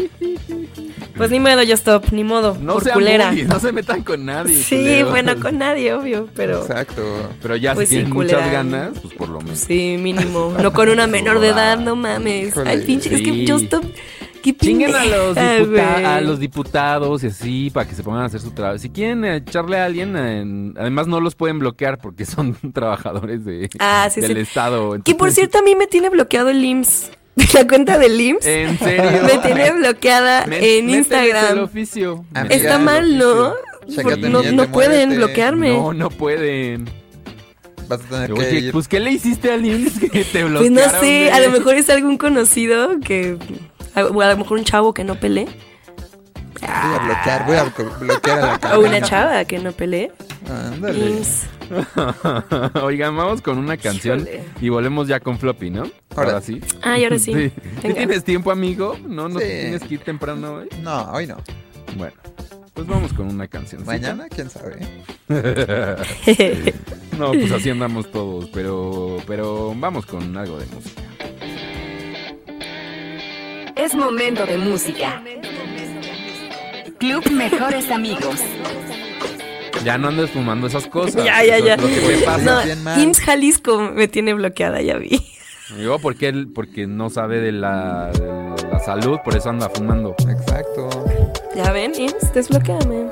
Pues 1.16 1.30
ni 1.30 1.40
modo, 1.40 1.62
yo 1.62 1.74
stop, 1.74 2.06
ni 2.12 2.24
modo, 2.24 2.56
No 2.60 2.74
por 2.74 2.90
culera. 2.90 3.32
no 3.32 3.60
se 3.60 3.70
metan 3.72 4.02
con 4.02 4.24
nadie. 4.24 4.56
sí, 4.62 5.02
bueno, 5.02 5.38
con 5.40 5.58
nadie, 5.58 5.92
obvio, 5.92 6.28
pero 6.34 6.62
Exacto. 6.62 7.02
Pero 7.42 7.56
ya 7.56 7.74
Pues 7.74 7.88
si 7.88 7.96
sí, 7.96 8.00
tienen 8.00 8.14
muchas 8.14 8.50
ganas, 8.50 8.98
pues 9.00 9.14
por 9.14 9.28
lo 9.28 9.40
menos. 9.40 9.58
sí, 9.58 9.96
mínimo, 10.00 10.54
no 10.60 10.72
con 10.72 10.88
una 10.88 11.06
menor 11.06 11.38
de 11.40 11.48
edad, 11.48 11.78
no 11.78 11.96
mames. 11.96 12.48
Híjole. 12.48 12.70
Ay, 12.70 12.82
pinche, 12.86 13.14
es 13.14 13.20
que 13.20 13.30
Sí. 13.32 13.44
yo 13.46 13.56
stop. 13.56 13.84
Qué 14.42 14.56
Chinguen 14.56 14.94
a 14.94 15.04
los, 15.04 15.34
pendeja, 15.34 15.56
diputa- 15.58 15.92
güey. 15.94 16.04
a 16.04 16.20
los 16.20 16.40
diputados 16.40 17.24
y 17.24 17.26
así 17.28 17.70
para 17.70 17.88
que 17.88 17.94
se 17.94 18.02
pongan 18.02 18.22
a 18.22 18.26
hacer 18.26 18.40
su 18.40 18.50
trabajo. 18.50 18.78
Si 18.78 18.90
quieren 18.90 19.24
echarle 19.24 19.78
a 19.78 19.84
alguien, 19.86 20.16
en- 20.16 20.74
además 20.78 21.06
no 21.06 21.20
los 21.20 21.34
pueden 21.34 21.58
bloquear 21.58 21.98
porque 21.98 22.24
son 22.26 22.56
trabajadores 22.72 23.44
de, 23.44 23.70
Ah, 23.78 24.08
sí, 24.12 24.20
del 24.20 24.34
sí. 24.34 24.40
Estado. 24.40 24.92
Que 25.02 25.14
por 25.14 25.28
Entonces, 25.28 25.34
cierto 25.36 25.58
a 25.58 25.62
mí 25.62 25.74
me 25.76 25.86
tiene 25.86 26.10
bloqueado 26.10 26.48
el 26.50 26.64
IMSS. 26.64 27.10
La 27.54 27.66
cuenta 27.66 27.96
del 27.98 28.20
IMSS. 28.20 28.46
¿En 28.46 28.78
serio? 28.78 29.22
Me 29.22 29.38
tiene 29.38 29.70
bloqueada 29.72 30.46
Me- 30.46 30.78
en 30.78 30.90
el 30.90 30.96
Instagram. 30.96 31.60
oficio. 31.60 32.24
Amiga, 32.34 32.54
Está 32.54 32.78
mal, 32.78 33.16
¿no? 33.16 33.54
Chécate 33.88 34.28
no, 34.28 34.42
pueden 34.70 35.16
bloquearme. 35.16 35.70
No, 35.70 35.92
no 35.94 36.10
pueden. 36.10 36.88
Vas 37.88 38.00
a 38.00 38.08
tener 38.08 38.32
que 38.32 38.40
Oye, 38.40 38.58
ir. 38.60 38.72
pues 38.72 38.86
¿qué 38.86 39.00
le 39.00 39.10
hiciste 39.12 39.50
al 39.50 39.66
IMSS 39.66 39.98
que 39.98 40.24
te 40.24 40.40
Pues 40.42 40.44
bloquearon? 40.50 40.74
no 40.74 41.00
sé, 41.00 41.30
a 41.32 41.40
lo 41.40 41.50
mejor 41.50 41.74
es 41.74 41.90
algún 41.90 42.16
conocido 42.16 43.00
que. 43.00 43.36
O 43.96 44.20
a 44.22 44.28
lo 44.30 44.36
mejor 44.36 44.58
un 44.58 44.64
chavo 44.64 44.92
que 44.94 45.04
no 45.04 45.14
pelee. 45.16 45.46
Voy 46.60 46.68
a 46.70 46.98
bloquear, 47.04 47.46
voy 47.46 47.56
a 47.56 47.64
blo- 47.66 47.98
bloquear 47.98 48.38
a 48.38 48.46
la 48.46 48.54
O 48.56 48.60
cabina. 48.60 48.88
una 48.88 49.00
chava 49.02 49.44
que 49.44 49.58
no 49.58 49.72
pelee. 49.72 50.12
Ándale. 50.48 51.22
Oigan, 52.82 53.16
vamos 53.16 53.40
con 53.42 53.58
una 53.58 53.76
canción 53.76 54.20
Híjole. 54.20 54.44
y 54.60 54.68
volvemos 54.68 55.08
ya 55.08 55.20
con 55.20 55.38
Floppy, 55.38 55.70
¿no? 55.70 55.82
Ahora. 56.14 56.30
Ahora 56.32 56.40
sí. 56.40 56.60
Ah, 56.82 56.98
y 56.98 57.04
ahora 57.04 57.18
sí. 57.18 57.32
¿Sí 57.82 57.92
tienes 57.94 58.22
tiempo, 58.24 58.50
amigo? 58.50 58.96
¿No, 59.06 59.28
no 59.28 59.40
Sí. 59.40 59.46
tienes 59.46 59.82
que 59.82 59.94
ir 59.94 60.00
temprano 60.00 60.54
hoy? 60.56 60.68
No, 60.82 61.10
hoy 61.12 61.26
no. 61.26 61.36
Bueno, 61.96 62.14
pues 62.74 62.86
vamos 62.86 63.12
con 63.12 63.28
una 63.28 63.48
canción. 63.48 63.84
Mañana, 63.84 64.26
quién 64.28 64.48
sabe. 64.50 64.86
No, 67.18 67.32
pues 67.32 67.52
así 67.52 67.70
andamos 67.70 68.10
todos, 68.10 68.48
pero, 68.52 69.18
pero 69.26 69.74
vamos 69.76 70.06
con 70.06 70.36
algo 70.36 70.58
de 70.58 70.66
música. 70.66 71.02
Es 73.82 73.96
momento 73.96 74.46
de 74.46 74.58
música. 74.58 75.20
Club 77.00 77.28
Mejores 77.32 77.90
Amigos. 77.90 78.36
Ya 79.82 79.98
no 79.98 80.06
andes 80.06 80.30
fumando 80.30 80.68
esas 80.68 80.86
cosas. 80.86 81.24
ya, 81.24 81.42
ya, 81.42 81.56
eso 81.56 81.66
ya. 81.66 81.74
es 81.74 81.82
lo 81.82 81.88
que 81.88 82.16
te 82.16 82.24
pasa. 82.24 82.44
No, 82.44 82.64
bien 82.64 82.84
mal. 82.84 83.00
IMSS 83.00 83.18
Jalisco 83.18 83.80
me 83.80 84.06
tiene 84.06 84.34
bloqueada, 84.34 84.80
ya 84.82 84.98
vi. 84.98 85.20
Yo, 85.80 85.98
porque 85.98 86.28
él, 86.28 86.48
porque 86.54 86.86
no 86.86 87.10
sabe 87.10 87.40
de 87.40 87.50
la, 87.50 88.12
de 88.12 88.68
la 88.68 88.78
salud, 88.78 89.18
por 89.24 89.36
eso 89.36 89.50
anda 89.50 89.68
fumando. 89.68 90.14
Exacto. 90.30 90.88
Ya 91.56 91.72
ven, 91.72 91.92
IMSS, 91.96 92.32
desbloqueame. 92.34 93.08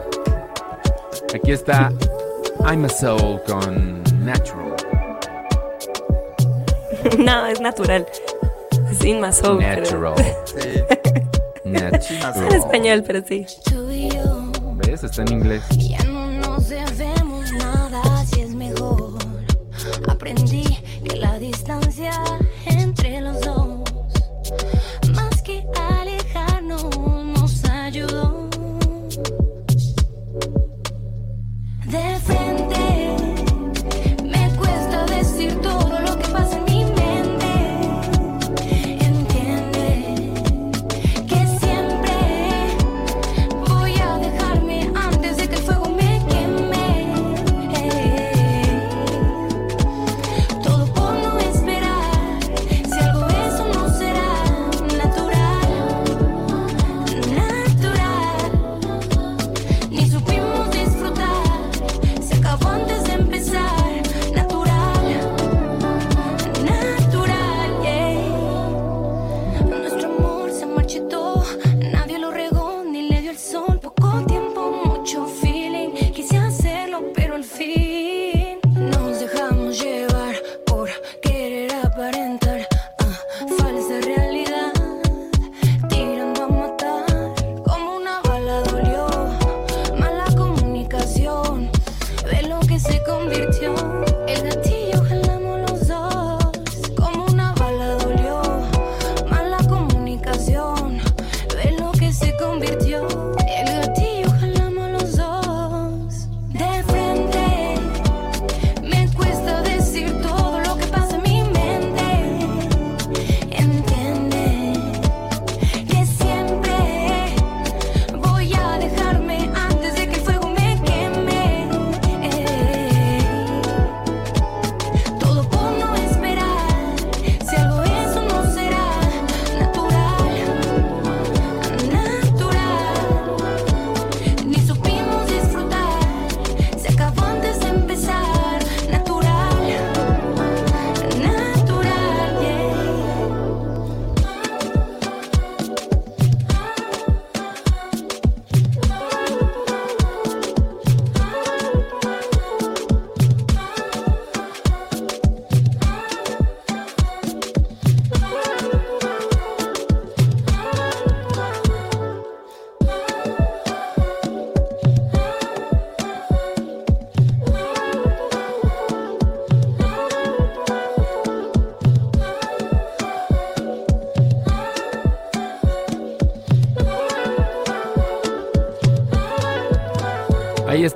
Aquí 1.34 1.50
está 1.50 1.90
I'm 2.64 2.84
a 2.84 2.88
Soul 2.88 3.40
con 3.44 4.04
Natural. 4.24 4.76
no, 7.18 7.46
es 7.46 7.60
natural. 7.60 8.06
Es 8.90 9.04
in 9.04 9.20
my 9.20 9.32
soul, 9.32 9.58
creo. 9.58 9.76
Natural. 9.76 10.14
Sí. 10.44 10.82
Natural. 11.64 12.46
En 12.48 12.52
español, 12.54 13.04
pero 13.06 13.22
sí. 13.26 13.46
¿Ves? 14.86 15.04
Está 15.04 15.22
en 15.22 15.32
inglés. 15.32 15.62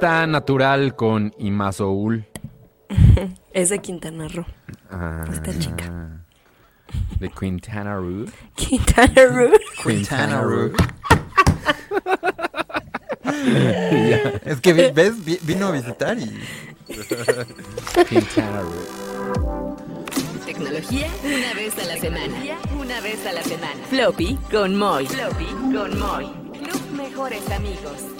Está 0.05 0.27
Natural 0.27 0.95
con 0.97 1.33
Imazoul. 1.39 2.27
Es 3.55 3.71
de 3.71 3.79
Quintana 3.79 4.29
Roo. 4.29 4.45
Ah, 4.91 5.25
Esta 5.33 5.59
chica. 5.59 6.21
De 7.19 7.31
Quintana 7.31 7.97
Roo. 7.97 8.27
Quintana 8.55 9.25
Roo. 9.27 9.51
Quintana 9.83 10.43
Roo. 10.43 10.73
es 14.45 14.61
que 14.61 14.73
ves, 14.93 15.25
Vi- 15.25 15.39
vino 15.43 15.69
a 15.69 15.71
visitar 15.71 16.19
y 16.19 16.39
Quintana 18.07 18.61
Roo. 18.61 19.77
Tecnología 20.45 21.07
una 21.25 21.55
vez 21.55 21.79
a 21.79 21.85
la 21.87 21.97
semana. 21.97 22.35
Una 22.79 23.01
vez 23.01 23.25
a 23.27 23.33
la 23.33 23.43
semana. 23.43 23.81
Floppy 23.89 24.39
con 24.51 24.77
Moy. 24.77 25.07
Floppy 25.07 25.47
con 25.75 25.99
Moy. 25.99 26.27
Club 26.53 26.91
Mejores 26.95 27.51
Amigos. 27.51 28.14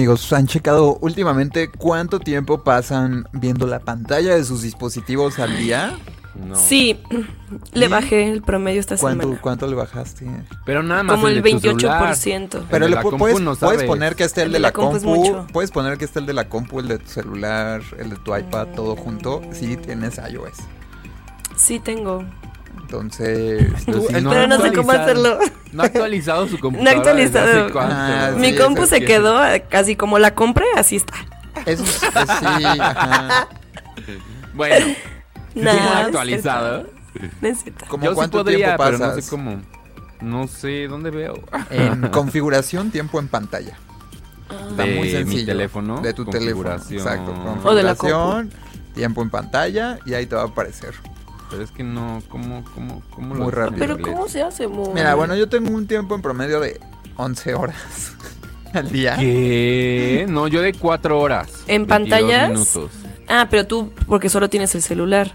Amigos, 0.00 0.32
¿han 0.32 0.46
checado 0.46 0.96
últimamente 1.02 1.68
cuánto 1.70 2.20
tiempo 2.20 2.64
pasan 2.64 3.26
viendo 3.34 3.66
la 3.66 3.80
pantalla 3.80 4.34
de 4.34 4.42
sus 4.44 4.62
dispositivos 4.62 5.38
al 5.38 5.58
día? 5.58 5.98
No. 6.34 6.56
Sí, 6.56 6.98
le 7.74 7.84
¿Y? 7.84 7.88
bajé 7.90 8.30
el 8.30 8.40
promedio 8.40 8.80
esta 8.80 8.96
¿Cuánto, 8.96 9.24
semana. 9.24 9.40
cuánto 9.42 9.66
le 9.66 9.74
bajaste? 9.74 10.26
Pero 10.64 10.82
nada 10.82 11.02
más 11.02 11.16
Como 11.16 11.28
el 11.28 11.42
celular. 11.60 12.14
28%. 12.16 12.54
El 12.54 12.64
Pero 12.70 12.88
le 12.88 12.96
puedes, 12.96 13.40
no 13.42 13.54
puedes 13.56 13.58
sabes. 13.58 13.84
poner 13.84 14.16
que 14.16 14.24
esté 14.24 14.40
el, 14.40 14.46
El 14.46 14.52
de 14.52 14.56
de 14.56 14.62
la 14.62 14.68
la 14.68 14.72
compu 14.72 14.96
es 14.96 15.02
compu, 15.02 15.18
mucho. 15.20 15.46
puedes 15.52 15.70
poner 15.70 15.98
que 15.98 16.06
esté 16.06 16.20
el 16.20 16.24
de 16.26 16.32
la 16.32 16.48
compu, 16.48 16.80
el 16.80 16.88
de 16.88 16.98
tu 16.98 17.06
celular, 17.10 17.82
el 17.98 18.08
de 18.08 18.16
tu 18.16 18.34
iPad, 18.34 18.68
todo 18.74 18.96
junto, 18.96 19.42
si 19.52 19.76
tienes 19.76 20.16
iOS. 20.16 20.54
Sí 21.56 21.78
tengo. 21.78 22.24
Entonces, 22.90 23.72
tú- 23.86 24.04
si 24.08 24.14
el- 24.16 24.24
Pero 24.28 24.46
no 24.48 24.60
sé 24.60 24.72
cómo 24.72 24.90
hacerlo. 24.92 25.38
No 25.72 25.82
ha 25.82 25.86
actualizado 25.86 26.48
su 26.48 26.58
computadora. 26.58 26.92
No 26.92 26.98
ha 26.98 27.00
actualizado. 27.00 27.62
hace 27.64 27.72
cuánto. 27.72 27.94
Ah, 27.96 28.32
Mi 28.36 28.54
compu 28.56 28.86
se 28.86 29.00
quedó 29.04 29.38
casi 29.68 29.94
como 29.94 30.18
la 30.18 30.34
compré, 30.34 30.66
así 30.76 30.96
está. 30.96 31.14
eso 31.66 31.84
es- 31.84 32.02
es- 32.02 32.10
sí, 32.40 32.64
ajá. 32.80 33.48
Bueno, 34.54 34.86
¿sí 34.86 34.96
Nah, 35.60 35.72
no 35.72 35.80
no 35.80 35.90
actualizado. 36.06 36.82
No. 37.40 37.48
¿Cómo 37.88 38.04
Yo 38.04 38.10
sí 38.10 38.14
cuánto 38.16 38.38
podría, 38.38 38.56
tiempo 38.66 38.84
pero 38.84 38.98
pasas? 38.98 39.16
no 39.16 39.22
sé 39.22 39.30
cómo. 39.30 39.62
No 40.20 40.46
sé 40.48 40.86
dónde 40.88 41.10
veo. 41.10 41.34
En 41.70 42.08
configuración, 42.08 42.90
tiempo 42.90 43.18
en 43.20 43.28
pantalla. 43.28 43.76
Está 44.70 44.82
De 44.82 44.94
muy 44.96 45.06
mi 45.08 45.10
sencillo. 45.12 45.46
teléfono, 45.46 46.00
De 46.00 46.12
tu 46.12 46.24
teléfono. 46.24 46.70
configuración. 46.74 46.98
Exacto. 47.00 47.34
O 47.64 47.74
de 47.74 47.82
la 47.84 47.94
Configuración, 47.94 48.50
tiempo 48.94 49.22
en 49.22 49.30
pantalla 49.30 49.98
y 50.04 50.14
ahí 50.14 50.26
te 50.26 50.34
va 50.34 50.42
a 50.42 50.46
aparecer. 50.46 50.94
Pero 51.50 51.62
es 51.64 51.70
que 51.72 51.82
no, 51.82 52.22
¿cómo, 52.28 52.64
cómo, 52.74 53.02
cómo 53.10 53.34
Muy 53.34 53.38
lo 53.38 53.50
rápido. 53.50 53.78
Pero 53.78 53.98
inglés? 53.98 54.14
¿cómo 54.14 54.28
se 54.28 54.42
hace, 54.42 54.68
mo? 54.68 54.92
Mira, 54.94 55.14
bueno, 55.16 55.34
yo 55.34 55.48
tengo 55.48 55.70
un 55.70 55.86
tiempo 55.86 56.14
en 56.14 56.22
promedio 56.22 56.60
de 56.60 56.80
11 57.16 57.54
horas 57.54 58.12
al 58.72 58.90
día. 58.90 59.16
¿Qué? 59.18 60.26
No, 60.28 60.46
yo 60.46 60.62
de 60.62 60.72
cuatro 60.74 61.20
horas. 61.20 61.48
¿En 61.66 61.86
22 61.86 61.88
pantallas? 61.88 62.50
minutos. 62.50 62.90
Ah, 63.28 63.48
pero 63.50 63.66
tú, 63.66 63.92
porque 64.06 64.28
solo 64.28 64.48
tienes 64.48 64.74
el 64.74 64.82
celular. 64.82 65.32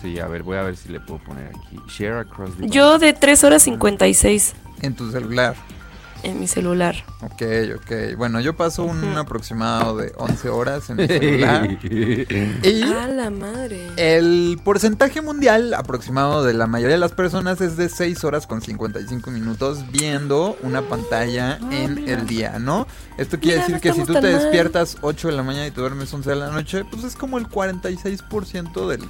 Sí, 0.00 0.18
a 0.20 0.28
ver, 0.28 0.42
voy 0.44 0.56
a 0.56 0.62
ver 0.62 0.76
si 0.76 0.88
le 0.88 1.00
puedo 1.00 1.18
poner 1.20 1.48
aquí. 1.48 1.76
Share 1.88 2.18
across 2.18 2.56
the 2.56 2.68
Yo 2.68 2.98
de 2.98 3.12
3 3.12 3.44
horas 3.44 3.62
56. 3.62 4.54
En 4.82 4.94
tu 4.94 5.10
celular. 5.10 5.56
En 6.28 6.40
mi 6.40 6.46
celular. 6.48 7.04
Ok, 7.22 7.42
ok. 7.76 8.16
Bueno, 8.16 8.40
yo 8.40 8.56
paso 8.56 8.84
un 8.84 9.02
aproximado 9.16 9.96
de 9.96 10.12
11 10.16 10.48
horas 10.48 10.90
en 10.90 10.96
mi 10.96 11.06
celular. 11.06 11.78
y 12.62 12.82
A 12.82 13.06
la 13.08 13.30
madre. 13.30 13.88
el 13.96 14.58
porcentaje 14.64 15.20
mundial 15.22 15.74
aproximado 15.74 16.44
de 16.44 16.54
la 16.54 16.66
mayoría 16.66 16.94
de 16.96 17.00
las 17.00 17.12
personas 17.12 17.60
es 17.60 17.76
de 17.76 17.88
6 17.88 18.24
horas 18.24 18.46
con 18.46 18.60
55 18.62 19.30
minutos 19.30 19.84
viendo 19.90 20.56
una 20.62 20.82
pantalla 20.82 21.58
en 21.70 22.08
el 22.08 22.26
día, 22.26 22.58
¿no? 22.58 22.86
Esto 23.16 23.38
quiere 23.40 23.58
Ah, 23.60 23.66
no 23.68 23.74
decir 23.74 23.80
que 23.80 23.92
si 23.92 24.06
tú 24.06 24.12
te 24.14 24.20
mal. 24.20 24.32
despiertas 24.32 24.96
8 25.00 25.28
de 25.28 25.34
la 25.34 25.42
mañana 25.42 25.66
y 25.66 25.70
te 25.70 25.80
duermes 25.80 26.12
11 26.12 26.30
de 26.30 26.36
la 26.36 26.50
noche, 26.50 26.84
pues 26.84 27.04
es 27.04 27.16
como 27.16 27.38
el 27.38 27.48
46% 27.48 28.88
del 28.88 29.00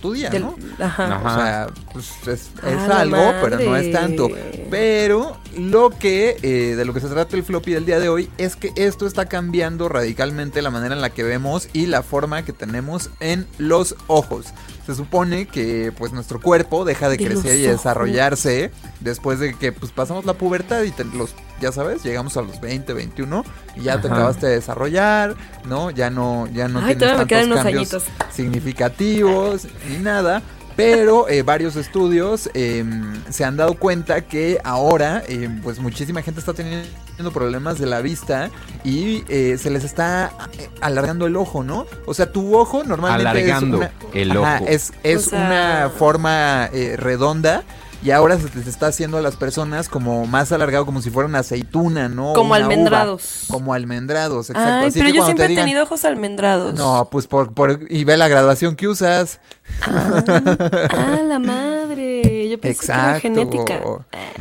tu 0.00 0.12
día, 0.12 0.30
Del- 0.30 0.42
¿no? 0.42 0.56
Ajá. 0.78 1.20
O 1.24 1.34
sea, 1.36 1.66
pues 1.92 2.10
es, 2.22 2.28
es 2.28 2.50
Ah, 2.90 3.00
algo, 3.00 3.16
pero 3.42 3.58
no 3.58 3.76
es 3.76 3.92
tanto. 3.92 4.28
Pero 4.70 5.36
lo 5.56 5.90
que, 5.90 6.36
eh, 6.42 6.74
de 6.76 6.84
lo 6.84 6.92
que 6.94 7.00
se 7.00 7.08
trata 7.08 7.36
el 7.36 7.42
floppy 7.42 7.72
del 7.72 7.86
día 7.86 8.00
de 8.00 8.08
hoy, 8.08 8.30
es 8.38 8.56
que 8.56 8.72
esto 8.76 9.06
está 9.06 9.26
cambiando 9.26 9.88
radicalmente 9.88 10.62
la 10.62 10.70
manera 10.70 10.94
en 10.94 11.00
la 11.00 11.10
que 11.10 11.22
vemos 11.22 11.68
y 11.72 11.86
la 11.86 12.02
forma 12.02 12.44
que 12.44 12.52
tenemos 12.52 13.10
en 13.20 13.46
los 13.58 13.96
ojos. 14.06 14.46
Se 14.90 14.96
supone 14.96 15.46
que 15.46 15.92
pues 15.96 16.10
nuestro 16.12 16.40
cuerpo 16.40 16.84
deja 16.84 17.08
de, 17.08 17.16
De 17.16 17.24
crecer 17.26 17.56
y 17.58 17.62
desarrollarse 17.62 18.72
después 18.98 19.38
de 19.38 19.54
que 19.54 19.70
pues 19.70 19.92
pasamos 19.92 20.24
la 20.24 20.34
pubertad 20.34 20.82
y 20.82 20.90
te- 20.90 21.04
los 21.04 21.32
ya 21.60 21.70
sabes, 21.70 22.02
llegamos 22.02 22.36
a 22.36 22.42
los 22.42 22.60
20, 22.60 22.92
21 22.92 23.44
y 23.76 23.82
ya 23.82 24.00
te 24.00 24.08
acabaste 24.08 24.46
de 24.46 24.54
desarrollar, 24.54 25.36
¿no? 25.68 25.90
Ya 25.90 26.10
no 26.10 26.48
ya 26.48 26.66
no 26.68 26.80
Ay, 26.80 26.96
tienes 26.96 27.08
tantos 27.16 27.28
quedan 27.28 27.46
unos 27.52 27.58
cambios 27.58 27.76
añitos. 27.94 28.04
significativos 28.34 29.66
ni 29.88 29.98
nada. 29.98 30.42
Pero 30.80 31.28
eh, 31.28 31.42
varios 31.42 31.76
estudios 31.76 32.48
eh, 32.54 32.82
se 33.28 33.44
han 33.44 33.58
dado 33.58 33.74
cuenta 33.74 34.22
que 34.22 34.58
ahora, 34.64 35.22
eh, 35.28 35.48
pues 35.62 35.78
muchísima 35.78 36.22
gente 36.22 36.40
está 36.40 36.54
teniendo 36.54 36.88
problemas 37.34 37.78
de 37.78 37.84
la 37.84 38.00
vista 38.00 38.48
y 38.82 39.22
eh, 39.28 39.58
se 39.58 39.68
les 39.68 39.84
está 39.84 40.32
eh, 40.58 40.70
alargando 40.80 41.26
el 41.26 41.36
ojo, 41.36 41.62
¿no? 41.62 41.84
O 42.06 42.14
sea, 42.14 42.32
tu 42.32 42.56
ojo 42.56 42.82
normalmente 42.82 43.28
Alargando 43.28 43.82
es 43.82 43.90
una, 43.90 44.10
el 44.14 44.30
Ajá, 44.30 44.56
ojo. 44.62 44.66
es, 44.68 44.92
es 45.02 45.26
O 45.26 45.30
sea- 45.30 45.38
una 45.46 45.90
forma 45.90 46.70
eh, 46.72 46.96
redonda. 46.96 47.62
Y 48.02 48.12
ahora 48.12 48.38
se 48.38 48.48
te 48.48 48.60
está 48.68 48.86
haciendo 48.86 49.18
a 49.18 49.20
las 49.20 49.36
personas 49.36 49.88
como 49.90 50.26
más 50.26 50.52
alargado, 50.52 50.86
como 50.86 51.02
si 51.02 51.10
fuera 51.10 51.28
una 51.28 51.40
aceituna, 51.40 52.08
¿no? 52.08 52.32
Como 52.32 52.40
Una 52.40 52.46
uva. 52.48 52.56
almendrados. 52.56 53.44
Como 53.48 53.74
almendrados, 53.74 54.48
exacto. 54.48 54.72
Ay, 54.80 54.86
Así 54.88 54.98
pero 55.00 55.10
que 55.12 55.16
yo 55.18 55.22
te 55.22 55.26
siempre 55.26 55.52
he 55.52 55.56
tenido 55.56 55.82
ojos 55.82 56.04
almendrados. 56.06 56.74
No, 56.74 57.08
pues 57.10 57.26
por, 57.26 57.52
por... 57.52 57.80
Y 57.90 58.04
ve 58.04 58.16
la 58.16 58.28
graduación 58.28 58.74
que 58.74 58.88
usas. 58.88 59.40
Ah, 59.82 61.20
la 61.26 61.38
madre. 61.38 62.39
Yo 62.48 62.60
pensé 62.60 62.86
que 62.86 62.92
era 62.92 63.20
genética. 63.20 63.80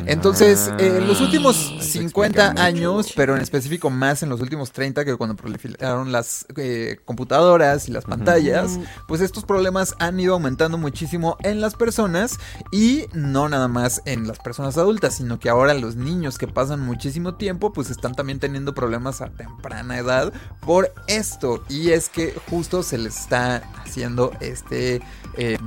Entonces, 0.06 0.72
eh, 0.80 0.88
en 0.98 1.04
Ah, 1.04 1.08
los 1.08 1.22
últimos 1.22 1.56
se 1.80 2.00
50 2.00 2.28
explica 2.28 2.50
mucho. 2.52 2.64
años, 2.64 3.14
pero 3.16 3.36
en 3.36 3.42
específico 3.42 3.90
más 3.90 4.24
en 4.24 4.30
los 4.30 4.42
últimos 4.42 4.72
30, 4.72 5.04
que 5.06 5.16
cuando 5.16 5.36
proliferaron 5.36 6.12
las 6.12 6.46
eh, 6.58 7.00
computadoras 7.06 7.88
y 7.88 7.92
las 7.92 8.06
pantallas, 8.06 8.80
pues 9.08 9.22
estos 9.22 9.44
problemas 9.46 9.96
han 10.00 10.20
ido 10.20 10.34
aumentando 10.34 10.78
muchísimo 10.78 11.38
en 11.44 11.62
las 11.62 11.76
personas 11.76 12.38
y 12.72 13.06
no 13.14 13.50
nada 13.50 13.68
más 13.68 14.02
en 14.06 14.28
las 14.28 14.40
personas 14.40 14.78
adultas, 14.78 15.16
sino 15.16 15.40
que 15.40 15.50
ahora 15.50 15.74
los 15.74 15.96
niños 15.96 16.38
que 16.38 16.48
pasan 16.48 16.80
muchísimo 16.82 17.36
tiempo, 17.36 17.74
pues 17.74 17.90
están 17.90 18.16
también 18.16 18.40
teniendo 18.40 18.74
problemas 18.74 19.22
a 19.22 19.30
temprana 19.30 19.98
edad 19.98 20.32
por 20.62 20.94
esto. 21.08 21.64
Y 21.70 21.92
es 21.92 22.10
que 22.10 22.34
justo 22.50 22.84
se 22.84 22.98
les 22.98 23.18
está 23.20 23.58
haciendo 23.84 24.32
este... 24.40 25.02
eh, 25.38 25.58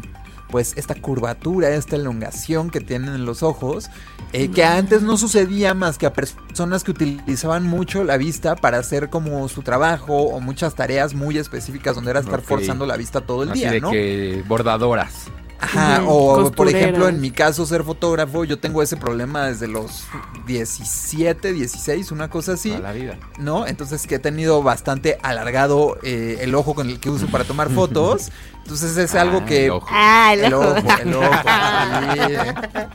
pues 0.52 0.74
esta 0.76 0.94
curvatura, 0.94 1.70
esta 1.70 1.96
elongación 1.96 2.70
que 2.70 2.80
tienen 2.80 3.14
en 3.14 3.24
los 3.24 3.42
ojos, 3.42 3.88
eh, 4.34 4.50
que 4.50 4.64
antes 4.64 5.00
no 5.00 5.16
sucedía 5.16 5.72
más 5.72 5.96
que 5.96 6.04
a 6.04 6.12
personas 6.12 6.84
que 6.84 6.90
utilizaban 6.90 7.64
mucho 7.64 8.04
la 8.04 8.18
vista 8.18 8.54
para 8.54 8.78
hacer 8.78 9.08
como 9.08 9.48
su 9.48 9.62
trabajo 9.62 10.14
o 10.14 10.40
muchas 10.40 10.74
tareas 10.74 11.14
muy 11.14 11.38
específicas 11.38 11.94
donde 11.94 12.10
era 12.10 12.20
estar 12.20 12.42
forzando 12.42 12.84
la 12.84 12.98
vista 12.98 13.22
todo 13.22 13.44
el 13.44 13.50
Así 13.52 13.60
día, 13.60 13.72
de 13.72 13.80
¿no? 13.80 13.90
que 13.90 14.44
bordadoras. 14.46 15.30
Ajá, 15.64 16.02
o 16.06 16.51
por 16.51 16.68
ejemplo, 16.68 17.09
en 17.09 17.20
mi 17.20 17.30
caso 17.30 17.64
ser 17.66 17.84
fotógrafo, 17.84 18.44
yo 18.44 18.59
tengo 18.59 18.82
ese 18.82 18.97
problema 18.97 19.47
desde 19.47 19.68
los 19.68 20.05
17, 20.47 21.52
16, 21.52 22.10
una 22.10 22.28
cosa 22.28 22.55
así. 22.55 22.70
Toda 22.70 22.80
la 22.80 22.93
vida. 22.93 23.16
¿no? 23.39 23.66
Entonces 23.66 24.06
que 24.09 24.16
he 24.16 24.18
tenido 24.18 24.62
bastante 24.62 25.18
alargado 25.22 25.98
eh, 26.02 26.39
el 26.40 26.55
ojo 26.56 26.74
con 26.74 26.90
el 26.90 26.98
que 26.98 27.10
uso 27.10 27.26
para 27.28 27.44
tomar 27.44 27.70
fotos. 27.74 28.30
Entonces 28.62 28.97
es 28.97 29.14
algo 29.14 29.39
Ah, 29.43 29.47
que... 29.47 29.64
el 29.66 29.70
ojo. 29.72 29.86
Ah, 29.90 30.34
El 30.34 30.52
ojo, 30.55 30.74
el 31.02 31.14
ojo. 31.14 31.32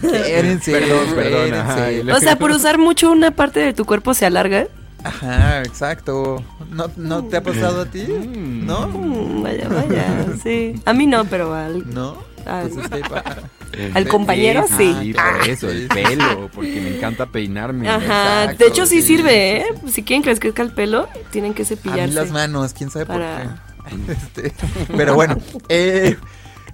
sí. 0.00 0.06
Espérense, 0.12 0.72
Perdón, 0.72 1.14
perdón, 1.14 1.54
ajá, 1.54 1.86
O 2.14 2.20
sea, 2.20 2.36
por 2.36 2.50
usar 2.50 2.78
mucho 2.78 3.10
una 3.10 3.30
parte 3.30 3.60
de 3.60 3.72
tu 3.72 3.84
cuerpo 3.84 4.14
se 4.14 4.26
alarga. 4.26 4.66
Ajá, 5.04 5.62
exacto. 5.62 6.42
¿No, 6.70 6.90
¿No 6.96 7.24
te 7.24 7.36
ha 7.36 7.42
pasado 7.42 7.82
a 7.82 7.86
ti? 7.86 8.02
Mm. 8.04 8.66
¿No? 8.66 8.88
Mm, 8.88 9.42
vaya, 9.42 9.68
vaya, 9.68 10.26
sí. 10.42 10.74
A 10.84 10.92
mí 10.92 11.06
no, 11.06 11.24
pero 11.26 11.54
al, 11.54 11.88
¿No? 11.94 12.16
al- 12.46 12.68
Pues 12.68 12.84
es 12.84 12.90
que 12.90 13.00
pa- 13.08 13.24
al 13.94 14.08
compañero 14.08 14.64
sí. 14.78 14.96
Sí, 15.00 15.14
por 15.14 15.48
eso, 15.48 15.68
el 15.70 15.88
pelo, 15.88 16.48
porque 16.54 16.80
me 16.80 16.96
encanta 16.96 17.26
peinarme. 17.26 17.88
Ajá, 17.88 18.44
Exacto, 18.44 18.64
de 18.64 18.70
hecho 18.70 18.86
sí, 18.86 19.02
sí, 19.02 19.08
sirve, 19.08 19.58
¿eh? 19.58 19.64
Si 19.88 20.02
quieren 20.04 20.22
que 20.22 20.30
les 20.30 20.40
crezca 20.40 20.62
el 20.62 20.72
pelo, 20.72 21.08
tienen 21.30 21.54
que 21.54 21.62
A 21.62 21.64
mí 21.64 21.68
cepillarse. 21.68 22.14
las 22.14 22.30
manos, 22.30 22.72
quién 22.72 22.90
sabe 22.90 23.06
Para- 23.06 23.36
por 23.36 23.42
qué. 23.52 23.64
Este, 24.12 24.52
pero 24.96 25.14
bueno, 25.14 25.36
eh, 25.68 26.16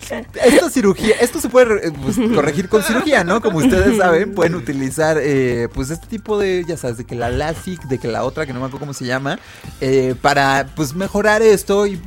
esta 0.01 0.71
cirugía, 0.71 1.17
esto 1.21 1.41
se 1.41 1.49
puede 1.49 1.89
eh, 1.89 1.93
pues, 2.03 2.17
corregir 2.35 2.69
con 2.69 2.83
cirugía, 2.83 3.25
¿no? 3.25 3.41
Como 3.41 3.59
ustedes 3.59 3.97
saben, 3.99 4.35
pueden 4.35 4.55
utilizar 4.55 5.19
eh, 5.21 5.69
pues 5.73 5.91
este 5.91 6.07
tipo 6.07 6.39
de, 6.39 6.65
ya 6.67 6.77
sabes, 6.77 6.97
de 6.97 7.05
que 7.05 7.15
la 7.15 7.31
LASIK, 7.31 7.83
de 7.85 7.99
que 7.99 8.09
la 8.09 8.25
otra, 8.25 8.47
que 8.47 8.53
no 8.53 8.61
me 8.61 8.67
acuerdo 8.67 8.81
cómo 8.81 8.95
se 8.95 9.05
llama, 9.05 9.39
eh, 9.81 10.15
para 10.21 10.69
pues 10.75 10.95
mejorar 10.95 11.43
esto 11.43 11.87
y 11.87 12.01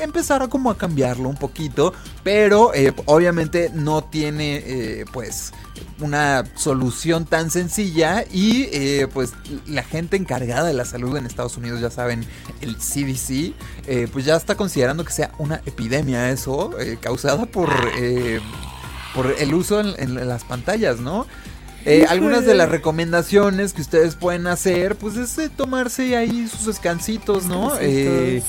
empezar 0.00 0.42
a 0.42 0.48
como 0.48 0.70
a 0.70 0.78
cambiarlo 0.78 1.28
un 1.28 1.36
poquito, 1.36 1.92
pero 2.22 2.72
obviamente 3.06 3.70
no 3.74 4.04
tiene 4.04 5.04
pues 5.12 5.52
una 6.00 6.44
solución 6.54 7.24
tan 7.24 7.50
sencilla 7.50 8.24
y 8.30 8.68
eh, 8.72 9.08
pues 9.12 9.32
la 9.66 9.82
gente 9.82 10.16
encargada 10.16 10.66
de 10.66 10.74
la 10.74 10.84
salud 10.84 11.16
en 11.16 11.26
Estados 11.26 11.56
Unidos, 11.56 11.80
ya 11.80 11.90
saben, 11.90 12.24
el 12.60 12.76
CDC, 12.76 13.54
eh, 13.86 14.08
pues 14.12 14.24
ya 14.24 14.36
está 14.36 14.56
considerando 14.56 15.04
que 15.04 15.12
sea 15.12 15.32
una 15.38 15.60
epidemia 15.66 16.30
eso, 16.30 16.78
eh, 16.78 16.98
causada 17.00 17.46
por, 17.46 17.70
eh, 17.98 18.40
por 19.14 19.34
el 19.38 19.54
uso 19.54 19.80
en, 19.80 19.94
en 19.98 20.28
las 20.28 20.44
pantallas, 20.44 21.00
¿no? 21.00 21.26
Eh, 21.86 22.06
algunas 22.08 22.46
de 22.46 22.54
las 22.54 22.70
recomendaciones 22.70 23.74
que 23.74 23.82
ustedes 23.82 24.14
pueden 24.14 24.46
hacer, 24.46 24.96
pues 24.96 25.16
es 25.16 25.36
eh, 25.36 25.50
tomarse 25.54 26.16
ahí 26.16 26.48
sus 26.48 26.66
descansitos, 26.66 27.44
¿no? 27.44 27.72
Eh, 27.78 28.42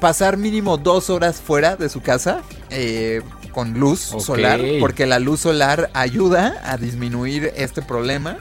pasar 0.00 0.36
mínimo 0.36 0.76
dos 0.76 1.10
horas 1.10 1.40
fuera 1.40 1.76
de 1.76 1.88
su 1.88 2.00
casa 2.02 2.42
eh, 2.70 3.22
con 3.52 3.74
luz 3.78 4.00
solar, 4.00 4.60
porque 4.80 5.06
la 5.06 5.18
luz 5.18 5.40
solar 5.40 5.90
ayuda 5.94 6.60
a 6.64 6.76
disminuir 6.76 7.52
este 7.56 7.82
problema, 7.82 8.38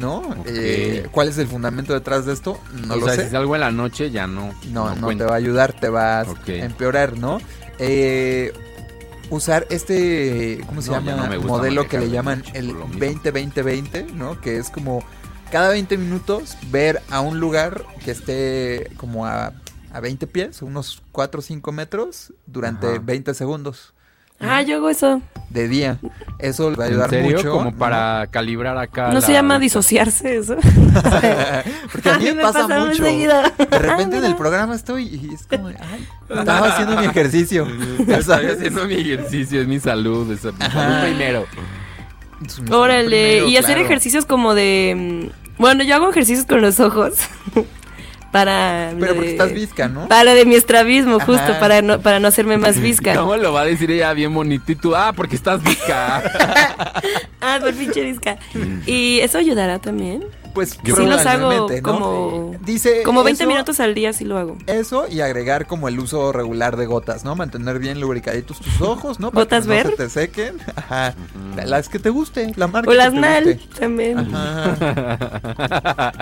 ¿no? 0.00 0.22
Eh, 0.46 1.06
¿Cuál 1.12 1.28
es 1.28 1.38
el 1.38 1.46
fundamento 1.46 1.92
detrás 1.94 2.26
de 2.26 2.32
esto? 2.32 2.60
No 2.86 2.94
o 2.94 2.96
lo 2.98 3.06
sea, 3.06 3.14
sé. 3.16 3.24
si 3.24 3.30
salgo 3.30 3.54
en 3.54 3.60
la 3.60 3.70
noche 3.70 4.10
ya 4.10 4.26
no. 4.26 4.52
No, 4.72 4.94
no, 4.96 5.08
te 5.16 5.24
va 5.24 5.32
a 5.34 5.36
ayudar, 5.36 5.72
te 5.72 5.88
va 5.88 6.20
a 6.20 6.22
Ok. 6.24 6.48
empeorar, 6.48 7.16
¿no? 7.16 7.38
Eh, 7.78 8.52
usar 9.30 9.66
este, 9.70 10.60
¿cómo 10.66 10.82
se 10.82 10.90
No, 10.90 11.00
llama? 11.00 11.28
no 11.28 11.40
Modelo 11.42 11.86
que 11.86 11.98
le 11.98 12.10
llaman 12.10 12.42
el 12.54 12.68
por 12.68 12.76
lo 12.78 12.88
mismo. 12.88 13.00
20-20-20, 13.22 14.12
¿no? 14.14 14.40
Que 14.40 14.56
es 14.58 14.70
como 14.70 15.04
cada 15.52 15.70
20 15.70 15.96
minutos 15.98 16.56
ver 16.70 17.00
a 17.10 17.20
un 17.20 17.38
lugar 17.40 17.84
que 18.04 18.10
esté 18.10 18.90
como 18.96 19.26
a, 19.26 19.52
a 19.92 20.00
20 20.00 20.26
pies, 20.26 20.62
unos 20.62 21.02
4 21.12 21.38
o 21.40 21.42
5 21.42 21.72
metros, 21.72 22.32
durante 22.46 22.86
Ajá. 22.86 22.98
20 23.02 23.34
segundos 23.34 23.94
Ah, 24.40 24.62
yo 24.62 24.76
hago 24.76 24.88
eso. 24.88 25.20
de 25.50 25.66
día. 25.66 25.98
Eso 26.38 26.70
le 26.70 26.76
va 26.76 26.84
a 26.84 26.86
¿En 26.86 26.92
ayudar 26.92 27.10
serio? 27.10 27.36
mucho. 27.38 27.50
Como 27.50 27.70
¿no? 27.72 27.76
para 27.76 28.28
calibrar 28.30 28.78
acá. 28.78 29.08
¿No 29.08 29.14
la- 29.14 29.20
se 29.20 29.32
llama 29.32 29.58
disociarse 29.58 30.36
eso? 30.36 30.54
Porque 31.90 32.08
a 32.08 32.18
mí 32.18 32.26
me 32.26 32.42
pasa, 32.42 32.68
pasa 32.68 32.84
mucho. 32.84 33.02
De 33.02 33.78
repente 33.80 34.18
en 34.18 34.24
el 34.24 34.36
programa 34.36 34.76
estoy 34.76 35.06
y 35.08 35.34
es 35.34 35.44
como, 35.48 35.66
ay, 35.68 36.06
estaba 36.38 36.68
haciendo 36.68 36.96
mi 37.00 37.06
ejercicio. 37.06 37.66
Sabes. 38.22 38.52
haciendo 38.58 38.86
mi 38.86 38.94
ejercicio, 38.94 39.60
es 39.60 39.66
mi 39.66 39.80
salud, 39.80 40.30
es 40.30 40.44
mi 40.44 40.50
salud 40.70 41.02
primero. 41.02 41.44
Órale, 42.70 43.08
Primero, 43.08 43.48
y 43.48 43.56
hacer 43.56 43.74
claro. 43.74 43.86
ejercicios 43.86 44.24
como 44.24 44.54
de... 44.54 44.94
mm, 45.28 45.60
Bueno, 45.60 45.82
yo 45.82 45.96
hago 45.96 46.10
ejercicios 46.10 46.46
con 46.46 46.60
los 46.60 46.78
ojos. 46.78 47.14
Para... 48.32 48.92
Pero 48.98 49.14
porque 49.14 49.28
de- 49.28 49.32
estás 49.34 49.52
visca, 49.52 49.88
¿no? 49.88 50.08
Para 50.08 50.34
de 50.34 50.44
mi 50.44 50.54
estrabismo, 50.54 51.18
justo, 51.20 51.58
para 51.60 51.82
no, 51.82 52.00
para 52.00 52.20
no 52.20 52.28
hacerme 52.28 52.56
más 52.58 52.80
visca. 52.80 53.14
¿Cómo 53.14 53.36
lo 53.36 53.52
va 53.52 53.62
a 53.62 53.64
decir 53.64 53.90
ella 53.90 54.12
bien 54.12 54.32
bonito 54.34 54.70
y 54.72 54.76
tú? 54.76 54.94
Ah, 54.94 55.12
porque 55.14 55.36
estás 55.36 55.62
visca. 55.62 56.22
Ah, 57.40 57.58
por 57.60 57.72
pinche 57.72 58.02
visca. 58.02 58.36
¿Y 58.84 59.20
eso 59.20 59.38
ayudará 59.38 59.78
también? 59.78 60.24
Pues 60.54 60.70
Sí 60.70 60.78
los 60.84 61.24
hago 61.26 61.48
probablemente, 61.48 61.82
¿no? 61.82 61.92
como, 61.92 62.54
Dice 62.64 63.02
como 63.02 63.22
20 63.24 63.42
eso- 63.44 63.48
minutos 63.50 63.80
al 63.80 63.94
día 63.94 64.12
sí 64.12 64.24
lo 64.24 64.38
hago. 64.38 64.56
Eso 64.66 65.06
y 65.08 65.20
agregar 65.20 65.66
como 65.66 65.88
el 65.88 65.98
uso 65.98 66.32
regular 66.32 66.76
de 66.76 66.86
gotas, 66.86 67.24
¿no? 67.24 67.34
Mantener 67.36 67.78
bien 67.78 68.00
lubricaditos 68.00 68.60
tus 68.60 68.80
ojos, 68.80 69.20
¿no? 69.20 69.30
Para 69.30 69.44
¿Gotas 69.44 69.62
que 69.64 69.68
no 69.68 69.74
ver? 69.74 69.86
se 69.88 69.92
te 69.96 70.08
sequen. 70.10 70.56
Ajá. 70.76 71.14
Las 71.64 71.88
que 71.88 71.98
te 71.98 72.10
gusten, 72.10 72.52
la 72.56 72.66
marca 72.66 72.88
O 72.88 72.92
que 72.92 72.96
las 72.96 73.12
te 73.12 73.18
NAL 73.20 73.44
guste. 73.54 73.80
también. 73.80 74.18
Ajá. 74.18 76.12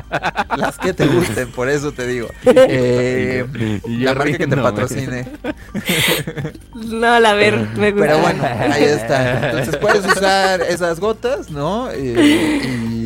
Las 0.56 0.78
que 0.78 0.92
te 0.94 1.06
gusten, 1.06 1.50
por 1.50 1.68
eso 1.68 1.92
te 1.92 2.06
digo. 2.06 2.28
Eh, 2.68 3.44
Y 3.86 3.98
la 3.98 4.12
yo 4.12 4.18
marca 4.18 4.38
que 4.38 4.46
te 4.46 4.56
patrocine. 4.56 5.28
No, 6.74 7.18
la 7.20 7.32
ver, 7.34 7.56
me 7.76 7.90
gusta. 7.92 8.06
Pero 8.06 8.18
bueno, 8.20 8.42
ahí 8.44 8.84
está. 8.84 9.50
Entonces 9.50 9.76
puedes 9.76 10.04
usar 10.06 10.60
esas 10.62 11.00
gotas, 11.00 11.50
¿no? 11.50 11.88
Eh, 11.90 12.60
y 12.64 13.05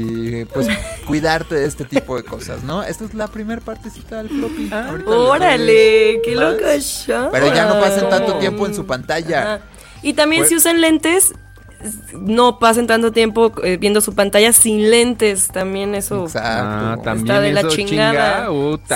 pues 0.53 0.67
cuidarte 1.07 1.55
de 1.55 1.67
este 1.67 1.85
tipo 1.85 2.17
de 2.17 2.23
cosas, 2.25 2.63
¿no? 2.65 2.83
Esta 2.83 3.05
es 3.05 3.15
la 3.15 3.29
primera 3.29 3.61
partecita 3.61 4.19
del 4.23 4.29
floppy. 4.29 4.69
Ah, 4.73 4.95
Órale, 5.07 6.21
qué 6.25 6.35
loco 6.35 6.65
show. 6.81 7.29
Pero 7.33 7.55
ya 7.55 7.67
no 7.67 7.81
pasen 7.81 8.09
tanto 8.09 8.35
tiempo 8.39 8.67
en 8.67 8.75
su 8.75 8.87
pantalla. 8.87 9.43
Ajá. 9.55 9.61
Y 10.03 10.15
también 10.15 10.43
Pues- 10.43 10.49
si 10.51 10.57
usan 10.57 10.81
lentes, 10.81 11.33
no 12.13 12.59
pasen 12.59 12.87
tanto 12.87 13.11
tiempo 13.13 13.53
eh, 13.65 13.77
viendo 13.79 14.01
su 14.01 14.15
pantalla 14.15 14.53
sin 14.53 14.91
lentes. 14.91 15.49
También 15.49 15.95
eso 15.95 16.25
Exacto. 16.25 16.69
Ah, 16.69 16.99
también 17.03 17.27
está 17.27 17.41
de 17.41 17.53
la 17.53 17.69
chingada. 17.69 18.49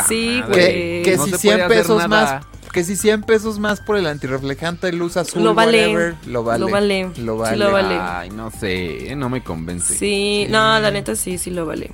Sí, 0.09 0.43
güey. 0.47 0.55
Que, 0.55 1.03
que 1.05 1.17
No 1.17 1.25
si 1.25 1.31
se 1.33 1.39
100 1.39 1.53
puede 1.55 1.65
hacer 1.65 1.79
pesos 1.79 1.97
nada. 2.09 2.09
más, 2.09 2.47
que 2.75 2.85
si 2.85 2.97
100 2.97 3.23
pesos 3.23 3.59
más 3.59 3.81
por 3.81 3.97
el 3.97 4.07
antirreflejante 4.07 4.93
luz 4.93 5.17
azul, 5.17 5.43
Lo 5.45 5.55
vale. 5.55 5.79
whatever, 5.87 6.15
lo 6.27 6.45
vale. 6.45 6.59
Lo 6.61 6.69
vale. 6.71 7.03
Lo 7.17 7.35
Sí, 7.35 7.39
vale. 7.41 7.57
lo 7.57 7.73
vale. 7.73 7.99
Ay, 7.99 8.29
no 8.31 8.51
sé, 8.51 9.15
no 9.17 9.31
me 9.31 9.43
convence. 9.43 9.95
Sí, 9.95 10.47
no, 10.51 10.79
la 10.81 10.91
neta 10.91 11.15
sí, 11.17 11.39
sí 11.39 11.51
lo 11.51 11.65
vale. 11.65 11.93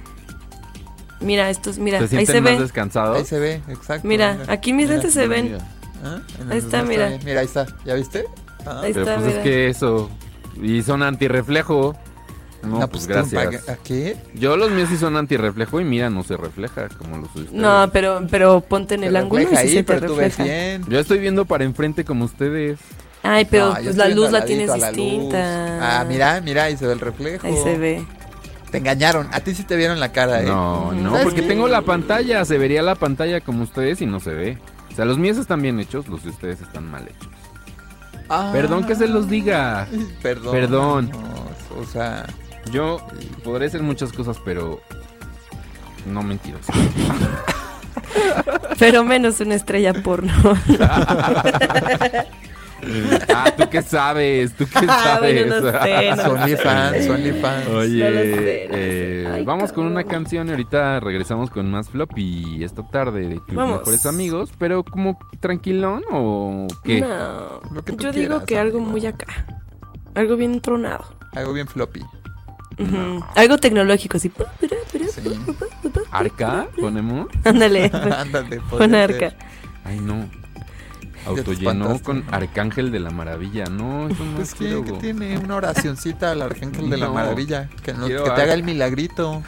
Mira, 1.21 1.51
estos, 1.51 1.79
mira, 1.79 1.99
¿Te 2.05 2.17
ahí 2.17 2.25
se 2.27 2.41
más 2.41 2.57
ve. 2.57 2.63
descansados? 2.63 3.19
Ahí 3.19 3.25
se 3.27 3.39
ve, 3.39 3.61
exacto. 3.69 4.09
Mira, 4.09 4.39
aquí 4.49 4.73
mis 4.73 4.89
lentes 4.89 5.13
se 5.13 5.29
ven. 5.29 5.45
Mira. 5.53 5.59
Ah, 6.03 6.19
Ahí 6.51 6.59
está, 6.59 6.83
mira. 6.83 7.09
bien. 7.09 7.21
Mira, 7.27 7.41
ahí 7.41 7.47
está. 7.47 7.67
¿Ya 7.85 7.95
viste? 7.95 8.25
Ah. 8.65 8.81
Ahí 8.83 8.93
Pero 8.95 9.05
está, 9.05 9.15
pues 9.17 9.27
mira. 9.27 9.39
es 9.39 9.45
que 9.45 9.69
eso. 9.69 10.11
Y 10.63 10.83
son 10.83 11.03
antirreflejo. 11.03 11.95
No, 12.63 12.79
No, 12.81 12.89
pues 12.89 13.05
tú, 13.07 13.09
gracias. 13.15 13.69
¿a 13.69 13.77
qué? 13.77 14.17
Yo 14.35 14.57
los 14.57 14.71
míos 14.71 14.89
sí 14.91 14.97
son 14.99 15.17
antirreflejo 15.17 15.81
y 15.81 15.85
mira, 15.85 16.11
no 16.11 16.23
se 16.23 16.37
refleja 16.37 16.89
como 16.89 17.17
los 17.19 17.33
de 17.35 17.41
ustedes. 17.41 17.61
No, 17.61 17.89
pero, 17.93 18.27
pero 18.31 18.61
ponte 18.61 18.95
en 18.97 19.01
Se 19.01 19.07
el 19.07 19.17
ángulo 19.17 19.43
y 19.51 19.57
ahí, 19.57 19.73
se 19.75 19.83
te 19.83 19.99
refleja. 19.99 20.43
bien. 20.45 20.85
Yo 20.89 20.99
estoy 20.99 21.19
viendo 21.19 21.45
para 21.47 21.65
enfrente 21.65 22.05
como 22.05 22.25
ustedes. 22.27 22.79
Ay, 23.23 23.47
pero 23.51 23.69
No, 23.69 23.75
pues 23.83 23.97
la 23.97 24.09
luz 24.09 24.31
la 24.31 24.45
tienes 24.45 24.69
la 24.69 24.91
distinta. 24.93 26.01
Ah, 26.01 26.05
mira, 26.05 26.41
mira, 26.41 26.65
ahí 26.65 26.77
se 26.77 26.87
ve 26.87 26.93
el 26.93 27.01
reflejo. 27.01 27.47
Ahí 27.47 27.57
se 27.63 27.77
ve. 27.79 28.05
Te 28.71 28.79
engañaron. 28.79 29.29
A 29.33 29.41
ti 29.41 29.55
sí 29.55 29.65
te 29.65 29.77
vieron 29.77 29.99
la 29.99 30.13
cara, 30.13 30.43
¿eh? 30.43 30.47
No, 30.47 30.93
no, 30.93 31.11
¿Sabes 31.11 31.25
porque 31.25 31.41
qué? 31.43 31.49
tengo 31.49 31.67
la 31.67 31.83
pantalla. 31.83 32.45
Se 32.45 32.57
vería 32.57 32.83
la 32.83 32.95
pantalla 32.95 33.41
como 33.41 33.65
ustedes 33.65 34.01
y 34.01 34.07
no 34.07 34.21
se 34.21 34.33
ve. 34.33 34.59
O 34.93 34.95
sea, 34.95 35.05
los 35.05 35.19
míos 35.19 35.39
están 35.39 35.61
bien 35.61 35.81
hechos, 35.81 36.07
los 36.09 36.23
de 36.23 36.31
ustedes 36.31 36.61
están 36.61 36.91
mal 36.91 37.03
hechos. 37.09 37.29
Ah. 38.29 38.51
Perdón 38.53 38.85
que 38.87 38.95
se 38.95 39.09
los 39.09 39.29
diga. 39.29 39.89
Perdón. 40.23 40.53
Perdón. 40.53 41.11
no, 41.11 41.81
o 41.81 41.85
sea, 41.85 42.27
Yo 42.73 43.01
podré 43.45 43.67
hacer 43.67 43.83
muchas 43.83 44.13
cosas, 44.13 44.39
pero 44.45 44.81
no 46.07 46.23
mentiros. 46.23 46.63
Pero 48.79 49.05
menos 49.05 49.41
una 49.41 49.55
estrella 49.57 49.93
porno. 49.93 50.33
ah, 53.35 53.53
¿tú 53.57 53.69
qué 53.71 53.83
sabes? 53.83 54.55
¿Tú 54.55 54.65
qué 54.67 54.87
Ah, 54.89 55.03
sabes? 55.17 55.47
bueno, 55.47 55.61
no 55.61 55.71
sé, 55.83 56.11
no 56.11 56.23
Son 56.23 56.49
sé. 56.49 56.57
fans, 56.57 57.05
son 57.07 57.21
fans. 57.41 57.67
Oye, 57.69 58.05
No 58.11 58.21
sé, 58.21 58.69
eh. 58.73 59.29
Ay, 59.33 59.45
vamos 59.45 59.73
con 59.73 59.85
una 59.87 60.05
canción 60.05 60.49
y 60.49 60.51
ahorita 60.53 61.01
regresamos 61.01 61.51
con 61.51 61.71
más 61.71 61.91
floppy 61.91 62.65
esta 62.65 62.83
tarde 62.89 63.29
de 63.29 63.35
tus 63.41 63.55
Vamos. 63.55 63.81
mejores 63.81 64.07
amigos, 64.07 64.51
pero 64.59 64.83
como 64.83 65.19
tranquilón 65.41 66.03
o 66.11 66.67
qué? 66.83 67.01
No, 67.03 67.61
Lo 67.73 67.85
que 67.85 67.93
tú 67.93 68.05
yo 68.05 68.11
quieras, 68.13 68.17
digo 68.17 68.45
que 68.47 68.59
algo 68.59 68.81
muy 68.81 69.05
acá. 69.07 69.27
Algo 70.15 70.37
bien 70.37 70.61
tronado. 70.61 71.05
Algo 71.33 71.53
bien 71.53 71.67
floppy. 71.69 72.01
Algo 73.37 73.59
tecnológico, 73.59 74.17
así. 74.17 74.31
Sí. 75.15 75.41
¿Arca? 76.11 76.69
¿Ponemos? 76.81 77.29
Ándale. 77.45 77.91
Ándale, 78.17 78.59
Con 78.71 78.95
arca. 78.95 79.19
ser. 79.31 79.37
Ay, 79.85 79.99
no. 80.01 80.29
Autollenó 81.27 82.01
con 82.03 82.25
Arcángel 82.31 82.91
de 82.91 83.01
la 83.01 83.11
Maravilla. 83.11 83.65
No, 83.67 84.09
eso 84.09 84.25
no 84.25 84.37
Pues 84.37 84.55
que, 84.55 84.83
que 84.83 84.93
tiene 84.93 85.37
una 85.39 85.57
oracioncita 85.57 86.31
al 86.33 86.43
Arcángel 86.43 86.89
de 86.89 86.97
la. 86.97 87.11
Maravilla. 87.11 87.69
Que, 87.83 87.93
no- 87.93 88.07
que 88.07 88.15
te 88.15 88.31
haga 88.43 88.55
el 88.55 88.63
milagrito. 88.63 89.43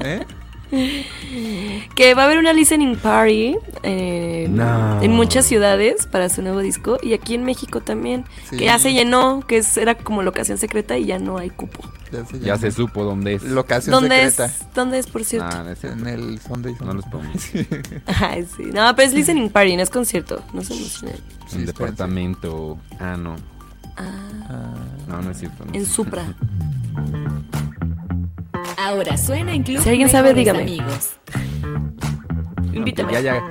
¿Eh? 0.00 0.24
Que 1.94 2.14
va 2.14 2.22
a 2.22 2.24
haber 2.26 2.38
una 2.38 2.52
listening 2.52 2.96
party 2.96 3.56
eh, 3.82 4.46
No. 4.50 5.02
en 5.02 5.12
muchas 5.12 5.44
ciudades 5.46 6.06
para 6.06 6.28
su 6.28 6.42
nuevo 6.42 6.60
disco. 6.60 6.98
Y 7.02 7.12
aquí 7.12 7.34
en 7.34 7.44
México 7.44 7.80
también. 7.80 8.24
Sí. 8.48 8.56
Que 8.56 8.64
ya 8.66 8.78
se 8.78 8.92
llenó, 8.92 9.44
que 9.46 9.58
es- 9.58 9.76
era 9.76 9.94
como 9.96 10.22
locación 10.22 10.56
secreta 10.58 10.96
y 10.98 11.04
ya 11.06 11.18
no 11.18 11.38
hay 11.38 11.50
cupo. 11.50 11.80
Ya 12.10 12.24
se, 12.26 12.38
Ya 12.40 12.46
llama. 12.46 12.58
se 12.60 12.70
supo 12.72 13.04
dónde 13.04 13.34
es. 13.34 13.42
Locación 13.42 13.92
¿Dónde 13.92 14.16
secreta. 14.30 14.44
es? 14.46 14.74
¿Dónde 14.74 14.98
es, 14.98 15.06
por 15.06 15.24
cierto? 15.24 15.48
Ah, 15.50 15.62
no 15.64 15.70
es. 15.70 15.84
En 15.84 16.06
el 16.06 16.38
Sunday. 16.40 16.74
No 16.84 16.92
los 16.94 17.04
podemos. 17.06 17.36
Ay, 18.20 18.46
sí. 18.56 18.64
No, 18.72 18.94
pero 18.96 19.08
es 19.08 19.14
listening 19.14 19.48
party, 19.50 19.76
no 19.76 19.82
es 19.82 19.90
concierto. 19.90 20.42
No 20.52 20.62
se 20.62 20.74
emocionen. 20.74 21.16
Sí, 21.48 21.56
En 21.56 21.66
departamento. 21.66 22.78
Ah, 22.98 23.16
no. 23.18 23.36
Ah, 23.96 24.74
No, 25.08 25.20
no 25.22 25.30
es 25.30 25.38
cierto. 25.38 25.64
no 25.64 25.72
En 25.74 25.82
es 25.82 25.88
cierto. 25.88 26.04
Supra. 26.04 26.24
Ahora 28.78 29.16
suena 29.16 29.52
en 29.52 29.62
Club 29.62 29.82
Si 29.82 29.88
alguien 29.88 30.08
sabe, 30.08 30.34
dígame. 30.34 30.62
Amigos. 30.62 31.16
Invítame. 32.72 33.12
Que 33.12 33.22
ya, 33.22 33.34
ya, 33.34 33.42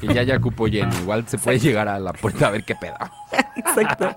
que 0.00 0.14
ya 0.14 0.20
haya 0.20 0.38
cupo 0.40 0.66
lleno. 0.66 0.92
Igual 1.00 1.26
se 1.26 1.38
puede 1.38 1.58
llegar 1.58 1.88
a 1.88 1.98
la 1.98 2.12
puerta 2.12 2.48
a 2.48 2.50
ver 2.50 2.64
qué 2.64 2.74
pedo. 2.74 2.96
Exacto. 3.56 4.16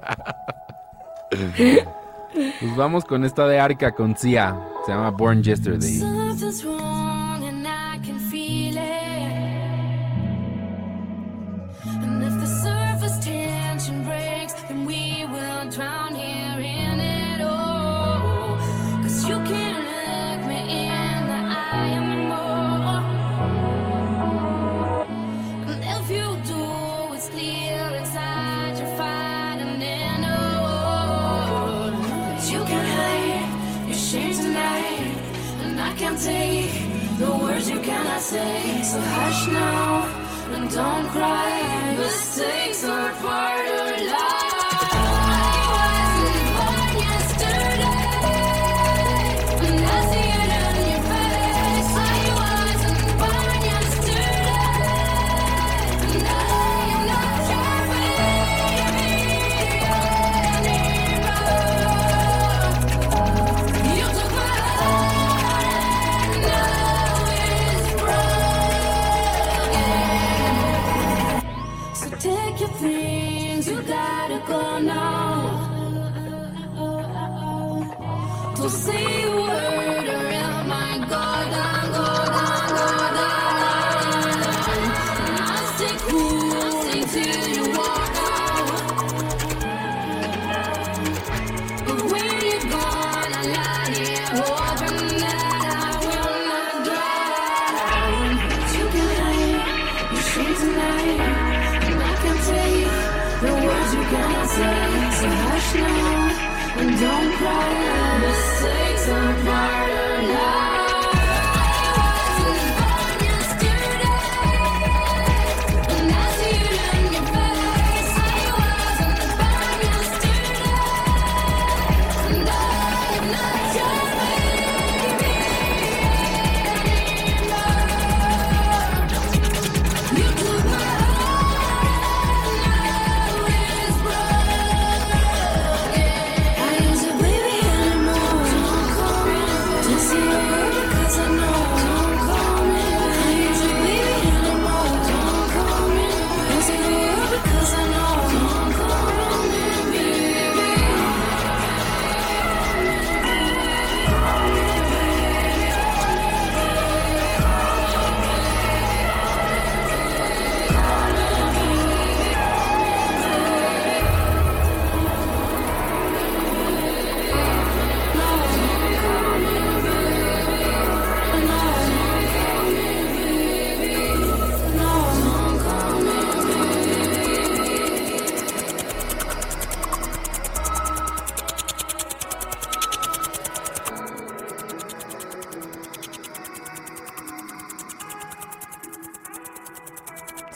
Pues 1.30 2.76
vamos 2.76 3.06
con 3.06 3.24
esta 3.24 3.48
de 3.48 3.60
Arca 3.60 3.92
con 3.92 4.18
Sia. 4.18 4.56
Se 4.86 4.92
llama 4.92 5.12
Born 5.12 5.44
Yesterday. 5.44 6.02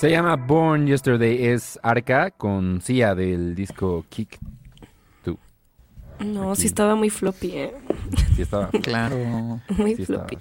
Se 0.03 0.11
llama 0.11 0.35
Born 0.35 0.85
Yesterday, 0.85 1.45
es 1.47 1.80
Arca 1.81 2.30
con 2.31 2.81
Sia 2.81 3.15
del 3.15 3.55
disco 3.55 4.03
Kick 4.09 4.38
2. 5.23 5.38
No, 6.25 6.55
sí 6.55 6.67
estaba 6.67 6.93
muy 6.95 7.09
floppy, 7.09 7.51
¿eh? 7.53 7.73
Sí 8.35 8.41
estaba. 8.41 8.67
Claro. 8.84 9.15
Muy 9.77 9.95
sí 9.95 10.01
estaba. 10.01 10.27
floppy. 10.27 10.38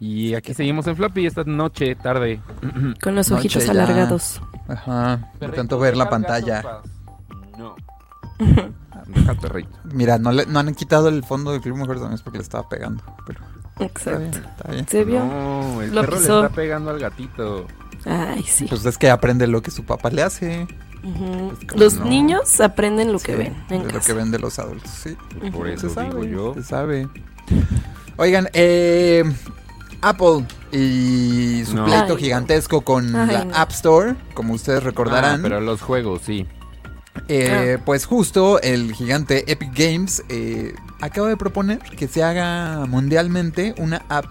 Y 0.00 0.34
aquí 0.34 0.52
seguimos 0.52 0.86
en 0.86 0.96
Floppy 0.96 1.24
esta 1.24 1.44
noche, 1.44 1.94
tarde. 1.94 2.42
Con 3.02 3.14
los 3.14 3.30
Noche 3.30 3.40
ojitos 3.40 3.64
ya. 3.64 3.70
alargados. 3.70 4.42
Ajá. 4.68 5.32
De 5.40 5.48
tanto 5.48 5.78
ver 5.78 5.96
la 5.96 6.10
pantalla. 6.10 6.82
No. 7.58 7.76
Deja 9.06 9.34
perrito. 9.34 9.78
Mira, 9.94 10.18
no, 10.18 10.30
le, 10.30 10.44
no 10.44 10.58
han 10.58 10.74
quitado 10.74 11.08
el 11.08 11.24
fondo 11.24 11.52
del 11.52 11.62
Club 11.62 11.78
Mujeres 11.78 12.02
También 12.02 12.20
porque 12.22 12.36
le 12.36 12.42
estaba 12.44 12.68
pegando. 12.68 13.02
Pero 13.26 13.40
está 13.80 14.18
bien, 14.18 14.28
Exacto. 14.28 14.48
está 14.58 14.72
bien. 14.72 14.88
¿Se 14.88 15.04
vio? 15.06 15.24
No, 15.24 15.80
el 15.80 15.94
Lo 15.94 16.02
perro 16.02 16.18
pisó. 16.18 16.40
le 16.40 16.46
está 16.48 16.54
pegando 16.54 16.90
al 16.90 16.98
gatito. 16.98 17.66
Ay, 18.04 18.42
sí. 18.44 18.66
Pues 18.68 18.84
es 18.86 18.96
que 18.98 19.10
aprende 19.10 19.46
lo 19.46 19.62
que 19.62 19.70
su 19.70 19.84
papá 19.84 20.10
le 20.10 20.22
hace. 20.22 20.66
Los 21.76 21.94
no. 21.94 22.04
niños 22.04 22.60
aprenden 22.60 23.12
lo 23.12 23.18
que 23.18 23.34
ven 23.34 23.54
en 23.70 23.88
lo 23.88 24.00
que 24.00 24.12
ven 24.12 24.30
de 24.30 24.38
los 24.38 24.58
adultos, 24.58 24.90
sí. 24.90 25.16
Por 25.50 25.66
Se 25.68 25.74
eso 25.74 25.88
digo 25.88 25.94
sabe, 26.12 26.30
yo. 26.30 26.54
se 26.54 26.62
sabe. 26.62 27.08
Oigan, 28.16 28.48
eh, 28.52 29.24
Apple 30.02 30.44
y 30.72 31.62
su 31.64 31.74
No. 31.74 31.84
pleito 31.84 32.02
Ay, 32.02 32.08
no. 32.10 32.16
gigantesco 32.16 32.80
con 32.82 33.14
Ay, 33.16 33.32
la 33.32 33.44
no. 33.46 33.54
App 33.56 33.70
Store, 33.70 34.14
como 34.34 34.52
ustedes 34.54 34.82
recordarán. 34.82 35.40
Ah, 35.40 35.42
pero 35.42 35.60
los 35.60 35.80
juegos, 35.80 36.20
sí. 36.24 36.46
Eh, 37.28 37.76
Ah. 37.78 37.82
Pues 37.84 38.04
justo 38.06 38.60
el 38.60 38.92
gigante 38.94 39.50
Epic 39.50 39.70
Games 39.74 40.22
eh, 40.28 40.74
acaba 41.00 41.28
de 41.28 41.36
proponer 41.36 41.78
que 41.80 42.08
se 42.08 42.22
haga 42.22 42.84
mundialmente 42.86 43.74
una 43.78 44.02
app, 44.08 44.26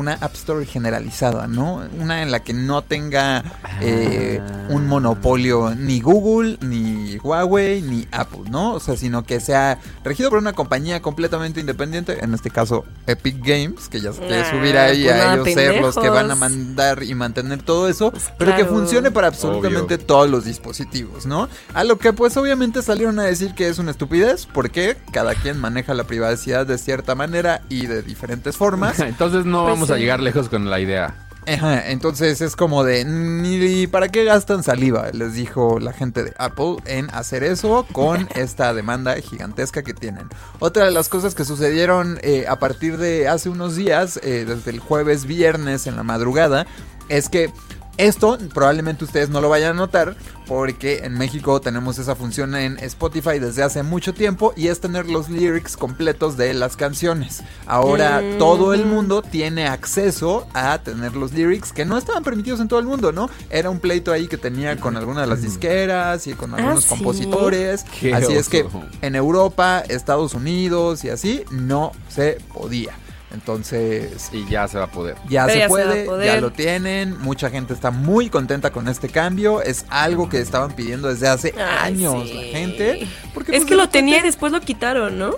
una 0.00 0.14
App 0.14 0.34
Store 0.34 0.64
generalizada, 0.66 1.46
¿no? 1.46 1.82
Una 1.98 2.22
en 2.22 2.30
la 2.30 2.40
que 2.40 2.52
no 2.52 2.82
tenga 2.82 3.44
eh, 3.80 4.40
Ah. 4.42 4.66
un 4.70 4.86
monopolio 4.86 5.74
ni 5.74 6.00
Google, 6.00 6.58
ni 6.60 7.16
Huawei, 7.18 7.82
ni 7.82 8.06
Apple, 8.12 8.50
¿no? 8.50 8.72
O 8.74 8.80
sea, 8.80 8.96
sino 8.96 9.24
que 9.24 9.40
sea 9.40 9.78
regido 10.04 10.30
por 10.30 10.38
una 10.38 10.52
compañía 10.52 11.00
completamente 11.02 11.60
independiente, 11.60 12.22
en 12.24 12.34
este 12.34 12.50
caso 12.50 12.84
Epic 13.06 13.36
Games, 13.44 13.88
que 13.88 14.00
ya 14.00 14.12
se 14.12 14.20
quiere 14.20 14.40
Ah, 14.42 14.50
subir 14.50 14.76
ahí 14.78 15.04
pues 15.04 15.14
a 15.14 15.34
ellos 15.34 15.48
ser 15.52 15.80
los 15.80 15.96
que 15.96 16.08
van 16.08 16.30
a 16.30 16.34
mandar 16.34 17.02
y 17.02 17.14
mantener 17.14 17.62
todo 17.62 17.88
eso, 17.88 18.10
Pues 18.10 18.30
pero 18.38 18.56
que 18.56 18.64
funcione 18.64 19.10
para 19.10 19.28
absolutamente 19.28 19.94
Obvio. 19.94 20.06
todos 20.06 20.30
los 20.30 20.44
dispositivos, 20.44 21.26
¿no? 21.26 21.48
A 21.74 21.84
lo 21.84 21.98
que 21.98 22.12
pues 22.12 22.36
obviamente 22.36 22.82
salieron 22.82 23.18
a 23.18 23.24
decir 23.24 23.54
que 23.54 23.68
es 23.68 23.78
una 23.78 23.90
estupidez, 23.90 24.46
porque 24.46 24.96
cada 25.12 25.34
quien 25.34 25.58
maneja 25.58 25.94
la 25.94 26.04
privacidad 26.04 26.66
de 26.66 26.78
cierta 26.78 27.14
manera 27.14 27.62
y 27.68 27.86
de 27.86 28.02
diferentes 28.02 28.56
formas. 28.56 28.98
Entonces 29.00 29.44
no 29.44 29.62
Pues 29.64 29.74
vamos 29.74 29.89
a 29.90 29.98
llegar 29.98 30.20
lejos 30.20 30.48
con 30.48 30.70
la 30.70 30.80
idea. 30.80 31.14
Ajá, 31.46 31.90
entonces 31.90 32.42
es 32.42 32.54
como 32.54 32.84
de, 32.84 33.04
ni 33.04 33.86
para 33.86 34.08
qué 34.08 34.24
gastan 34.24 34.62
saliva, 34.62 35.10
les 35.12 35.34
dijo 35.34 35.80
la 35.80 35.92
gente 35.92 36.22
de 36.22 36.34
Apple 36.36 36.76
en 36.84 37.08
hacer 37.10 37.42
eso 37.42 37.86
con 37.92 38.28
esta 38.34 38.74
demanda 38.74 39.16
gigantesca 39.16 39.82
que 39.82 39.94
tienen. 39.94 40.28
Otra 40.58 40.84
de 40.84 40.90
las 40.90 41.08
cosas 41.08 41.34
que 41.34 41.44
sucedieron 41.44 42.18
eh, 42.22 42.44
a 42.46 42.58
partir 42.58 42.98
de 42.98 43.26
hace 43.26 43.48
unos 43.48 43.74
días, 43.74 44.20
eh, 44.22 44.44
desde 44.46 44.70
el 44.70 44.80
jueves, 44.80 45.24
viernes 45.24 45.86
en 45.86 45.96
la 45.96 46.02
madrugada, 46.02 46.66
es 47.08 47.28
que 47.28 47.50
esto 47.96 48.38
probablemente 48.54 49.04
ustedes 49.04 49.28
no 49.30 49.40
lo 49.40 49.48
vayan 49.48 49.72
a 49.72 49.74
notar 49.74 50.16
porque 50.50 51.02
en 51.04 51.16
México 51.16 51.60
tenemos 51.60 52.00
esa 52.00 52.16
función 52.16 52.56
en 52.56 52.76
Spotify 52.80 53.38
desde 53.38 53.62
hace 53.62 53.84
mucho 53.84 54.12
tiempo 54.14 54.52
y 54.56 54.66
es 54.66 54.80
tener 54.80 55.08
los 55.08 55.28
lyrics 55.28 55.76
completos 55.76 56.36
de 56.36 56.54
las 56.54 56.76
canciones. 56.76 57.44
Ahora 57.66 58.20
Mm. 58.20 58.38
todo 58.38 58.74
el 58.74 58.84
mundo 58.84 59.22
tiene 59.22 59.68
acceso 59.68 60.48
a 60.52 60.78
tener 60.78 61.14
los 61.14 61.32
lyrics 61.32 61.72
que 61.72 61.84
no 61.84 61.96
estaban 61.96 62.24
permitidos 62.24 62.58
en 62.58 62.66
todo 62.66 62.80
el 62.80 62.86
mundo, 62.86 63.12
¿no? 63.12 63.30
Era 63.48 63.70
un 63.70 63.78
pleito 63.78 64.10
ahí 64.10 64.26
que 64.26 64.38
tenía 64.38 64.76
con 64.80 64.96
algunas 64.96 65.22
de 65.22 65.28
las 65.28 65.40
disqueras 65.40 66.26
y 66.26 66.32
con 66.32 66.52
algunos 66.52 66.82
¿sí? 66.82 66.88
compositores. 66.88 67.84
Qué 68.00 68.12
así 68.12 68.32
es 68.32 68.48
que 68.48 68.66
en 69.02 69.14
Europa, 69.14 69.84
Estados 69.88 70.34
Unidos 70.34 71.04
y 71.04 71.10
así 71.10 71.44
no 71.52 71.92
se 72.08 72.38
podía. 72.52 72.90
Entonces, 73.32 74.28
Y 74.32 74.44
ya 74.48 74.66
se 74.66 74.78
va 74.78 74.84
a 74.84 74.90
poder. 74.90 75.16
ya 75.28 75.46
Pero 75.46 75.52
se 75.54 75.58
ya 75.60 75.68
se 75.68 75.72
va 75.74 75.80
a 75.80 75.86
puede, 75.92 76.04
poder. 76.04 76.26
ya 76.26 76.40
lo 76.40 76.50
tienen, 76.52 77.16
mucha 77.20 77.48
gente 77.50 77.72
está 77.74 77.90
muy 77.90 78.28
contenta 78.28 78.70
con 78.72 78.88
este 78.88 79.08
cambio, 79.08 79.62
es 79.62 79.84
algo 79.88 80.28
que 80.28 80.40
estaban 80.40 80.72
pidiendo 80.72 81.08
desde 81.08 81.28
hace 81.28 81.54
Ay, 81.56 81.94
años 81.94 82.28
sí. 82.28 82.34
la 82.34 82.42
gente. 82.58 83.08
Porque 83.32 83.52
Es 83.52 83.58
pues, 83.58 83.68
que 83.68 83.76
lo 83.76 83.88
tenía 83.88 84.18
y 84.18 84.22
después 84.22 84.52
lo 84.52 84.60
quitaron, 84.60 85.18
¿no? 85.18 85.36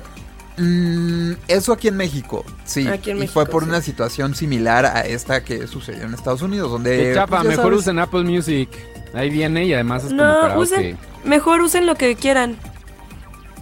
Mm, 0.57 1.33
eso 1.49 1.73
aquí 1.73 1.89
en 1.89 1.97
México, 1.97 2.45
sí. 2.65 2.87
Aquí 2.87 3.11
en 3.11 3.17
y 3.17 3.21
México, 3.21 3.35
fue 3.35 3.47
por 3.47 3.63
sí. 3.65 3.69
una 3.71 3.81
situación 3.83 4.35
similar 4.35 4.85
a 4.87 5.01
esta 5.03 5.45
que 5.45 5.67
sucedió 5.67 6.05
en 6.05 6.15
Estados 6.15 6.43
Unidos, 6.43 6.71
donde... 6.71 6.97
Qué 6.97 7.15
chapa, 7.15 7.39
pues, 7.39 7.43
ya 7.45 7.49
mejor 7.51 7.65
sabes, 7.65 7.79
usen 7.81 7.99
Apple 7.99 8.25
Music. 8.25 8.69
Ahí 9.15 9.29
viene 9.31 9.65
y 9.67 9.75
además 9.75 10.05
es 10.05 10.11
como 10.11 10.23
No, 10.25 10.41
karaoke. 10.41 10.59
usen, 10.63 10.99
mejor 11.25 11.61
usen 11.63 11.87
lo 11.87 11.95
que 11.95 12.17
quieran. 12.17 12.57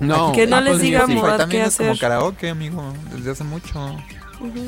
No, 0.01 0.33
Que 0.33 0.47
no 0.47 0.57
Apple 0.57 0.71
les 0.73 0.81
diga 0.81 1.07
Music. 1.07 1.37
también 1.37 1.63
qué 1.63 1.69
es 1.69 1.77
como 1.77 1.99
karaoke, 1.99 2.49
amigo, 2.51 2.93
desde 3.15 3.33
hace 3.33 3.45
mucho. 3.45 3.97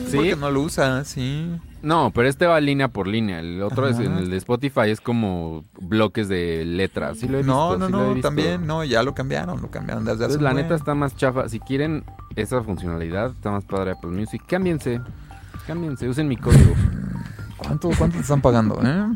¿Sí? 0.08 0.16
Porque 0.16 0.36
no 0.36 0.50
lo 0.50 0.60
usa, 0.62 1.04
sí. 1.04 1.48
No, 1.82 2.12
pero 2.14 2.28
este 2.28 2.46
va 2.46 2.60
línea 2.60 2.88
por 2.88 3.08
línea. 3.08 3.40
El 3.40 3.60
otro 3.62 3.88
es 3.88 3.98
en 3.98 4.16
el 4.18 4.30
de 4.30 4.36
Spotify 4.36 4.90
es 4.90 5.00
como 5.00 5.64
bloques 5.80 6.28
de 6.28 6.64
letras. 6.64 7.18
Sí 7.18 7.26
lo 7.26 7.38
he 7.38 7.42
No, 7.42 7.70
visto, 7.70 7.78
no, 7.78 7.86
sí 7.86 7.92
lo 7.92 7.98
he 7.98 8.06
no, 8.08 8.14
visto. 8.14 8.28
también, 8.28 8.66
no, 8.66 8.84
ya 8.84 9.02
lo 9.02 9.14
cambiaron, 9.14 9.60
lo 9.60 9.70
cambiaron 9.70 10.04
desde 10.04 10.24
hace 10.26 10.34
Entonces 10.34 10.42
la 10.42 10.52
buen. 10.52 10.62
neta 10.64 10.74
está 10.76 10.94
más 10.94 11.16
chafa. 11.16 11.48
Si 11.48 11.58
quieren 11.58 12.04
esa 12.36 12.62
funcionalidad, 12.62 13.32
está 13.32 13.50
más 13.50 13.64
padre 13.64 13.92
Apple 13.92 14.10
Music. 14.10 14.42
Cámbiense. 14.46 15.00
Cámbiense, 15.66 16.08
usen 16.08 16.28
mi 16.28 16.36
código. 16.36 16.74
¿Cuánto, 17.56 17.90
¿Cuánto 17.98 18.16
te 18.16 18.22
están 18.22 18.40
pagando, 18.42 18.78
eh? 18.84 19.06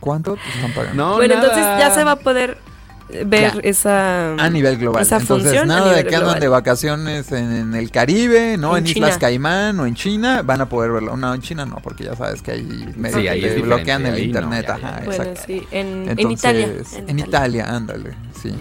¿Cuánto 0.00 0.34
te 0.34 0.48
están 0.54 0.72
pagando? 0.72 0.94
No, 1.04 1.14
bueno, 1.16 1.34
nada. 1.36 1.46
entonces 1.48 1.66
ya 1.78 1.90
se 1.90 2.04
va 2.04 2.12
a 2.12 2.16
poder 2.16 2.58
ver 3.08 3.54
Ya. 3.54 3.60
esa... 3.62 4.34
A 4.34 4.50
nivel 4.50 4.78
global. 4.78 5.02
Esa 5.02 5.18
Entonces, 5.18 5.44
función 5.52 5.70
a 5.70 5.76
nada 5.78 5.92
de 5.94 6.02
que 6.02 6.08
andan 6.14 6.20
global. 6.22 6.40
de 6.40 6.48
vacaciones 6.48 7.32
en, 7.32 7.52
en 7.52 7.74
el 7.74 7.90
Caribe, 7.90 8.56
¿no? 8.56 8.76
En, 8.76 8.84
En 8.84 8.90
Islas 8.90 9.10
China. 9.10 9.20
Caimán 9.20 9.78
o 9.80 9.86
en 9.86 9.94
China, 9.94 10.42
van 10.42 10.60
a 10.60 10.68
poder 10.68 10.90
verlo. 10.92 11.16
No, 11.16 11.32
en 11.34 11.40
China 11.40 11.64
no, 11.66 11.76
porque 11.76 12.04
ya 12.04 12.16
sabes 12.16 12.42
que 12.42 12.52
ahí 12.52 12.92
medio 12.96 13.18
Sí, 13.18 13.28
ahí 13.28 13.40
te 13.42 13.60
bloquean 13.60 14.06
el 14.06 14.14
ahí 14.14 14.20
no, 14.22 14.26
internet. 14.26 14.66
ya, 14.68 14.78
ya, 14.78 14.88
ajá. 14.88 15.00
Bueno, 15.04 15.22
exacto. 15.24 15.42
sí, 15.46 15.66
en, 15.70 15.86
en 15.86 16.08
Entonces, 16.10 16.38
Italia. 16.40 16.68
En 17.06 17.18
Italia, 17.18 17.66
ándale, 17.76 18.14
sí. 18.42 18.54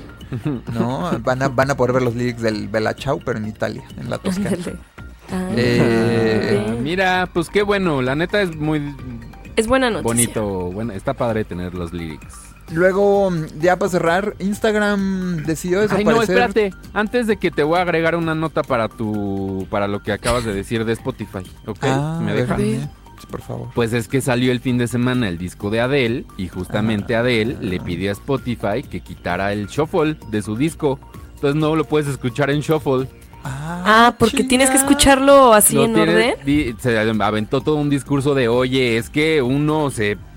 ¿No? 0.74 1.12
Van 1.24 1.42
a, 1.44 1.48
van 1.48 1.72
a 1.72 1.78
poder 1.78 1.94
ver 1.94 2.02
los 2.04 2.16
lyrics 2.16 2.42
del 2.42 2.68
Bella 2.68 2.94
Ciao, 2.94 3.20
pero 3.24 3.38
en 3.40 3.48
Italia, 3.48 3.84
en 4.00 4.10
la 4.10 4.18
Toscana. 4.18 4.50
Ándale. 4.52 4.78
Ah, 5.32 5.50
Eh, 5.56 6.66
Ah, 6.70 6.76
mira, 6.82 7.28
pues 7.34 7.50
qué 7.50 7.64
bueno. 7.64 8.02
La 8.02 8.14
neta 8.16 8.42
es 8.42 8.56
muy 8.56 8.94
es 9.56 9.66
buena 9.68 9.90
noticia. 9.90 10.04
bonito. 10.04 10.72
Bueno, 10.72 10.94
está 10.94 11.14
padre 11.14 11.46
tener 11.46 11.74
los 11.74 11.94
lyrics. 11.94 12.45
Luego, 12.72 13.32
ya 13.60 13.78
para 13.78 13.90
cerrar, 13.92 14.36
Instagram 14.40 15.44
decidió 15.46 15.80
Ay, 15.82 15.84
desaparecer. 15.84 16.16
no, 16.16 16.22
espérate. 16.24 16.74
Antes 16.94 17.28
de 17.28 17.38
que 17.38 17.52
te 17.52 17.64
voy 17.64 17.78
a 17.78 17.84
agregar 17.84 18.16
una 18.16 18.34
nota 18.36 18.64
para 18.64 18.88
tu 18.90 19.68
para 19.70 19.88
lo 19.88 20.02
que 20.02 20.12
acabas 20.12 20.46
de 20.46 20.54
decir 20.54 20.84
de 20.86 20.94
Spotify, 20.94 21.44
¿ok? 21.68 21.78
Ah, 21.84 22.20
¿Me 22.24 22.34
dejas? 22.34 22.60
Sí, 22.60 22.80
por 23.30 23.42
favor. 23.42 23.70
Pues 23.76 23.94
es 23.94 24.08
que 24.08 24.20
salió 24.20 24.52
el 24.52 24.60
fin 24.60 24.78
de 24.78 24.88
semana 24.88 25.28
el 25.30 25.38
disco 25.38 25.70
de 25.70 25.80
Adele 25.82 26.26
y 26.38 26.48
justamente 26.48 27.16
Ah. 27.16 27.20
Adele 27.20 27.56
le 27.62 27.80
pidió 27.80 28.10
a 28.10 28.14
Spotify 28.14 28.82
que 28.90 29.00
quitara 29.02 29.54
el 29.54 29.68
shuffle 29.68 30.18
de 30.30 30.42
su 30.42 30.56
disco. 30.56 31.00
Entonces 31.36 31.56
no 31.62 31.76
lo 31.76 31.84
puedes 31.86 32.08
escuchar 32.08 32.50
en 32.50 32.62
shuffle. 32.62 33.08
Ah, 33.44 34.16
porque 34.18 34.38
chinga. 34.38 34.50
tienes 34.50 34.70
que 34.72 34.78
escucharlo 34.78 35.54
así 35.54 35.76
Lo 35.76 35.86
en 35.86 35.94
tienes- 35.94 36.16
orden. 36.16 36.34
di- 36.46 36.76
se 36.80 36.98
aventó 36.98 37.62
todo 37.62 37.76
un 37.76 37.92
discurso 37.92 38.34
de, 38.34 38.48
oye, 38.48 38.98
es 38.98 39.12
que 39.12 39.44
uno 39.44 39.92
se 39.92 40.18
ah, 40.18 40.35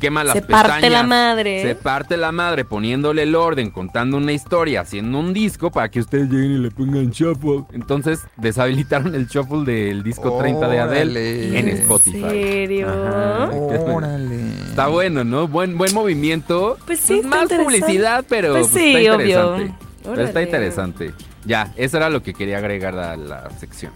quema 0.00 0.24
las 0.24 0.34
Se 0.34 0.42
parte 0.42 0.66
pestañas, 0.74 0.90
la 0.92 1.02
madre. 1.02 1.62
Se 1.62 1.74
parte 1.74 2.16
la 2.16 2.32
madre 2.32 2.64
poniéndole 2.64 3.22
el 3.24 3.34
orden, 3.34 3.70
contando 3.70 4.16
una 4.16 4.32
historia, 4.32 4.80
haciendo 4.82 5.18
un 5.18 5.32
disco 5.34 5.70
para 5.70 5.90
que 5.90 6.00
ustedes 6.00 6.28
lleguen 6.30 6.52
y 6.52 6.58
le 6.58 6.70
pongan 6.70 7.10
shuffle. 7.10 7.64
Entonces 7.72 8.20
deshabilitaron 8.36 9.14
el 9.14 9.26
shuffle 9.26 9.64
del 9.70 10.02
disco 10.02 10.36
30 10.38 10.68
de 10.68 10.78
Adele 10.80 11.10
Órale. 11.10 11.58
en 11.58 11.68
¿En 11.68 11.76
Spotify. 11.78 12.20
serio? 12.20 12.88
Ajá. 12.88 13.50
Órale. 13.94 14.48
Está 14.68 14.86
bueno, 14.88 15.24
¿no? 15.24 15.48
Buen, 15.48 15.76
buen 15.76 15.94
movimiento. 15.94 16.78
Pues 16.86 17.00
sí, 17.00 17.14
está 17.16 17.28
más 17.28 17.48
publicidad, 17.52 18.24
pero 18.28 18.52
Pues 18.52 18.68
pues, 18.68 18.82
sí, 18.82 18.96
está 18.96 19.14
obvio. 19.16 19.26
interesante. 19.26 19.74
Pero 20.02 20.12
está 20.14 20.30
Órale. 20.30 20.42
interesante. 20.42 21.12
Ya, 21.44 21.72
eso 21.76 21.96
era 21.96 22.10
lo 22.10 22.22
que 22.22 22.34
quería 22.34 22.58
agregar 22.58 22.98
a 22.98 23.16
la 23.16 23.50
sección. 23.58 23.92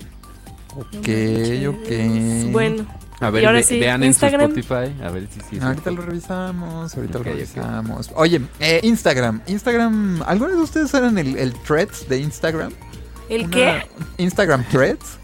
Ok, 0.74 1.08
ok. 1.68 2.50
Bueno, 2.50 2.86
A 3.22 3.30
ver, 3.30 3.42
Y 3.42 3.46
ahora 3.46 3.58
ve- 3.58 3.64
sí, 3.64 3.78
vean 3.80 4.02
Instagram. 4.02 4.50
en 4.50 4.54
su 4.54 4.60
Spotify. 4.60 5.02
A 5.04 5.10
ver 5.10 5.28
si 5.32 5.40
sí. 5.48 5.56
es 5.56 5.62
Ahorita 5.62 5.82
cierto. 5.84 5.90
lo 5.92 6.02
revisamos, 6.02 6.94
ahorita 6.96 7.18
Ok, 7.18 7.26
lo 7.26 7.32
revisamos. 7.32 8.10
Oye, 8.14 8.40
eh, 8.60 8.80
Instagram. 8.82 9.40
Instagram, 9.46 10.22
¿algunos 10.26 10.56
de 10.56 10.62
ustedes 10.62 10.92
eran 10.94 11.16
el, 11.18 11.36
el 11.36 11.52
threads 11.62 12.08
de 12.08 12.18
Instagram? 12.18 12.72
¿el 13.28 13.42
Una- 13.42 13.50
qué? 13.50 13.86
Instagram 14.18 14.64
threads. 14.70 15.18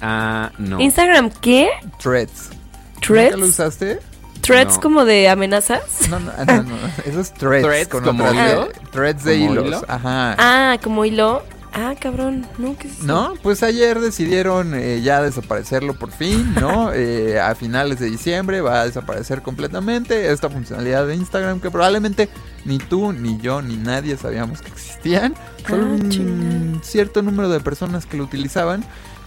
Ah, 0.00 0.52
no. 0.58 0.80
¿Instagram 0.80 1.30
qué? 1.40 1.68
Threads. 2.02 2.50
¿Nunca 2.50 3.00
¿Threads? 3.06 3.38
lo 3.38 3.46
usaste? 3.46 3.98
¿Threads 4.42 4.74
No. 4.76 4.80
como 4.80 5.04
de 5.04 5.28
amenazas? 5.28 6.08
No, 6.08 6.20
no, 6.20 6.32
no, 6.44 6.62
no. 6.62 6.76
Eso 7.04 7.20
es 7.20 7.32
threads. 7.34 7.64
¿Threads 7.66 7.88
con 7.88 8.04
como 8.04 8.30
hilo? 8.32 8.66
de- 8.66 8.72
Threads 8.92 9.24
de 9.24 9.38
¿Como 9.40 9.52
hilos. 9.52 9.66
hilo? 9.66 9.84
Ajá. 9.88 10.36
Ah, 10.38 10.78
como 10.82 11.04
hilo. 11.04 11.42
Ah, 11.78 11.94
cabrón. 12.00 12.46
No, 12.56 12.74
¿qué 12.78 12.88
es 12.88 12.94
eso? 12.94 13.04
¿No? 13.04 13.34
Pues 13.42 13.62
ayer 13.62 14.00
decidieron 14.00 14.74
eh, 14.74 15.02
ya 15.02 15.20
desaparecerlo 15.20 15.92
por 15.98 16.10
fin, 16.10 16.54
¿no? 16.58 16.90
Eh, 16.98 17.38
a 17.38 17.54
finales 17.54 17.98
de 18.00 18.06
diciembre 18.06 18.62
va 18.62 18.80
a 18.80 18.86
desaparecer 18.86 19.42
completamente 19.42 20.32
esta 20.32 20.48
funcionalidad 20.48 21.06
de 21.06 21.14
Instagram 21.14 21.60
que 21.60 21.70
probablemente 21.70 22.30
ni 22.64 22.78
tú, 22.78 23.12
ni 23.12 23.38
yo, 23.38 23.60
ni 23.60 23.76
nadie 23.76 24.16
sabíamos 24.16 24.62
que 24.62 24.68
existían. 24.68 25.34
Solo 25.68 25.84
Ah, 25.84 25.88
un 25.88 26.80
cierto 26.82 27.20
número 27.20 27.50
de 27.50 27.60
personas 27.60 28.06
que 28.06 28.16
lo 28.16 28.24
utilizaban. 28.24 28.82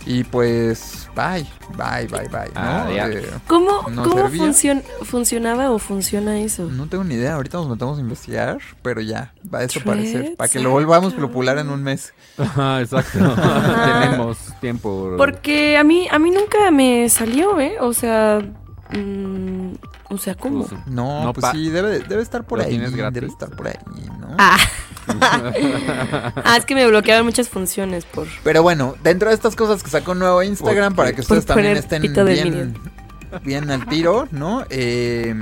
Y 0.06 0.24
pues, 0.24 0.99
bye, 1.16 1.46
bye, 1.78 2.08
bye, 2.08 2.28
bye. 2.30 2.50
¿no? 2.54 2.62
Ah, 2.62 2.90
ya. 2.94 3.08
Eh, 3.10 3.30
¿Cómo, 3.48 3.88
¿No 3.90 4.04
cómo 4.04 4.30
funcion- 4.30 4.84
funcionaba 5.04 5.72
o 5.72 5.80
funciona 5.80 6.40
eso? 6.40 6.64
no 6.70 6.88
tengo 6.88 7.04
ni 7.04 7.16
idea, 7.16 7.36
ahorita 7.36 7.58
nos 7.58 7.70
metemos 7.70 7.98
a 7.98 8.02
investigar, 8.02 8.58
pero 8.82 9.02
ya, 9.02 9.34
va 9.54 9.60
a 9.60 9.62
desaparecer. 9.64 10.36
Para 10.36 10.50
que 10.50 10.60
lo 10.60 10.72
volvamos 10.72 11.14
ah, 11.18 11.22
popular 11.22 11.58
en 11.58 11.70
un 11.70 11.84
mes. 11.84 12.14
Ajá, 12.38 12.82
exacto. 12.82 13.20
Tenemos 13.20 14.38
tiempo. 14.62 15.16
Porque 15.18 15.78
a 15.78 15.84
mí, 15.84 16.08
a 16.12 16.20
mí 16.20 16.32
nunca 16.32 16.72
me 16.72 17.10
salió, 17.10 17.60
¿eh? 17.60 17.76
O 17.82 17.94
sea, 17.94 18.40
mm, 18.92 19.74
o 20.10 20.18
sea, 20.18 20.36
¿cómo? 20.36 20.66
Pues, 20.66 20.88
No, 20.88 21.24
No 21.26 21.34
pues 21.34 21.46
sí, 21.52 21.70
debe, 21.70 22.00
debe 22.00 22.22
estar 22.22 22.44
por 22.44 22.60
¿Lo 22.60 22.66
ahí. 22.66 22.78
Debe 22.78 23.28
estar 23.28 23.50
por 23.50 23.68
ahí, 23.68 23.78
¿no? 24.20 24.36
Ah. 24.38 24.58
ah, 25.22 26.56
es 26.58 26.66
que 26.66 26.76
me 26.76 26.88
bloquearon 26.88 27.26
muchas 27.26 27.50
funciones 27.50 28.06
por. 28.06 28.28
Pero 28.44 28.64
bueno, 28.64 28.96
dentro 29.04 29.30
de 29.30 29.36
estas 29.36 29.56
cosas 29.56 29.84
que 29.84 29.90
sacó 29.90 30.16
nuevo 30.16 30.44
Instagram 30.44 30.96
para 30.96 31.14
que 31.14 31.22
ustedes 31.22 31.46
también 31.46 31.78
estén 31.78 32.02
bien, 32.02 32.76
bien 33.44 33.70
al 33.72 33.86
tiro, 33.88 34.28
¿no? 34.32 34.66
Eh, 34.70 35.34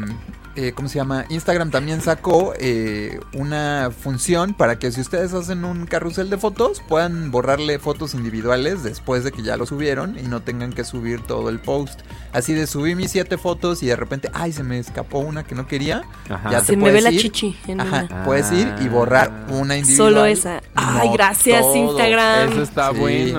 eh, 0.58 0.74
¿Cómo 0.74 0.90
se 0.90 0.96
llama? 0.96 1.26
Instagram 1.30 1.70
también 1.72 2.02
sacó 2.02 2.54
eh, 2.60 3.20
una 3.34 3.92
función 3.98 4.54
para 4.54 4.80
que 4.80 4.92
si 4.92 5.00
ustedes 5.02 5.34
hacen 5.34 5.64
un 5.66 5.86
carrusel 5.86 6.30
de 6.30 6.38
fotos, 6.38 6.82
puedan 6.88 7.32
borrarle 7.32 7.80
fotos 7.80 8.14
individuales 8.16 8.84
después 8.84 9.24
de 9.24 9.32
que 9.32 9.44
ya 9.44 9.56
lo 9.56 9.66
subieron 9.66 10.18
y 10.18 10.24
no 10.24 10.42
tengan 10.42 10.74
que 10.74 10.84
subir 10.84 11.22
todo 11.22 11.50
el 11.50 11.60
post. 11.60 12.00
Así 12.34 12.54
de 12.54 12.68
subí 12.68 12.96
mis 12.96 13.12
siete 13.12 13.38
fotos 13.38 13.84
y 13.84 13.88
de 13.88 13.96
repente, 13.96 14.30
ay, 14.34 14.52
se 14.52 14.64
me 14.64 14.80
escapó 14.80 15.20
una 15.20 15.44
que 15.44 15.56
no 15.56 15.68
quería. 15.68 16.02
Ajá. 16.30 16.50
Ya 16.52 16.60
te 16.62 16.66
Se 16.66 16.76
me 16.76 16.82
puedes 16.82 16.96
ve 16.96 17.02
la 17.02 17.12
ir. 17.12 17.22
chichi 17.22 17.56
en 17.68 17.80
Ajá, 17.82 18.08
una. 18.10 18.24
puedes 18.26 18.52
ir 18.52 18.74
y 18.82 18.88
borrar 18.90 19.46
una 19.50 19.78
individual. 19.78 20.14
Solo 20.14 20.26
esa. 20.26 20.62
Ay, 20.76 21.08
No 21.10 21.14
gracias, 21.14 21.62
todo. 21.62 21.76
Instagram. 21.76 22.52
Eso 22.52 22.62
está 22.64 22.92
Sí, 22.92 22.98
bueno. 23.00 23.38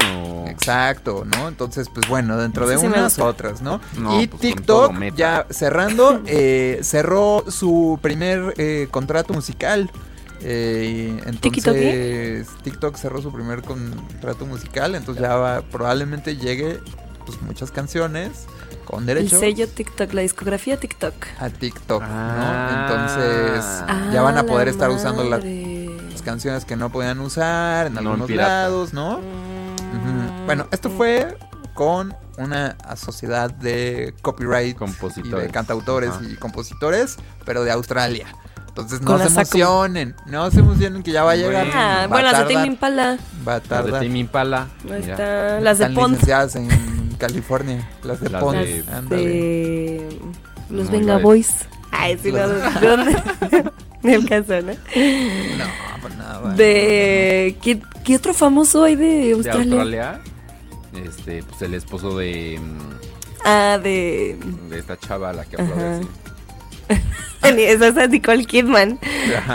Exacto, 0.58 1.24
¿no? 1.24 1.48
Entonces, 1.48 1.88
pues 1.92 2.08
bueno, 2.08 2.36
dentro 2.36 2.66
de 2.68 2.78
Sí, 2.78 2.86
unas, 2.86 3.18
otras, 3.18 3.62
¿no? 3.62 3.80
No, 3.98 4.20
y 4.20 4.26
pues, 4.26 4.40
TikTok, 4.40 4.92
ya 5.16 5.46
cerrando, 5.50 6.20
eh, 6.26 6.80
cerró 6.82 7.44
su 7.48 7.98
primer 8.02 8.54
eh, 8.58 8.88
contrato 8.90 9.32
musical. 9.34 9.90
Eh, 10.40 11.20
¿TikTok 11.40 11.74
entonces, 11.74 12.48
TikTok 12.62 12.96
cerró 12.96 13.20
su 13.20 13.32
primer 13.32 13.62
contrato 13.62 14.46
musical, 14.46 14.94
entonces 14.94 15.20
ya 15.22 15.34
va, 15.36 15.62
probablemente 15.62 16.36
llegue 16.36 16.78
pues 17.26 17.42
muchas 17.42 17.72
canciones 17.72 18.46
con 18.84 19.00
El 19.00 19.06
derecho 19.06 19.38
sello 19.40 19.66
TikTok, 19.68 20.12
la 20.14 20.22
discografía 20.22 20.78
TikTok. 20.78 21.12
a 21.40 21.50
TikTok, 21.50 22.02
Ah. 22.06 22.86
¿no? 22.88 22.94
Entonces, 22.94 24.12
ya 24.14 24.22
van 24.22 24.36
a 24.36 24.40
Ah, 24.40 24.46
poder 24.46 24.68
estar 24.68 24.90
usando 24.90 25.24
la- 25.24 25.38
las 25.38 26.22
canciones 26.22 26.64
que 26.64 26.76
no 26.76 26.90
podían 26.90 27.18
usar 27.20 27.88
en 27.88 27.94
No 27.94 28.00
algunos 28.00 28.30
lados, 28.30 28.92
¿no? 28.92 29.20
Bueno, 30.46 30.66
esto 30.70 30.90
fue 30.90 31.36
con 31.74 32.14
una 32.38 32.76
sociedad 32.96 33.50
de 33.50 34.14
copyright 34.22 34.76
y 35.16 35.28
de 35.28 35.48
cantautores 35.50 36.10
Ajá. 36.10 36.20
y 36.28 36.36
compositores, 36.36 37.16
pero 37.44 37.64
de 37.64 37.70
Australia. 37.70 38.26
Entonces 38.68 39.00
no 39.00 39.18
se 39.18 39.26
emocionen, 39.26 40.14
no 40.26 40.50
se 40.50 40.60
emocionen 40.60 41.02
que 41.02 41.10
ya 41.10 41.24
va 41.24 41.32
a 41.32 41.36
llegar. 41.36 41.66
Bueno. 41.66 41.72
Ah, 41.74 41.98
va 42.02 42.06
bueno, 42.06 42.28
a 42.28 42.32
las 42.32 42.48
de 42.48 42.54
Tame 42.54 42.66
Impala. 42.68 43.18
va 43.46 43.56
a 43.56 43.60
Las 43.68 43.84
de. 43.92 44.00
Tim 44.00 44.16
Impala. 44.16 44.68
Está, 44.88 45.60
las 45.60 45.78
de 45.78 45.84
Están 45.84 45.94
Pond. 45.94 46.10
licenciadas 46.12 46.56
en 46.56 46.68
California, 47.18 47.88
las 48.04 48.20
de 48.20 48.30
Las 48.30 48.42
Pond. 48.42 48.58
de- 48.58 48.84
ándale. 48.92 49.24
de 49.24 50.18
los 50.70 50.86
No, 50.86 50.92
Venga 50.92 51.18
Boys. 51.18 51.66
Ay, 51.90 52.18
sí, 52.22 52.30
no, 52.30 52.38
Las- 52.46 52.80
¿de 52.80 52.86
dónde? 52.88 53.22
Del 54.10 54.28
caso, 54.28 54.54
¿no? 54.62 54.72
No, 54.72 55.64
pues 56.02 56.16
nada. 56.16 56.54
De 56.54 57.56
¿qué, 57.62 57.80
qué 58.04 58.16
otro 58.16 58.32
famoso 58.34 58.84
hay 58.84 58.96
de 58.96 59.06
De 59.06 59.32
Australia? 59.32 59.62
Australia. 59.80 60.20
Este, 61.04 61.42
pues 61.42 61.62
el 61.62 61.74
esposo 61.74 62.16
de, 62.18 62.58
mm, 62.60 62.78
Ah, 63.44 63.78
de 63.82 64.36
de 64.68 64.78
esta 64.78 64.96
chava, 64.98 65.32
la 65.32 65.44
que 65.44 65.56
así. 65.62 66.06
esa 67.62 67.88
es 68.04 68.10
Nicole 68.10 68.44
Kidman 68.44 68.98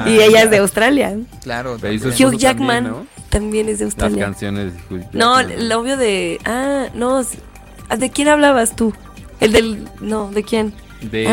y 0.05 0.19
ella 0.19 0.43
es 0.43 0.49
de 0.51 0.57
Australia. 0.65 1.17
Claro. 1.41 1.75
Hugh 1.75 2.37
Jackman 2.37 2.83
también, 2.85 3.07
también, 3.29 3.69
es 3.69 3.79
de 3.79 3.85
Las 3.85 3.93
Australia. 3.93 4.23
canciones 4.25 4.73
de 4.73 4.95
Hugh 4.95 5.05
No, 5.13 5.39
el 5.39 5.71
obvio 5.71 5.97
de 5.97 6.39
ah, 6.45 6.85
no, 6.93 7.21
ah, 7.89 7.97
¿de 7.97 8.09
quién 8.09 8.27
hablabas 8.29 8.75
tú? 8.75 8.93
El 9.39 9.51
del 9.51 9.87
no, 9.99 10.31
¿de 10.31 10.43
quién? 10.43 10.73
De. 11.01 11.27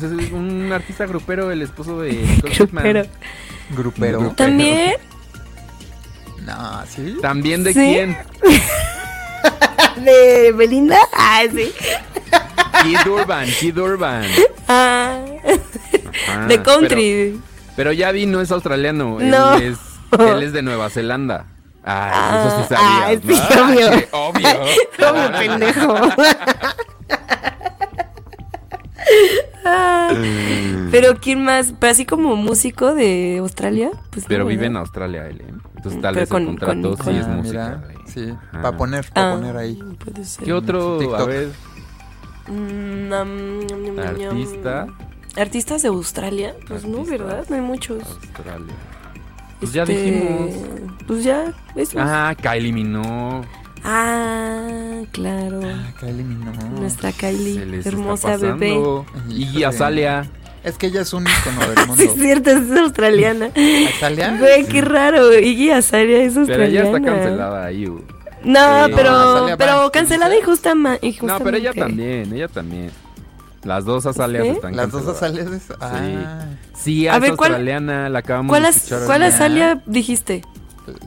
Pues 0.00 0.12
es 0.12 0.32
un 0.32 0.72
artista 0.72 1.04
grupero, 1.04 1.50
el 1.50 1.60
esposo 1.60 2.00
de 2.00 2.12
Grupero. 2.58 3.02
Grupero. 3.70 4.32
también 4.34 4.94
No, 6.46 6.82
¿sí? 6.88 7.16
¿También 7.20 7.62
de 7.62 7.74
¿Sí? 7.74 7.78
quién? 7.80 8.16
de 10.04 10.52
Belinda. 10.56 10.98
Ah, 11.12 11.42
sí. 11.54 11.70
Kid 12.82 13.06
Urban, 13.10 13.46
Kid 13.60 13.76
Urban. 13.78 14.24
Ah, 14.68 15.18
Ajá, 16.28 16.46
de 16.46 16.62
country. 16.62 17.32
Pero, 17.34 17.74
pero 17.76 17.92
ya 17.92 18.10
vi, 18.10 18.24
no 18.24 18.40
es 18.40 18.50
australiano. 18.50 19.18
No. 19.20 19.54
Él, 19.56 19.72
es, 19.74 19.78
él 20.18 20.42
es 20.42 20.52
de 20.54 20.62
Nueva 20.62 20.88
Zelanda. 20.88 21.44
Ah, 21.84 22.42
eso 22.46 22.56
sí 22.68 22.74
Ah, 22.74 23.10
sabías. 23.10 23.20
sí, 23.22 23.54
¿no? 23.56 23.66
obvio. 23.66 23.92
Sí, 23.98 24.04
obvio. 24.12 24.48
Obvio, 25.10 25.32
pendejo. 25.38 25.94
Ah, 29.72 30.08
Pero 30.90 31.16
quién 31.20 31.44
más, 31.44 31.72
pero 31.78 31.92
así 31.92 32.04
como 32.04 32.34
músico 32.36 32.94
de 32.94 33.38
Australia, 33.40 33.90
pues 34.10 34.24
Pero 34.28 34.44
no, 34.44 34.48
vive 34.50 34.66
en 34.66 34.72
¿verdad? 34.72 34.80
Australia 34.82 35.26
él, 35.28 35.40
¿eh? 35.40 35.54
Entonces 35.76 36.00
tal 36.02 36.14
Pero 36.14 36.20
vez 36.22 36.28
con- 36.28 36.42
el 36.42 36.48
contrato 36.48 36.96
con- 36.96 37.14
sí 37.14 37.18
es 37.20 37.26
Ah, 37.26 37.28
música. 37.28 37.82
mira, 37.86 38.04
sí, 38.06 38.34
para 38.52 38.76
poner, 38.76 39.10
para 39.12 39.30
Ah, 39.32 39.34
poner 39.36 39.56
ahí. 39.56 39.82
puede 40.04 40.24
ser. 40.24 40.44
¿Qué 40.44 40.52
otro? 40.52 40.98
TikTok. 40.98 41.20
A 41.20 41.24
ver, 41.24 41.48
Mm, 42.48 43.12
artista. 44.00 44.86
Artistas 45.36 45.82
de 45.82 45.88
Australia, 45.88 46.54
pues 46.66 46.84
no. 46.84 47.04
¿verdad? 47.04 47.44
No 47.48 47.54
hay 47.56 47.62
muchos. 47.62 48.02
Australia. 48.02 48.74
Pues 49.60 49.72
ya 49.72 49.82
Este, 49.82 49.94
dijimos. 49.94 50.50
Pues 51.06 51.22
ya, 51.24 51.54
eso. 51.76 51.98
Ah, 52.00 52.34
Kylie 52.40 52.72
Minogue. 52.72 53.46
Ah, 53.84 55.02
claro. 55.12 55.60
Ah, 55.64 55.92
Kylie 56.00 56.22
Minogue. 56.24 56.58
Nuestra 56.80 57.12
Se 57.12 57.18
Kylie, 57.18 57.66
les 57.66 57.86
hermosa 57.86 58.34
está 58.34 58.46
bebé. 58.54 58.80
Y 59.28 59.42
Híjole. 59.42 59.66
Azalea. 59.66 60.26
Es 60.62 60.76
que 60.76 60.88
ella 60.88 61.00
es 61.00 61.12
un 61.14 61.24
icono 61.24 61.60
del 61.74 61.78
mundo. 61.86 61.94
Sí, 61.96 62.04
es 62.04 62.14
cierto, 62.14 62.50
es 62.50 62.70
australiana. 62.78 63.50
¿Azalea? 63.96 64.36
Güey, 64.38 64.66
qué 64.66 64.82
raro. 64.82 65.32
Iggy 65.38 65.70
Azalea 65.70 66.22
es 66.24 66.32
Pero 66.34 66.40
australiana. 66.40 66.88
ella 66.88 66.96
está 66.98 67.10
cancelada 67.12 67.64
ahí. 67.64 67.86
No, 68.44 68.86
Sí. 68.86 68.92
pero, 68.94 69.10
No, 69.10 69.18
Azalea 69.36 69.56
pero 69.56 69.90
cancelada 69.92 70.36
injusta, 70.36 70.74
No, 70.74 71.38
pero 71.44 71.56
ella 71.56 71.72
también, 71.72 72.32
ella 72.34 72.48
también. 72.48 72.90
Las 73.64 73.84
dos 73.84 74.06
Azaleas 74.06 74.44
¿Sí? 74.44 74.50
están 74.52 74.74
Las 74.76 74.90
dos 74.90 75.02
canceladas. 75.02 75.62
Azaleas. 75.70 75.78
Ah, 75.80 76.44
Sí, 76.74 77.06
A 77.08 77.16
es 77.16 77.20
ver, 77.20 77.36
¿cuál- 77.36 77.50
australiana, 77.52 78.08
la 78.08 78.18
acabamos 78.20 78.48
¿Cuál, 78.50 78.62
de 78.62 78.68
escuchar. 78.70 79.04
¿cuál. 79.04 79.22
Azalia 79.24 79.82
dijiste? 79.84 80.42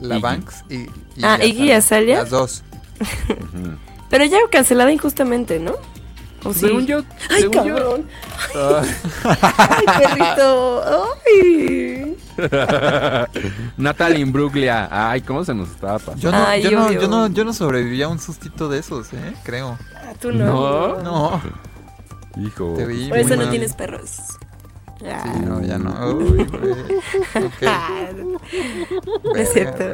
La 0.00 0.14
Iggy. 0.16 0.22
Banks 0.22 0.64
y, 0.70 0.74
y 0.74 0.88
Ah, 1.22 1.38
Iggy 1.44 1.64
y 1.68 1.72
Azalea. 1.72 2.20
Las 2.20 2.30
dos. 2.30 2.62
Pero 4.10 4.24
ella 4.24 4.38
cancelada 4.50 4.92
injustamente, 4.92 5.58
¿no? 5.58 5.72
¿O 6.44 6.52
sí? 6.52 6.60
Según 6.60 6.86
yo, 6.86 6.98
Ay, 7.30 7.40
según 7.42 7.64
yo- 7.66 7.74
cabrón. 7.74 8.06
Ah, 8.54 8.82
Ay, 9.70 9.84
perrito. 9.98 10.84
Ay. 11.26 12.16
Natalie 13.78 14.20
Imbruglia. 14.20 14.88
Ay, 14.90 15.22
¿cómo 15.22 15.44
se 15.44 15.54
nos 15.54 15.70
estaba 15.70 15.98
pasando? 15.98 16.20
Yo 16.20 16.30
no, 16.30 16.46
Ay, 16.46 16.62
yo, 16.62 16.70
no, 16.72 16.92
yo, 16.92 17.08
no, 17.08 17.26
yo 17.28 17.44
no 17.44 17.52
sobreviví 17.54 18.02
a 18.02 18.08
un 18.08 18.18
sustito 18.18 18.68
de 18.68 18.78
esos, 18.80 19.12
¿eh? 19.14 19.34
Creo. 19.42 19.78
Tú 20.20 20.32
no. 20.32 20.98
No. 20.98 21.02
No. 21.02 21.42
Hijo. 22.36 22.74
Te 22.76 22.86
vi 22.86 23.08
Por 23.08 23.18
eso 23.18 23.36
no 23.36 23.48
tienes 23.48 23.72
perros. 23.74 24.16
Sí, 25.04 25.40
no, 25.44 25.60
ya 25.62 25.78
no. 25.78 25.90
Uy, 26.16 26.44
güey. 26.44 26.72
Ok. 27.44 27.52
Ah, 27.66 27.88
no 29.24 29.36
es 29.36 29.52
cierto. 29.52 29.84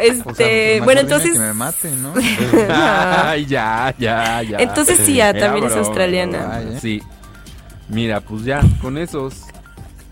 Este, 0.00 0.20
O 0.30 0.34
sea, 0.34 0.46
pues, 0.46 0.84
bueno, 0.84 1.00
entonces. 1.00 1.32
Que 1.32 1.38
me 1.38 1.54
maten, 1.54 2.02
¿no? 2.02 2.12
Ay, 2.70 3.46
ya, 3.46 3.94
ya, 3.98 4.42
ya. 4.42 4.58
Entonces 4.58 5.00
sí, 5.04 5.14
ya, 5.14 5.32
también 5.32 5.64
es 5.66 5.72
australiana. 5.72 6.56
Ay, 6.56 6.72
¿eh? 6.74 6.78
Sí. 6.80 7.02
Mira, 7.88 8.20
pues 8.20 8.44
ya, 8.44 8.60
con 8.80 8.96
esos. 8.98 9.42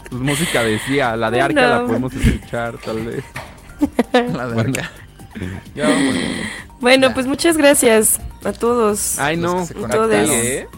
Pues 0.09 0.21
música 0.23 0.63
decía, 0.65 1.15
la 1.17 1.31
de 1.31 1.41
Arca 1.41 1.61
No. 1.63 1.69
la 1.69 1.87
podemos 1.87 2.13
escuchar, 2.15 2.79
tal 2.79 3.05
vez. 3.07 3.25
La 4.13 4.47
de 4.49 4.55
Bueno. 4.55 4.73
acá. 4.73 4.91
Ya. 5.75 5.89
Bueno, 6.81 7.09
Ya. 7.09 7.15
pues 7.15 7.27
muchas 7.27 7.57
gracias 7.57 8.21
a 8.45 8.53
todos. 8.53 9.19
Ay, 9.19 9.37
no. 9.37 9.67
conectaron. 9.69 9.91
todes. 9.91 10.31
¿eh? 10.31 10.69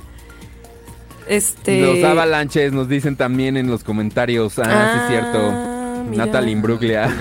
Este. 1.33 1.81
Los 1.81 2.05
avalanches 2.05 2.73
nos 2.73 2.89
dicen 2.89 3.17
también 3.17 3.57
en 3.57 3.69
los 3.69 3.85
comentarios. 3.85 4.59
Ah, 4.59 4.93
sí, 4.93 4.99
es 5.03 5.09
cierto. 5.21 5.39
Ah, 5.51 6.01
amiga. 6.01 6.27
Natalie 6.27 6.53
Imbruglia. 6.53 7.09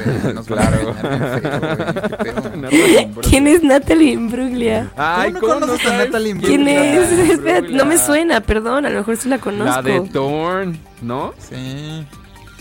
Claro. 0.47 0.95
¿Quién 3.29 3.47
es 3.47 3.63
Natalie 3.63 4.11
Imbruglia? 4.13 4.91
Ay, 4.97 5.31
¿Cómo 5.33 5.53
no 5.55 5.59
conoces 5.61 5.85
a 5.85 5.89
sabes 5.89 6.05
Natalie 6.07 6.35
¿Quién 6.39 6.67
Imbruglia? 6.67 7.01
es? 7.01 7.29
Espérate, 7.29 7.69
no 7.69 7.85
me 7.85 7.97
suena, 7.97 8.41
perdón, 8.41 8.85
a 8.85 8.89
lo 8.89 8.97
mejor 8.99 9.17
sí 9.17 9.29
la 9.29 9.37
conozco. 9.37 9.65
La 9.65 9.81
de 9.81 9.99
Thorn, 10.09 10.77
¿no? 11.01 11.33
Sí, 11.49 12.05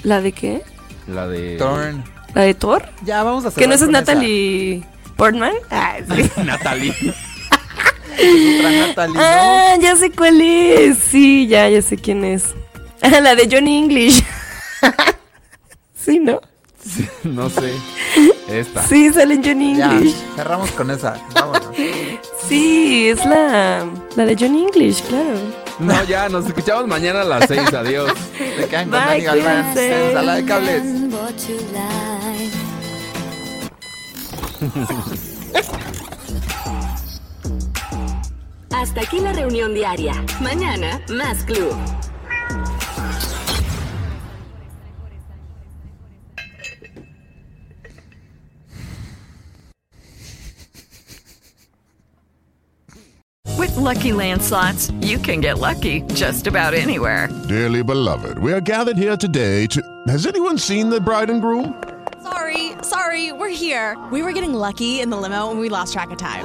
¿La 0.03 0.21
de 0.21 0.33
qué? 0.33 0.63
La 1.09 1.27
de... 1.27 1.57
Torn. 1.57 2.05
¿La 2.35 2.43
de 2.43 2.55
Thor? 2.55 2.85
Ya, 3.05 3.23
vamos 3.25 3.45
a 3.45 3.51
¿Que 3.53 3.67
no 3.67 3.75
esa 3.75 3.87
es 3.87 3.91
Natalie 3.91 4.85
Portman? 5.17 5.53
Ah, 5.71 5.97
sí. 6.15 6.31
Natalie. 6.45 6.95
Esa. 8.19 8.59
Otra 8.59 8.71
Natalie, 8.87 9.15
¿no? 9.15 9.21
Ah, 9.23 9.77
ya 9.81 9.97
sé 9.97 10.11
cuál 10.11 10.41
es. 10.41 10.99
Sí, 10.99 11.47
ya, 11.47 11.69
ya 11.69 11.83
sé 11.83 11.97
quién 11.97 12.25
es. 12.25 12.55
Ah, 13.03 13.21
la 13.21 13.35
de 13.35 13.49
Johnny 13.51 13.79
English. 13.79 14.23
sí, 16.05 16.19
¿no? 16.19 16.41
no 17.25 17.51
sé. 17.51 17.73
Esta. 18.49 18.83
Sí, 18.87 19.13
sale 19.13 19.35
en 19.35 19.45
Johnny 19.45 19.77
Ya, 19.77 19.93
English. 19.93 20.15
cerramos 20.35 20.71
con 20.73 20.91
esa. 20.91 21.17
Vámonos. 21.35 21.69
Sí, 22.49 23.09
es 23.11 23.25
la, 23.27 23.87
la 24.17 24.25
de 24.27 24.37
Johnny 24.39 24.63
English, 24.65 25.03
claro. 25.03 25.39
No, 25.79 26.05
ya, 26.05 26.29
nos 26.29 26.47
escuchamos 26.47 26.87
mañana 26.87 27.21
a 27.23 27.25
las 27.25 27.47
6. 27.49 27.73
Adiós. 27.73 28.13
Se 28.37 28.67
quedan 28.69 28.91
con 28.91 28.99
Bye, 28.99 29.09
Dani 29.09 29.23
Galván. 29.23 29.73
cuídense. 29.73 30.09
Ensalada 30.09 30.37
de 30.37 30.45
cables. 30.45 30.83
Remember 38.81 38.95
to 38.95 39.01
lie. 39.01 39.01
Hasta 39.01 39.01
aquí 39.01 39.21
la 39.21 39.33
reunión 39.33 39.75
diaria. 39.75 40.15
Mañana, 40.41 41.01
más 41.09 41.45
club. 41.45 41.77
With 53.59 53.77
Lucky 53.77 54.13
Land 54.13 54.43
slots, 54.43 54.91
you 55.03 55.19
can 55.19 55.41
get 55.41 55.59
lucky 55.59 56.03
just 56.15 56.47
about 56.47 56.73
anywhere. 56.75 57.29
Dearly 57.49 57.83
beloved, 57.83 58.39
we 58.39 58.53
are 58.53 58.61
gathered 58.61 58.97
here 58.97 59.17
today 59.17 59.67
to. 59.67 59.83
Has 60.09 60.27
anyone 60.27 60.59
seen 60.59 60.89
the 60.91 61.01
bride 61.01 61.31
and 61.31 61.43
groom? 61.43 61.83
Sorry, 62.23 62.73
sorry, 62.83 63.33
we're 63.33 63.51
here. 63.51 63.97
We 64.11 64.23
were 64.23 64.33
getting 64.33 64.55
lucky 64.55 65.01
in 65.01 65.11
the 65.11 65.17
limo 65.17 65.51
and 65.51 65.61
we 65.61 65.69
lost 65.69 65.93
track 65.93 66.11
of 66.11 66.19
time. 66.19 66.45